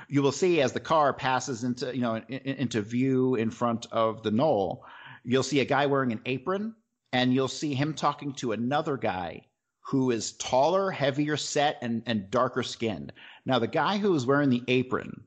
you 0.07 0.21
will 0.21 0.31
see 0.31 0.61
as 0.61 0.73
the 0.73 0.79
car 0.79 1.11
passes 1.11 1.63
into 1.63 1.91
you 1.91 2.01
know 2.01 2.17
in- 2.17 2.37
into 2.37 2.83
view 2.83 3.33
in 3.33 3.49
front 3.49 3.87
of 3.91 4.21
the 4.21 4.29
knoll, 4.29 4.85
you'll 5.23 5.41
see 5.41 5.59
a 5.59 5.65
guy 5.65 5.87
wearing 5.87 6.11
an 6.11 6.21
apron, 6.27 6.75
and 7.13 7.33
you'll 7.33 7.47
see 7.47 7.73
him 7.73 7.95
talking 7.95 8.33
to 8.33 8.51
another 8.51 8.95
guy 8.95 9.41
who 9.87 10.11
is 10.11 10.33
taller, 10.33 10.91
heavier 10.91 11.35
set, 11.35 11.79
and 11.81 12.03
and 12.05 12.29
darker 12.29 12.61
skinned. 12.61 13.11
Now 13.43 13.57
the 13.57 13.65
guy 13.65 13.97
who 13.97 14.13
is 14.13 14.23
wearing 14.23 14.51
the 14.51 14.63
apron, 14.67 15.23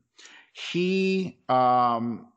he 0.53 1.41
um, 1.49 2.29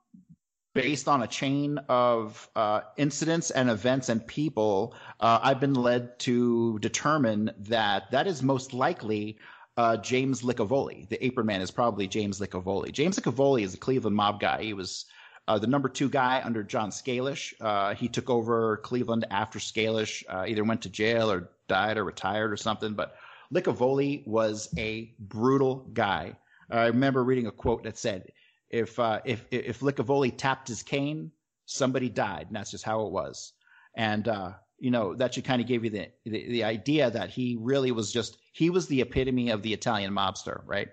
based 0.81 1.07
on 1.07 1.23
a 1.23 1.27
chain 1.27 1.77
of 1.89 2.49
uh, 2.55 2.81
incidents 2.95 3.51
and 3.51 3.69
events 3.69 4.09
and 4.09 4.25
people, 4.25 4.95
uh, 5.19 5.39
I've 5.41 5.59
been 5.59 5.73
led 5.73 6.17
to 6.19 6.79
determine 6.79 7.51
that 7.59 8.09
that 8.11 8.27
is 8.27 8.41
most 8.41 8.73
likely 8.73 9.37
uh, 9.75 9.97
James 9.97 10.41
Licavoli. 10.41 11.07
The 11.09 11.23
apron 11.23 11.47
man 11.47 11.61
is 11.61 11.71
probably 11.71 12.07
James 12.07 12.39
Licavoli. 12.39 12.91
James 12.91 13.19
Licavoli 13.19 13.63
is 13.63 13.73
a 13.73 13.77
Cleveland 13.77 14.15
mob 14.15 14.39
guy. 14.39 14.63
He 14.63 14.73
was 14.73 15.05
uh, 15.49 15.59
the 15.59 15.67
number 15.67 15.89
two 15.89 16.09
guy 16.09 16.41
under 16.43 16.63
John 16.63 16.91
Scalish. 16.91 17.53
Uh, 17.59 17.93
he 17.95 18.07
took 18.07 18.29
over 18.29 18.77
Cleveland 18.77 19.25
after 19.31 19.59
Scalish 19.59 20.23
uh, 20.29 20.45
either 20.47 20.63
went 20.63 20.81
to 20.83 20.89
jail 20.89 21.29
or 21.31 21.49
died 21.67 21.97
or 21.97 22.05
retired 22.05 22.51
or 22.51 22.57
something. 22.57 22.93
But 22.93 23.15
Licavoli 23.53 24.25
was 24.27 24.69
a 24.77 25.13
brutal 25.19 25.87
guy. 25.93 26.37
I 26.69 26.87
remember 26.87 27.23
reading 27.23 27.47
a 27.47 27.51
quote 27.51 27.83
that 27.83 27.97
said, 27.97 28.31
if 28.69 28.99
uh, 28.99 29.19
if 29.25 29.45
if 29.51 29.79
Licavoli 29.79 30.35
tapped 30.35 30.67
his 30.67 30.83
cane, 30.83 31.31
somebody 31.65 32.09
died, 32.09 32.47
and 32.47 32.55
that's 32.55 32.71
just 32.71 32.83
how 32.83 33.05
it 33.05 33.11
was. 33.11 33.53
And 33.95 34.27
uh, 34.27 34.53
you 34.77 34.91
know 34.91 35.15
that 35.15 35.33
should 35.33 35.45
kind 35.45 35.61
of 35.61 35.67
give 35.67 35.83
you 35.83 35.89
the, 35.89 36.07
the 36.25 36.47
the 36.49 36.63
idea 36.63 37.09
that 37.09 37.29
he 37.29 37.57
really 37.59 37.91
was 37.91 38.11
just 38.11 38.37
he 38.53 38.69
was 38.69 38.87
the 38.87 39.01
epitome 39.01 39.49
of 39.49 39.61
the 39.61 39.73
Italian 39.73 40.13
mobster, 40.13 40.61
right? 40.65 40.89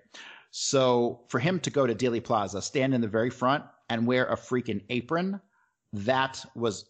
So 0.50 1.24
for 1.28 1.38
him 1.38 1.60
to 1.60 1.70
go 1.70 1.86
to 1.86 1.94
Dealey 1.94 2.22
Plaza, 2.22 2.62
stand 2.62 2.94
in 2.94 3.00
the 3.00 3.08
very 3.08 3.30
front, 3.30 3.64
and 3.90 4.06
wear 4.06 4.24
a 4.26 4.36
freaking 4.36 4.82
apron, 4.88 5.40
that 5.92 6.44
was 6.54 6.88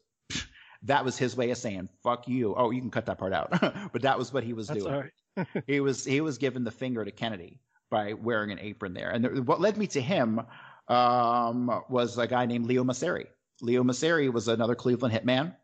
that 0.82 1.05
was 1.05 1.18
his 1.18 1.37
way 1.37 1.51
of 1.51 1.59
saying 1.59 1.89
"fuck 2.03 2.28
you." 2.28 2.55
Oh, 2.57 2.70
you 2.70 2.80
can 2.80 2.91
cut 2.91 3.07
that 3.07 3.18
part 3.18 3.32
out, 3.32 3.51
but 3.93 4.03
that 4.03 4.18
was 4.18 4.32
what 4.32 4.45
he 4.45 4.53
was 4.53 4.68
That's 4.68 4.84
doing. 4.84 5.11
right. 5.37 5.47
he 5.66 5.80
was 5.80 6.05
he 6.05 6.20
was 6.20 6.39
giving 6.39 6.64
the 6.64 6.70
finger 6.70 7.05
to 7.05 7.11
Kennedy 7.11 7.61
by 7.91 8.14
wearing 8.14 8.51
an 8.51 8.59
apron 8.59 8.95
there. 8.95 9.11
And 9.11 9.47
what 9.47 9.61
led 9.61 9.76
me 9.76 9.87
to 9.89 10.01
him 10.01 10.41
um, 10.89 11.82
was 11.89 12.18
a 12.18 12.26
guy 12.26 12.47
named 12.47 12.66
Leo 12.66 12.84
Moceri. 12.84 13.26
Leo 13.61 13.82
Moceri 13.82 14.32
was 14.32 14.49
another 14.49 14.74
Cleveland 14.74 15.14
hitman. 15.14 15.55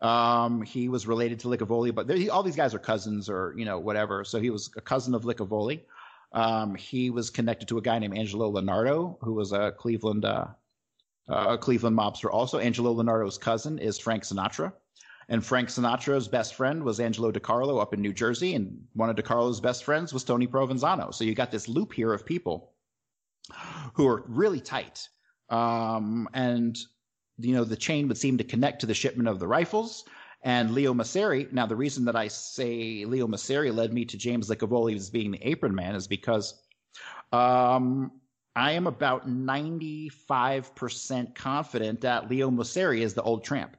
Um, 0.00 0.62
he 0.62 0.88
was 0.88 1.06
related 1.06 1.40
to 1.40 1.48
Licavoli, 1.48 1.94
but 1.94 2.06
there, 2.08 2.18
all 2.30 2.42
these 2.42 2.56
guys 2.56 2.74
are 2.74 2.78
cousins 2.78 3.28
or 3.28 3.54
you 3.56 3.64
know 3.64 3.78
whatever. 3.78 4.24
So 4.24 4.40
he 4.40 4.50
was 4.50 4.70
a 4.76 4.80
cousin 4.80 5.14
of 5.14 5.22
Licavoli. 5.22 5.80
Um, 6.32 6.74
he 6.74 7.10
was 7.10 7.30
connected 7.30 7.68
to 7.68 7.78
a 7.78 7.82
guy 7.82 7.98
named 7.98 8.16
Angelo 8.16 8.50
Lonardo, 8.50 9.16
who 9.20 9.34
was 9.34 9.52
a 9.52 9.72
Cleveland 9.72 10.24
uh, 10.24 10.46
a 11.28 11.56
Cleveland 11.56 11.96
mobster. 11.96 12.30
Also, 12.32 12.58
Angelo 12.58 12.92
Lonardo's 12.92 13.38
cousin 13.38 13.78
is 13.78 13.98
Frank 13.98 14.24
Sinatra. 14.24 14.72
And 15.28 15.44
Frank 15.44 15.68
Sinatra's 15.68 16.26
best 16.26 16.56
friend 16.56 16.82
was 16.82 16.98
Angelo 16.98 17.30
DeCarlo 17.30 17.80
up 17.80 17.94
in 17.94 18.02
New 18.02 18.12
Jersey, 18.12 18.54
and 18.54 18.84
one 18.94 19.08
of 19.08 19.16
DeCarlo's 19.16 19.60
best 19.60 19.84
friends 19.84 20.12
was 20.12 20.24
Tony 20.24 20.48
Provenzano. 20.48 21.14
So 21.14 21.22
you 21.22 21.34
got 21.34 21.50
this 21.52 21.68
loop 21.68 21.92
here 21.92 22.12
of 22.12 22.26
people 22.26 22.71
who 23.94 24.06
are 24.06 24.24
really 24.28 24.60
tight. 24.60 25.08
Um, 25.48 26.28
and 26.32 26.78
you 27.38 27.54
know 27.54 27.64
the 27.64 27.76
chain 27.76 28.08
would 28.08 28.18
seem 28.18 28.38
to 28.38 28.44
connect 28.44 28.80
to 28.80 28.86
the 28.86 28.94
shipment 28.94 29.28
of 29.28 29.38
the 29.38 29.46
rifles. 29.46 30.04
And 30.44 30.72
Leo 30.72 30.92
Moceri. 30.92 31.52
Now, 31.52 31.66
the 31.66 31.76
reason 31.76 32.04
that 32.06 32.16
I 32.16 32.26
say 32.26 33.04
Leo 33.04 33.28
Moceri 33.28 33.72
led 33.72 33.92
me 33.92 34.04
to 34.06 34.18
James 34.18 34.50
Licavoli 34.50 34.96
as 34.96 35.08
being 35.08 35.30
the 35.30 35.38
apron 35.40 35.72
man 35.72 35.94
is 35.94 36.08
because 36.08 36.60
um, 37.32 38.10
I 38.54 38.72
am 38.72 38.86
about 38.86 39.28
95% 39.28 41.34
confident 41.34 42.02
that 42.02 42.28
Leo 42.28 42.50
Moceri 42.50 43.00
is 43.00 43.14
the 43.14 43.22
old 43.22 43.44
tramp. 43.44 43.76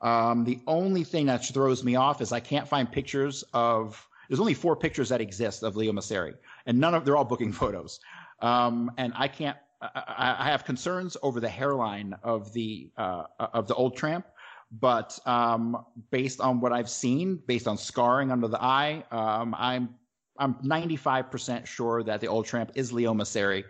Um, 0.00 0.44
the 0.44 0.60
only 0.66 1.04
thing 1.04 1.26
that 1.26 1.44
throws 1.44 1.82
me 1.82 1.96
off 1.96 2.20
is 2.20 2.32
I 2.32 2.40
can't 2.40 2.68
find 2.68 2.90
pictures 2.90 3.44
of. 3.52 4.06
There's 4.28 4.40
only 4.40 4.54
four 4.54 4.76
pictures 4.76 5.10
that 5.10 5.20
exist 5.20 5.62
of 5.62 5.76
Leo 5.76 5.92
Moceri, 5.92 6.34
and 6.66 6.78
none 6.78 6.94
of 6.94 7.04
they're 7.04 7.16
all 7.16 7.24
booking 7.24 7.52
photos. 7.60 8.00
Um, 8.44 8.90
and 8.98 9.12
I 9.16 9.28
can't. 9.28 9.56
I, 9.80 10.36
I, 10.38 10.50
have 10.50 10.64
concerns 10.64 11.16
over 11.22 11.40
the 11.40 11.48
hairline 11.48 12.14
of 12.22 12.52
the 12.52 12.90
uh, 12.96 13.24
of 13.38 13.68
the 13.68 13.74
old 13.74 13.96
tramp, 13.96 14.26
but 14.70 15.18
um, 15.26 15.84
based 16.10 16.40
on 16.40 16.60
what 16.60 16.72
I've 16.72 16.88
seen, 16.88 17.40
based 17.46 17.66
on 17.66 17.78
scarring 17.78 18.30
under 18.30 18.48
the 18.48 18.62
eye, 18.62 19.04
um, 19.10 19.54
I'm 19.58 19.94
I'm 20.38 20.54
95% 20.56 21.66
sure 21.66 22.02
that 22.02 22.20
the 22.20 22.26
old 22.26 22.44
tramp 22.44 22.72
is 22.74 22.92
Leo 22.92 23.14
Moceri. 23.14 23.64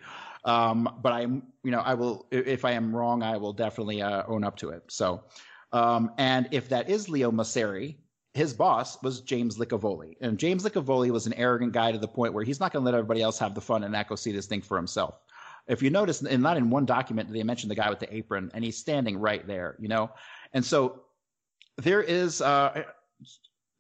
Um, 0.45 0.99
but 1.03 1.13
I'm, 1.13 1.43
you 1.63 1.71
know, 1.71 1.81
I 1.81 1.95
will, 1.95 2.27
if 2.31 2.65
I 2.65 2.73
am 2.73 2.95
wrong, 2.95 3.23
I 3.23 3.37
will 3.37 3.53
definitely 3.53 4.03
uh, 4.03 4.25
own 4.27 4.45
up 4.45 4.57
to 4.59 4.71
it. 4.71 4.83
So, 4.89 5.25
um, 5.73 6.11
and 6.19 6.49
if 6.51 6.69
that 6.71 6.91
is 6.91 7.09
Leo 7.09 7.31
Moceri, 7.31 7.97
his 8.35 8.53
boss 8.53 9.01
was 9.01 9.21
James 9.21 9.59
Licavoli. 9.59 10.17
And 10.21 10.39
James 10.39 10.65
Licavoli 10.65 11.11
was 11.11 11.27
an 11.27 11.33
arrogant 11.35 11.73
guy 11.73 11.93
to 11.93 11.99
the 11.99 12.09
point 12.09 12.35
where 12.35 12.45
he's 12.45 12.59
not 12.59 12.73
going 12.73 12.83
to 12.83 12.85
let 12.85 12.95
everybody 12.95 13.23
else 13.23 13.39
have 13.39 13.55
the 13.55 13.61
fun 13.61 13.85
and 13.85 13.93
not 13.93 14.09
go 14.09 14.17
see 14.17 14.33
this 14.33 14.47
thing 14.47 14.61
for 14.61 14.77
himself. 14.77 15.21
If 15.69 15.81
you 15.83 15.89
notice, 15.89 16.21
and 16.21 16.43
not 16.43 16.57
in 16.57 16.69
one 16.69 16.85
document, 16.85 17.33
they 17.33 17.43
mentioned 17.45 17.71
the 17.71 17.77
guy 17.77 17.89
with 17.89 18.01
the 18.01 18.15
apron, 18.15 18.51
and 18.53 18.65
he's 18.65 18.77
standing 18.77 19.19
right 19.19 19.47
there, 19.47 19.77
you 19.79 19.89
know? 19.89 20.11
And 20.53 20.65
so 20.65 21.05
there 21.77 22.03
is, 22.03 22.43
uh, 22.43 22.83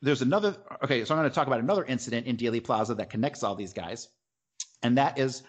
there's 0.00 0.22
another, 0.22 0.56
okay, 0.84 1.04
so 1.04 1.14
I'm 1.14 1.20
going 1.20 1.28
to 1.28 1.34
talk 1.34 1.48
about 1.48 1.60
another 1.60 1.84
incident 1.84 2.26
in 2.26 2.36
Dealey 2.36 2.62
Plaza 2.62 2.94
that 2.94 3.10
connects 3.10 3.42
all 3.42 3.56
these 3.56 3.72
guys. 3.72 4.08
And 4.84 4.96
that 4.96 5.18
is 5.18 5.42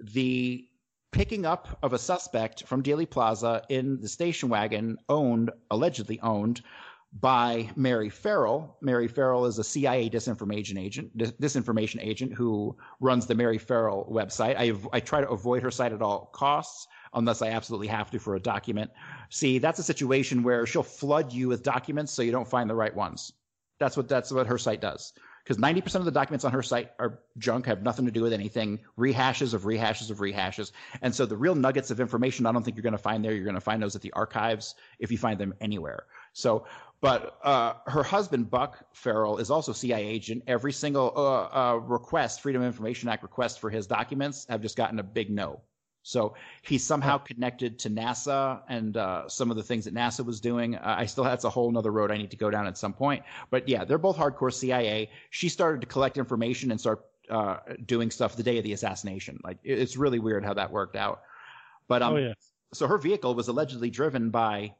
the 0.00 0.68
picking 1.10 1.44
up 1.44 1.78
of 1.82 1.92
a 1.92 1.98
suspect 1.98 2.64
from 2.66 2.82
Dealey 2.82 3.10
Plaza 3.10 3.62
in 3.68 4.00
the 4.00 4.08
station 4.08 4.48
wagon 4.48 4.98
owned, 5.08 5.50
allegedly 5.70 6.20
owned 6.20 6.62
by 7.20 7.68
Mary 7.76 8.08
Ferrell. 8.08 8.76
Mary 8.80 9.06
Ferrell 9.06 9.44
is 9.44 9.58
a 9.58 9.64
CIA 9.64 10.08
disinformation 10.08 10.78
agent, 10.78 11.16
disinformation 11.16 12.02
agent 12.02 12.32
who 12.32 12.76
runs 13.00 13.26
the 13.26 13.34
Mary 13.34 13.58
Ferrell 13.58 14.08
website. 14.10 14.56
I, 14.56 14.72
I 14.96 15.00
try 15.00 15.20
to 15.20 15.28
avoid 15.28 15.62
her 15.62 15.70
site 15.70 15.92
at 15.92 16.00
all 16.00 16.30
costs 16.32 16.86
unless 17.14 17.42
I 17.42 17.48
absolutely 17.48 17.88
have 17.88 18.10
to 18.12 18.18
for 18.18 18.34
a 18.34 18.40
document. 18.40 18.90
See, 19.28 19.58
that's 19.58 19.78
a 19.78 19.82
situation 19.82 20.42
where 20.42 20.64
she'll 20.64 20.82
flood 20.82 21.32
you 21.32 21.48
with 21.48 21.62
documents 21.62 22.12
so 22.12 22.22
you 22.22 22.32
don't 22.32 22.48
find 22.48 22.70
the 22.70 22.74
right 22.74 22.94
ones. 22.94 23.32
That's 23.78 23.96
what 23.96 24.08
that's 24.08 24.30
what 24.30 24.46
her 24.46 24.58
site 24.58 24.80
does 24.80 25.12
because 25.44 25.56
90% 25.56 25.96
of 25.96 26.04
the 26.04 26.10
documents 26.10 26.44
on 26.44 26.52
her 26.52 26.62
site 26.62 26.92
are 26.98 27.18
junk, 27.38 27.66
have 27.66 27.82
nothing 27.82 28.04
to 28.04 28.12
do 28.12 28.22
with 28.22 28.32
anything, 28.32 28.78
rehashes 28.96 29.54
of 29.54 29.62
rehashes 29.62 30.10
of 30.10 30.18
rehashes. 30.18 30.70
And 31.02 31.12
so 31.12 31.26
the 31.26 31.36
real 31.36 31.54
nuggets 31.54 31.90
of 31.90 32.00
information, 32.00 32.46
I 32.46 32.52
don't 32.52 32.62
think 32.62 32.76
you're 32.76 32.82
going 32.82 32.92
to 32.92 32.98
find 32.98 33.24
there. 33.24 33.32
You're 33.32 33.44
going 33.44 33.54
to 33.54 33.60
find 33.60 33.82
those 33.82 33.96
at 33.96 34.02
the 34.02 34.12
archives 34.12 34.76
if 35.00 35.10
you 35.10 35.18
find 35.18 35.38
them 35.38 35.52
anywhere. 35.60 36.04
So, 36.32 36.64
but 37.02 37.36
uh, 37.42 37.74
her 37.88 38.04
husband, 38.04 38.48
Buck 38.48 38.78
Ferrell, 38.92 39.38
is 39.38 39.50
also 39.50 39.72
CIA 39.72 40.06
agent. 40.06 40.44
Every 40.46 40.72
single 40.72 41.12
uh, 41.16 41.72
uh, 41.72 41.76
request, 41.78 42.40
Freedom 42.40 42.62
of 42.62 42.66
Information 42.66 43.08
Act 43.08 43.24
request 43.24 43.58
for 43.58 43.70
his 43.70 43.88
documents 43.88 44.46
have 44.48 44.62
just 44.62 44.76
gotten 44.76 45.00
a 45.00 45.02
big 45.02 45.28
no. 45.28 45.60
So 46.04 46.34
he's 46.62 46.84
somehow 46.84 47.18
connected 47.18 47.80
to 47.80 47.90
NASA 47.90 48.60
and 48.68 48.96
uh, 48.96 49.28
some 49.28 49.50
of 49.50 49.56
the 49.56 49.64
things 49.64 49.84
that 49.84 49.94
NASA 49.94 50.24
was 50.24 50.40
doing. 50.40 50.76
Uh, 50.76 50.94
I 50.98 51.06
still 51.06 51.24
that's 51.24 51.44
a 51.44 51.50
whole 51.50 51.70
nother 51.72 51.90
road 51.90 52.12
I 52.12 52.16
need 52.16 52.30
to 52.30 52.36
go 52.36 52.50
down 52.50 52.68
at 52.68 52.78
some 52.78 52.92
point. 52.92 53.24
But 53.50 53.68
yeah, 53.68 53.84
they're 53.84 53.98
both 53.98 54.16
hardcore 54.16 54.52
CIA. 54.52 55.10
She 55.30 55.48
started 55.48 55.80
to 55.80 55.88
collect 55.88 56.18
information 56.18 56.70
and 56.70 56.80
start 56.80 57.04
uh, 57.28 57.58
doing 57.84 58.12
stuff 58.12 58.36
the 58.36 58.44
day 58.44 58.58
of 58.58 58.64
the 58.64 58.74
assassination. 58.74 59.40
Like 59.42 59.58
it's 59.64 59.96
really 59.96 60.20
weird 60.20 60.44
how 60.44 60.54
that 60.54 60.70
worked 60.70 60.94
out. 60.96 61.22
But 61.88 62.02
um, 62.02 62.14
oh 62.14 62.16
yeah. 62.16 62.32
So 62.72 62.86
her 62.86 62.98
vehicle 62.98 63.34
was 63.34 63.48
allegedly 63.48 63.90
driven 63.90 64.30
by 64.30 64.74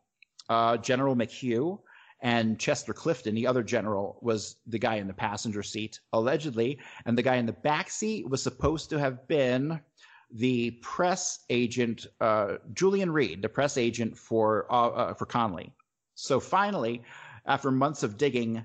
uh, 0.48 0.76
General 0.76 1.16
McHugh. 1.16 1.80
And 2.22 2.58
Chester 2.58 2.94
Clifton, 2.94 3.34
the 3.34 3.48
other 3.48 3.64
general, 3.64 4.18
was 4.22 4.56
the 4.68 4.78
guy 4.78 4.94
in 4.94 5.08
the 5.08 5.12
passenger 5.12 5.62
seat, 5.64 5.98
allegedly. 6.12 6.78
And 7.04 7.18
the 7.18 7.22
guy 7.22 7.34
in 7.34 7.46
the 7.46 7.52
back 7.52 7.90
seat 7.90 8.28
was 8.28 8.40
supposed 8.40 8.90
to 8.90 8.98
have 8.98 9.26
been 9.26 9.80
the 10.32 10.70
press 10.82 11.40
agent 11.50 12.06
uh, 12.20 12.54
Julian 12.72 13.10
Read, 13.10 13.42
the 13.42 13.48
press 13.48 13.76
agent 13.76 14.16
for 14.16 14.66
uh, 14.70 14.88
uh, 14.88 15.14
for 15.14 15.26
Connally. 15.26 15.72
So 16.14 16.40
finally, 16.40 17.02
after 17.44 17.70
months 17.70 18.02
of 18.02 18.16
digging, 18.16 18.64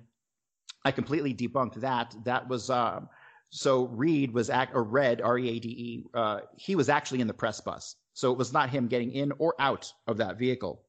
I 0.86 0.92
completely 0.92 1.34
debunked 1.34 1.76
that. 1.76 2.16
That 2.24 2.48
was 2.48 2.70
uh, 2.70 3.02
so 3.50 3.88
Read 3.88 4.34
was 4.34 4.50
act 4.50 4.76
or 4.76 4.84
Red 4.84 5.20
R 5.22 5.38
E 5.38 5.50
A 5.50 5.60
D 5.60 5.70
E. 5.70 6.04
Uh, 6.14 6.40
he 6.56 6.76
was 6.76 6.90
actually 6.90 7.22
in 7.22 7.28
the 7.28 7.34
press 7.34 7.60
bus, 7.60 7.96
so 8.14 8.32
it 8.32 8.38
was 8.38 8.54
not 8.54 8.70
him 8.70 8.88
getting 8.88 9.12
in 9.12 9.34
or 9.40 9.56
out 9.60 9.92
of 10.06 10.18
that 10.18 10.38
vehicle. 10.38 10.84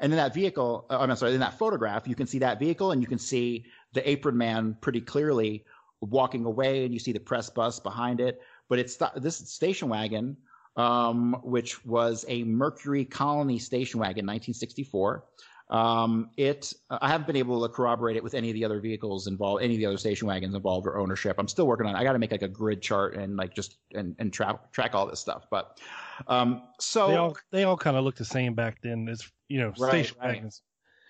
And 0.00 0.12
in 0.12 0.16
that 0.16 0.34
vehicle, 0.34 0.86
uh, 0.90 0.98
I'm 0.98 1.14
sorry, 1.16 1.34
in 1.34 1.40
that 1.40 1.58
photograph, 1.58 2.06
you 2.06 2.14
can 2.14 2.26
see 2.26 2.38
that 2.40 2.58
vehicle 2.58 2.92
and 2.92 3.00
you 3.00 3.08
can 3.08 3.18
see 3.18 3.66
the 3.92 4.08
apron 4.08 4.36
man 4.36 4.76
pretty 4.80 5.00
clearly 5.00 5.64
walking 6.00 6.44
away, 6.44 6.84
and 6.84 6.92
you 6.92 6.98
see 6.98 7.12
the 7.12 7.20
press 7.20 7.48
bus 7.48 7.78
behind 7.78 8.20
it 8.20 8.40
but 8.72 8.78
it's 8.78 8.96
this 9.16 9.36
station 9.36 9.90
wagon, 9.90 10.34
um, 10.76 11.36
which 11.42 11.84
was 11.84 12.24
a 12.26 12.42
Mercury 12.44 13.04
Colony 13.04 13.58
station 13.58 14.00
wagon, 14.00 14.24
1964. 14.24 15.24
Um, 15.68 16.30
it 16.38 16.72
I 16.88 17.08
haven't 17.08 17.26
been 17.26 17.36
able 17.36 17.60
to 17.66 17.68
corroborate 17.68 18.16
it 18.16 18.24
with 18.24 18.32
any 18.32 18.48
of 18.48 18.54
the 18.54 18.64
other 18.64 18.80
vehicles 18.80 19.26
involved, 19.26 19.62
any 19.62 19.74
of 19.74 19.78
the 19.78 19.84
other 19.84 19.98
station 19.98 20.26
wagons 20.26 20.54
involved 20.54 20.86
or 20.86 20.96
ownership. 20.96 21.36
I'm 21.38 21.48
still 21.48 21.66
working 21.66 21.86
on. 21.86 21.94
it. 21.94 21.98
I 21.98 22.02
got 22.02 22.14
to 22.14 22.18
make 22.18 22.30
like 22.32 22.40
a 22.40 22.48
grid 22.48 22.80
chart 22.80 23.14
and 23.14 23.36
like 23.36 23.54
just 23.54 23.76
and 23.94 24.16
and 24.18 24.32
track 24.32 24.72
track 24.72 24.94
all 24.94 25.06
this 25.06 25.20
stuff. 25.20 25.48
But 25.50 25.78
um, 26.28 26.62
so 26.80 27.08
they 27.08 27.16
all 27.16 27.36
they 27.50 27.64
all 27.64 27.76
kind 27.76 27.96
of 27.96 28.04
look 28.04 28.16
the 28.16 28.24
same 28.24 28.54
back 28.54 28.78
then. 28.82 29.06
It's 29.08 29.30
you 29.48 29.58
know 29.60 29.72
Right, 29.78 29.90
station 29.90 30.16
right. 30.20 30.34
wagons. 30.36 30.62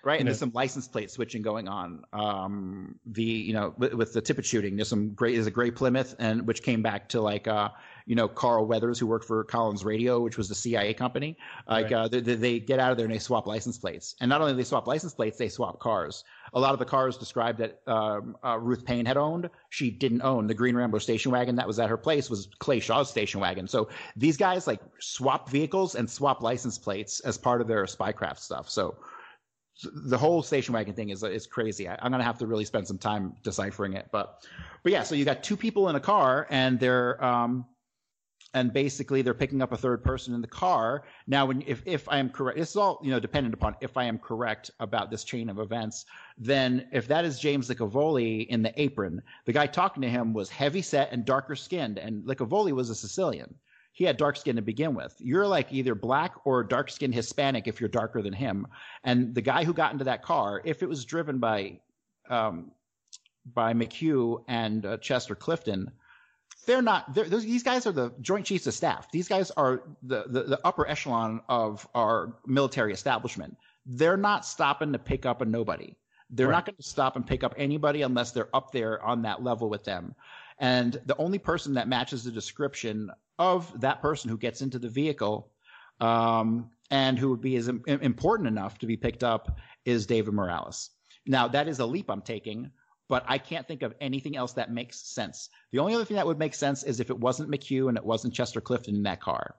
right, 0.03 0.19
and 0.19 0.25
know. 0.25 0.29
there's 0.29 0.39
some 0.39 0.51
license 0.53 0.87
plate 0.87 1.11
switching 1.11 1.41
going 1.41 1.67
on. 1.67 2.03
Um, 2.13 2.99
the 3.05 3.23
you 3.23 3.53
know 3.53 3.73
with, 3.77 3.93
with 3.93 4.13
the 4.13 4.21
Tippit 4.21 4.45
shooting, 4.45 4.75
there's 4.75 4.89
some 4.89 5.13
great. 5.13 5.33
There's 5.35 5.47
a 5.47 5.51
gray 5.51 5.71
Plymouth, 5.71 6.15
and 6.19 6.45
which 6.47 6.63
came 6.63 6.81
back 6.81 7.09
to 7.09 7.21
like 7.21 7.47
uh, 7.47 7.69
you 8.05 8.15
know 8.15 8.27
Carl 8.27 8.65
Weathers, 8.65 8.99
who 8.99 9.07
worked 9.07 9.25
for 9.25 9.43
Collins 9.43 9.83
Radio, 9.85 10.19
which 10.19 10.37
was 10.37 10.49
the 10.49 10.55
CIA 10.55 10.93
company. 10.93 11.37
Like 11.67 11.85
Right. 11.85 11.93
uh, 11.93 12.07
they, 12.07 12.19
they- 12.21 12.59
get 12.59 12.79
out 12.79 12.91
of 12.91 12.97
there 12.97 13.05
and 13.05 13.13
they 13.13 13.19
swap 13.19 13.47
license 13.47 13.77
plates, 13.77 14.15
and 14.21 14.29
not 14.29 14.41
only 14.41 14.53
do 14.53 14.57
they 14.57 14.63
swap 14.63 14.87
license 14.87 15.13
plates, 15.13 15.37
they 15.37 15.49
swap 15.49 15.79
cars. 15.79 16.23
A 16.53 16.59
lot 16.59 16.73
of 16.73 16.79
the 16.79 16.85
cars 16.85 17.17
described 17.17 17.59
that 17.59 17.81
um, 17.87 18.35
uh, 18.45 18.57
Ruth 18.59 18.85
Paine 18.85 19.05
had 19.05 19.17
owned, 19.17 19.49
she 19.69 19.89
didn't 19.89 20.21
own. 20.21 20.45
The 20.47 20.53
Green 20.53 20.75
Rambler 20.75 20.99
station 20.99 21.31
wagon 21.31 21.55
that 21.55 21.65
was 21.67 21.79
at 21.79 21.89
her 21.89 21.97
place 21.97 22.29
was 22.29 22.47
Clay 22.59 22.79
Shaw's 22.79 23.09
station 23.09 23.39
wagon. 23.41 23.67
So 23.67 23.89
these 24.15 24.37
guys 24.37 24.67
like 24.67 24.79
swap 24.99 25.49
vehicles 25.49 25.95
and 25.95 26.09
swap 26.09 26.43
license 26.43 26.77
plates 26.77 27.19
as 27.21 27.37
part 27.37 27.59
of 27.61 27.67
their 27.67 27.85
spycraft 27.85 28.39
stuff. 28.39 28.69
So 28.69 28.95
the 29.81 30.17
whole 30.17 30.43
station 30.43 30.73
wagon 30.75 30.93
thing 30.93 31.09
is 31.09 31.23
is 31.23 31.47
crazy. 31.47 31.89
I, 31.89 31.97
I'm 32.01 32.11
gonna 32.11 32.23
have 32.23 32.37
to 32.39 32.47
really 32.47 32.65
spend 32.65 32.87
some 32.87 32.99
time 32.99 33.33
deciphering 33.41 33.93
it, 33.93 34.09
but 34.11 34.45
but 34.83 34.91
yeah. 34.91 35.01
So 35.03 35.15
you 35.15 35.25
got 35.25 35.43
two 35.43 35.57
people 35.57 35.89
in 35.89 35.95
a 35.95 35.99
car, 35.99 36.45
and 36.51 36.79
they're 36.79 37.23
um, 37.23 37.65
and 38.53 38.71
basically 38.71 39.21
they're 39.21 39.33
picking 39.33 39.61
up 39.61 39.71
a 39.71 39.77
third 39.77 40.03
person 40.03 40.33
in 40.33 40.41
the 40.41 40.47
car. 40.47 41.03
Now, 41.27 41.45
when 41.45 41.63
if 41.65 41.81
if 41.85 42.07
I 42.07 42.17
am 42.17 42.29
correct, 42.29 42.57
this 42.57 42.69
is 42.69 42.75
all 42.75 42.99
you 43.03 43.11
know 43.11 43.19
dependent 43.19 43.53
upon 43.53 43.75
if 43.81 43.97
I 43.97 44.03
am 44.05 44.17
correct 44.17 44.71
about 44.79 45.09
this 45.09 45.23
chain 45.23 45.49
of 45.49 45.59
events. 45.59 46.05
Then, 46.37 46.87
if 46.91 47.07
that 47.07 47.25
is 47.25 47.39
James 47.39 47.69
Licavoli 47.69 48.47
in 48.47 48.61
the 48.61 48.79
apron, 48.81 49.21
the 49.45 49.53
guy 49.53 49.67
talking 49.67 50.01
to 50.01 50.09
him 50.09 50.33
was 50.33 50.49
heavy 50.49 50.81
set 50.81 51.11
and 51.11 51.25
darker 51.25 51.55
skinned, 51.55 51.97
and 51.97 52.23
Licavoli 52.23 52.71
was 52.71 52.89
a 52.89 52.95
Sicilian. 52.95 53.55
He 53.91 54.03
had 54.05 54.17
dark 54.17 54.37
skin 54.37 54.55
to 54.55 54.61
begin 54.63 54.95
with. 54.95 55.15
You're 55.19 55.47
like 55.47 55.71
either 55.71 55.93
black 55.93 56.33
or 56.45 56.63
dark 56.63 56.89
skinned 56.89 57.13
Hispanic 57.13 57.67
if 57.67 57.79
you're 57.79 57.89
darker 57.89 58.23
than 58.23 58.33
him. 58.33 58.65
And 59.03 59.35
the 59.35 59.41
guy 59.41 59.63
who 59.63 59.71
got 59.71 59.91
into 59.91 60.05
that 60.05 60.23
car, 60.23 60.63
if 60.65 60.81
it 60.81 60.89
was 60.89 61.05
driven 61.05 61.37
by 61.37 61.79
um, 62.27 62.71
by 63.53 63.73
McHugh 63.73 64.43
and 64.47 64.85
uh, 64.85 64.97
Chester 64.97 65.35
Clifton 65.35 65.91
they're 66.65 66.81
not 66.81 67.13
they're, 67.13 67.29
those, 67.29 67.43
these 67.43 67.63
guys 67.63 67.85
are 67.85 67.91
the 67.91 68.13
joint 68.21 68.45
chiefs 68.45 68.67
of 68.67 68.73
staff. 68.73 69.11
These 69.11 69.27
guys 69.27 69.51
are 69.51 69.83
the, 70.01 70.25
the, 70.27 70.43
the 70.43 70.59
upper 70.63 70.87
echelon 70.87 71.41
of 71.49 71.87
our 71.93 72.35
military 72.45 72.93
establishment. 72.93 73.57
They're 73.85 74.17
not 74.17 74.45
stopping 74.45 74.93
to 74.93 74.99
pick 74.99 75.25
up 75.25 75.41
a 75.41 75.45
nobody. 75.45 75.95
They're 76.29 76.47
right. 76.47 76.53
not 76.53 76.65
going 76.65 76.77
to 76.77 76.83
stop 76.83 77.15
and 77.15 77.25
pick 77.25 77.43
up 77.43 77.53
anybody 77.57 78.01
unless 78.01 78.31
they're 78.31 78.53
up 78.55 78.71
there 78.71 79.01
on 79.03 79.21
that 79.23 79.43
level 79.43 79.69
with 79.69 79.83
them. 79.83 80.15
And 80.59 80.99
the 81.05 81.17
only 81.17 81.37
person 81.37 81.73
that 81.73 81.87
matches 81.87 82.23
the 82.23 82.31
description 82.31 83.11
of 83.37 83.79
that 83.81 84.01
person 84.01 84.29
who 84.29 84.37
gets 84.37 84.61
into 84.61 84.79
the 84.79 84.89
vehicle 84.89 85.51
um, 85.99 86.69
and 86.89 87.17
who 87.17 87.29
would 87.29 87.41
be 87.41 87.55
as 87.55 87.67
important 87.67 88.47
enough 88.47 88.77
to 88.79 88.85
be 88.85 88.97
picked 88.97 89.23
up 89.23 89.57
is 89.85 90.05
david 90.05 90.33
morales. 90.33 90.91
Now 91.25 91.47
that 91.47 91.67
is 91.67 91.79
a 91.79 91.85
leap 91.85 92.09
i'm 92.09 92.21
taking 92.21 92.71
but 93.09 93.23
I 93.27 93.37
can't 93.37 93.67
think 93.67 93.81
of 93.81 93.93
anything 94.01 94.35
else 94.35 94.53
that 94.53 94.71
makes 94.71 94.99
sense. 94.99 95.49
The 95.71 95.79
only 95.79 95.93
other 95.93 96.05
thing 96.05 96.15
that 96.15 96.25
would 96.25 96.39
make 96.39 96.53
sense 96.53 96.83
is 96.83 96.99
if 96.99 97.09
it 97.09 97.19
wasn't 97.19 97.51
McHugh 97.51 97.89
and 97.89 97.97
it 97.97 98.05
wasn't 98.05 98.33
Chester 98.33 98.61
Clifton 98.61 98.95
in 98.95 99.03
that 99.03 99.21
car. 99.21 99.55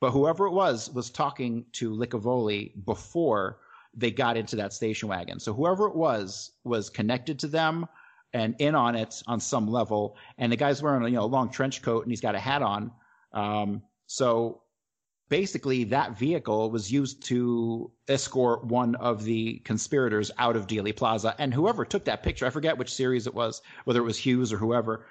But 0.00 0.10
whoever 0.10 0.46
it 0.46 0.52
was 0.52 0.90
was 0.90 1.10
talking 1.10 1.64
to 1.72 1.90
Licavoli 1.90 2.72
before 2.84 3.58
they 3.96 4.10
got 4.10 4.36
into 4.36 4.56
that 4.56 4.72
station 4.72 5.08
wagon. 5.08 5.38
So 5.38 5.52
whoever 5.52 5.86
it 5.86 5.94
was 5.94 6.50
was 6.64 6.90
connected 6.90 7.38
to 7.40 7.46
them 7.46 7.86
and 8.32 8.56
in 8.58 8.74
on 8.74 8.96
it 8.96 9.22
on 9.26 9.40
some 9.40 9.68
level. 9.68 10.16
And 10.38 10.50
the 10.50 10.56
guy's 10.56 10.82
wearing 10.82 11.04
a 11.04 11.08
you 11.08 11.14
know 11.14 11.26
long 11.26 11.50
trench 11.50 11.80
coat 11.80 12.02
and 12.02 12.12
he's 12.12 12.20
got 12.20 12.34
a 12.34 12.40
hat 12.40 12.62
on. 12.62 12.90
Um, 13.32 13.82
so 14.06 14.62
basically 15.28 15.84
that 15.84 16.18
vehicle 16.18 16.70
was 16.70 16.92
used 16.92 17.22
to 17.24 17.90
escort 18.08 18.64
one 18.64 18.94
of 18.96 19.24
the 19.24 19.58
conspirators 19.60 20.30
out 20.38 20.56
of 20.56 20.66
Dealey 20.66 20.94
Plaza. 20.94 21.34
And 21.38 21.52
whoever 21.52 21.84
took 21.84 22.04
that 22.04 22.22
picture, 22.22 22.46
I 22.46 22.50
forget 22.50 22.78
which 22.78 22.94
series 22.94 23.26
it 23.26 23.34
was, 23.34 23.62
whether 23.84 24.00
it 24.00 24.04
was 24.04 24.18
Hughes 24.18 24.52
or 24.52 24.58
whoever, 24.58 25.06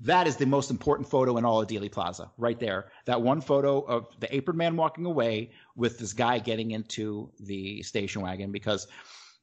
that 0.00 0.26
is 0.26 0.36
the 0.36 0.46
most 0.46 0.70
important 0.70 1.08
photo 1.08 1.36
in 1.38 1.44
all 1.44 1.60
of 1.60 1.68
Dealey 1.68 1.90
Plaza, 1.90 2.30
right 2.38 2.58
there. 2.58 2.92
That 3.04 3.20
one 3.20 3.40
photo 3.40 3.80
of 3.80 4.06
the 4.20 4.34
apron 4.34 4.56
man 4.56 4.76
walking 4.76 5.06
away 5.06 5.50
with 5.74 5.98
this 5.98 6.12
guy 6.12 6.38
getting 6.38 6.70
into 6.70 7.30
the 7.40 7.82
station 7.82 8.22
wagon 8.22 8.52
because 8.52 8.86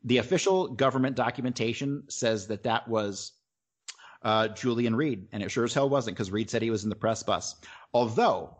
the 0.05 0.19
official 0.19 0.69
government 0.69 1.15
documentation 1.15 2.03
says 2.09 2.47
that 2.47 2.63
that 2.63 2.87
was 2.87 3.33
uh, 4.21 4.47
Julian 4.49 4.95
Read, 4.95 5.27
and 5.33 5.43
it 5.43 5.51
sure 5.51 5.65
as 5.65 5.73
hell 5.73 5.89
wasn't 5.89 6.15
because 6.15 6.31
Read 6.31 6.49
said 6.49 6.61
he 6.61 6.71
was 6.71 6.83
in 6.83 6.89
the 6.89 6.95
press 6.95 7.21
bus. 7.21 7.55
Although 7.93 8.55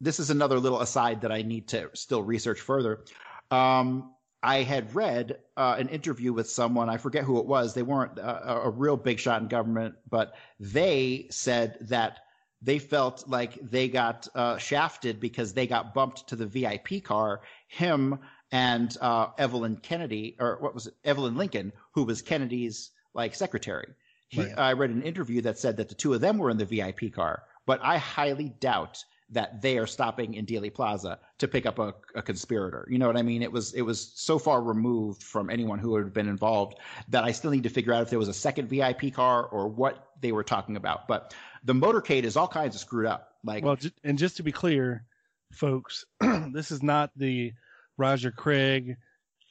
this 0.00 0.20
is 0.20 0.30
another 0.30 0.58
little 0.58 0.80
aside 0.80 1.22
that 1.22 1.32
I 1.32 1.42
need 1.42 1.68
to 1.68 1.90
still 1.94 2.22
research 2.22 2.60
further. 2.60 3.04
Um, 3.50 4.12
I 4.42 4.62
had 4.62 4.94
read 4.94 5.38
uh, 5.56 5.76
an 5.78 5.88
interview 5.88 6.32
with 6.32 6.50
someone, 6.50 6.90
I 6.90 6.98
forget 6.98 7.24
who 7.24 7.38
it 7.38 7.46
was. 7.46 7.72
They 7.72 7.82
weren't 7.82 8.18
a, 8.18 8.64
a 8.64 8.70
real 8.70 8.96
big 8.96 9.18
shot 9.18 9.40
in 9.40 9.48
government, 9.48 9.94
but 10.10 10.34
they 10.60 11.28
said 11.30 11.78
that 11.88 12.18
they 12.60 12.78
felt 12.78 13.26
like 13.26 13.58
they 13.62 13.88
got 13.88 14.28
uh, 14.34 14.58
shafted 14.58 15.20
because 15.20 15.52
they 15.52 15.66
got 15.66 15.94
bumped 15.94 16.28
to 16.28 16.36
the 16.36 16.46
VIP 16.46 17.02
car. 17.04 17.40
Him 17.68 18.18
and 18.52 18.96
uh, 19.00 19.28
Evelyn 19.38 19.76
Kennedy, 19.76 20.36
or 20.38 20.58
what 20.60 20.74
was 20.74 20.88
it, 20.88 20.94
Evelyn 21.04 21.36
Lincoln, 21.36 21.72
who 21.92 22.04
was 22.04 22.22
Kennedy's 22.22 22.90
like 23.14 23.34
secretary. 23.34 23.88
He, 24.28 24.42
right. 24.42 24.58
I 24.58 24.72
read 24.72 24.90
an 24.90 25.02
interview 25.02 25.40
that 25.42 25.58
said 25.58 25.76
that 25.78 25.88
the 25.88 25.94
two 25.94 26.12
of 26.14 26.20
them 26.20 26.38
were 26.38 26.50
in 26.50 26.58
the 26.58 26.64
VIP 26.64 27.12
car, 27.14 27.44
but 27.66 27.80
I 27.82 27.98
highly 27.98 28.48
doubt 28.48 29.04
that 29.30 29.62
they 29.62 29.78
are 29.78 29.86
stopping 29.86 30.34
in 30.34 30.46
Dealey 30.46 30.72
Plaza 30.72 31.18
to 31.38 31.48
pick 31.48 31.66
up 31.66 31.78
a, 31.78 31.94
a, 32.14 32.22
conspirator. 32.22 32.86
You 32.90 32.98
know 32.98 33.06
what 33.06 33.16
I 33.16 33.22
mean? 33.22 33.42
It 33.42 33.50
was 33.50 33.72
it 33.72 33.82
was 33.82 34.12
so 34.14 34.38
far 34.38 34.62
removed 34.62 35.22
from 35.22 35.50
anyone 35.50 35.78
who 35.78 35.96
had 35.96 36.12
been 36.12 36.28
involved 36.28 36.78
that 37.08 37.24
I 37.24 37.32
still 37.32 37.50
need 37.50 37.62
to 37.62 37.70
figure 37.70 37.92
out 37.92 38.02
if 38.02 38.10
there 38.10 38.18
was 38.18 38.28
a 38.28 38.34
second 38.34 38.68
VIP 38.68 39.14
car 39.14 39.44
or 39.44 39.68
what 39.68 40.10
they 40.20 40.32
were 40.32 40.44
talking 40.44 40.76
about. 40.76 41.08
But 41.08 41.34
the 41.64 41.72
motorcade 41.72 42.24
is 42.24 42.36
all 42.36 42.48
kinds 42.48 42.74
of 42.74 42.80
screwed 42.80 43.06
up. 43.06 43.30
Like 43.42 43.64
well, 43.64 43.76
and 44.02 44.18
just 44.18 44.36
to 44.36 44.42
be 44.42 44.52
clear, 44.52 45.04
folks, 45.52 46.04
this 46.52 46.70
is 46.70 46.82
not 46.82 47.10
the 47.16 47.52
Roger 47.96 48.30
Craig 48.30 48.96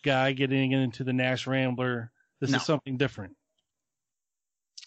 guy 0.03 0.33
getting 0.33 0.71
into 0.71 1.03
the 1.03 1.13
Nash 1.13 1.47
Rambler. 1.47 2.11
This 2.39 2.51
no. 2.51 2.57
is 2.57 2.63
something 2.63 2.97
different. 2.97 3.35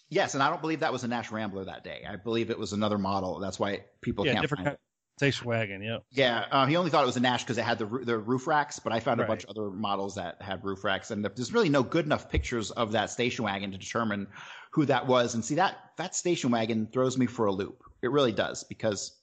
Yes, 0.09 0.33
and 0.33 0.43
I 0.43 0.49
don't 0.49 0.61
believe 0.61 0.79
that 0.79 0.93
was 0.93 1.03
a 1.03 1.07
Nash 1.07 1.31
Rambler 1.31 1.65
that 1.65 1.83
day. 1.83 2.05
I 2.07 2.15
believe 2.15 2.49
it 2.49 2.57
was 2.57 2.73
another 2.73 2.97
model. 2.97 3.39
That's 3.39 3.59
why 3.59 3.83
people 4.01 4.25
yeah, 4.25 4.33
can't 4.33 4.41
different 4.41 4.63
find 4.63 4.73
it. 4.75 4.79
Station 5.17 5.47
wagon, 5.47 5.81
yeah. 5.81 5.97
Yeah, 6.11 6.45
uh, 6.51 6.67
he 6.67 6.75
only 6.75 6.91
thought 6.91 7.01
it 7.01 7.07
was 7.07 7.17
a 7.17 7.21
Nash 7.21 7.43
because 7.43 7.57
it 7.57 7.63
had 7.63 7.79
the 7.79 7.87
the 7.87 8.17
roof 8.17 8.45
racks, 8.45 8.77
but 8.77 8.93
I 8.93 8.99
found 8.99 9.19
right. 9.19 9.25
a 9.25 9.27
bunch 9.27 9.43
of 9.45 9.49
other 9.49 9.71
models 9.71 10.13
that 10.15 10.39
had 10.41 10.63
roof 10.63 10.83
racks, 10.83 11.09
and 11.09 11.25
there's 11.25 11.51
really 11.51 11.69
no 11.69 11.81
good 11.81 12.05
enough 12.05 12.29
pictures 12.29 12.69
of 12.71 12.91
that 12.91 13.09
station 13.09 13.43
wagon 13.43 13.71
to 13.71 13.77
determine 13.79 14.27
who 14.71 14.85
that 14.85 15.07
was. 15.07 15.33
And 15.33 15.43
see 15.43 15.55
that 15.55 15.77
that 15.97 16.15
station 16.15 16.51
wagon 16.51 16.87
throws 16.93 17.17
me 17.17 17.25
for 17.25 17.47
a 17.47 17.51
loop. 17.51 17.83
It 18.03 18.11
really 18.11 18.31
does 18.31 18.63
because 18.63 19.17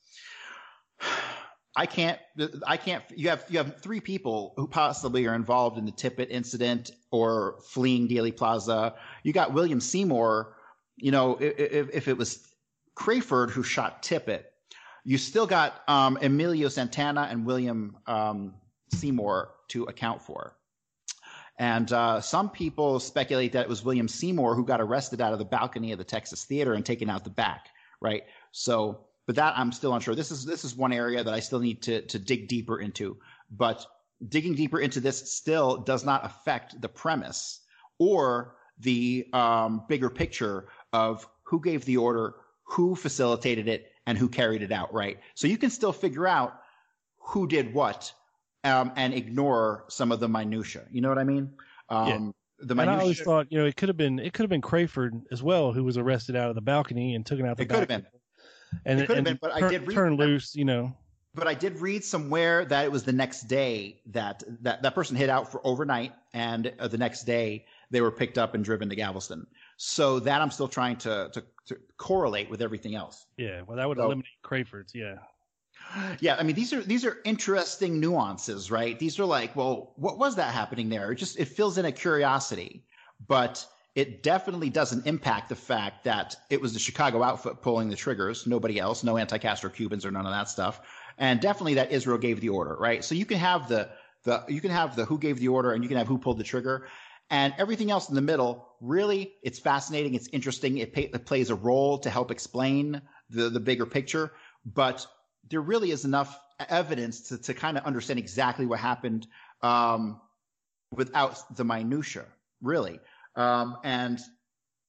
I 1.77 1.87
can't 1.87 2.19
I 2.67 2.77
can't 2.77 3.05
you 3.15 3.29
have 3.29 3.45
you 3.49 3.59
have 3.59 3.81
three 3.81 4.01
people 4.01 4.55
who 4.57 4.67
possibly 4.67 5.27
are 5.27 5.35
involved 5.35 5.79
in 5.79 5.85
the 5.85 5.93
Tippit 5.93 6.29
incident 6.31 6.91
or 7.11 7.61
fleeing 7.69 8.09
Dealey 8.09 8.37
Plaza. 8.37 8.95
You 9.23 9.33
got 9.33 9.53
William 9.53 9.81
Seymour 9.81 10.55
you 10.97 11.11
know, 11.11 11.37
if, 11.41 11.91
if 11.93 12.09
it 12.09 12.17
was 12.17 12.47
Crafard 12.97 13.51
who 13.51 13.63
shot 13.63 14.03
Tippit, 14.03 14.45
you 15.05 15.19
still 15.19 15.47
got 15.47 15.83
um, 15.89 16.19
Emilio 16.23 16.69
Santana 16.69 17.29
and 17.31 17.45
William 17.45 17.97
um, 18.07 18.55
Seymour 18.93 19.51
to 19.69 19.85
account 19.85 20.23
for. 20.23 20.57
And 21.59 21.93
uh, 21.93 22.21
some 22.21 22.51
people 22.51 22.99
speculate 22.99 23.53
that 23.53 23.63
it 23.63 23.69
was 23.69 23.85
William 23.85 24.09
Seymour 24.09 24.55
who 24.55 24.65
got 24.65 24.81
arrested 24.81 25.21
out 25.21 25.33
of 25.33 25.39
the 25.39 25.45
balcony 25.45 25.93
of 25.93 25.99
the 25.99 26.05
Texas 26.05 26.45
Theater 26.45 26.75
and 26.75 26.85
taken 26.85 27.09
out 27.09 27.23
the 27.23 27.31
back, 27.31 27.69
right? 28.01 28.25
So, 28.51 29.01
but 29.27 29.37
that 29.37 29.55
I'm 29.57 29.71
still 29.71 29.95
unsure. 29.95 30.15
This 30.15 30.31
is 30.31 30.45
this 30.45 30.65
is 30.65 30.75
one 30.75 30.93
area 30.93 31.23
that 31.23 31.33
I 31.33 31.41
still 31.41 31.61
need 31.61 31.83
to 31.83 32.03
to 32.03 32.19
dig 32.19 32.49
deeper 32.49 32.81
into. 32.81 33.17
But 33.51 33.87
digging 34.29 34.55
deeper 34.55 34.81
into 34.81 35.01
this 35.01 35.33
still 35.33 35.77
does 35.77 36.05
not 36.05 36.25
affect 36.25 36.81
the 36.81 36.89
premise 36.89 37.61
or 37.99 38.57
the 38.81 39.27
um, 39.33 39.85
bigger 39.89 40.11
picture 40.11 40.67
of 40.95 41.29
who 41.43 41.61
gave 41.61 41.85
the 41.85 41.99
order, 41.99 42.37
who 42.63 42.95
facilitated 42.95 43.69
it, 43.69 43.93
and 44.07 44.17
who 44.17 44.29
carried 44.29 44.63
it 44.63 44.73
out, 44.73 44.95
right? 44.95 45.19
So 45.35 45.47
you 45.49 45.59
can 45.59 45.69
still 45.69 45.93
figure 45.93 46.27
out 46.27 46.61
who 47.19 47.47
did 47.47 47.75
what 47.75 48.13
um, 48.63 48.93
and 48.97 49.13
ignore 49.13 49.85
some 49.89 50.13
of 50.13 50.21
the 50.21 50.29
minutia. 50.29 50.85
You 50.91 51.01
know 51.01 51.09
what 51.09 51.19
I 51.19 51.25
mean? 51.25 51.51
Um, 51.89 52.09
yeah. 52.09 52.31
The 52.67 52.75
minutia, 52.77 52.93
and 52.93 53.01
I 53.01 53.03
always 53.03 53.21
thought, 53.21 53.51
you 53.51 53.59
know, 53.59 53.67
it 53.67 53.77
could 53.77 53.89
have 53.89 53.97
been 53.97 54.21
it 54.21 54.33
could 54.33 54.45
have 54.45 54.51
been 54.51 54.63
Crafard 54.63 55.23
as 55.33 55.43
well, 55.43 55.73
who 55.73 55.83
was 55.83 55.99
arrested 55.99 56.37
out 56.37 56.49
of 56.49 56.55
the 56.55 56.63
balcony 56.63 57.17
and 57.17 57.27
taken 57.27 57.45
out 57.45 57.57
the. 57.57 57.65
It 57.65 57.69
could 57.69 57.81
have 57.81 57.89
been. 57.89 58.07
And 58.87 59.01
it 59.01 59.07
could 59.07 59.17
have 59.17 59.25
been, 59.25 59.39
but 59.41 59.53
I 59.53 59.69
did 59.69 59.87
read, 59.87 59.95
turn 59.95 60.17
loose, 60.17 60.55
you 60.55 60.65
know. 60.65 60.97
But 61.35 61.49
I 61.49 61.55
did 61.55 61.81
read 61.81 62.05
somewhere 62.05 62.65
that 62.67 62.85
it 62.85 62.93
was 62.93 63.03
the 63.03 63.13
next 63.13 63.43
day 63.43 64.01
that 64.07 64.45
that 64.63 64.83
that 64.83 64.95
person 64.95 65.17
hid 65.17 65.29
out 65.29 65.51
for 65.51 65.61
overnight, 65.67 66.13
and 66.33 66.73
uh, 66.79 66.87
the 66.87 66.99
next 66.99 67.25
day 67.25 67.67
they 67.91 68.01
were 68.01 68.13
picked 68.13 68.39
up 68.39 68.55
and 68.55 68.65
driven 68.65 68.89
to 68.89 68.97
Galveston. 68.97 69.47
So 69.77 70.21
that 70.21 70.41
I'm 70.41 70.51
still 70.51 70.69
trying 70.69 70.97
to, 70.99 71.31
to, 71.33 71.45
to 71.67 71.77
correlate 71.97 72.51
with 72.51 72.63
everything 72.63 72.95
else. 72.95 73.27
Yeah, 73.37 73.63
well, 73.67 73.77
that 73.77 73.89
would 73.89 73.99
so, 73.99 74.05
eliminate 74.05 74.27
Crafard's. 74.43 74.95
Yeah. 74.95 75.17
Yeah, 76.21 76.37
I 76.39 76.43
mean 76.43 76.57
these 76.57 76.73
are 76.73 76.83
these 76.83 77.05
are 77.05 77.19
interesting 77.25 78.01
nuances, 78.01 78.71
right? 78.71 78.99
These 78.99 79.19
are 79.21 79.25
like, 79.25 79.55
well, 79.55 79.93
what 79.97 80.19
was 80.19 80.37
that 80.37 80.53
happening 80.53 80.89
there? 80.89 81.13
It 81.13 81.17
just 81.17 81.39
it 81.39 81.47
fills 81.47 81.79
in 81.79 81.85
a 81.85 81.93
curiosity, 81.93 82.85
but 83.27 83.65
it 83.95 84.23
definitely 84.23 84.71
doesn't 84.71 85.07
impact 85.07 85.49
the 85.51 85.57
fact 85.57 86.05
that 86.05 86.35
it 86.51 86.61
was 86.61 86.73
the 86.73 86.79
Chicago 86.79 87.23
outfit 87.23 87.63
pulling 87.63 87.89
the 87.89 87.97
triggers, 87.97 88.47
nobody 88.47 88.81
else, 88.81 89.05
no 89.05 89.17
anti-Castro 89.17 89.71
Cubans 89.71 90.05
or 90.05 90.11
none 90.11 90.27
of 90.27 90.33
that 90.33 90.49
stuff, 90.49 90.81
and 91.19 91.41
definitely 91.41 91.75
that 91.75 91.93
Israel 91.93 92.19
gave 92.19 92.41
the 92.41 92.49
order, 92.49 92.77
right? 92.77 93.05
So 93.05 93.15
you 93.15 93.27
can 93.27 93.39
have 93.39 93.69
the 93.69 93.91
the 94.25 94.43
you 94.49 94.61
can 94.61 94.71
have 94.71 94.97
the 94.97 95.05
who 95.05 95.19
gave 95.19 95.39
the 95.39 95.49
order 95.49 95.73
and 95.73 95.85
you 95.85 95.89
can 95.89 95.99
have 95.99 96.09
who 96.09 96.19
pulled 96.19 96.39
the 96.39 96.45
trigger, 96.45 96.89
and 97.35 97.53
everything 97.59 97.91
else 97.91 98.09
in 98.11 98.15
the 98.15 98.21
middle, 98.21 98.69
really, 98.81 99.33
it's 99.43 99.59
fascinating. 99.59 100.15
It's 100.15 100.29
interesting. 100.29 100.79
It, 100.79 100.93
pay, 100.93 101.11
it 101.13 101.27
plays 101.27 101.51
a 101.51 101.57
role 101.57 101.99
to 101.99 102.09
help 102.09 102.31
explain 102.31 103.03
the, 103.29 103.51
the 103.51 103.59
bigger 103.59 103.87
picture. 103.87 104.31
But 104.65 105.05
there 105.51 105.61
really 105.61 105.91
is 105.91 106.05
enough 106.05 106.39
evidence 106.69 107.23
to, 107.23 107.39
to 107.39 107.53
kind 107.53 107.77
of 107.77 107.83
understand 107.83 108.21
exactly 108.21 108.67
what 108.67 108.79
happened 108.79 109.27
um, 109.63 110.21
without 110.93 111.57
the 111.57 111.65
minutia, 111.65 112.27
really. 112.63 113.01
Um, 113.35 113.79
and 113.83 114.21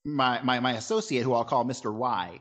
my, 0.03 0.39
my, 0.43 0.59
my 0.59 0.73
associate, 0.73 1.23
who 1.23 1.33
I'll 1.33 1.45
call 1.45 1.65
Mr. 1.65 1.91
Y, 1.91 2.39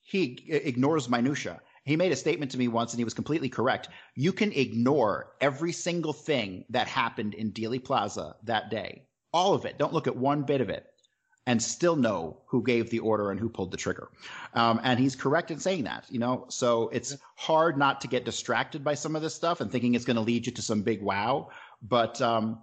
he 0.00 0.44
ignores 0.48 1.08
minutia. 1.08 1.60
he 1.84 1.96
made 1.96 2.12
a 2.12 2.16
statement 2.16 2.52
to 2.52 2.58
me 2.58 2.68
once 2.68 2.92
and 2.92 3.00
he 3.00 3.04
was 3.04 3.14
completely 3.14 3.48
correct. 3.48 3.88
You 4.14 4.32
can 4.32 4.52
ignore 4.52 5.32
every 5.40 5.72
single 5.72 6.12
thing 6.12 6.66
that 6.70 6.86
happened 6.86 7.34
in 7.34 7.50
Dealey 7.50 7.82
Plaza 7.82 8.36
that 8.44 8.70
day. 8.70 9.06
All 9.32 9.54
of 9.54 9.64
it. 9.64 9.78
Don't 9.78 9.92
look 9.92 10.06
at 10.06 10.16
one 10.16 10.42
bit 10.42 10.60
of 10.60 10.70
it 10.70 10.86
and 11.46 11.62
still 11.62 11.96
know 11.96 12.38
who 12.46 12.62
gave 12.62 12.90
the 12.90 12.98
order 12.98 13.30
and 13.30 13.40
who 13.40 13.48
pulled 13.48 13.70
the 13.70 13.76
trigger. 13.76 14.08
Um, 14.54 14.80
and 14.82 15.00
he's 15.00 15.16
correct 15.16 15.50
in 15.50 15.58
saying 15.58 15.84
that, 15.84 16.04
you 16.10 16.18
know, 16.18 16.46
so 16.48 16.88
it's 16.90 17.16
hard 17.36 17.78
not 17.78 18.02
to 18.02 18.08
get 18.08 18.24
distracted 18.24 18.84
by 18.84 18.94
some 18.94 19.16
of 19.16 19.22
this 19.22 19.34
stuff 19.34 19.60
and 19.60 19.70
thinking 19.70 19.94
it's 19.94 20.04
going 20.04 20.16
to 20.16 20.22
lead 20.22 20.46
you 20.46 20.52
to 20.52 20.62
some 20.62 20.82
big 20.82 21.02
wow. 21.02 21.48
But, 21.82 22.20
um, 22.20 22.62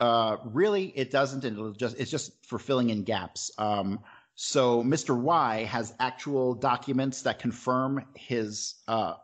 uh, 0.00 0.36
really 0.44 0.86
it 0.86 1.10
doesn't. 1.10 1.44
And 1.44 1.56
it'll 1.56 1.72
just, 1.72 1.98
it's 1.98 2.10
just 2.10 2.44
for 2.46 2.58
filling 2.58 2.90
in 2.90 3.04
gaps. 3.04 3.50
Um, 3.58 4.00
so 4.34 4.82
Mr. 4.82 5.18
Y 5.18 5.64
has 5.64 5.94
actual 5.98 6.54
documents 6.54 7.22
that 7.22 7.38
confirm 7.38 8.04
his, 8.14 8.74
uh, 8.88 9.14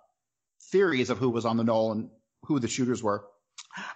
theories 0.70 1.10
of 1.10 1.18
who 1.18 1.30
was 1.30 1.44
on 1.44 1.56
the 1.56 1.64
knoll 1.64 1.92
and 1.92 2.10
who 2.44 2.58
the 2.58 2.68
shooters 2.68 3.02
were. 3.02 3.24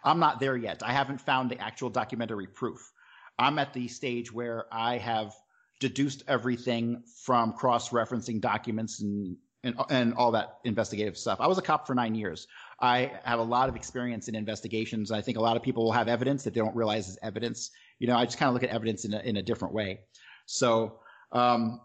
I'm 0.05 0.19
not 0.19 0.41
there 0.41 0.57
yet. 0.57 0.83
I 0.83 0.93
haven't 0.93 1.21
found 1.21 1.51
the 1.51 1.61
actual 1.61 1.91
documentary 1.91 2.47
proof. 2.47 2.93
I'm 3.39 3.59
at 3.59 3.73
the 3.73 3.89
stage 3.89 4.33
where 4.33 4.67
I 4.73 4.99
have 4.99 5.33
deduced 5.81 6.25
everything 6.27 7.03
from 7.25 7.53
cross-referencing 7.53 8.41
documents 8.41 9.01
and, 9.01 9.37
and 9.63 9.77
and 9.91 10.15
all 10.15 10.33
that 10.33 10.59
investigative 10.65 11.17
stuff. 11.17 11.41
I 11.41 11.47
was 11.47 11.59
a 11.59 11.63
cop 11.63 11.87
for 11.87 11.95
nine 11.95 12.15
years. 12.15 12.47
I 12.81 13.13
have 13.25 13.39
a 13.39 13.43
lot 13.43 13.69
of 13.69 13.77
experience 13.77 14.29
in 14.29 14.35
investigations. 14.35 15.11
I 15.11 15.21
think 15.21 15.39
a 15.39 15.41
lot 15.41 15.57
of 15.57 15.63
people 15.63 15.85
will 15.85 15.93
have 15.93 16.09
evidence 16.09 16.45
that 16.45 16.55
they 16.55 16.61
don't 16.61 16.75
realize 16.75 17.09
is 17.09 17.19
evidence. 17.23 17.71
You 17.99 18.07
know, 18.09 18.17
I 18.17 18.25
just 18.25 18.39
kind 18.39 18.49
of 18.49 18.55
look 18.55 18.65
at 18.65 18.71
evidence 18.71 19.05
in 19.05 19.15
a, 19.15 19.21
in 19.21 19.37
a 19.37 19.43
different 19.43 19.75
way. 19.75 20.01
So, 20.47 21.01
um, 21.33 21.81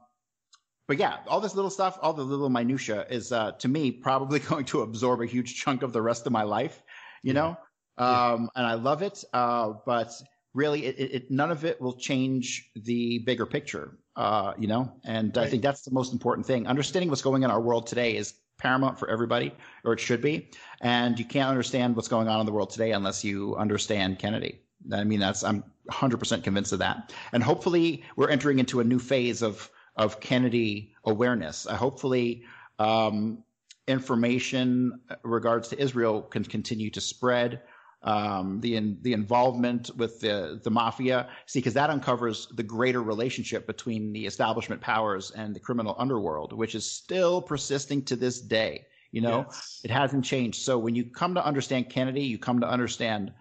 but 0.88 0.98
yeah, 0.98 1.18
all 1.28 1.40
this 1.40 1.56
little 1.56 1.72
stuff, 1.72 1.98
all 2.02 2.14
the 2.14 2.24
little 2.24 2.50
minutia 2.50 3.06
is, 3.10 3.32
uh, 3.32 3.52
to 3.54 3.68
me, 3.68 3.92
probably 3.92 4.40
going 4.52 4.66
to 4.66 4.82
absorb 4.82 5.22
a 5.22 5.26
huge 5.26 5.56
chunk 5.56 5.84
of 5.84 5.94
the 5.94 6.02
rest 6.02 6.26
of 6.26 6.32
my 6.32 6.44
life, 6.44 6.82
you 7.22 7.34
know? 7.34 7.58
Um, 7.98 8.50
and 8.56 8.66
I 8.66 8.74
love 8.74 9.02
it. 9.02 9.24
Uh, 9.34 9.74
but 9.86 10.12
really 10.54 10.86
it, 10.86 11.00
it, 11.00 11.32
none 11.32 11.52
of 11.52 11.66
it 11.66 11.80
will 11.82 11.94
change 11.94 12.70
the 12.76 13.20
bigger 13.20 13.46
picture 13.46 13.98
uh, 14.16 14.54
you 14.58 14.68
know? 14.68 14.92
And 15.04 15.36
right. 15.36 15.46
i 15.46 15.50
think 15.50 15.64
that's 15.64 15.82
the 15.82 15.92
most 15.92 16.14
important 16.14 16.46
thing. 16.46 16.68
Understanding 16.68 17.10
what's 17.10 17.22
going 17.22 17.44
on 17.44 17.50
in 17.50 17.54
our 17.54 17.62
world 17.62 17.88
today 17.88 18.16
is 18.16 18.36
paramount 18.60 19.00
for 19.00 19.10
everybody 19.10 19.54
or 19.84 19.94
it 19.94 20.00
should 20.00 20.22
be. 20.22 20.50
And 20.82 21.18
you 21.18 21.26
can't 21.26 21.50
understand 21.50 21.96
what's 21.96 22.08
going 22.08 22.28
on 22.28 22.40
in 22.40 22.46
the 22.46 22.52
world 22.52 22.70
today 22.70 22.92
unless 22.92 23.24
you 23.24 23.56
understand 23.56 24.20
kennedy. 24.20 24.62
I 24.92 25.04
mean 25.04 25.20
that's 25.20 25.44
i'm 25.44 25.64
100% 25.92 26.44
convinced 26.44 26.72
of 26.74 26.80
that. 26.80 27.14
And 27.32 27.44
hopefully 27.44 28.04
we're 28.16 28.30
entering 28.30 28.60
into 28.60 28.80
a 28.80 28.84
new 28.84 29.00
phase 29.00 29.42
of 29.42 29.70
of 29.96 30.20
kennedy 30.20 30.94
awareness. 31.06 31.68
Uh, 31.68 31.76
hopefully 31.76 32.44
um, 32.80 33.44
information 33.88 35.00
regards 35.24 35.68
to 35.70 35.82
israel 35.82 36.22
can 36.22 36.44
continue 36.44 36.90
to 36.90 37.02
spread 37.02 37.62
um, 38.04 38.60
the 38.60 38.76
in, 38.76 38.98
the 39.02 39.14
involvement 39.14 39.90
with 39.96 40.20
the 40.20 40.60
the 40.64 40.72
mafia. 40.72 41.30
See, 41.46 41.60
because 41.60 41.74
that 41.74 41.90
uncovers 41.90 42.48
the 42.56 42.64
greater 42.64 43.02
relationship 43.02 43.66
between 43.66 44.12
the 44.14 44.26
establishment 44.26 44.82
powers 44.82 45.32
and 45.32 45.56
the 45.56 45.60
criminal 45.60 45.96
underworld, 45.98 46.54
which 46.54 46.76
is 46.76 46.90
still 46.90 47.42
persisting 47.42 48.04
to 48.06 48.16
this 48.16 48.42
day. 48.42 48.86
You 49.12 49.22
know, 49.22 49.46
yes. 49.48 49.82
it 49.84 49.92
hasn't 49.92 50.26
changed. 50.26 50.62
So 50.62 50.78
when 50.78 50.96
you 50.96 51.06
come 51.06 51.36
to 51.36 51.46
understand 51.46 51.90
Kennedy, 51.90 52.24
you 52.24 52.40
come 52.40 52.60
to 52.62 52.68
understand 52.68 53.32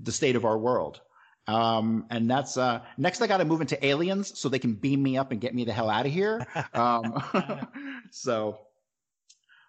the 0.00 0.12
state 0.12 0.36
of 0.36 0.44
our 0.44 0.56
world. 0.56 1.00
Um, 1.48 2.06
and 2.10 2.28
that's 2.30 2.56
uh, 2.56 2.80
next. 2.96 3.20
I 3.20 3.26
got 3.26 3.38
to 3.38 3.44
move 3.44 3.60
into 3.60 3.84
aliens 3.84 4.38
so 4.38 4.48
they 4.48 4.58
can 4.58 4.74
beam 4.74 5.02
me 5.02 5.16
up 5.16 5.30
and 5.30 5.40
get 5.40 5.54
me 5.54 5.64
the 5.64 5.72
hell 5.72 5.90
out 5.90 6.06
of 6.06 6.12
here. 6.12 6.46
Um, 6.74 7.22
so, 8.10 8.58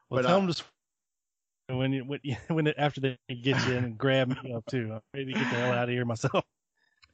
well, 0.10 0.22
but, 0.22 0.28
tell 0.28 0.38
uh, 0.38 0.40
them 0.40 0.53
to 0.53 0.64
when 1.69 1.94
you 1.94 2.03
when, 2.06 2.19
when 2.48 2.68
it, 2.68 2.76
after 2.77 3.02
they 3.02 3.18
get 3.30 3.65
you 3.68 3.73
in 3.73 3.84
and 3.84 3.98
grab 3.98 4.30
me 4.44 4.53
up 4.53 4.65
too. 4.65 4.91
I'm 4.94 5.02
ready 5.14 5.34
to 5.34 5.39
get 5.39 5.49
the 5.49 5.57
hell 5.57 5.73
out 5.73 5.84
of 5.84 5.89
here 5.89 6.06
myself. 6.06 6.44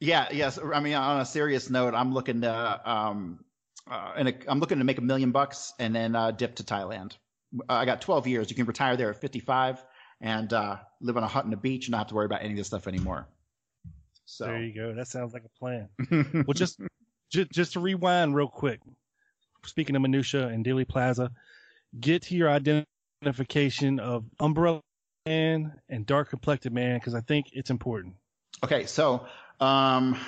Yeah, 0.00 0.26
yes. 0.32 0.58
I 0.58 0.80
mean, 0.80 0.94
on 0.94 1.20
a 1.20 1.24
serious 1.24 1.70
note, 1.70 1.94
I'm 1.94 2.12
looking 2.12 2.40
to 2.42 2.80
um, 2.84 3.44
uh, 3.88 4.12
and 4.16 4.34
I'm 4.48 4.58
looking 4.58 4.78
to 4.78 4.84
make 4.84 4.98
a 4.98 5.02
million 5.02 5.30
bucks 5.30 5.72
and 5.78 5.94
then 5.94 6.16
uh, 6.16 6.32
dip 6.32 6.56
to 6.56 6.64
Thailand. 6.64 7.12
I 7.68 7.84
got 7.84 8.00
12 8.00 8.26
years. 8.26 8.50
You 8.50 8.56
can 8.56 8.66
retire 8.66 8.96
there 8.96 9.10
at 9.10 9.20
55 9.20 9.82
and 10.20 10.52
uh, 10.52 10.76
live 11.00 11.16
on 11.16 11.22
a 11.22 11.28
hut 11.28 11.44
on 11.44 11.50
the 11.50 11.56
beach 11.56 11.86
and 11.86 11.92
not 11.92 11.98
have 11.98 12.06
to 12.08 12.14
worry 12.16 12.26
about 12.26 12.42
any 12.42 12.50
of 12.50 12.56
this 12.56 12.66
stuff 12.66 12.88
anymore. 12.88 13.28
So 14.24 14.46
there 14.46 14.62
you 14.62 14.74
go. 14.74 14.94
That 14.94 15.06
sounds 15.06 15.32
like 15.32 15.44
a 15.44 15.58
plan. 15.58 15.88
well, 16.46 16.54
just, 16.54 16.80
just 17.30 17.50
just 17.50 17.72
to 17.74 17.80
rewind 17.80 18.34
real 18.34 18.48
quick. 18.48 18.80
Speaking 19.64 19.96
of 19.96 20.02
minutia 20.02 20.48
and 20.48 20.64
Dealey 20.64 20.86
Plaza, 20.86 21.30
get 21.98 22.22
to 22.22 22.34
your 22.34 22.50
identity 22.50 22.88
identification 23.24 23.98
of 24.00 24.24
Umbrella 24.38 24.80
Man 25.24 25.72
and 25.88 26.04
Dark 26.04 26.28
Complected 26.28 26.72
Man 26.72 26.98
because 26.98 27.14
I 27.14 27.20
think 27.20 27.46
it's 27.52 27.70
important. 27.70 28.14
Okay, 28.62 28.84
so 28.84 29.26
um, 29.60 30.18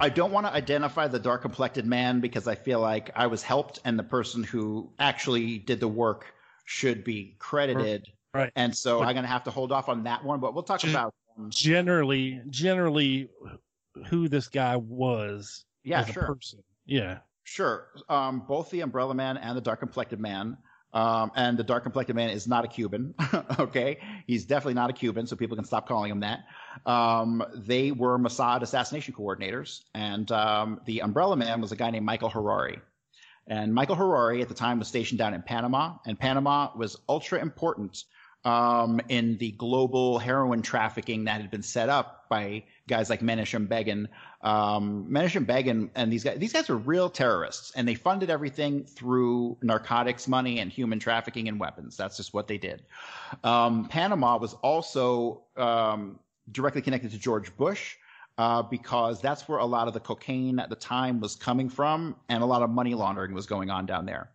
I 0.00 0.08
don't 0.08 0.32
want 0.32 0.46
to 0.46 0.52
identify 0.52 1.08
the 1.08 1.18
Dark 1.18 1.42
Complected 1.42 1.84
Man 1.84 2.20
because 2.20 2.48
I 2.48 2.54
feel 2.54 2.80
like 2.80 3.10
I 3.14 3.26
was 3.26 3.42
helped 3.42 3.80
and 3.84 3.98
the 3.98 4.02
person 4.02 4.42
who 4.42 4.90
actually 4.98 5.58
did 5.58 5.80
the 5.80 5.88
work 5.88 6.32
should 6.64 7.04
be 7.04 7.36
credited. 7.38 8.06
Right. 8.32 8.50
And 8.56 8.74
so 8.74 9.00
but 9.00 9.08
I'm 9.08 9.14
going 9.14 9.24
to 9.24 9.30
have 9.30 9.44
to 9.44 9.50
hold 9.50 9.72
off 9.72 9.90
on 9.90 10.04
that 10.04 10.24
one, 10.24 10.40
but 10.40 10.54
we'll 10.54 10.62
talk 10.62 10.80
g- 10.80 10.90
about 10.90 11.14
um, 11.38 11.50
generally, 11.50 12.40
generally 12.48 13.28
who 14.08 14.28
this 14.28 14.48
guy 14.48 14.76
was. 14.76 15.64
Yeah, 15.84 16.04
sure. 16.06 16.22
person. 16.24 16.62
Yeah. 16.86 17.18
Sure. 17.44 17.88
Um, 18.08 18.42
both 18.48 18.70
the 18.70 18.80
Umbrella 18.80 19.14
Man 19.14 19.36
and 19.36 19.56
the 19.56 19.60
Dark 19.60 19.80
Complected 19.80 20.18
Man 20.18 20.56
um, 20.96 21.30
and 21.36 21.58
the 21.58 21.62
dark 21.62 21.82
complected 21.82 22.16
man 22.16 22.30
is 22.30 22.48
not 22.48 22.64
a 22.64 22.68
Cuban. 22.68 23.14
okay. 23.58 23.98
He's 24.26 24.46
definitely 24.46 24.72
not 24.72 24.88
a 24.88 24.94
Cuban, 24.94 25.26
so 25.26 25.36
people 25.36 25.54
can 25.54 25.66
stop 25.66 25.86
calling 25.86 26.10
him 26.10 26.20
that. 26.20 26.46
Um, 26.86 27.44
they 27.54 27.92
were 27.92 28.18
Mossad 28.18 28.62
assassination 28.62 29.12
coordinators. 29.12 29.82
And 29.94 30.32
um, 30.32 30.80
the 30.86 31.02
umbrella 31.02 31.36
man 31.36 31.60
was 31.60 31.70
a 31.70 31.76
guy 31.76 31.90
named 31.90 32.06
Michael 32.06 32.30
Harari. 32.30 32.78
And 33.46 33.74
Michael 33.74 33.94
Harari 33.94 34.40
at 34.40 34.48
the 34.48 34.54
time 34.54 34.78
was 34.78 34.88
stationed 34.88 35.18
down 35.18 35.34
in 35.34 35.42
Panama, 35.42 35.96
and 36.06 36.18
Panama 36.18 36.70
was 36.74 36.96
ultra 37.10 37.42
important 37.42 38.04
um, 38.46 39.00
in 39.08 39.36
the 39.38 39.50
global 39.52 40.20
heroin 40.20 40.62
trafficking 40.62 41.24
that 41.24 41.40
had 41.40 41.50
been 41.50 41.64
set 41.64 41.88
up 41.88 42.28
by 42.28 42.62
guys 42.86 43.10
like 43.10 43.20
Menachem 43.20 43.68
Begin. 43.68 44.08
Um, 44.42 45.08
Menachem 45.10 45.44
Begin 45.44 45.90
and 45.96 46.12
these 46.12 46.22
guys, 46.22 46.38
these 46.38 46.52
guys 46.52 46.68
were 46.68 46.76
real 46.76 47.10
terrorists, 47.10 47.72
and 47.74 47.88
they 47.88 47.96
funded 47.96 48.30
everything 48.30 48.84
through 48.84 49.58
narcotics 49.62 50.28
money 50.28 50.60
and 50.60 50.70
human 50.70 51.00
trafficking 51.00 51.48
and 51.48 51.58
weapons. 51.58 51.96
That's 51.96 52.16
just 52.16 52.34
what 52.34 52.46
they 52.46 52.56
did. 52.56 52.84
Um, 53.42 53.88
Panama 53.88 54.38
was 54.38 54.54
also 54.54 55.42
um, 55.56 56.20
directly 56.52 56.82
connected 56.82 57.10
to 57.10 57.18
George 57.18 57.54
Bush. 57.56 57.96
Uh, 58.38 58.60
because 58.60 59.22
that's 59.22 59.48
where 59.48 59.60
a 59.60 59.64
lot 59.64 59.88
of 59.88 59.94
the 59.94 60.00
cocaine 60.00 60.58
at 60.58 60.68
the 60.68 60.76
time 60.76 61.20
was 61.20 61.34
coming 61.36 61.70
from, 61.70 62.14
and 62.28 62.42
a 62.42 62.46
lot 62.46 62.60
of 62.60 62.68
money 62.68 62.92
laundering 62.92 63.32
was 63.32 63.46
going 63.46 63.70
on 63.70 63.86
down 63.86 64.04
there. 64.04 64.28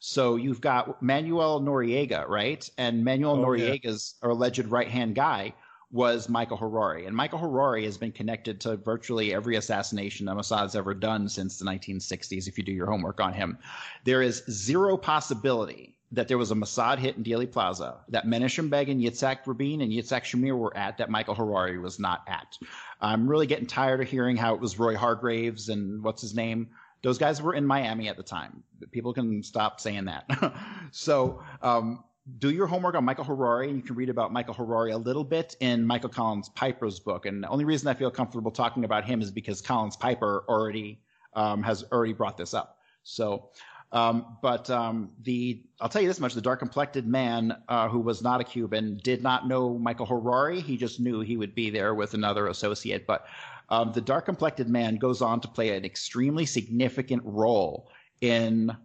So 0.00 0.36
you've 0.36 0.62
got 0.62 1.02
Manuel 1.02 1.60
Noriega, 1.60 2.26
right? 2.26 2.68
And 2.78 3.04
Manuel 3.04 3.34
oh, 3.34 3.44
Noriega's 3.44 4.16
yeah. 4.22 4.30
alleged 4.30 4.66
right 4.66 4.88
hand 4.88 5.14
guy 5.14 5.54
was 5.92 6.28
Michael 6.28 6.56
Harari. 6.56 7.06
And 7.06 7.14
Michael 7.14 7.38
Harari 7.38 7.84
has 7.84 7.98
been 7.98 8.12
connected 8.12 8.60
to 8.62 8.76
virtually 8.76 9.34
every 9.34 9.56
assassination 9.56 10.26
that 10.26 10.36
Mossad's 10.36 10.74
ever 10.74 10.94
done 10.94 11.28
since 11.28 11.58
the 11.58 11.64
1960s, 11.66 12.48
if 12.48 12.56
you 12.56 12.64
do 12.64 12.72
your 12.72 12.86
homework 12.86 13.20
on 13.20 13.32
him. 13.34 13.58
There 14.04 14.22
is 14.22 14.42
zero 14.48 14.96
possibility 14.96 15.96
that 16.12 16.28
there 16.28 16.38
was 16.38 16.50
a 16.50 16.54
Mossad 16.54 16.98
hit 16.98 17.16
in 17.16 17.24
Dealey 17.24 17.50
Plaza 17.50 17.98
that 18.08 18.26
Menachem 18.26 18.70
Begin, 18.70 19.00
Yitzhak 19.00 19.46
Rabin, 19.46 19.80
and 19.80 19.92
Yitzhak 19.92 20.22
Shamir 20.22 20.56
were 20.56 20.76
at 20.76 20.98
that 20.98 21.10
Michael 21.10 21.34
Harari 21.34 21.78
was 21.78 21.98
not 21.98 22.22
at. 22.26 22.56
I'm 23.00 23.28
really 23.28 23.46
getting 23.46 23.66
tired 23.66 24.00
of 24.00 24.08
hearing 24.08 24.36
how 24.36 24.54
it 24.54 24.60
was 24.60 24.78
Roy 24.78 24.96
Hargraves 24.96 25.68
and 25.68 26.02
what's 26.02 26.22
his 26.22 26.34
name 26.34 26.68
those 27.02 27.18
guys 27.18 27.40
were 27.40 27.54
in 27.54 27.66
Miami 27.66 28.08
at 28.08 28.16
the 28.16 28.22
time. 28.22 28.62
People 28.90 29.12
can 29.12 29.42
stop 29.42 29.80
saying 29.80 30.06
that. 30.06 30.54
so, 30.90 31.42
um, 31.62 32.04
do 32.38 32.50
your 32.50 32.66
homework 32.66 32.94
on 32.94 33.04
Michael 33.04 33.24
Harari, 33.24 33.68
and 33.68 33.76
you 33.76 33.82
can 33.82 33.96
read 33.96 34.08
about 34.08 34.32
Michael 34.32 34.54
Harari 34.54 34.92
a 34.92 34.98
little 34.98 35.24
bit 35.24 35.56
in 35.60 35.84
Michael 35.84 36.10
Collins 36.10 36.48
Piper's 36.50 37.00
book. 37.00 37.26
And 37.26 37.42
the 37.42 37.48
only 37.48 37.64
reason 37.64 37.88
I 37.88 37.94
feel 37.94 38.10
comfortable 38.10 38.50
talking 38.50 38.84
about 38.84 39.04
him 39.04 39.20
is 39.22 39.30
because 39.30 39.60
Collins 39.60 39.96
Piper 39.96 40.44
already 40.48 41.00
um, 41.34 41.62
has 41.62 41.84
already 41.90 42.12
brought 42.12 42.36
this 42.36 42.54
up. 42.54 42.78
So, 43.02 43.50
um, 43.92 44.36
but 44.42 44.70
um, 44.70 45.10
the 45.22 45.62
I'll 45.80 45.88
tell 45.88 46.02
you 46.02 46.08
this 46.08 46.20
much: 46.20 46.34
the 46.34 46.40
dark 46.40 46.60
complected 46.60 47.06
man 47.06 47.56
uh, 47.68 47.88
who 47.88 47.98
was 47.98 48.22
not 48.22 48.40
a 48.40 48.44
Cuban 48.44 49.00
did 49.02 49.22
not 49.22 49.48
know 49.48 49.78
Michael 49.78 50.06
Harari. 50.06 50.60
He 50.60 50.76
just 50.76 51.00
knew 51.00 51.20
he 51.20 51.36
would 51.36 51.54
be 51.54 51.70
there 51.70 51.94
with 51.94 52.14
another 52.14 52.46
associate. 52.46 53.06
But 53.06 53.26
um, 53.70 53.92
the 53.92 54.00
dark 54.00 54.24
complected 54.24 54.68
man 54.68 54.96
goes 54.96 55.22
on 55.22 55.40
to 55.40 55.48
play 55.48 55.76
an 55.76 55.84
extremely 55.84 56.46
significant 56.46 57.22
role 57.24 57.90
in 58.20 58.76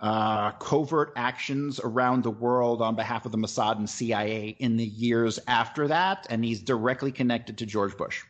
uh, 0.00 0.52
covert 0.52 1.12
actions 1.16 1.80
around 1.82 2.22
the 2.22 2.30
world 2.30 2.82
on 2.82 2.94
behalf 2.94 3.26
of 3.26 3.32
the 3.32 3.38
Mossad 3.38 3.78
and 3.78 3.88
CIA 3.88 4.56
in 4.58 4.76
the 4.76 4.84
years 4.84 5.38
after 5.48 5.88
that, 5.88 6.26
and 6.30 6.44
he's 6.44 6.60
directly 6.60 7.10
connected 7.10 7.58
to 7.58 7.66
George 7.66 7.96
Bush. 7.96 8.22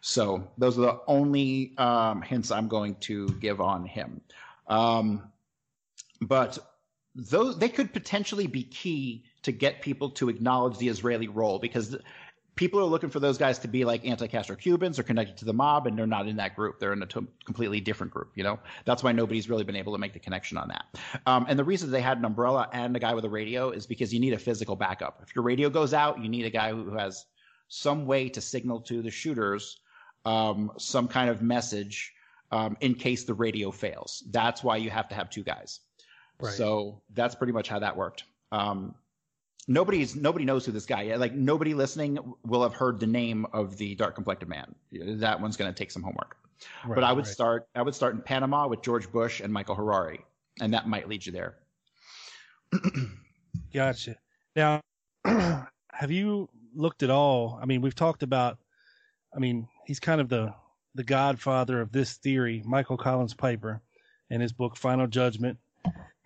So 0.00 0.48
those 0.58 0.78
are 0.78 0.82
the 0.82 1.00
only 1.06 1.74
um, 1.78 2.22
hints 2.22 2.50
I'm 2.50 2.68
going 2.68 2.94
to 2.96 3.28
give 3.40 3.60
on 3.60 3.84
him. 3.84 4.20
Um, 4.66 5.30
but 6.20 6.58
those 7.14 7.58
they 7.58 7.68
could 7.68 7.92
potentially 7.92 8.46
be 8.46 8.62
key 8.62 9.24
to 9.42 9.52
get 9.52 9.82
people 9.82 10.10
to 10.10 10.28
acknowledge 10.28 10.78
the 10.78 10.88
Israeli 10.88 11.28
role 11.28 11.58
because 11.58 11.96
people 12.58 12.80
are 12.80 12.84
looking 12.84 13.08
for 13.08 13.20
those 13.20 13.38
guys 13.38 13.56
to 13.60 13.68
be 13.68 13.84
like 13.84 14.04
anti-Castro 14.04 14.56
Cubans 14.56 14.98
or 14.98 15.04
connected 15.04 15.36
to 15.36 15.44
the 15.44 15.52
mob, 15.52 15.86
and 15.86 15.96
they're 15.96 16.08
not 16.08 16.26
in 16.26 16.36
that 16.36 16.56
group. 16.56 16.80
They're 16.80 16.92
in 16.92 17.00
a 17.00 17.06
t- 17.06 17.24
completely 17.44 17.80
different 17.80 18.12
group. 18.12 18.32
You 18.34 18.42
know, 18.42 18.58
that's 18.84 19.04
why 19.04 19.12
nobody's 19.12 19.48
really 19.48 19.62
been 19.62 19.76
able 19.76 19.92
to 19.92 19.98
make 19.98 20.12
the 20.12 20.18
connection 20.18 20.58
on 20.58 20.66
that. 20.68 20.98
Um, 21.26 21.46
and 21.48 21.56
the 21.56 21.62
reason 21.62 21.90
they 21.92 22.00
had 22.00 22.18
an 22.18 22.24
umbrella 22.24 22.68
and 22.72 22.96
a 22.96 22.98
guy 22.98 23.14
with 23.14 23.24
a 23.24 23.28
radio 23.30 23.70
is 23.70 23.86
because 23.86 24.12
you 24.12 24.18
need 24.18 24.32
a 24.32 24.38
physical 24.38 24.74
backup. 24.74 25.20
If 25.22 25.36
your 25.36 25.44
radio 25.44 25.70
goes 25.70 25.94
out, 25.94 26.20
you 26.20 26.28
need 26.28 26.46
a 26.46 26.50
guy 26.50 26.72
who 26.72 26.96
has 26.96 27.26
some 27.68 28.06
way 28.06 28.28
to 28.30 28.40
signal 28.40 28.80
to 28.80 29.02
the 29.02 29.10
shooters 29.10 29.78
um, 30.24 30.72
some 30.78 31.06
kind 31.06 31.30
of 31.30 31.42
message 31.42 32.12
um, 32.50 32.76
in 32.80 32.94
case 32.94 33.22
the 33.24 33.34
radio 33.34 33.70
fails. 33.70 34.24
That's 34.30 34.64
why 34.64 34.78
you 34.78 34.90
have 34.90 35.08
to 35.10 35.14
have 35.14 35.30
two 35.30 35.44
guys. 35.44 35.80
Right. 36.40 36.52
So 36.54 37.02
that's 37.14 37.34
pretty 37.34 37.52
much 37.52 37.68
how 37.68 37.78
that 37.78 37.96
worked. 37.96 38.24
Um, 38.50 38.94
nobody's 39.68 40.16
nobody 40.16 40.44
knows 40.44 40.66
who 40.66 40.72
this 40.72 40.86
guy 40.86 41.02
is. 41.02 41.20
Like 41.20 41.34
nobody 41.34 41.74
listening 41.74 42.18
will 42.44 42.62
have 42.62 42.74
heard 42.74 42.98
the 42.98 43.06
name 43.06 43.46
of 43.52 43.76
the 43.76 43.94
dark 43.94 44.14
complected 44.16 44.48
man. 44.48 44.74
That 44.92 45.40
one's 45.40 45.56
going 45.56 45.72
to 45.72 45.78
take 45.78 45.90
some 45.92 46.02
homework. 46.02 46.36
Right, 46.84 46.96
but 46.96 47.04
I 47.04 47.12
would 47.12 47.26
right. 47.26 47.32
start. 47.32 47.68
I 47.76 47.82
would 47.82 47.94
start 47.94 48.14
in 48.14 48.22
Panama 48.22 48.66
with 48.66 48.82
George 48.82 49.12
Bush 49.12 49.40
and 49.40 49.52
Michael 49.52 49.76
Harari, 49.76 50.24
and 50.60 50.74
that 50.74 50.88
might 50.88 51.08
lead 51.08 51.24
you 51.24 51.30
there. 51.30 51.54
gotcha. 53.72 54.16
Now, 54.56 54.80
have 55.24 56.10
you 56.10 56.48
looked 56.74 57.04
at 57.04 57.10
all? 57.10 57.58
I 57.62 57.66
mean, 57.66 57.80
we've 57.80 57.94
talked 57.94 58.24
about. 58.24 58.58
I 59.34 59.38
mean, 59.38 59.68
he's 59.86 60.00
kind 60.00 60.20
of 60.20 60.28
the 60.28 60.52
the 60.94 61.04
godfather 61.04 61.80
of 61.80 61.92
this 61.92 62.14
theory, 62.14 62.62
Michael 62.64 62.96
Collins 62.96 63.34
Piper, 63.34 63.80
in 64.30 64.40
his 64.40 64.52
book 64.52 64.76
Final 64.76 65.06
Judgment. 65.06 65.58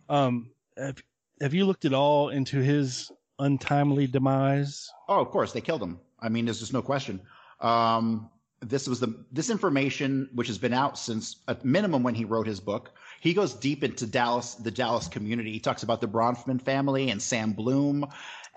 Um, 0.09 0.51
have, 0.79 1.03
have 1.43 1.53
you 1.53 1.67
looked 1.67 1.85
at 1.85 1.93
all 1.93 2.31
into 2.31 2.59
his 2.61 3.11
untimely 3.43 4.07
demise? 4.07 4.91
Oh, 5.09 5.21
of 5.21 5.31
course, 5.31 5.53
they 5.53 5.61
killed 5.61 5.83
him. 5.83 6.01
I 6.21 6.29
mean, 6.29 6.45
there's 6.45 6.61
just 6.61 6.73
no 6.73 6.83
question. 6.83 7.21
Um, 7.61 8.31
this 8.61 8.87
was 8.87 9.01
the 9.01 9.25
this 9.33 9.51
information 9.51 10.29
which 10.35 10.47
has 10.47 10.59
been 10.59 10.73
out 10.73 10.97
since 10.97 11.37
a 11.49 11.57
minimum 11.65 12.03
when 12.03 12.15
he 12.15 12.25
wrote 12.25 12.47
his 12.47 12.61
book. 12.61 12.93
He 13.21 13.35
goes 13.35 13.55
deep 13.55 13.83
into 13.83 14.07
Dallas, 14.07 14.55
the 14.55 14.71
Dallas 14.71 15.09
community. 15.09 15.53
He 15.53 15.61
talks 15.61 15.83
about 15.83 16.01
the 16.01 16.09
Bronfman 16.09 16.63
family 16.63 17.11
and 17.11 17.21
Sam 17.21 17.53
Bloom, 17.53 18.07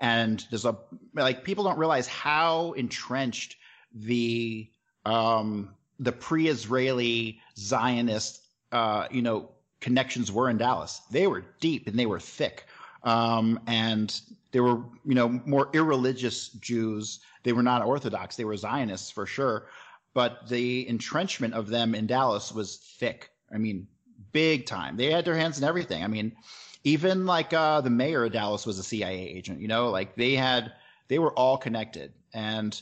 and 0.00 0.44
there's 0.50 0.64
a 0.64 0.76
like 1.14 1.44
people 1.44 1.64
don't 1.64 1.78
realize 1.78 2.06
how 2.06 2.72
entrenched 2.72 3.56
the 3.92 4.70
um, 5.04 5.74
the 5.98 6.12
pre-Israeli 6.12 7.40
Zionist 7.56 8.42
uh, 8.72 9.08
you 9.10 9.22
know 9.22 9.50
connections 9.80 10.30
were 10.30 10.48
in 10.48 10.58
Dallas. 10.58 11.00
They 11.10 11.26
were 11.26 11.44
deep 11.60 11.86
and 11.86 11.98
they 11.98 12.06
were 12.06 12.20
thick. 12.20 12.66
Um, 13.02 13.60
and 13.66 14.20
they 14.56 14.60
were, 14.60 14.80
you 15.04 15.14
know, 15.14 15.28
more 15.44 15.68
irreligious 15.74 16.48
Jews. 16.48 17.20
They 17.42 17.52
were 17.52 17.62
not 17.62 17.84
Orthodox. 17.84 18.36
They 18.36 18.46
were 18.46 18.56
Zionists 18.56 19.10
for 19.10 19.26
sure. 19.26 19.66
But 20.14 20.48
the 20.48 20.88
entrenchment 20.88 21.52
of 21.52 21.68
them 21.68 21.94
in 21.94 22.06
Dallas 22.06 22.52
was 22.52 22.78
thick. 22.78 23.28
I 23.52 23.58
mean, 23.58 23.86
big 24.32 24.64
time. 24.64 24.96
They 24.96 25.12
had 25.12 25.26
their 25.26 25.36
hands 25.36 25.58
in 25.58 25.64
everything. 25.64 26.02
I 26.02 26.06
mean, 26.06 26.32
even 26.84 27.26
like 27.26 27.52
uh, 27.52 27.82
the 27.82 27.90
mayor 27.90 28.24
of 28.24 28.32
Dallas 28.32 28.64
was 28.64 28.78
a 28.78 28.82
CIA 28.82 29.28
agent. 29.28 29.60
You 29.60 29.68
know, 29.68 29.90
like 29.90 30.16
they 30.16 30.32
had, 30.32 30.72
they 31.08 31.18
were 31.18 31.34
all 31.34 31.58
connected. 31.58 32.14
And 32.32 32.80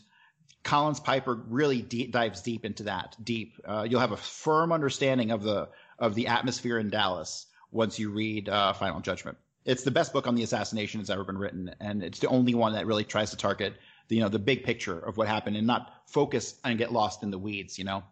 Collins 0.63 1.01
Piper 1.01 1.43
really 1.49 1.83
deep, 1.83 2.13
dives 2.13 2.41
deep 2.41 2.65
into 2.65 2.85
that. 2.85 3.17
Deep. 3.25 3.61
Uh, 3.65 3.85
you'll 3.91 3.99
have 3.99 4.13
a 4.13 4.17
firm 4.17 4.71
understanding 4.71 5.33
of 5.33 5.43
the 5.43 5.71
of 5.99 6.15
the 6.15 6.29
atmosphere 6.29 6.79
in 6.79 6.89
Dallas 6.89 7.47
once 7.73 7.99
you 7.99 8.11
read 8.11 8.49
uh, 8.49 8.73
Final 8.75 9.01
Judgment 9.01 9.39
it's 9.65 9.83
the 9.83 9.91
best 9.91 10.13
book 10.13 10.27
on 10.27 10.35
the 10.35 10.43
assassination 10.43 11.01
that's 11.01 11.11
ever 11.11 11.25
been 11.25 11.39
written, 11.39 11.75
and 11.81 12.03
it's 12.03 12.19
the 12.19 12.29
only 12.29 12.55
one 12.55 12.75
that 12.75 12.87
really 12.87 13.05
tries 13.05 13.31
to 13.31 13.37
target 13.37 13.75
the 14.09 14.17
you 14.17 14.23
know 14.23 14.29
the 14.29 14.39
big 14.39 14.65
picture 14.65 14.99
of 14.99 15.17
what 15.17 15.29
happened 15.29 15.57
and 15.57 15.67
not 15.67 15.93
focus 16.07 16.57
and 16.65 16.79
get 16.79 16.93
lost 16.93 17.23
in 17.23 17.31
the 17.31 17.39
weeds. 17.39 17.79
You 17.79 17.85
know. 17.85 18.05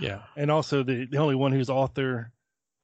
Yeah, 0.00 0.22
and 0.36 0.50
also 0.50 0.82
the 0.82 1.06
the 1.06 1.18
only 1.18 1.34
one 1.34 1.52
whose 1.52 1.68
author 1.68 2.32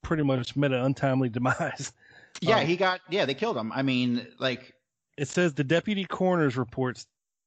pretty 0.03 0.23
much 0.23 0.55
met 0.57 0.73
an 0.73 0.81
untimely 0.81 1.28
demise. 1.31 1.93
Yeah, 2.41 2.59
um, 2.59 2.66
he 2.66 2.77
got 2.77 3.01
yeah 3.09 3.24
they 3.24 3.35
killed 3.35 3.57
him. 3.57 3.73
I 3.73 3.82
mean, 3.82 4.27
like 4.39 4.74
it 5.16 5.28
says 5.28 5.55
the 5.55 5.65
deputy 5.65 6.05
coroner's 6.05 6.57
report 6.57 7.03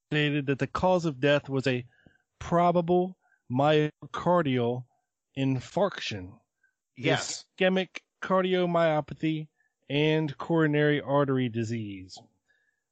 stated 0.10 0.48
that 0.48 0.60
the 0.60 0.68
cause 0.68 1.06
of 1.06 1.19
death 1.19 1.49
was 1.49 1.68
a 1.68 1.85
probable 2.39 3.18
myocardial 3.52 4.85
infarction. 5.38 6.31
Yes. 6.95 7.45
Ischemic 7.60 7.99
cardiomyopathy 8.23 9.48
and 9.89 10.38
coronary 10.38 11.01
artery 11.01 11.49
disease. 11.49 12.18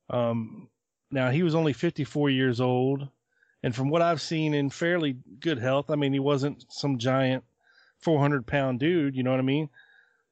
Um, 0.10 0.70
now 1.12 1.30
he 1.30 1.44
was 1.44 1.56
only 1.56 1.74
54 1.74 2.30
years 2.30 2.62
old, 2.62 3.08
and 3.64 3.76
from 3.76 3.90
what 3.90 4.02
I've 4.02 4.22
seen, 4.22 4.54
in 4.54 4.70
fairly 4.70 5.18
good 5.40 5.58
health. 5.58 5.90
I 5.90 5.96
mean, 5.96 6.14
he 6.14 6.20
wasn't 6.20 6.66
some 6.70 6.98
giant 6.98 7.44
400 8.00 8.46
pound 8.46 8.80
dude. 8.80 9.16
You 9.16 9.24
know 9.24 9.32
what 9.32 9.40
I 9.40 9.44
mean? 9.44 9.70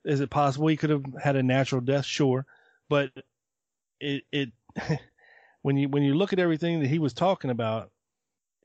Is 0.06 0.20
it 0.20 0.30
possible 0.30 0.68
he 0.68 0.78
could 0.78 0.90
have 0.90 1.04
had 1.22 1.36
a 1.36 1.44
natural 1.44 1.82
death? 1.82 2.06
Sure, 2.06 2.46
but 2.90 3.12
it 4.00 4.24
it 4.32 4.52
when 5.62 5.78
you 5.78 5.90
when 5.90 6.04
you 6.04 6.14
look 6.14 6.34
at 6.34 6.40
everything 6.40 6.82
that 6.82 6.90
he 6.90 7.00
was 7.00 7.14
talking 7.14 7.50
about, 7.50 7.90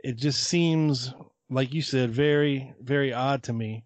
it 0.03 0.17
just 0.17 0.45
seems 0.45 1.15
like 1.51 1.73
you 1.73 1.81
said 1.81 2.11
very 2.11 2.75
very 2.83 3.13
odd 3.13 3.45
to 3.45 3.53
me, 3.53 3.85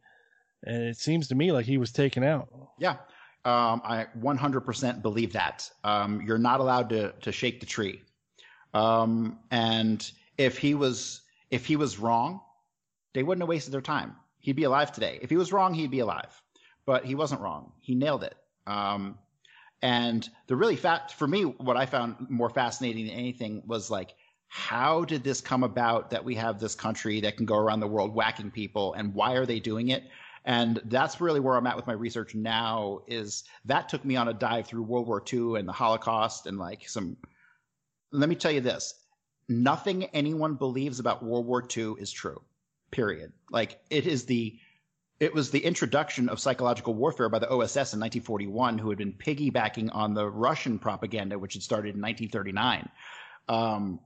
and 0.65 0.83
it 0.83 0.97
seems 0.97 1.29
to 1.29 1.35
me 1.35 1.53
like 1.53 1.67
he 1.67 1.79
was 1.79 1.93
taken 1.93 2.25
out. 2.25 2.49
Yeah, 2.79 2.97
um, 3.45 3.83
I 3.85 4.07
100% 4.21 5.03
believe 5.03 5.33
that. 5.33 5.71
Um, 5.83 6.23
you're 6.23 6.39
not 6.39 6.61
allowed 6.61 6.89
to 6.91 7.13
to 7.13 7.33
shake 7.33 7.61
the 7.61 7.67
tree. 7.67 8.03
Um, 8.75 9.39
and 9.51 10.11
if 10.39 10.59
he 10.59 10.75
was 10.75 11.23
if 11.51 11.67
he 11.67 11.77
was 11.77 11.99
wrong, 11.99 12.41
they 13.15 13.23
wouldn't 13.23 13.43
have 13.43 13.49
wasted 13.49 13.75
their 13.75 13.81
time. 13.81 14.17
He'd 14.39 14.57
be 14.57 14.65
alive 14.65 14.93
today. 14.93 15.19
If 15.23 15.31
he 15.31 15.37
was 15.37 15.53
wrong, 15.53 15.75
he'd 15.75 15.91
be 15.91 16.01
alive. 16.01 16.41
But 16.87 17.05
he 17.05 17.15
wasn't 17.15 17.41
wrong. 17.41 17.73
He 17.81 17.95
nailed 17.95 18.25
it. 18.25 18.35
Um, 18.67 19.19
and 19.83 20.29
the 20.47 20.57
really 20.57 20.77
fat 20.77 21.13
for 21.13 21.27
me, 21.27 21.43
what 21.43 21.77
I 21.77 21.87
found 21.87 22.27
more 22.29 22.51
fascinating 22.51 23.07
than 23.07 23.15
anything 23.15 23.63
was 23.67 23.91
like, 23.91 24.15
how 24.49 25.05
did 25.05 25.25
this 25.25 25.41
come 25.41 25.63
about 25.65 26.11
that 26.11 26.25
we 26.25 26.35
have 26.35 26.61
this 26.61 26.75
country 26.75 27.21
that 27.21 27.37
can 27.37 27.47
go 27.47 27.57
around 27.57 27.81
the 27.81 27.87
world 27.87 28.15
whacking 28.15 28.51
people, 28.51 28.93
and 28.95 29.15
why 29.15 29.33
are 29.33 29.47
they 29.47 29.59
doing 29.59 29.89
it? 29.89 30.05
And 30.45 30.81
that's 30.87 31.21
really 31.21 31.41
where 31.41 31.57
I'm 31.57 31.67
at 31.67 31.77
with 31.77 31.87
my 31.87 31.93
research 31.93 32.35
now 32.35 33.03
is 33.07 33.45
that 33.65 33.89
took 33.89 34.05
me 34.05 34.17
on 34.17 34.29
a 34.29 34.35
dive 34.35 34.67
through 34.67 34.83
World 34.83 35.07
War 35.07 35.23
II 35.33 35.59
and 35.59 35.69
the 35.69 35.73
Holocaust 35.73 36.47
and 36.47 36.59
like 36.59 36.89
some, 36.89 37.17
let 38.11 38.29
me 38.29 38.35
tell 38.35 38.51
you 38.51 38.61
this, 38.61 38.95
nothing 39.49 40.05
anyone 40.07 40.55
believes 40.55 40.99
about 40.99 41.23
World 41.23 41.47
War 41.47 41.65
II 41.77 41.95
is 41.99 42.11
true, 42.11 42.41
period. 42.91 43.33
Like 43.51 43.81
it 43.91 44.07
is 44.07 44.25
the, 44.25 44.59
it 45.21 45.33
was 45.33 45.51
the 45.51 45.65
introduction 45.65 46.29
of 46.29 46.41
psychological 46.41 46.95
warfare 46.95 47.29
by 47.29 47.39
the 47.39 47.49
OSS 47.49 47.95
in 47.95 48.01
1941, 48.01 48.79
who 48.79 48.89
had 48.89 48.99
been 48.99 49.13
piggybacking 49.13 49.89
on 49.95 50.15
the 50.15 50.29
Russian 50.29 50.81
propaganda, 50.81 51.39
which 51.39 51.53
had 51.53 51.63
started 51.63 51.95
in 51.95 52.01
1939. 52.01 52.89
Um, 53.49 54.01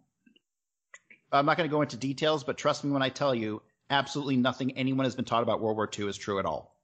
I'm 1.32 1.46
not 1.46 1.56
going 1.56 1.68
to 1.68 1.74
go 1.74 1.80
into 1.80 1.96
details, 1.96 2.44
but 2.44 2.58
trust 2.58 2.84
me 2.84 2.90
when 2.90 3.02
I 3.02 3.08
tell 3.08 3.34
you, 3.34 3.62
absolutely 3.90 4.36
nothing 4.36 4.76
anyone 4.76 5.04
has 5.04 5.14
been 5.14 5.24
taught 5.24 5.42
about 5.42 5.60
World 5.60 5.76
War 5.76 5.88
II 5.96 6.08
is 6.08 6.16
true 6.16 6.38
at 6.38 6.44
all. 6.44 6.76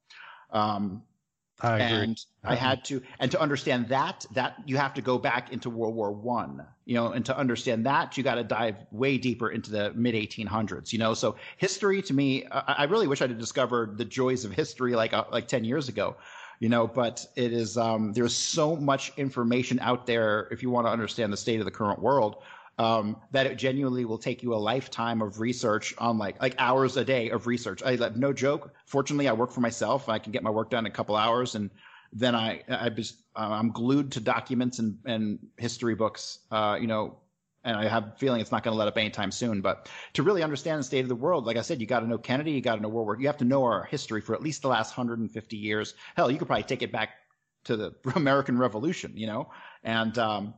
Um, 0.50 1.02
I 1.60 1.78
agree. 1.78 2.04
And 2.04 2.24
I 2.44 2.54
had 2.56 2.84
to, 2.86 3.00
and 3.20 3.30
to 3.30 3.40
understand 3.40 3.88
that, 3.88 4.26
that 4.32 4.56
you 4.66 4.76
have 4.76 4.94
to 4.94 5.02
go 5.02 5.16
back 5.16 5.52
into 5.52 5.70
World 5.70 5.94
War 5.94 6.10
One, 6.10 6.66
you 6.84 6.94
know, 6.94 7.12
and 7.12 7.24
to 7.26 7.36
understand 7.36 7.86
that, 7.86 8.16
you 8.16 8.24
got 8.24 8.34
to 8.34 8.44
dive 8.44 8.76
way 8.90 9.16
deeper 9.16 9.50
into 9.50 9.70
the 9.70 9.92
mid 9.94 10.14
1800s, 10.14 10.92
you 10.92 10.98
know. 10.98 11.14
So 11.14 11.36
history 11.58 12.02
to 12.02 12.14
me, 12.14 12.46
I, 12.50 12.74
I 12.78 12.84
really 12.84 13.06
wish 13.06 13.22
I'd 13.22 13.30
have 13.30 13.38
discovered 13.38 13.96
the 13.96 14.04
joys 14.04 14.44
of 14.44 14.52
history 14.52 14.94
like 14.96 15.12
uh, 15.12 15.24
like 15.30 15.46
10 15.46 15.64
years 15.64 15.88
ago, 15.88 16.16
you 16.58 16.68
know. 16.68 16.88
But 16.88 17.24
it 17.36 17.52
is, 17.52 17.76
um, 17.76 18.12
there's 18.12 18.34
so 18.34 18.74
much 18.74 19.12
information 19.16 19.78
out 19.80 20.04
there 20.06 20.48
if 20.50 20.62
you 20.62 20.70
want 20.70 20.88
to 20.88 20.90
understand 20.90 21.32
the 21.32 21.36
state 21.36 21.60
of 21.60 21.64
the 21.64 21.70
current 21.70 22.00
world 22.00 22.42
um, 22.78 23.16
that 23.32 23.46
it 23.46 23.56
genuinely 23.56 24.04
will 24.04 24.18
take 24.18 24.42
you 24.42 24.54
a 24.54 24.56
lifetime 24.56 25.22
of 25.22 25.40
research 25.40 25.94
on 25.98 26.18
like 26.18 26.40
like 26.40 26.54
hours 26.58 26.96
a 26.96 27.04
day 27.04 27.30
of 27.30 27.46
research. 27.46 27.82
I 27.82 27.96
like, 27.96 28.16
no 28.16 28.32
joke. 28.32 28.74
Fortunately, 28.86 29.28
I 29.28 29.32
work 29.32 29.52
for 29.52 29.60
myself. 29.60 30.08
I 30.08 30.18
can 30.18 30.32
get 30.32 30.42
my 30.42 30.50
work 30.50 30.70
done 30.70 30.86
in 30.86 30.92
a 30.92 30.94
couple 30.94 31.16
hours, 31.16 31.54
and 31.54 31.70
then 32.12 32.34
I 32.34 32.62
I 32.68 32.88
just 32.88 33.16
uh, 33.36 33.48
I'm 33.50 33.70
glued 33.70 34.12
to 34.12 34.20
documents 34.20 34.78
and 34.78 34.98
and 35.04 35.38
history 35.56 35.94
books. 35.94 36.38
Uh, 36.50 36.78
you 36.80 36.86
know. 36.86 37.18
And 37.64 37.76
I 37.76 37.86
have 37.86 38.08
a 38.08 38.14
feeling 38.18 38.40
it's 38.40 38.50
not 38.50 38.64
going 38.64 38.74
to 38.74 38.76
let 38.76 38.88
up 38.88 38.98
anytime 38.98 39.30
soon. 39.30 39.60
But 39.60 39.88
to 40.14 40.24
really 40.24 40.42
understand 40.42 40.80
the 40.80 40.82
state 40.82 41.02
of 41.02 41.08
the 41.08 41.14
world, 41.14 41.46
like 41.46 41.56
I 41.56 41.60
said, 41.62 41.80
you 41.80 41.86
got 41.86 42.00
to 42.00 42.08
know 42.08 42.18
Kennedy, 42.18 42.50
you 42.50 42.60
got 42.60 42.74
to 42.74 42.82
know 42.82 42.88
World 42.88 43.06
War. 43.06 43.20
You 43.20 43.28
have 43.28 43.36
to 43.36 43.44
know 43.44 43.62
our 43.62 43.84
history 43.84 44.20
for 44.20 44.34
at 44.34 44.42
least 44.42 44.62
the 44.62 44.68
last 44.68 44.96
150 44.96 45.56
years. 45.56 45.94
Hell, 46.16 46.28
you 46.28 46.38
could 46.38 46.48
probably 46.48 46.64
take 46.64 46.82
it 46.82 46.90
back 46.90 47.10
to 47.66 47.76
the 47.76 47.94
American 48.16 48.58
Revolution, 48.58 49.12
you 49.14 49.28
know. 49.28 49.50
And 49.84 50.18
um, 50.18 50.54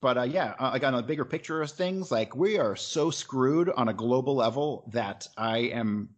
but 0.00 0.18
uh, 0.18 0.22
yeah, 0.22 0.54
uh, 0.58 0.70
like 0.72 0.84
on 0.84 0.94
a 0.94 1.02
bigger 1.02 1.24
picture 1.24 1.62
of 1.62 1.70
things, 1.70 2.10
like 2.10 2.34
we 2.34 2.58
are 2.58 2.76
so 2.76 3.10
screwed 3.10 3.68
on 3.70 3.88
a 3.88 3.94
global 3.94 4.34
level 4.34 4.88
that 4.92 5.28
I 5.36 5.58
am, 5.58 6.10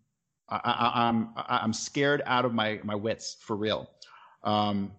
I, 0.48 1.06
am 1.09 1.30
I'm, 1.36 1.44
I'm 1.48 1.72
scared 1.72 2.22
out 2.26 2.44
of 2.44 2.54
my 2.54 2.80
my 2.84 2.94
wits 2.94 3.36
for 3.40 3.56
real. 3.56 3.90
Um, 4.44 4.92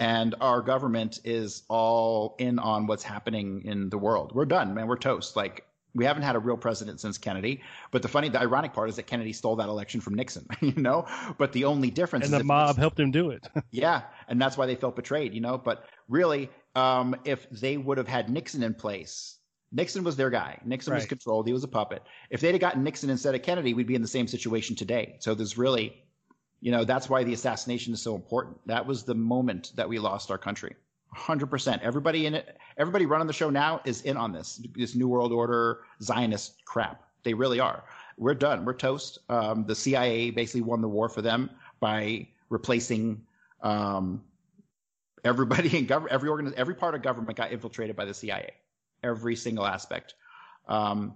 and 0.00 0.34
our 0.40 0.62
government 0.62 1.20
is 1.24 1.62
all 1.68 2.34
in 2.38 2.58
on 2.58 2.86
what's 2.86 3.02
happening 3.02 3.62
in 3.64 3.88
the 3.88 3.98
world. 3.98 4.32
We're 4.34 4.46
done, 4.46 4.74
man. 4.74 4.88
We're 4.88 4.96
toast. 4.96 5.36
Like 5.36 5.64
we 5.94 6.04
haven't 6.04 6.22
had 6.22 6.36
a 6.36 6.38
real 6.38 6.56
president 6.56 7.00
since 7.00 7.18
Kennedy. 7.18 7.60
But 7.90 8.02
the 8.02 8.08
funny, 8.08 8.28
the 8.28 8.40
ironic 8.40 8.72
part 8.72 8.88
is 8.88 8.96
that 8.96 9.06
Kennedy 9.06 9.32
stole 9.32 9.56
that 9.56 9.68
election 9.68 10.00
from 10.00 10.14
Nixon, 10.14 10.46
you 10.60 10.74
know. 10.76 11.06
But 11.38 11.52
the 11.52 11.64
only 11.64 11.90
difference 11.90 12.26
and 12.26 12.34
is 12.34 12.38
the 12.38 12.44
mob 12.44 12.76
helped 12.76 12.98
him 12.98 13.10
do 13.10 13.30
it. 13.30 13.46
yeah, 13.70 14.02
and 14.28 14.40
that's 14.40 14.56
why 14.56 14.66
they 14.66 14.74
felt 14.74 14.96
betrayed, 14.96 15.34
you 15.34 15.40
know. 15.40 15.58
But 15.58 15.84
really, 16.08 16.50
um, 16.74 17.16
if 17.24 17.48
they 17.50 17.76
would 17.76 17.98
have 17.98 18.08
had 18.08 18.30
Nixon 18.30 18.62
in 18.62 18.74
place, 18.74 19.38
Nixon 19.72 20.04
was 20.04 20.16
their 20.16 20.30
guy. 20.30 20.58
Nixon 20.64 20.94
was 20.94 21.06
controlled. 21.06 21.46
He 21.46 21.52
was 21.52 21.64
a 21.64 21.68
puppet. 21.68 22.02
If 22.30 22.40
they'd 22.40 22.52
have 22.52 22.60
gotten 22.60 22.84
Nixon 22.84 23.08
instead 23.08 23.34
of 23.34 23.42
Kennedy, 23.42 23.72
we'd 23.72 23.86
be 23.86 23.94
in 23.94 24.02
the 24.02 24.08
same 24.08 24.28
situation 24.28 24.76
today. 24.76 25.16
So 25.20 25.34
there's 25.34 25.56
really, 25.56 26.02
you 26.60 26.70
know, 26.70 26.84
that's 26.84 27.08
why 27.08 27.24
the 27.24 27.32
assassination 27.32 27.94
is 27.94 28.02
so 28.02 28.14
important. 28.14 28.58
That 28.66 28.86
was 28.86 29.02
the 29.02 29.14
moment 29.14 29.72
that 29.76 29.88
we 29.88 29.98
lost 29.98 30.30
our 30.30 30.38
country. 30.38 30.74
100%. 31.16 31.80
Everybody 31.80 32.26
in 32.26 32.34
it, 32.34 32.58
everybody 32.76 33.06
running 33.06 33.26
the 33.26 33.32
show 33.32 33.50
now 33.50 33.80
is 33.84 34.02
in 34.02 34.16
on 34.16 34.32
this, 34.32 34.60
this 34.74 34.94
New 34.94 35.08
World 35.08 35.32
Order 35.32 35.80
Zionist 36.02 36.64
crap. 36.64 37.02
They 37.22 37.34
really 37.34 37.60
are. 37.60 37.84
We're 38.18 38.34
done. 38.34 38.64
We're 38.64 38.74
toast. 38.74 39.18
Um, 39.28 39.64
the 39.66 39.74
CIA 39.74 40.30
basically 40.30 40.62
won 40.62 40.80
the 40.82 40.88
war 40.88 41.08
for 41.08 41.22
them 41.22 41.50
by 41.80 42.28
replacing 42.50 43.22
um, 43.62 44.22
everybody 45.24 45.76
in 45.76 45.86
government, 45.86 46.12
every 46.12 46.28
organ, 46.28 46.52
every 46.56 46.74
part 46.74 46.94
of 46.94 47.02
government 47.02 47.36
got 47.36 47.52
infiltrated 47.52 47.96
by 47.96 48.04
the 48.04 48.14
CIA, 48.14 48.50
every 49.02 49.36
single 49.36 49.66
aspect. 49.66 50.14
Um, 50.68 51.14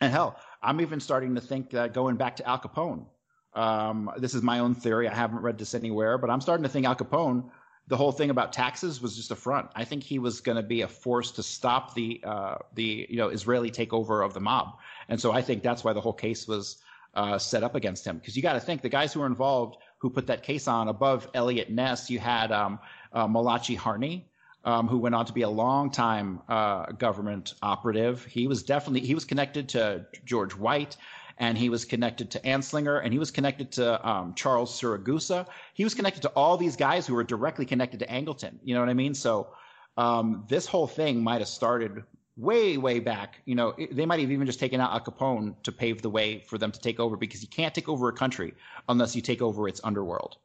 and 0.00 0.12
hell, 0.12 0.38
I'm 0.62 0.80
even 0.80 1.00
starting 1.00 1.34
to 1.34 1.40
think 1.40 1.70
that 1.70 1.94
going 1.94 2.16
back 2.16 2.36
to 2.36 2.48
Al 2.48 2.58
Capone. 2.58 3.06
Um, 3.54 4.10
this 4.18 4.34
is 4.34 4.42
my 4.42 4.58
own 4.58 4.74
theory. 4.74 5.08
I 5.08 5.14
haven't 5.14 5.40
read 5.40 5.56
this 5.58 5.74
anywhere, 5.74 6.18
but 6.18 6.28
I'm 6.28 6.42
starting 6.42 6.64
to 6.64 6.68
think 6.68 6.84
Al 6.84 6.94
Capone, 6.94 7.48
the 7.88 7.96
whole 7.96 8.12
thing 8.12 8.30
about 8.30 8.52
taxes 8.52 9.00
was 9.00 9.16
just 9.16 9.30
a 9.30 9.36
front. 9.36 9.68
I 9.74 9.84
think 9.84 10.02
he 10.02 10.18
was 10.18 10.40
going 10.40 10.56
to 10.56 10.62
be 10.62 10.82
a 10.82 10.88
force 10.88 11.30
to 11.32 11.42
stop 11.42 11.94
the 11.94 12.20
uh, 12.24 12.56
the 12.74 13.06
you 13.08 13.16
know 13.16 13.28
Israeli 13.28 13.70
takeover 13.70 14.24
of 14.24 14.34
the 14.34 14.40
mob, 14.40 14.76
and 15.08 15.18
so 15.18 15.32
I 15.32 15.40
think 15.40 15.62
that's 15.62 15.84
why 15.84 15.92
the 15.92 16.00
whole 16.00 16.12
case 16.12 16.46
was 16.46 16.78
uh, 17.14 17.38
set 17.38 17.62
up 17.62 17.74
against 17.74 18.04
him. 18.04 18.18
Because 18.18 18.36
you 18.36 18.42
got 18.42 18.54
to 18.54 18.60
think 18.60 18.82
the 18.82 18.88
guys 18.88 19.12
who 19.12 19.20
were 19.20 19.26
involved 19.26 19.76
who 19.98 20.10
put 20.10 20.26
that 20.26 20.42
case 20.42 20.68
on 20.68 20.88
above 20.88 21.28
Eliot 21.32 21.70
Ness, 21.70 22.10
you 22.10 22.18
had 22.18 22.52
um, 22.52 22.78
uh, 23.16 23.26
Malachi 23.26 23.74
Harney, 23.74 24.28
um, 24.64 24.86
who 24.88 24.98
went 24.98 25.14
on 25.14 25.24
to 25.26 25.32
be 25.32 25.42
a 25.42 25.48
long 25.48 25.90
time 25.90 26.40
uh, 26.48 26.92
government 26.92 27.54
operative. 27.62 28.24
He 28.24 28.46
was 28.46 28.62
definitely 28.62 29.00
he 29.00 29.14
was 29.14 29.24
connected 29.24 29.68
to 29.70 30.06
George 30.24 30.54
White, 30.54 30.96
and 31.38 31.56
he 31.58 31.68
was 31.68 31.84
connected 31.84 32.30
to 32.32 32.40
Anslinger, 32.40 33.02
and 33.02 33.12
he 33.12 33.18
was 33.18 33.30
connected 33.30 33.72
to 33.72 34.08
um, 34.08 34.34
Charles 34.34 34.78
Siragusa. 34.78 35.46
He 35.74 35.84
was 35.84 35.94
connected 35.94 36.22
to 36.22 36.28
all 36.30 36.56
these 36.56 36.76
guys 36.76 37.06
who 37.06 37.14
were 37.14 37.24
directly 37.24 37.64
connected 37.66 38.00
to 38.00 38.06
Angleton. 38.06 38.58
You 38.62 38.74
know 38.74 38.80
what 38.80 38.88
I 38.90 38.94
mean? 38.94 39.14
So 39.14 39.48
um, 39.96 40.44
this 40.48 40.66
whole 40.66 40.86
thing 40.86 41.22
might 41.22 41.40
have 41.40 41.48
started 41.48 42.02
way 42.36 42.76
way 42.76 43.00
back. 43.00 43.40
You 43.46 43.54
know, 43.54 43.68
it- 43.78 43.96
they 43.96 44.04
might 44.04 44.20
have 44.20 44.30
even 44.30 44.46
just 44.46 44.60
taken 44.60 44.80
out 44.80 44.92
Al 44.92 45.00
Capone 45.00 45.54
to 45.62 45.72
pave 45.72 46.02
the 46.02 46.10
way 46.10 46.40
for 46.48 46.58
them 46.58 46.70
to 46.70 46.80
take 46.80 47.00
over 47.00 47.16
because 47.16 47.42
you 47.42 47.48
can't 47.48 47.74
take 47.74 47.88
over 47.88 48.08
a 48.08 48.12
country 48.12 48.52
unless 48.88 49.16
you 49.16 49.22
take 49.22 49.40
over 49.40 49.68
its 49.68 49.80
underworld. 49.84 50.36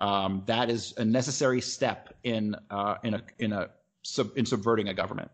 Um, 0.00 0.42
that 0.46 0.70
is 0.70 0.94
a 0.96 1.04
necessary 1.04 1.60
step 1.60 2.14
in 2.24 2.56
uh, 2.70 2.96
in 3.02 3.14
a 3.14 3.22
in 3.38 3.52
a 3.52 3.70
sub, 4.02 4.36
in 4.36 4.46
subverting 4.46 4.88
a 4.88 4.94
government 4.94 5.30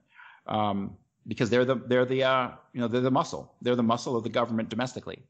um, 0.47 0.97
because 1.29 1.51
they're 1.51 1.65
the 1.65 1.77
they're 1.77 2.05
the 2.05 2.25
uh, 2.25 2.51
you 2.73 2.81
know 2.81 2.89
they're 2.89 3.01
the 3.01 3.11
muscle 3.11 3.55
they're 3.63 3.77
the 3.77 3.83
muscle 3.83 4.17
of 4.17 4.25
the 4.25 4.31
government 4.31 4.69
domestically. 4.69 5.23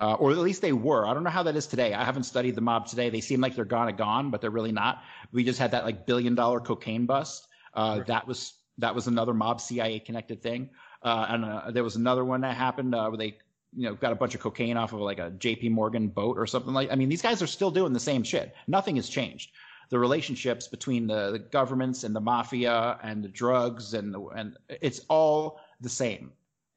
Uh, 0.00 0.14
or 0.20 0.30
at 0.30 0.38
least 0.38 0.62
they 0.62 0.72
were. 0.72 1.08
I 1.08 1.12
don't 1.12 1.24
know 1.24 1.30
how 1.30 1.42
that 1.42 1.56
is 1.56 1.66
today. 1.66 1.92
I 1.92 2.04
haven't 2.04 2.22
studied 2.22 2.54
the 2.54 2.60
mob 2.60 2.86
today. 2.86 3.10
They 3.10 3.20
seem 3.20 3.40
like 3.40 3.56
they're 3.56 3.64
gone 3.64 3.88
and 3.88 3.98
gone, 3.98 4.30
but 4.30 4.40
they're 4.40 4.48
really 4.50 4.70
not. 4.70 5.02
We 5.32 5.42
just 5.42 5.58
had 5.58 5.72
that 5.72 5.84
like 5.84 6.06
billion 6.06 6.36
dollar 6.36 6.60
cocaine 6.60 7.04
bust. 7.04 7.48
Uh, 7.74 8.04
That 8.04 8.26
was 8.28 8.54
that 8.78 8.94
was 8.94 9.08
another 9.08 9.34
mob 9.34 9.60
CIA 9.60 9.98
connected 9.98 10.40
thing. 10.40 10.70
Uh, 11.02 11.26
and 11.28 11.44
uh, 11.44 11.70
there 11.72 11.84
was 11.84 11.96
another 11.96 12.24
one 12.24 12.40
that 12.42 12.56
happened 12.56 12.94
uh, 12.94 13.08
where 13.08 13.18
they 13.18 13.38
you 13.76 13.84
know 13.88 13.94
got 13.94 14.12
a 14.12 14.16
bunch 14.16 14.34
of 14.34 14.40
cocaine 14.40 14.76
off 14.76 14.92
of 14.92 15.00
like 15.00 15.18
a 15.18 15.30
J.P. 15.30 15.68
Morgan 15.68 16.08
boat 16.08 16.38
or 16.38 16.46
something 16.46 16.72
like. 16.72 16.90
I 16.90 16.94
mean, 16.94 17.08
these 17.08 17.22
guys 17.22 17.42
are 17.42 17.46
still 17.46 17.70
doing 17.70 17.92
the 17.92 18.00
same 18.00 18.22
shit. 18.22 18.54
Nothing 18.66 18.96
has 18.96 19.08
changed. 19.08 19.52
The 19.90 19.98
relationships 19.98 20.68
between 20.68 21.06
the, 21.06 21.30
the 21.32 21.38
governments 21.38 22.04
and 22.04 22.14
the 22.14 22.20
mafia 22.20 22.98
and 23.02 23.24
the 23.24 23.28
drugs 23.28 23.94
and 23.94 24.12
the, 24.12 24.20
and 24.36 24.56
it's 24.68 25.00
all 25.08 25.60
the 25.80 25.88
same, 25.88 26.32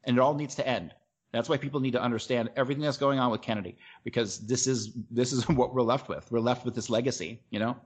and 0.06 0.18
it 0.18 0.20
all 0.20 0.34
needs 0.34 0.56
to 0.56 0.68
end. 0.68 0.94
That's 1.32 1.48
why 1.48 1.58
people 1.58 1.80
need 1.80 1.92
to 1.92 2.02
understand 2.02 2.50
everything 2.56 2.84
that's 2.84 2.98
going 2.98 3.20
on 3.20 3.32
with 3.32 3.42
Kennedy 3.42 3.78
because 4.04 4.40
this 4.40 4.68
is 4.68 4.92
this 5.10 5.32
is 5.32 5.48
what 5.50 5.74
we're 5.74 5.82
left 5.82 6.10
with. 6.10 6.30
We're 6.32 6.40
left 6.40 6.66
with 6.66 6.76
this 6.76 6.90
legacy, 6.90 7.42
you 7.50 7.60
know. 7.60 7.78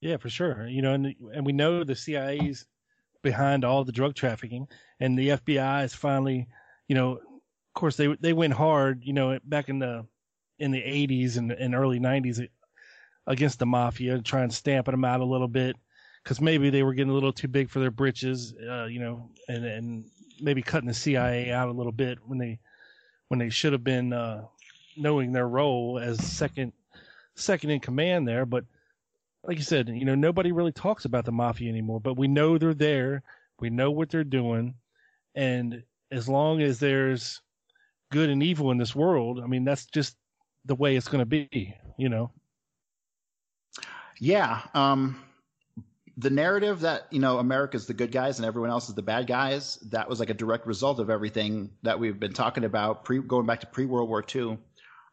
Yeah, 0.00 0.16
for 0.16 0.30
sure. 0.30 0.66
You 0.66 0.82
know, 0.82 0.94
and 0.94 1.14
and 1.34 1.44
we 1.44 1.52
know 1.52 1.84
the 1.84 1.94
CIA's 1.94 2.64
behind 3.22 3.64
all 3.64 3.84
the 3.84 3.92
drug 3.92 4.14
trafficking, 4.14 4.66
and 5.00 5.18
the 5.18 5.28
FBI 5.28 5.84
is 5.84 5.94
finally, 5.94 6.48
you 6.88 6.94
know, 6.94 7.20
of 7.74 7.80
course 7.80 7.96
they 7.96 8.14
they 8.20 8.32
went 8.32 8.54
hard, 8.54 9.04
you 9.04 9.12
know, 9.12 9.38
back 9.44 9.68
in 9.68 9.78
the 9.78 10.06
in 10.58 10.70
the 10.70 10.80
80s 10.80 11.38
and, 11.38 11.52
and 11.52 11.74
early 11.74 11.98
90s 11.98 12.46
against 13.26 13.58
the 13.58 13.66
mafia, 13.66 14.20
trying 14.20 14.50
to 14.50 14.54
stamp 14.54 14.86
them 14.86 15.04
out 15.04 15.20
a 15.20 15.24
little 15.24 15.48
bit 15.48 15.76
because 16.22 16.40
maybe 16.40 16.68
they 16.68 16.82
were 16.82 16.92
getting 16.92 17.10
a 17.10 17.14
little 17.14 17.32
too 17.32 17.48
big 17.48 17.70
for 17.70 17.78
their 17.78 17.90
britches, 17.90 18.54
uh, 18.68 18.84
you 18.84 19.00
know, 19.00 19.30
and 19.48 19.64
and 19.64 20.04
maybe 20.40 20.62
cutting 20.62 20.88
the 20.88 20.94
CIA 20.94 21.52
out 21.52 21.68
a 21.68 21.72
little 21.72 21.92
bit 21.92 22.18
when 22.26 22.38
they 22.38 22.58
when 23.28 23.38
they 23.38 23.50
should 23.50 23.72
have 23.72 23.84
been 23.84 24.12
uh, 24.12 24.44
knowing 24.96 25.32
their 25.32 25.48
role 25.48 25.98
as 25.98 26.22
second 26.24 26.72
second 27.36 27.70
in 27.70 27.80
command 27.80 28.26
there, 28.26 28.44
but 28.44 28.64
like 29.44 29.56
you 29.56 29.62
said, 29.62 29.88
you 29.88 30.04
know, 30.04 30.14
nobody 30.14 30.52
really 30.52 30.72
talks 30.72 31.04
about 31.04 31.24
the 31.24 31.32
mafia 31.32 31.70
anymore, 31.70 32.00
but 32.00 32.18
we 32.18 32.28
know 32.28 32.58
they're 32.58 32.74
there. 32.74 33.22
We 33.58 33.70
know 33.70 33.90
what 33.90 34.10
they're 34.10 34.24
doing. 34.24 34.74
And 35.34 35.82
as 36.10 36.28
long 36.28 36.60
as 36.60 36.78
there's 36.78 37.40
good 38.10 38.30
and 38.30 38.42
evil 38.42 38.70
in 38.70 38.78
this 38.78 38.94
world, 38.94 39.40
I 39.42 39.46
mean, 39.46 39.64
that's 39.64 39.86
just 39.86 40.16
the 40.64 40.74
way 40.74 40.96
it's 40.96 41.08
going 41.08 41.20
to 41.20 41.26
be, 41.26 41.74
you 41.96 42.08
know? 42.08 42.30
Yeah. 44.18 44.60
Um, 44.74 45.22
the 46.16 46.30
narrative 46.30 46.80
that, 46.80 47.06
you 47.10 47.20
know, 47.20 47.38
America's 47.38 47.86
the 47.86 47.94
good 47.94 48.12
guys 48.12 48.38
and 48.38 48.46
everyone 48.46 48.70
else 48.70 48.88
is 48.88 48.94
the 48.94 49.02
bad 49.02 49.26
guys, 49.26 49.76
that 49.90 50.08
was 50.08 50.20
like 50.20 50.28
a 50.28 50.34
direct 50.34 50.66
result 50.66 50.98
of 50.98 51.08
everything 51.08 51.70
that 51.82 51.98
we've 51.98 52.20
been 52.20 52.34
talking 52.34 52.64
about 52.64 53.04
pre 53.04 53.20
going 53.20 53.46
back 53.46 53.60
to 53.60 53.66
pre 53.66 53.86
World 53.86 54.08
War 54.08 54.22
II. 54.34 54.58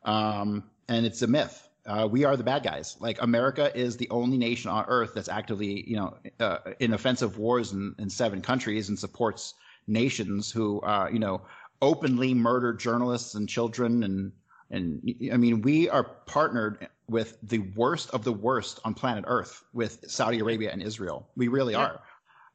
Um, 0.03 0.63
and 0.89 1.05
it's 1.05 1.21
a 1.21 1.27
myth. 1.27 1.67
Uh, 1.85 2.05
we 2.09 2.25
are 2.25 2.35
the 2.35 2.43
bad 2.43 2.63
guys. 2.63 2.97
Like 2.99 3.21
America 3.21 3.71
is 3.73 3.95
the 3.95 4.09
only 4.09 4.37
nation 4.37 4.69
on 4.69 4.83
earth 4.89 5.13
that's 5.15 5.29
actively, 5.29 5.89
you 5.89 5.95
know, 5.95 6.17
uh, 6.41 6.57
in 6.79 6.93
offensive 6.93 7.37
wars 7.37 7.71
in, 7.71 7.95
in 7.97 8.09
seven 8.09 8.41
countries 8.41 8.89
and 8.89 8.99
supports 8.99 9.53
nations 9.87 10.51
who, 10.51 10.81
uh, 10.81 11.07
you 11.11 11.19
know, 11.19 11.41
openly 11.81 12.33
murder 12.33 12.73
journalists 12.73 13.35
and 13.35 13.47
children 13.47 14.03
and 14.03 14.31
and 14.69 15.15
I 15.31 15.37
mean, 15.37 15.61
we 15.61 15.89
are 15.89 16.03
partnered 16.03 16.89
with 17.09 17.37
the 17.41 17.59
worst 17.59 18.09
of 18.11 18.25
the 18.25 18.33
worst 18.33 18.81
on 18.83 18.93
planet 18.93 19.23
Earth 19.27 19.63
with 19.73 20.03
Saudi 20.07 20.39
Arabia 20.39 20.71
and 20.71 20.81
Israel. 20.81 21.29
We 21.37 21.47
really 21.47 21.73
are. 21.73 22.01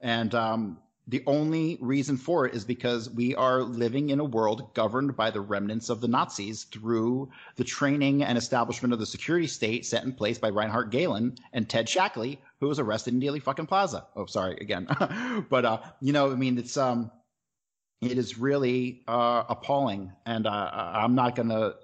And 0.03 0.35
um, 0.35 0.79
the 1.09 1.23
only 1.27 1.79
reason 1.81 2.17
for 2.17 2.47
it 2.47 2.55
is 2.55 2.65
because 2.65 3.09
we 3.09 3.35
are 3.35 3.63
living 3.63 4.11
in 4.11 4.21
a 4.21 4.25
world 4.25 4.75
governed 4.75 5.17
by 5.17 5.31
the 5.31 5.41
remnants 5.41 5.89
of 5.89 6.01
the 6.01 6.09
Nazis 6.09 6.65
through 6.65 7.31
the 7.57 7.65
training 7.65 8.23
and 8.23 8.37
establishment 8.37 8.93
of 8.93 8.99
the 8.99 9.07
security 9.07 9.47
state 9.47 9.87
set 9.87 10.05
in 10.05 10.13
place 10.13 10.39
by 10.39 10.51
Reinhard 10.51 10.91
Gehlen 10.91 11.37
and 11.53 11.69
Ted 11.69 11.87
Shackley, 11.87 12.39
who 12.61 12.69
was 12.69 12.79
arrested 12.79 13.15
in 13.15 13.21
Dealey 13.21 13.43
fucking 13.43 13.67
Plaza. 13.67 14.07
Oh, 14.17 14.27
sorry 14.27 14.59
again. 14.61 14.87
but, 15.51 15.65
uh, 15.65 15.81
you 16.01 16.13
know, 16.13 16.31
I 16.31 16.35
mean, 16.35 16.59
it's, 16.59 16.77
um, 16.77 17.11
it 18.03 18.19
is 18.19 18.39
really 18.39 19.03
uh, 19.09 19.45
appalling. 19.49 20.13
And 20.27 20.47
uh, 20.47 20.71
I'm 20.75 21.15
not 21.15 21.35
going 21.37 21.49
to 21.49 21.77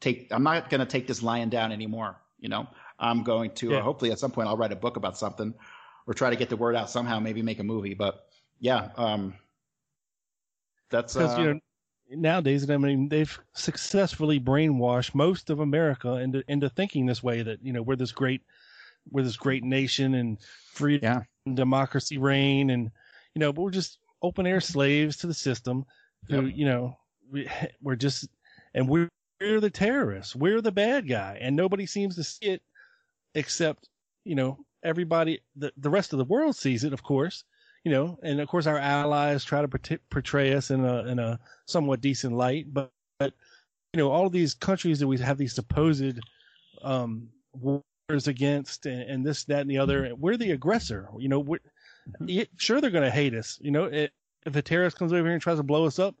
take 0.00 0.28
I'm 0.32 0.42
not 0.42 0.70
going 0.70 0.80
to 0.80 0.86
take 0.86 1.06
this 1.06 1.22
lion 1.22 1.48
down 1.50 1.72
anymore. 1.72 2.16
You 2.38 2.48
know, 2.48 2.66
I'm 2.98 3.22
going 3.22 3.50
to 3.56 3.72
Yeah. 3.72 3.78
uh, 3.78 3.82
hopefully 3.82 4.10
at 4.12 4.18
some 4.18 4.30
point 4.30 4.48
I'll 4.48 4.56
write 4.56 4.72
a 4.72 4.76
book 4.76 4.96
about 4.96 5.16
something 5.18 5.54
or 6.06 6.14
try 6.14 6.30
to 6.30 6.36
get 6.36 6.48
the 6.48 6.56
word 6.56 6.74
out 6.74 6.90
somehow. 6.90 7.20
Maybe 7.20 7.42
make 7.42 7.58
a 7.58 7.64
movie. 7.64 7.94
But 7.94 8.26
yeah, 8.60 8.90
um, 8.96 9.34
that's 10.90 11.14
Because, 11.14 11.38
uh, 11.38 11.40
you 11.40 11.54
know, 11.54 11.60
nowadays, 12.10 12.68
I 12.70 12.76
mean, 12.76 13.08
they've 13.08 13.38
successfully 13.54 14.40
brainwashed 14.40 15.14
most 15.14 15.50
of 15.50 15.60
America 15.60 16.14
into, 16.16 16.42
into 16.48 16.68
thinking 16.70 17.06
this 17.06 17.22
way 17.22 17.42
that, 17.42 17.62
you 17.62 17.72
know, 17.72 17.82
we're 17.82 17.96
this 17.96 18.12
great, 18.12 18.42
we're 19.10 19.22
this 19.22 19.36
great 19.36 19.64
nation 19.64 20.14
and 20.14 20.38
freedom 20.40 21.02
Yeah. 21.02 21.22
and 21.46 21.56
democracy 21.56 22.18
reign. 22.18 22.70
And, 22.70 22.90
you 23.34 23.40
know, 23.40 23.52
but 23.52 23.62
we're 23.62 23.70
just 23.70 23.98
open 24.22 24.46
air 24.46 24.60
slaves 24.60 25.16
to 25.18 25.26
the 25.26 25.34
system 25.34 25.84
who, 26.28 26.46
Yep. 26.46 26.56
you 26.56 26.64
know, 26.66 26.96
we, 27.30 27.48
we're 27.82 27.96
just, 27.96 28.28
and 28.74 28.88
we're, 28.88 29.08
we're 29.40 29.60
the 29.60 29.70
terrorists. 29.70 30.34
We're 30.34 30.60
the 30.60 30.72
bad 30.72 31.08
guy. 31.08 31.38
And 31.40 31.54
nobody 31.56 31.86
seems 31.86 32.16
to 32.16 32.24
see 32.24 32.46
it 32.46 32.62
except, 33.34 33.88
you 34.24 34.34
know, 34.34 34.58
everybody, 34.82 35.40
the, 35.56 35.72
the 35.76 35.90
rest 35.90 36.12
of 36.12 36.18
the 36.18 36.24
world 36.24 36.56
sees 36.56 36.84
it, 36.84 36.92
of 36.92 37.02
course, 37.02 37.44
you 37.84 37.92
know, 37.92 38.18
and 38.22 38.40
of 38.40 38.48
course 38.48 38.66
our 38.66 38.78
allies 38.78 39.44
try 39.44 39.62
to 39.62 39.98
portray- 40.10 40.54
us 40.54 40.70
in 40.70 40.84
a, 40.84 41.04
in 41.06 41.18
a 41.18 41.38
somewhat 41.66 42.00
decent 42.00 42.34
light, 42.34 42.66
but, 42.72 42.90
but, 43.18 43.32
you 43.92 43.98
know, 43.98 44.10
all 44.10 44.26
of 44.26 44.32
these 44.32 44.54
countries 44.54 44.98
that 44.98 45.06
we 45.06 45.18
have 45.18 45.38
these 45.38 45.54
supposed, 45.54 46.20
um, 46.82 47.28
wars 47.54 47.82
against 48.26 48.86
and, 48.86 49.02
and, 49.02 49.26
this, 49.26 49.44
that, 49.44 49.60
and 49.60 49.70
the 49.70 49.78
other. 49.78 50.12
We're 50.16 50.36
the 50.36 50.52
aggressor. 50.52 51.08
You 51.18 51.28
know, 51.28 51.40
we're. 51.40 51.58
Sure 52.56 52.80
they're 52.80 52.90
going 52.90 53.04
to 53.04 53.10
hate 53.10 53.34
us. 53.34 53.58
You 53.60 53.70
know, 53.70 53.84
it, 53.84 54.12
if 54.46 54.56
a 54.56 54.62
terrorist 54.62 54.98
comes 54.98 55.12
over 55.12 55.22
here 55.22 55.32
and 55.32 55.42
tries 55.42 55.58
to 55.58 55.62
blow 55.62 55.86
us 55.86 55.98
up, 55.98 56.14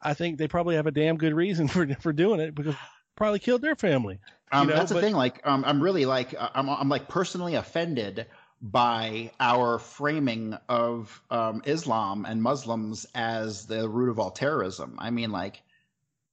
I 0.00 0.14
think 0.14 0.38
they 0.38 0.48
probably 0.48 0.76
have 0.76 0.86
a 0.86 0.92
damn 0.92 1.16
good 1.16 1.34
reason 1.34 1.68
for 1.68 1.86
for 1.96 2.12
doing 2.12 2.40
it 2.40 2.54
because 2.54 2.74
probably 3.16 3.40
killed 3.40 3.62
their 3.62 3.76
family. 3.76 4.20
Um, 4.52 4.68
know? 4.68 4.76
That's 4.76 4.92
but, 4.92 5.00
the 5.00 5.06
thing. 5.06 5.14
Like, 5.14 5.46
um, 5.46 5.64
I'm 5.66 5.82
really 5.82 6.06
like, 6.06 6.34
I'm, 6.38 6.70
I'm 6.70 6.88
like 6.88 7.08
personally 7.08 7.56
offended 7.56 8.26
by 8.62 9.32
our 9.40 9.78
framing 9.78 10.56
of 10.68 11.20
um, 11.30 11.62
Islam 11.66 12.24
and 12.24 12.42
Muslims 12.42 13.06
as 13.14 13.66
the 13.66 13.88
root 13.88 14.10
of 14.10 14.18
all 14.18 14.30
terrorism. 14.30 14.96
I 14.98 15.10
mean, 15.10 15.32
like, 15.32 15.62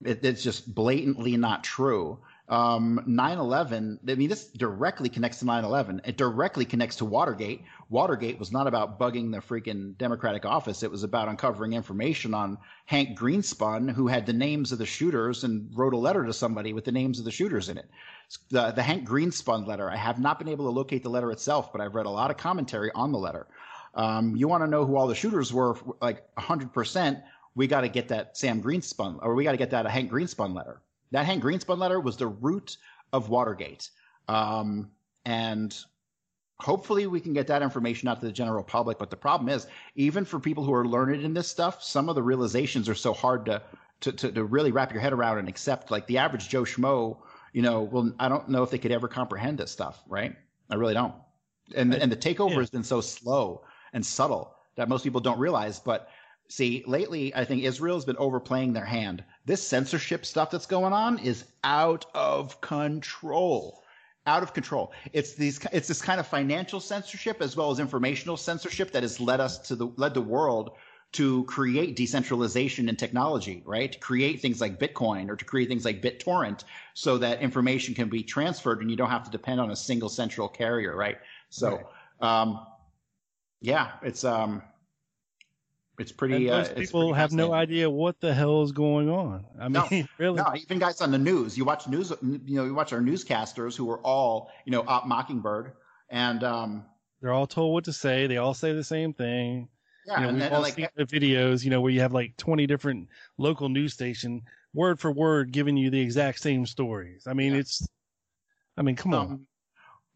it, 0.04 0.24
it's 0.24 0.44
just 0.44 0.74
blatantly 0.74 1.38
not 1.38 1.64
true 1.64 2.20
um, 2.48 3.04
9-11 3.08 4.00
i 4.08 4.16
mean 4.16 4.30
this 4.30 4.48
directly 4.50 5.10
connects 5.10 5.40
to 5.40 5.46
9-11 5.46 6.08
it 6.08 6.18
directly 6.18 6.66
connects 6.66 6.98
to 6.98 7.06
watergate 7.06 7.64
watergate 7.90 8.40
was 8.40 8.52
not 8.52 8.68
about 8.68 9.00
bugging 9.00 9.32
the 9.32 9.38
freaking 9.38 9.98
democratic 9.98 10.46
office. 10.46 10.84
It 10.84 10.92
was 10.92 11.04
about 11.04 11.28
uncovering 11.28 11.74
information 11.74 12.34
on 12.34 12.58
hank 12.86 13.18
greenspun 13.18 13.92
who 13.92 14.08
had 14.08 14.26
the 14.26 14.34
names 14.34 14.72
of 14.72 14.78
the 14.78 14.86
shooters 14.86 15.44
and 15.44 15.70
wrote 15.76 15.94
a 15.94 15.98
letter 15.98 16.26
to 16.26 16.34
somebody 16.34 16.74
with 16.74 16.86
the 16.86 16.92
names 16.92 17.20
of 17.20 17.26
the 17.26 17.32
shooters 17.32 17.70
in 17.70 17.78
it. 17.78 17.90
The, 18.50 18.72
the 18.72 18.84
hank 18.84 19.08
greenspun 19.08 19.68
letter. 19.68 19.90
I 19.90 19.98
have 19.98 20.20
not 20.20 20.40
been 20.40 20.48
able 20.48 20.66
to 20.66 20.72
locate 20.72 21.04
the 21.04 21.10
letter 21.10 21.32
itself 21.32 21.72
but 21.72 21.82
i've 21.82 21.96
read 21.96 22.08
a 22.08 22.10
lot 22.10 22.32
of 22.32 22.38
commentary 22.38 22.92
on 22.94 23.12
the 23.12 23.20
letter. 23.20 23.48
Um, 23.94 24.36
you 24.36 24.48
want 24.48 24.64
to 24.64 24.70
know 24.70 24.86
who 24.86 24.98
all 24.98 25.08
the 25.08 25.16
shooters 25.16 25.54
were? 25.54 25.78
Like 26.02 26.24
100% 26.36 27.24
we 27.54 27.68
got 27.68 27.82
to 27.82 27.90
get 27.90 28.10
that 28.10 28.36
sam 28.36 28.62
greenspun 28.62 29.20
or 29.22 29.36
we 29.36 29.44
got 29.44 29.52
to 29.52 29.58
get 29.58 29.70
that 29.70 29.88
hank 29.88 30.12
greenspun 30.12 30.54
letter. 30.54 30.82
That 31.12 31.26
Hank 31.26 31.44
Greenspun 31.44 31.78
letter 31.78 32.00
was 32.00 32.18
the 32.18 32.28
root 32.28 32.78
of 33.14 33.30
Watergate. 33.30 33.90
Um, 34.28 34.92
and 35.24 35.74
hopefully 36.60 37.08
we 37.08 37.20
can 37.20 37.34
get 37.34 37.48
that 37.48 37.62
information 37.62 38.08
out 38.08 38.20
to 38.20 38.26
the 38.26 38.32
general 38.32 38.64
public. 38.64 38.98
But 38.98 39.10
the 39.10 39.18
problem 39.18 39.50
is, 39.50 39.68
even 39.96 40.26
for 40.26 40.40
people 40.40 40.64
who 40.64 40.74
are 40.74 40.88
learned 40.88 41.24
in 41.24 41.34
this 41.34 41.48
stuff, 41.48 41.84
some 41.84 42.10
of 42.10 42.16
the 42.16 42.24
realizations 42.24 42.88
are 42.90 42.96
so 42.96 43.14
hard 43.14 43.46
to, 43.46 43.62
to, 44.02 44.12
to, 44.12 44.32
to 44.32 44.44
really 44.44 44.72
wrap 44.72 44.92
your 44.92 45.02
head 45.02 45.14
around 45.14 45.40
and 45.40 45.50
accept. 45.50 45.92
Like 45.92 46.08
the 46.08 46.18
average 46.18 46.50
Joe 46.50 46.64
Schmo, 46.64 47.18
you 47.54 47.62
know, 47.62 47.82
well, 47.82 48.12
I 48.20 48.30
don't 48.30 48.50
know 48.50 48.64
if 48.64 48.70
they 48.70 48.78
could 48.78 48.92
ever 48.92 49.08
comprehend 49.08 49.58
this 49.58 49.72
stuff, 49.72 50.04
right? 50.08 50.36
I 50.70 50.76
really 50.76 50.94
don't. 50.94 51.14
And, 51.76 51.94
and 51.94 52.12
the 52.12 52.18
takeover 52.18 52.52
yeah. 52.52 52.60
has 52.60 52.70
been 52.70 52.84
so 52.84 53.02
slow 53.02 53.64
and 53.94 54.06
subtle 54.06 54.56
that 54.76 54.90
most 54.90 55.04
people 55.04 55.22
don't 55.22 55.40
realize. 55.40 55.80
But 55.80 56.10
see, 56.48 56.84
lately, 56.86 57.34
I 57.36 57.44
think 57.44 57.64
Israel's 57.64 58.06
been 58.06 58.18
overplaying 58.18 58.74
their 58.74 58.86
hand 58.86 59.24
this 59.46 59.66
censorship 59.66 60.26
stuff 60.26 60.50
that's 60.50 60.66
going 60.66 60.94
on 60.94 61.20
is 61.20 61.46
out 61.64 62.06
of 62.14 62.60
control 62.62 63.84
out 64.26 64.44
of 64.44 64.54
control. 64.54 64.92
It's 65.14 65.34
these, 65.34 65.60
it's 65.72 65.88
this 65.88 66.02
kind 66.02 66.20
of 66.20 66.28
financial 66.28 66.80
censorship 66.80 67.42
as 67.42 67.56
well 67.56 67.72
as 67.72 67.80
informational 67.80 68.38
censorship 68.38 68.92
that 68.92 69.04
has 69.04 69.20
led 69.20 69.40
us 69.40 69.58
to 69.68 69.76
the, 69.76 69.88
led 69.98 70.14
the 70.14 70.22
world 70.22 70.72
to 71.14 71.46
create 71.46 71.96
decentralization 71.96 72.90
in 72.90 72.96
technology, 72.96 73.64
right? 73.66 73.92
To 73.92 74.00
create 74.00 74.42
things 74.42 74.60
like 74.60 74.80
Bitcoin 74.80 75.30
or 75.30 75.36
to 75.36 75.46
create 75.46 75.70
things 75.70 75.86
like 75.86 76.02
BitTorrent 76.02 76.66
so 76.94 77.18
that 77.20 77.42
information 77.42 77.94
can 77.94 78.10
be 78.10 78.22
transferred 78.22 78.82
and 78.82 78.92
you 78.92 78.98
don't 78.98 79.10
have 79.10 79.24
to 79.24 79.32
depend 79.32 79.62
on 79.62 79.72
a 79.72 79.76
single 79.76 80.10
central 80.10 80.50
carrier, 80.50 80.96
right? 80.96 81.18
So, 81.50 81.82
right. 82.22 82.42
Um, 82.42 82.66
yeah, 83.62 83.92
it's, 84.02 84.24
um, 84.26 84.62
it's 86.00 86.12
pretty. 86.12 86.50
uh, 86.50 86.66
people 86.76 87.10
pretty 87.10 87.20
have 87.20 87.32
no 87.32 87.54
idea 87.54 87.90
what 87.90 88.20
the 88.20 88.34
hell 88.34 88.62
is 88.64 88.72
going 88.72 89.10
on. 89.10 89.46
I 89.60 89.68
mean, 89.68 89.74
no, 89.74 90.08
really. 90.18 90.38
No, 90.38 90.54
even 90.56 90.80
guys 90.80 91.02
on 91.02 91.12
the 91.12 91.18
news. 91.18 91.58
You 91.58 91.66
watch 91.66 91.88
news. 91.88 92.12
You 92.22 92.42
know, 92.56 92.66
you 92.66 92.74
watch 92.74 92.94
our 92.94 93.00
newscasters 93.00 93.76
who 93.76 93.90
are 93.90 94.00
all 94.00 94.52
you 94.66 94.72
know, 94.72 94.84
Op 94.88 95.08
Mockingbird, 95.08 95.74
and 96.10 96.44
um, 96.44 96.86
they're 97.22 97.34
all 97.34 97.48
told 97.48 97.74
what 97.74 97.86
to 97.86 97.94
say. 97.94 98.28
They 98.28 98.38
all 98.38 98.54
say 98.54 98.74
the 98.74 98.84
same 98.84 99.14
thing. 99.14 99.70
Yeah, 100.06 100.16
you 100.16 100.22
know, 100.22 100.28
and 100.30 100.38
we've 100.38 100.44
then, 100.44 100.54
all 100.54 100.62
like, 100.62 100.76
seen 100.76 100.88
the 100.96 101.06
videos. 101.06 101.64
You 101.64 101.70
know, 101.70 101.82
where 101.82 101.92
you 101.92 102.02
have 102.02 102.14
like 102.14 102.36
twenty 102.38 102.68
different 102.68 103.08
local 103.38 103.70
news 103.70 103.94
station, 103.94 104.42
word 104.74 105.00
for 105.00 105.12
word, 105.12 105.52
giving 105.52 105.78
you 105.78 105.90
the 105.90 106.02
exact 106.02 106.40
same 106.40 106.66
stories. 106.66 107.26
I 107.28 107.34
mean, 107.34 107.54
yeah. 107.54 107.60
it's. 107.60 107.88
I 108.78 108.82
mean, 108.82 108.96
come 108.96 109.14
um, 109.14 109.28
on. 109.28 109.48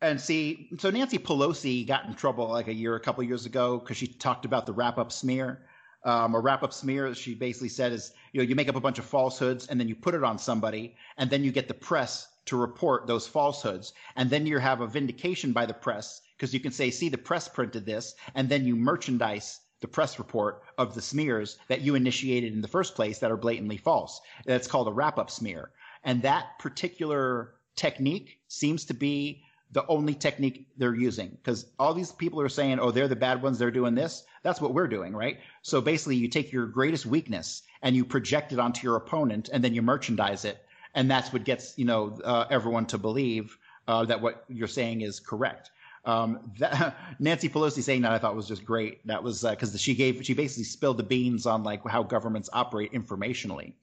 And 0.01 0.19
see, 0.19 0.69
so 0.77 0.89
Nancy 0.89 1.17
Pelosi 1.17 1.85
got 1.85 2.05
in 2.05 2.15
trouble 2.15 2.47
like 2.47 2.67
a 2.67 2.73
year, 2.73 2.95
a 2.95 2.99
couple 2.99 3.23
years 3.23 3.45
ago, 3.45 3.77
because 3.79 3.97
she 3.97 4.07
talked 4.07 4.45
about 4.45 4.65
the 4.65 4.71
wrap 4.71 4.97
up 4.97 5.11
smear 5.11 5.65
um, 6.03 6.35
a 6.35 6.39
wrap 6.39 6.63
up 6.63 6.73
smear, 6.73 7.13
she 7.13 7.35
basically 7.35 7.69
said 7.69 7.91
is, 7.91 8.13
you 8.31 8.41
know, 8.41 8.47
you 8.47 8.55
make 8.55 8.69
up 8.69 8.75
a 8.75 8.81
bunch 8.81 8.99
of 8.99 9.05
falsehoods 9.05 9.67
and 9.67 9.79
then 9.79 9.87
you 9.87 9.95
put 9.95 10.15
it 10.15 10.23
on 10.23 10.37
somebody 10.37 10.95
and 11.17 11.29
then 11.29 11.43
you 11.43 11.51
get 11.51 11.67
the 11.67 11.73
press 11.73 12.27
to 12.45 12.57
report 12.57 13.05
those 13.05 13.27
falsehoods. 13.27 13.93
And 14.15 14.29
then 14.29 14.45
you 14.45 14.57
have 14.59 14.81
a 14.81 14.87
vindication 14.87 15.51
by 15.51 15.65
the 15.65 15.73
press 15.73 16.21
because 16.37 16.53
you 16.53 16.59
can 16.59 16.71
say, 16.71 16.89
see, 16.89 17.09
the 17.09 17.17
press 17.17 17.47
printed 17.47 17.85
this. 17.85 18.15
And 18.33 18.47
then 18.49 18.65
you 18.65 18.75
merchandise 18.75 19.59
the 19.81 19.87
press 19.87 20.19
report 20.19 20.63
of 20.77 20.95
the 20.95 21.01
smears 21.01 21.57
that 21.67 21.81
you 21.81 21.95
initiated 21.95 22.53
in 22.53 22.61
the 22.61 22.67
first 22.67 22.95
place 22.95 23.19
that 23.19 23.31
are 23.31 23.37
blatantly 23.37 23.77
false. 23.77 24.21
That's 24.45 24.67
called 24.67 24.87
a 24.87 24.91
wrap 24.91 25.17
up 25.17 25.29
smear. 25.29 25.71
And 26.03 26.21
that 26.21 26.59
particular 26.59 27.55
technique 27.75 28.39
seems 28.47 28.85
to 28.85 28.93
be 28.93 29.43
the 29.71 29.85
only 29.87 30.15
technique 30.15 30.67
they're 30.77 30.95
using 30.95 31.29
because 31.29 31.67
all 31.77 31.93
these 31.93 32.11
people 32.11 32.41
are 32.41 32.49
saying, 32.49 32.79
oh, 32.79 32.91
they're 32.91 33.07
the 33.07 33.15
bad 33.15 33.41
ones, 33.41 33.59
they're 33.59 33.69
doing 33.69 33.93
this. 33.93 34.23
That's 34.41 34.59
what 34.59 34.73
we're 34.73 34.87
doing, 34.87 35.15
right? 35.15 35.39
So 35.61 35.79
basically, 35.79 36.15
you 36.15 36.27
take 36.27 36.51
your 36.51 36.65
greatest 36.65 37.05
weakness 37.05 37.63
and 37.81 37.95
you 37.95 38.03
project 38.03 38.51
it 38.51 38.59
onto 38.59 38.85
your 38.87 38.95
opponent, 38.95 39.49
and 39.53 39.63
then 39.63 39.73
you 39.73 39.81
merchandise 39.81 40.45
it, 40.45 40.65
and 40.95 41.09
that's 41.09 41.31
what 41.31 41.43
gets 41.43 41.77
you 41.77 41.85
know 41.85 42.17
uh, 42.23 42.45
everyone 42.49 42.85
to 42.87 42.97
believe 42.97 43.57
uh, 43.87 44.05
that 44.05 44.21
what 44.21 44.43
you're 44.47 44.67
saying 44.67 45.01
is 45.01 45.19
correct. 45.19 45.71
Um, 46.05 46.51
that, 46.57 46.97
Nancy 47.19 47.49
Pelosi 47.49 47.83
saying 47.83 48.01
that 48.01 48.11
I 48.11 48.17
thought 48.17 48.35
was 48.35 48.47
just 48.47 48.65
great. 48.65 49.05
That 49.05 49.23
was 49.23 49.43
because 49.43 49.73
uh, 49.75 49.77
she 49.77 49.93
gave 49.93 50.25
she 50.25 50.33
basically 50.33 50.63
spilled 50.63 50.97
the 50.97 51.03
beans 51.03 51.45
on 51.45 51.63
like 51.63 51.87
how 51.87 52.01
governments 52.01 52.49
operate 52.53 52.91
informationally. 52.93 53.73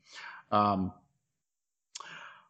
Um, 0.51 0.93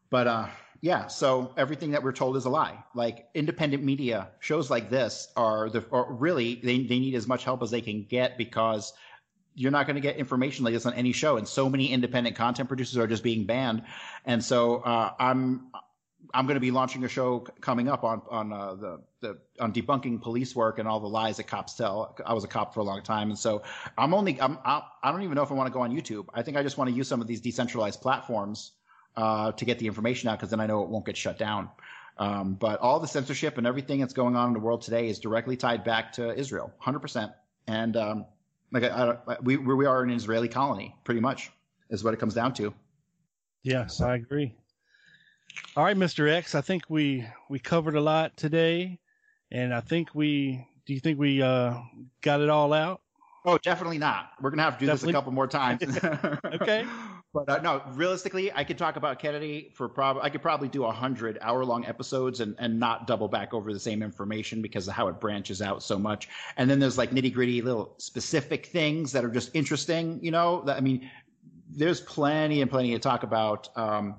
but 0.08 0.26
uh, 0.26 0.46
yeah, 0.81 1.07
so 1.07 1.53
everything 1.57 1.90
that 1.93 2.03
we're 2.03 2.12
told 2.12 2.36
is 2.36 2.44
a 2.44 2.51
lie. 2.51 2.82
Like 2.94 3.28
independent 3.35 3.82
media 3.82 4.28
shows 4.40 4.70
like 4.70 4.90
this 4.90 5.28
are 5.36 5.70
the 5.70 5.85
are 5.90 6.12
really 6.12 6.57
they 6.57 6.78
they 6.78 6.98
need 6.98 7.15
as 7.15 7.27
much 7.27 7.44
help 7.44 7.62
as 7.62 7.70
they 7.70 7.81
can 7.81 8.05
get 8.05 8.36
because 8.36 8.93
you're 9.55 9.73
not 9.73 9.86
going 9.86 9.94
to 9.97 10.03
get 10.03 10.16
information 10.16 10.65
like 10.65 10.74
this 10.74 10.85
on 10.85 10.93
any 10.94 11.12
show, 11.12 11.36
and 11.39 11.48
so 11.48 11.69
many 11.69 11.90
independent 11.93 12.36
content 12.36 12.69
producers 12.69 12.98
are 12.98 13.07
just 13.07 13.23
being 13.23 13.44
banned. 13.44 13.82
And 14.24 14.44
so 14.44 14.78
uh, 14.78 15.12
I'm 15.19 15.69
I'm 16.35 16.47
going 16.47 16.57
to 16.57 16.61
be 16.61 16.70
launching 16.70 17.05
a 17.05 17.09
show 17.09 17.40
coming 17.61 17.89
up 17.89 18.05
on 18.05 18.20
on 18.31 18.53
uh, 18.53 18.74
the 18.74 19.01
the 19.20 19.39
on 19.59 19.73
debunking 19.73 20.20
police 20.20 20.55
work 20.55 20.78
and 20.78 20.86
all 20.86 21.01
the 21.01 21.09
lies 21.09 21.39
that 21.39 21.44
cops 21.44 21.74
tell. 21.74 22.16
I 22.27 22.35
was 22.35 22.44
a 22.44 22.48
cop 22.48 22.74
for 22.74 22.81
a 22.81 22.85
long 22.85 23.03
time, 23.03 23.31
and 23.31 23.39
so 23.39 23.62
I'm 23.97 24.12
only 24.12 24.40
I'm 24.40 24.59
I 24.65 24.82
don't 25.05 25.23
even 25.23 25.35
know 25.35 25.43
if 25.43 25.51
I 25.51 25.55
want 25.55 25.69
to 25.69 25.73
go 25.73 25.81
on 25.81 25.90
YouTube. 25.90 26.27
I 26.35 26.43
think 26.43 26.57
I 26.57 26.62
just 26.62 26.77
want 26.77 26.90
to 26.90 26.97
use 26.97 27.09
some 27.09 27.20
of 27.20 27.27
these 27.27 27.40
decentralized 27.40 28.01
platforms 28.03 28.73
uh, 29.16 29.52
to 29.52 29.64
get 29.64 29.78
the 29.78 29.86
information 29.86 30.28
out 30.28 30.38
because 30.38 30.51
then 30.51 30.60
I 30.60 30.66
know 30.66 30.82
it 30.82 30.88
won't 30.88 31.06
get 31.06 31.16
shut 31.16 31.38
down. 31.38 31.70
Um, 32.18 32.55
but 32.55 32.80
all 32.80 32.98
the 32.98 33.09
censorship 33.09 33.59
and 33.59 33.66
everything 33.66 34.01
that's 34.01 34.14
going 34.14 34.36
on 34.36 34.48
in 34.48 34.55
the 34.55 34.60
world 34.60 34.82
today 34.82 35.09
is 35.09 35.18
directly 35.18 35.56
tied 35.56 35.84
back 35.84 36.12
to 36.12 36.34
Israel, 36.34 36.72
100%. 36.82 37.32
And 37.66 37.97
um, 37.97 38.24
like 38.72 38.84
I, 38.84 39.16
I, 39.26 39.36
we 39.43 39.56
we 39.56 39.86
are 39.86 40.02
an 40.02 40.10
Israeli 40.10 40.48
colony, 40.48 40.94
pretty 41.05 41.20
much, 41.20 41.51
is 41.90 42.02
what 42.05 42.14
it 42.14 42.20
comes 42.20 42.34
down 42.34 42.55
to. 42.55 42.72
Yes, 43.62 44.01
I 44.01 44.14
agree. 44.14 44.55
All 45.76 45.84
right, 45.84 45.97
Mr. 45.97 46.30
X, 46.30 46.55
I 46.55 46.60
think 46.60 46.84
we 46.88 47.26
we 47.48 47.59
covered 47.59 47.97
a 47.97 48.01
lot 48.01 48.36
today, 48.36 48.98
and 49.51 49.74
I 49.74 49.80
think 49.80 50.14
we. 50.14 50.66
Do 50.86 50.94
you 50.94 51.01
think 51.01 51.18
we 51.18 51.43
uh, 51.43 51.80
got 52.20 52.40
it 52.40 52.48
all 52.48 52.72
out? 52.72 53.01
Oh, 53.44 53.59
definitely 53.59 53.98
not. 53.98 54.30
We're 54.40 54.51
gonna 54.51 54.62
have 54.62 54.74
to 54.74 54.80
do 54.80 54.86
definitely. 54.86 55.12
this 55.12 55.16
a 55.16 55.18
couple 55.18 55.32
more 55.32 55.48
times. 55.48 55.82
okay. 56.60 56.86
But 57.36 57.58
uh, 57.58 57.60
no, 57.60 57.82
realistically, 57.92 58.50
I 58.54 58.64
could 58.64 58.78
talk 58.78 58.96
about 58.96 59.18
Kennedy 59.18 59.70
for 59.74 59.88
probably 59.88 60.22
I 60.22 60.30
could 60.30 60.40
probably 60.40 60.68
do 60.68 60.84
a 60.84 60.92
hundred 60.92 61.38
hour-long 61.42 61.84
episodes 61.84 62.40
and 62.40 62.54
and 62.58 62.80
not 62.80 63.06
double 63.06 63.28
back 63.28 63.52
over 63.52 63.72
the 63.74 63.80
same 63.80 64.02
information 64.02 64.62
because 64.62 64.88
of 64.88 64.94
how 64.94 65.08
it 65.08 65.20
branches 65.20 65.60
out 65.60 65.82
so 65.82 65.98
much. 65.98 66.28
And 66.56 66.70
then 66.70 66.78
there's 66.78 66.96
like 66.96 67.10
nitty-gritty 67.10 67.60
little 67.60 67.94
specific 67.98 68.66
things 68.66 69.12
that 69.12 69.22
are 69.22 69.30
just 69.30 69.50
interesting. 69.54 70.18
You 70.22 70.30
know, 70.30 70.62
that, 70.62 70.78
I 70.78 70.80
mean, 70.80 71.10
there's 71.68 72.00
plenty 72.00 72.62
and 72.62 72.70
plenty 72.70 72.92
to 72.92 72.98
talk 72.98 73.22
about. 73.22 73.68
Um, 73.76 74.16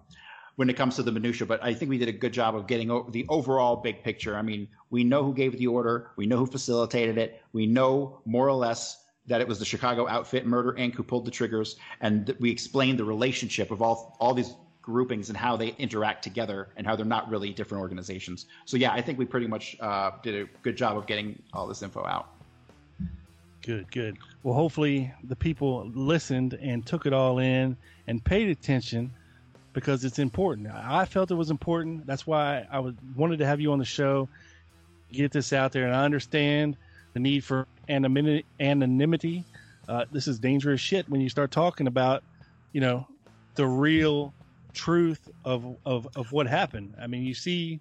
when 0.57 0.71
it 0.71 0.75
comes 0.75 0.95
to 0.95 1.03
the 1.03 1.11
minutia, 1.11 1.45
but 1.45 1.63
I 1.63 1.71
think 1.75 1.89
we 1.89 1.99
did 1.99 2.09
a 2.09 2.11
good 2.11 2.33
job 2.33 2.55
of 2.55 2.65
getting 2.65 2.89
o- 2.89 3.07
the 3.11 3.27
overall 3.29 3.75
big 3.75 4.03
picture. 4.03 4.35
I 4.35 4.41
mean, 4.41 4.67
we 4.89 5.03
know 5.03 5.23
who 5.23 5.31
gave 5.31 5.55
the 5.55 5.67
order, 5.67 6.09
we 6.15 6.25
know 6.25 6.37
who 6.37 6.47
facilitated 6.47 7.19
it, 7.19 7.43
we 7.53 7.67
know 7.67 8.21
more 8.25 8.47
or 8.47 8.53
less 8.53 9.05
that 9.27 9.41
it 9.41 9.47
was 9.47 9.59
the 9.59 9.65
Chicago 9.65 10.07
Outfit 10.07 10.45
Murder 10.45 10.73
Inc. 10.73 10.95
who 10.95 11.03
pulled 11.03 11.25
the 11.25 11.31
triggers, 11.31 11.75
and 12.01 12.33
we 12.39 12.49
explained 12.49 12.99
the 12.99 13.05
relationship 13.05 13.71
of 13.71 13.81
all 13.81 14.15
all 14.19 14.33
these 14.33 14.55
groupings 14.81 15.27
and 15.27 15.37
how 15.37 15.57
they 15.57 15.75
interact 15.77 16.23
together 16.23 16.69
and 16.77 16.87
how 16.87 16.95
they're 16.95 17.05
not 17.05 17.29
really 17.29 17.51
different 17.51 17.81
organizations. 17.81 18.45
So 18.63 18.77
yeah, 18.77 18.93
I 18.93 19.01
think 19.01 19.19
we 19.19 19.25
pretty 19.25 19.47
much 19.47 19.75
uh, 19.81 20.11
did 20.23 20.33
a 20.33 20.49
good 20.61 20.77
job 20.77 20.97
of 20.97 21.05
getting 21.05 21.41
all 21.51 21.67
this 21.67 21.83
info 21.83 22.05
out. 22.05 22.29
Good, 23.61 23.91
good. 23.91 24.17
Well, 24.43 24.53
hopefully 24.53 25.13
the 25.25 25.35
people 25.35 25.91
listened 25.93 26.57
and 26.61 26.85
took 26.85 27.05
it 27.05 27.11
all 27.11 27.39
in 27.39 27.75
and 28.07 28.23
paid 28.23 28.47
attention 28.47 29.11
because 29.73 30.05
it's 30.05 30.19
important. 30.19 30.69
I 30.69 31.03
felt 31.03 31.31
it 31.31 31.35
was 31.35 31.51
important. 31.51 32.07
That's 32.07 32.25
why 32.25 32.65
I 32.71 32.79
was 32.79 32.95
wanted 33.13 33.39
to 33.39 33.45
have 33.45 33.59
you 33.59 33.73
on 33.73 33.79
the 33.79 33.85
show, 33.85 34.29
get 35.11 35.33
this 35.33 35.51
out 35.51 35.73
there, 35.73 35.85
and 35.85 35.93
I 35.93 36.05
understand 36.05 36.77
the 37.11 37.19
need 37.19 37.43
for 37.43 37.67
anonymity. 37.89 38.45
anonymity. 38.59 39.43
Uh, 39.87 40.05
this 40.11 40.27
is 40.27 40.39
dangerous 40.39 40.81
shit 40.81 41.07
when 41.09 41.21
you 41.21 41.29
start 41.29 41.51
talking 41.51 41.87
about, 41.87 42.23
you 42.73 42.81
know, 42.81 43.07
the 43.55 43.65
real 43.65 44.33
truth 44.73 45.29
of, 45.45 45.77
of, 45.85 46.07
of 46.15 46.31
what 46.31 46.47
happened. 46.47 46.93
I 47.01 47.07
mean, 47.07 47.23
you 47.23 47.33
see 47.33 47.79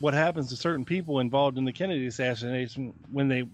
what 0.00 0.14
happens 0.14 0.48
to 0.48 0.56
certain 0.56 0.84
people 0.84 1.20
involved 1.20 1.58
in 1.58 1.64
the 1.64 1.72
Kennedy 1.72 2.06
assassination 2.06 2.92
when 3.10 3.28
they 3.28 3.44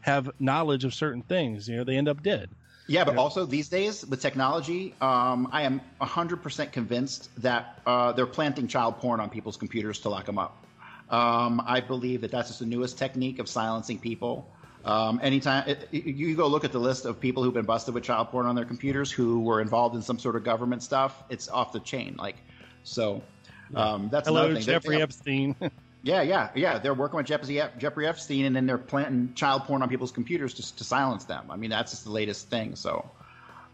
have 0.00 0.30
knowledge 0.38 0.84
of 0.84 0.94
certain 0.94 1.22
things. 1.22 1.68
You 1.68 1.78
know, 1.78 1.84
they 1.84 1.96
end 1.96 2.08
up 2.08 2.22
dead. 2.22 2.50
Yeah, 2.86 3.04
but 3.04 3.16
also 3.16 3.46
these 3.46 3.68
days 3.70 4.04
with 4.04 4.20
technology, 4.20 4.94
um, 5.00 5.48
I 5.52 5.62
am 5.62 5.80
100% 6.02 6.70
convinced 6.70 7.30
that 7.40 7.80
uh, 7.86 8.12
they're 8.12 8.26
planting 8.26 8.68
child 8.68 8.98
porn 8.98 9.20
on 9.20 9.30
people's 9.30 9.56
computers 9.56 10.00
to 10.00 10.10
lock 10.10 10.26
them 10.26 10.38
up. 10.38 10.64
Um, 11.08 11.62
I 11.66 11.80
believe 11.80 12.20
that 12.22 12.30
that's 12.30 12.48
just 12.48 12.60
the 12.60 12.66
newest 12.66 12.98
technique 12.98 13.38
of 13.38 13.48
silencing 13.48 13.98
people. 13.98 14.50
Um, 14.84 15.18
anytime 15.22 15.66
it, 15.68 15.88
you 15.92 16.36
go 16.36 16.46
look 16.46 16.64
at 16.64 16.72
the 16.72 16.78
list 16.78 17.06
of 17.06 17.18
people 17.18 17.42
who've 17.42 17.54
been 17.54 17.64
busted 17.64 17.94
with 17.94 18.04
child 18.04 18.28
porn 18.28 18.46
on 18.46 18.54
their 18.54 18.66
computers 18.66 19.10
who 19.10 19.40
were 19.40 19.60
involved 19.60 19.94
in 19.96 20.02
some 20.02 20.18
sort 20.18 20.36
of 20.36 20.44
government 20.44 20.82
stuff, 20.82 21.22
it's 21.30 21.48
off 21.48 21.72
the 21.72 21.80
chain. 21.80 22.16
Like, 22.18 22.36
so 22.82 23.22
um, 23.74 24.08
that's 24.10 24.28
Hello, 24.28 24.44
another 24.44 24.56
thing. 24.56 24.64
Jeffrey 24.64 24.96
They're- 24.96 25.04
Epstein. 25.04 25.56
Yeah, 26.06 26.20
yeah, 26.20 26.50
yeah. 26.54 26.78
They're 26.78 26.92
working 26.92 27.16
with 27.16 27.24
Jeffrey, 27.24 27.62
Jeffrey 27.78 28.06
Epstein, 28.06 28.44
and 28.44 28.54
then 28.54 28.66
they're 28.66 28.76
planting 28.76 29.32
child 29.32 29.62
porn 29.62 29.80
on 29.80 29.88
people's 29.88 30.12
computers 30.12 30.52
to, 30.52 30.76
to 30.76 30.84
silence 30.84 31.24
them. 31.24 31.46
I 31.48 31.56
mean, 31.56 31.70
that's 31.70 31.92
just 31.92 32.04
the 32.04 32.10
latest 32.10 32.50
thing. 32.50 32.76
So, 32.76 33.10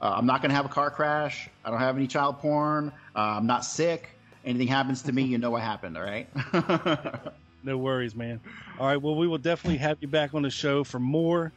uh, 0.01 0.15
I'm 0.17 0.27
not 0.27 0.41
going 0.41 0.51
to 0.51 0.55
have 0.55 0.65
a 0.65 0.69
car 0.69 0.93
crash. 0.93 1.51
I 1.65 1.71
don't 1.71 1.81
have 1.81 1.97
any 1.97 2.07
child 2.07 2.39
porn. 2.39 2.93
Uh, 3.17 3.19
I'm 3.19 3.49
not 3.49 3.65
sick. 3.65 4.11
Anything 4.45 4.69
happens 4.69 5.03
to 5.03 5.13
me, 5.13 5.23
you 5.25 5.39
know 5.39 5.51
what 5.51 5.63
happened. 5.63 5.97
All 5.97 6.05
right. 6.05 6.29
no 7.63 7.77
worries, 7.79 8.15
man. 8.15 8.41
All 8.79 8.87
right. 8.87 9.01
Well, 9.01 9.15
we 9.15 9.27
will 9.27 9.39
definitely 9.39 9.79
have 9.79 9.99
you 10.01 10.09
back 10.09 10.35
on 10.35 10.43
the 10.43 10.51
show 10.51 10.85
for 10.85 10.99
more. 10.99 11.53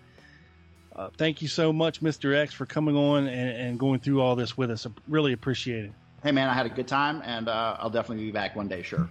Uh, 0.95 1.09
thank 1.17 1.41
you 1.41 1.47
so 1.47 1.73
much, 1.73 2.01
Mr. 2.01 2.35
X, 2.35 2.53
for 2.53 2.65
coming 2.65 2.95
on 2.95 3.27
and, 3.27 3.57
and 3.57 3.79
going 3.79 3.99
through 3.99 4.21
all 4.21 4.35
this 4.35 4.55
with 4.57 4.69
us. 4.69 4.85
I 4.85 4.89
really 5.07 5.33
appreciate 5.33 5.85
it. 5.85 5.91
hey, 6.21 6.31
man, 6.31 6.49
I 6.49 6.53
had 6.53 6.65
a 6.67 6.69
good 6.69 6.87
time, 6.87 7.21
and 7.25 7.47
uh, 7.47 7.77
I'll 7.79 7.89
definitely 7.89 8.25
be 8.25 8.31
back 8.31 8.55
one 8.55 8.67
day. 8.67 8.83
Sure. 8.83 9.09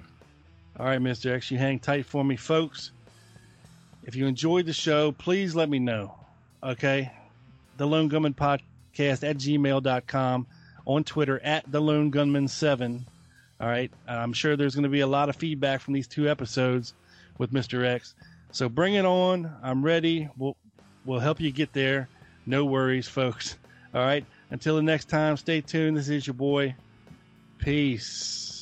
All 0.79 0.87
right, 0.87 1.01
Mr. 1.01 1.35
X, 1.35 1.51
you 1.51 1.59
hang 1.59 1.81
tight 1.81 2.07
for 2.07 2.25
me, 2.25 2.37
folks. 2.37 2.93
If 4.05 4.17
you 4.17 4.27
enjoyed 4.27 4.67
the 4.67 4.73
show, 4.73 5.13
please 5.13 5.55
let 5.55 5.69
me 5.69 5.79
know. 5.79 6.15
Okay? 6.63 7.13
The 7.77 7.87
Lone 7.87 8.09
Gunman 8.09 8.35
Podcast 8.35 9.29
at 9.29 9.37
gmail.com, 9.37 10.47
on 10.87 11.05
Twitter 11.05 11.41
at 11.41 11.71
The 11.71 11.81
Lone 11.81 12.11
Gunman 12.11 12.49
7. 12.49 13.07
All 13.63 13.69
right? 13.69 13.93
I'm 14.09 14.33
sure 14.33 14.57
there's 14.57 14.75
going 14.75 14.83
to 14.83 14.91
be 14.91 15.01
a 15.01 15.07
lot 15.07 15.29
of 15.29 15.37
feedback 15.37 15.81
from 15.81 15.95
these 15.95 16.09
two 16.09 16.29
episodes 16.29 16.95
with 17.39 17.53
Mr. 17.53 17.87
X. 17.87 18.15
So 18.51 18.69
bring 18.69 18.95
it 18.95 19.05
on. 19.05 19.51
I'm 19.63 19.85
ready. 19.85 20.29
We'll, 20.37 20.57
we'll 21.05 21.21
help 21.21 21.41
you 21.41 21.53
get 21.53 21.73
there. 21.73 22.09
No 22.45 22.65
worries, 22.65 23.07
folks. 23.07 23.57
All 23.95 24.03
right? 24.03 24.27
Until 24.51 24.77
the 24.77 24.83
next 24.83 25.09
time, 25.09 25.37
stay 25.37 25.61
tuned. 25.61 25.97
This 25.97 26.09
is 26.09 26.27
your 26.27 26.35
boy. 26.35 26.75
Peace. 27.59 28.62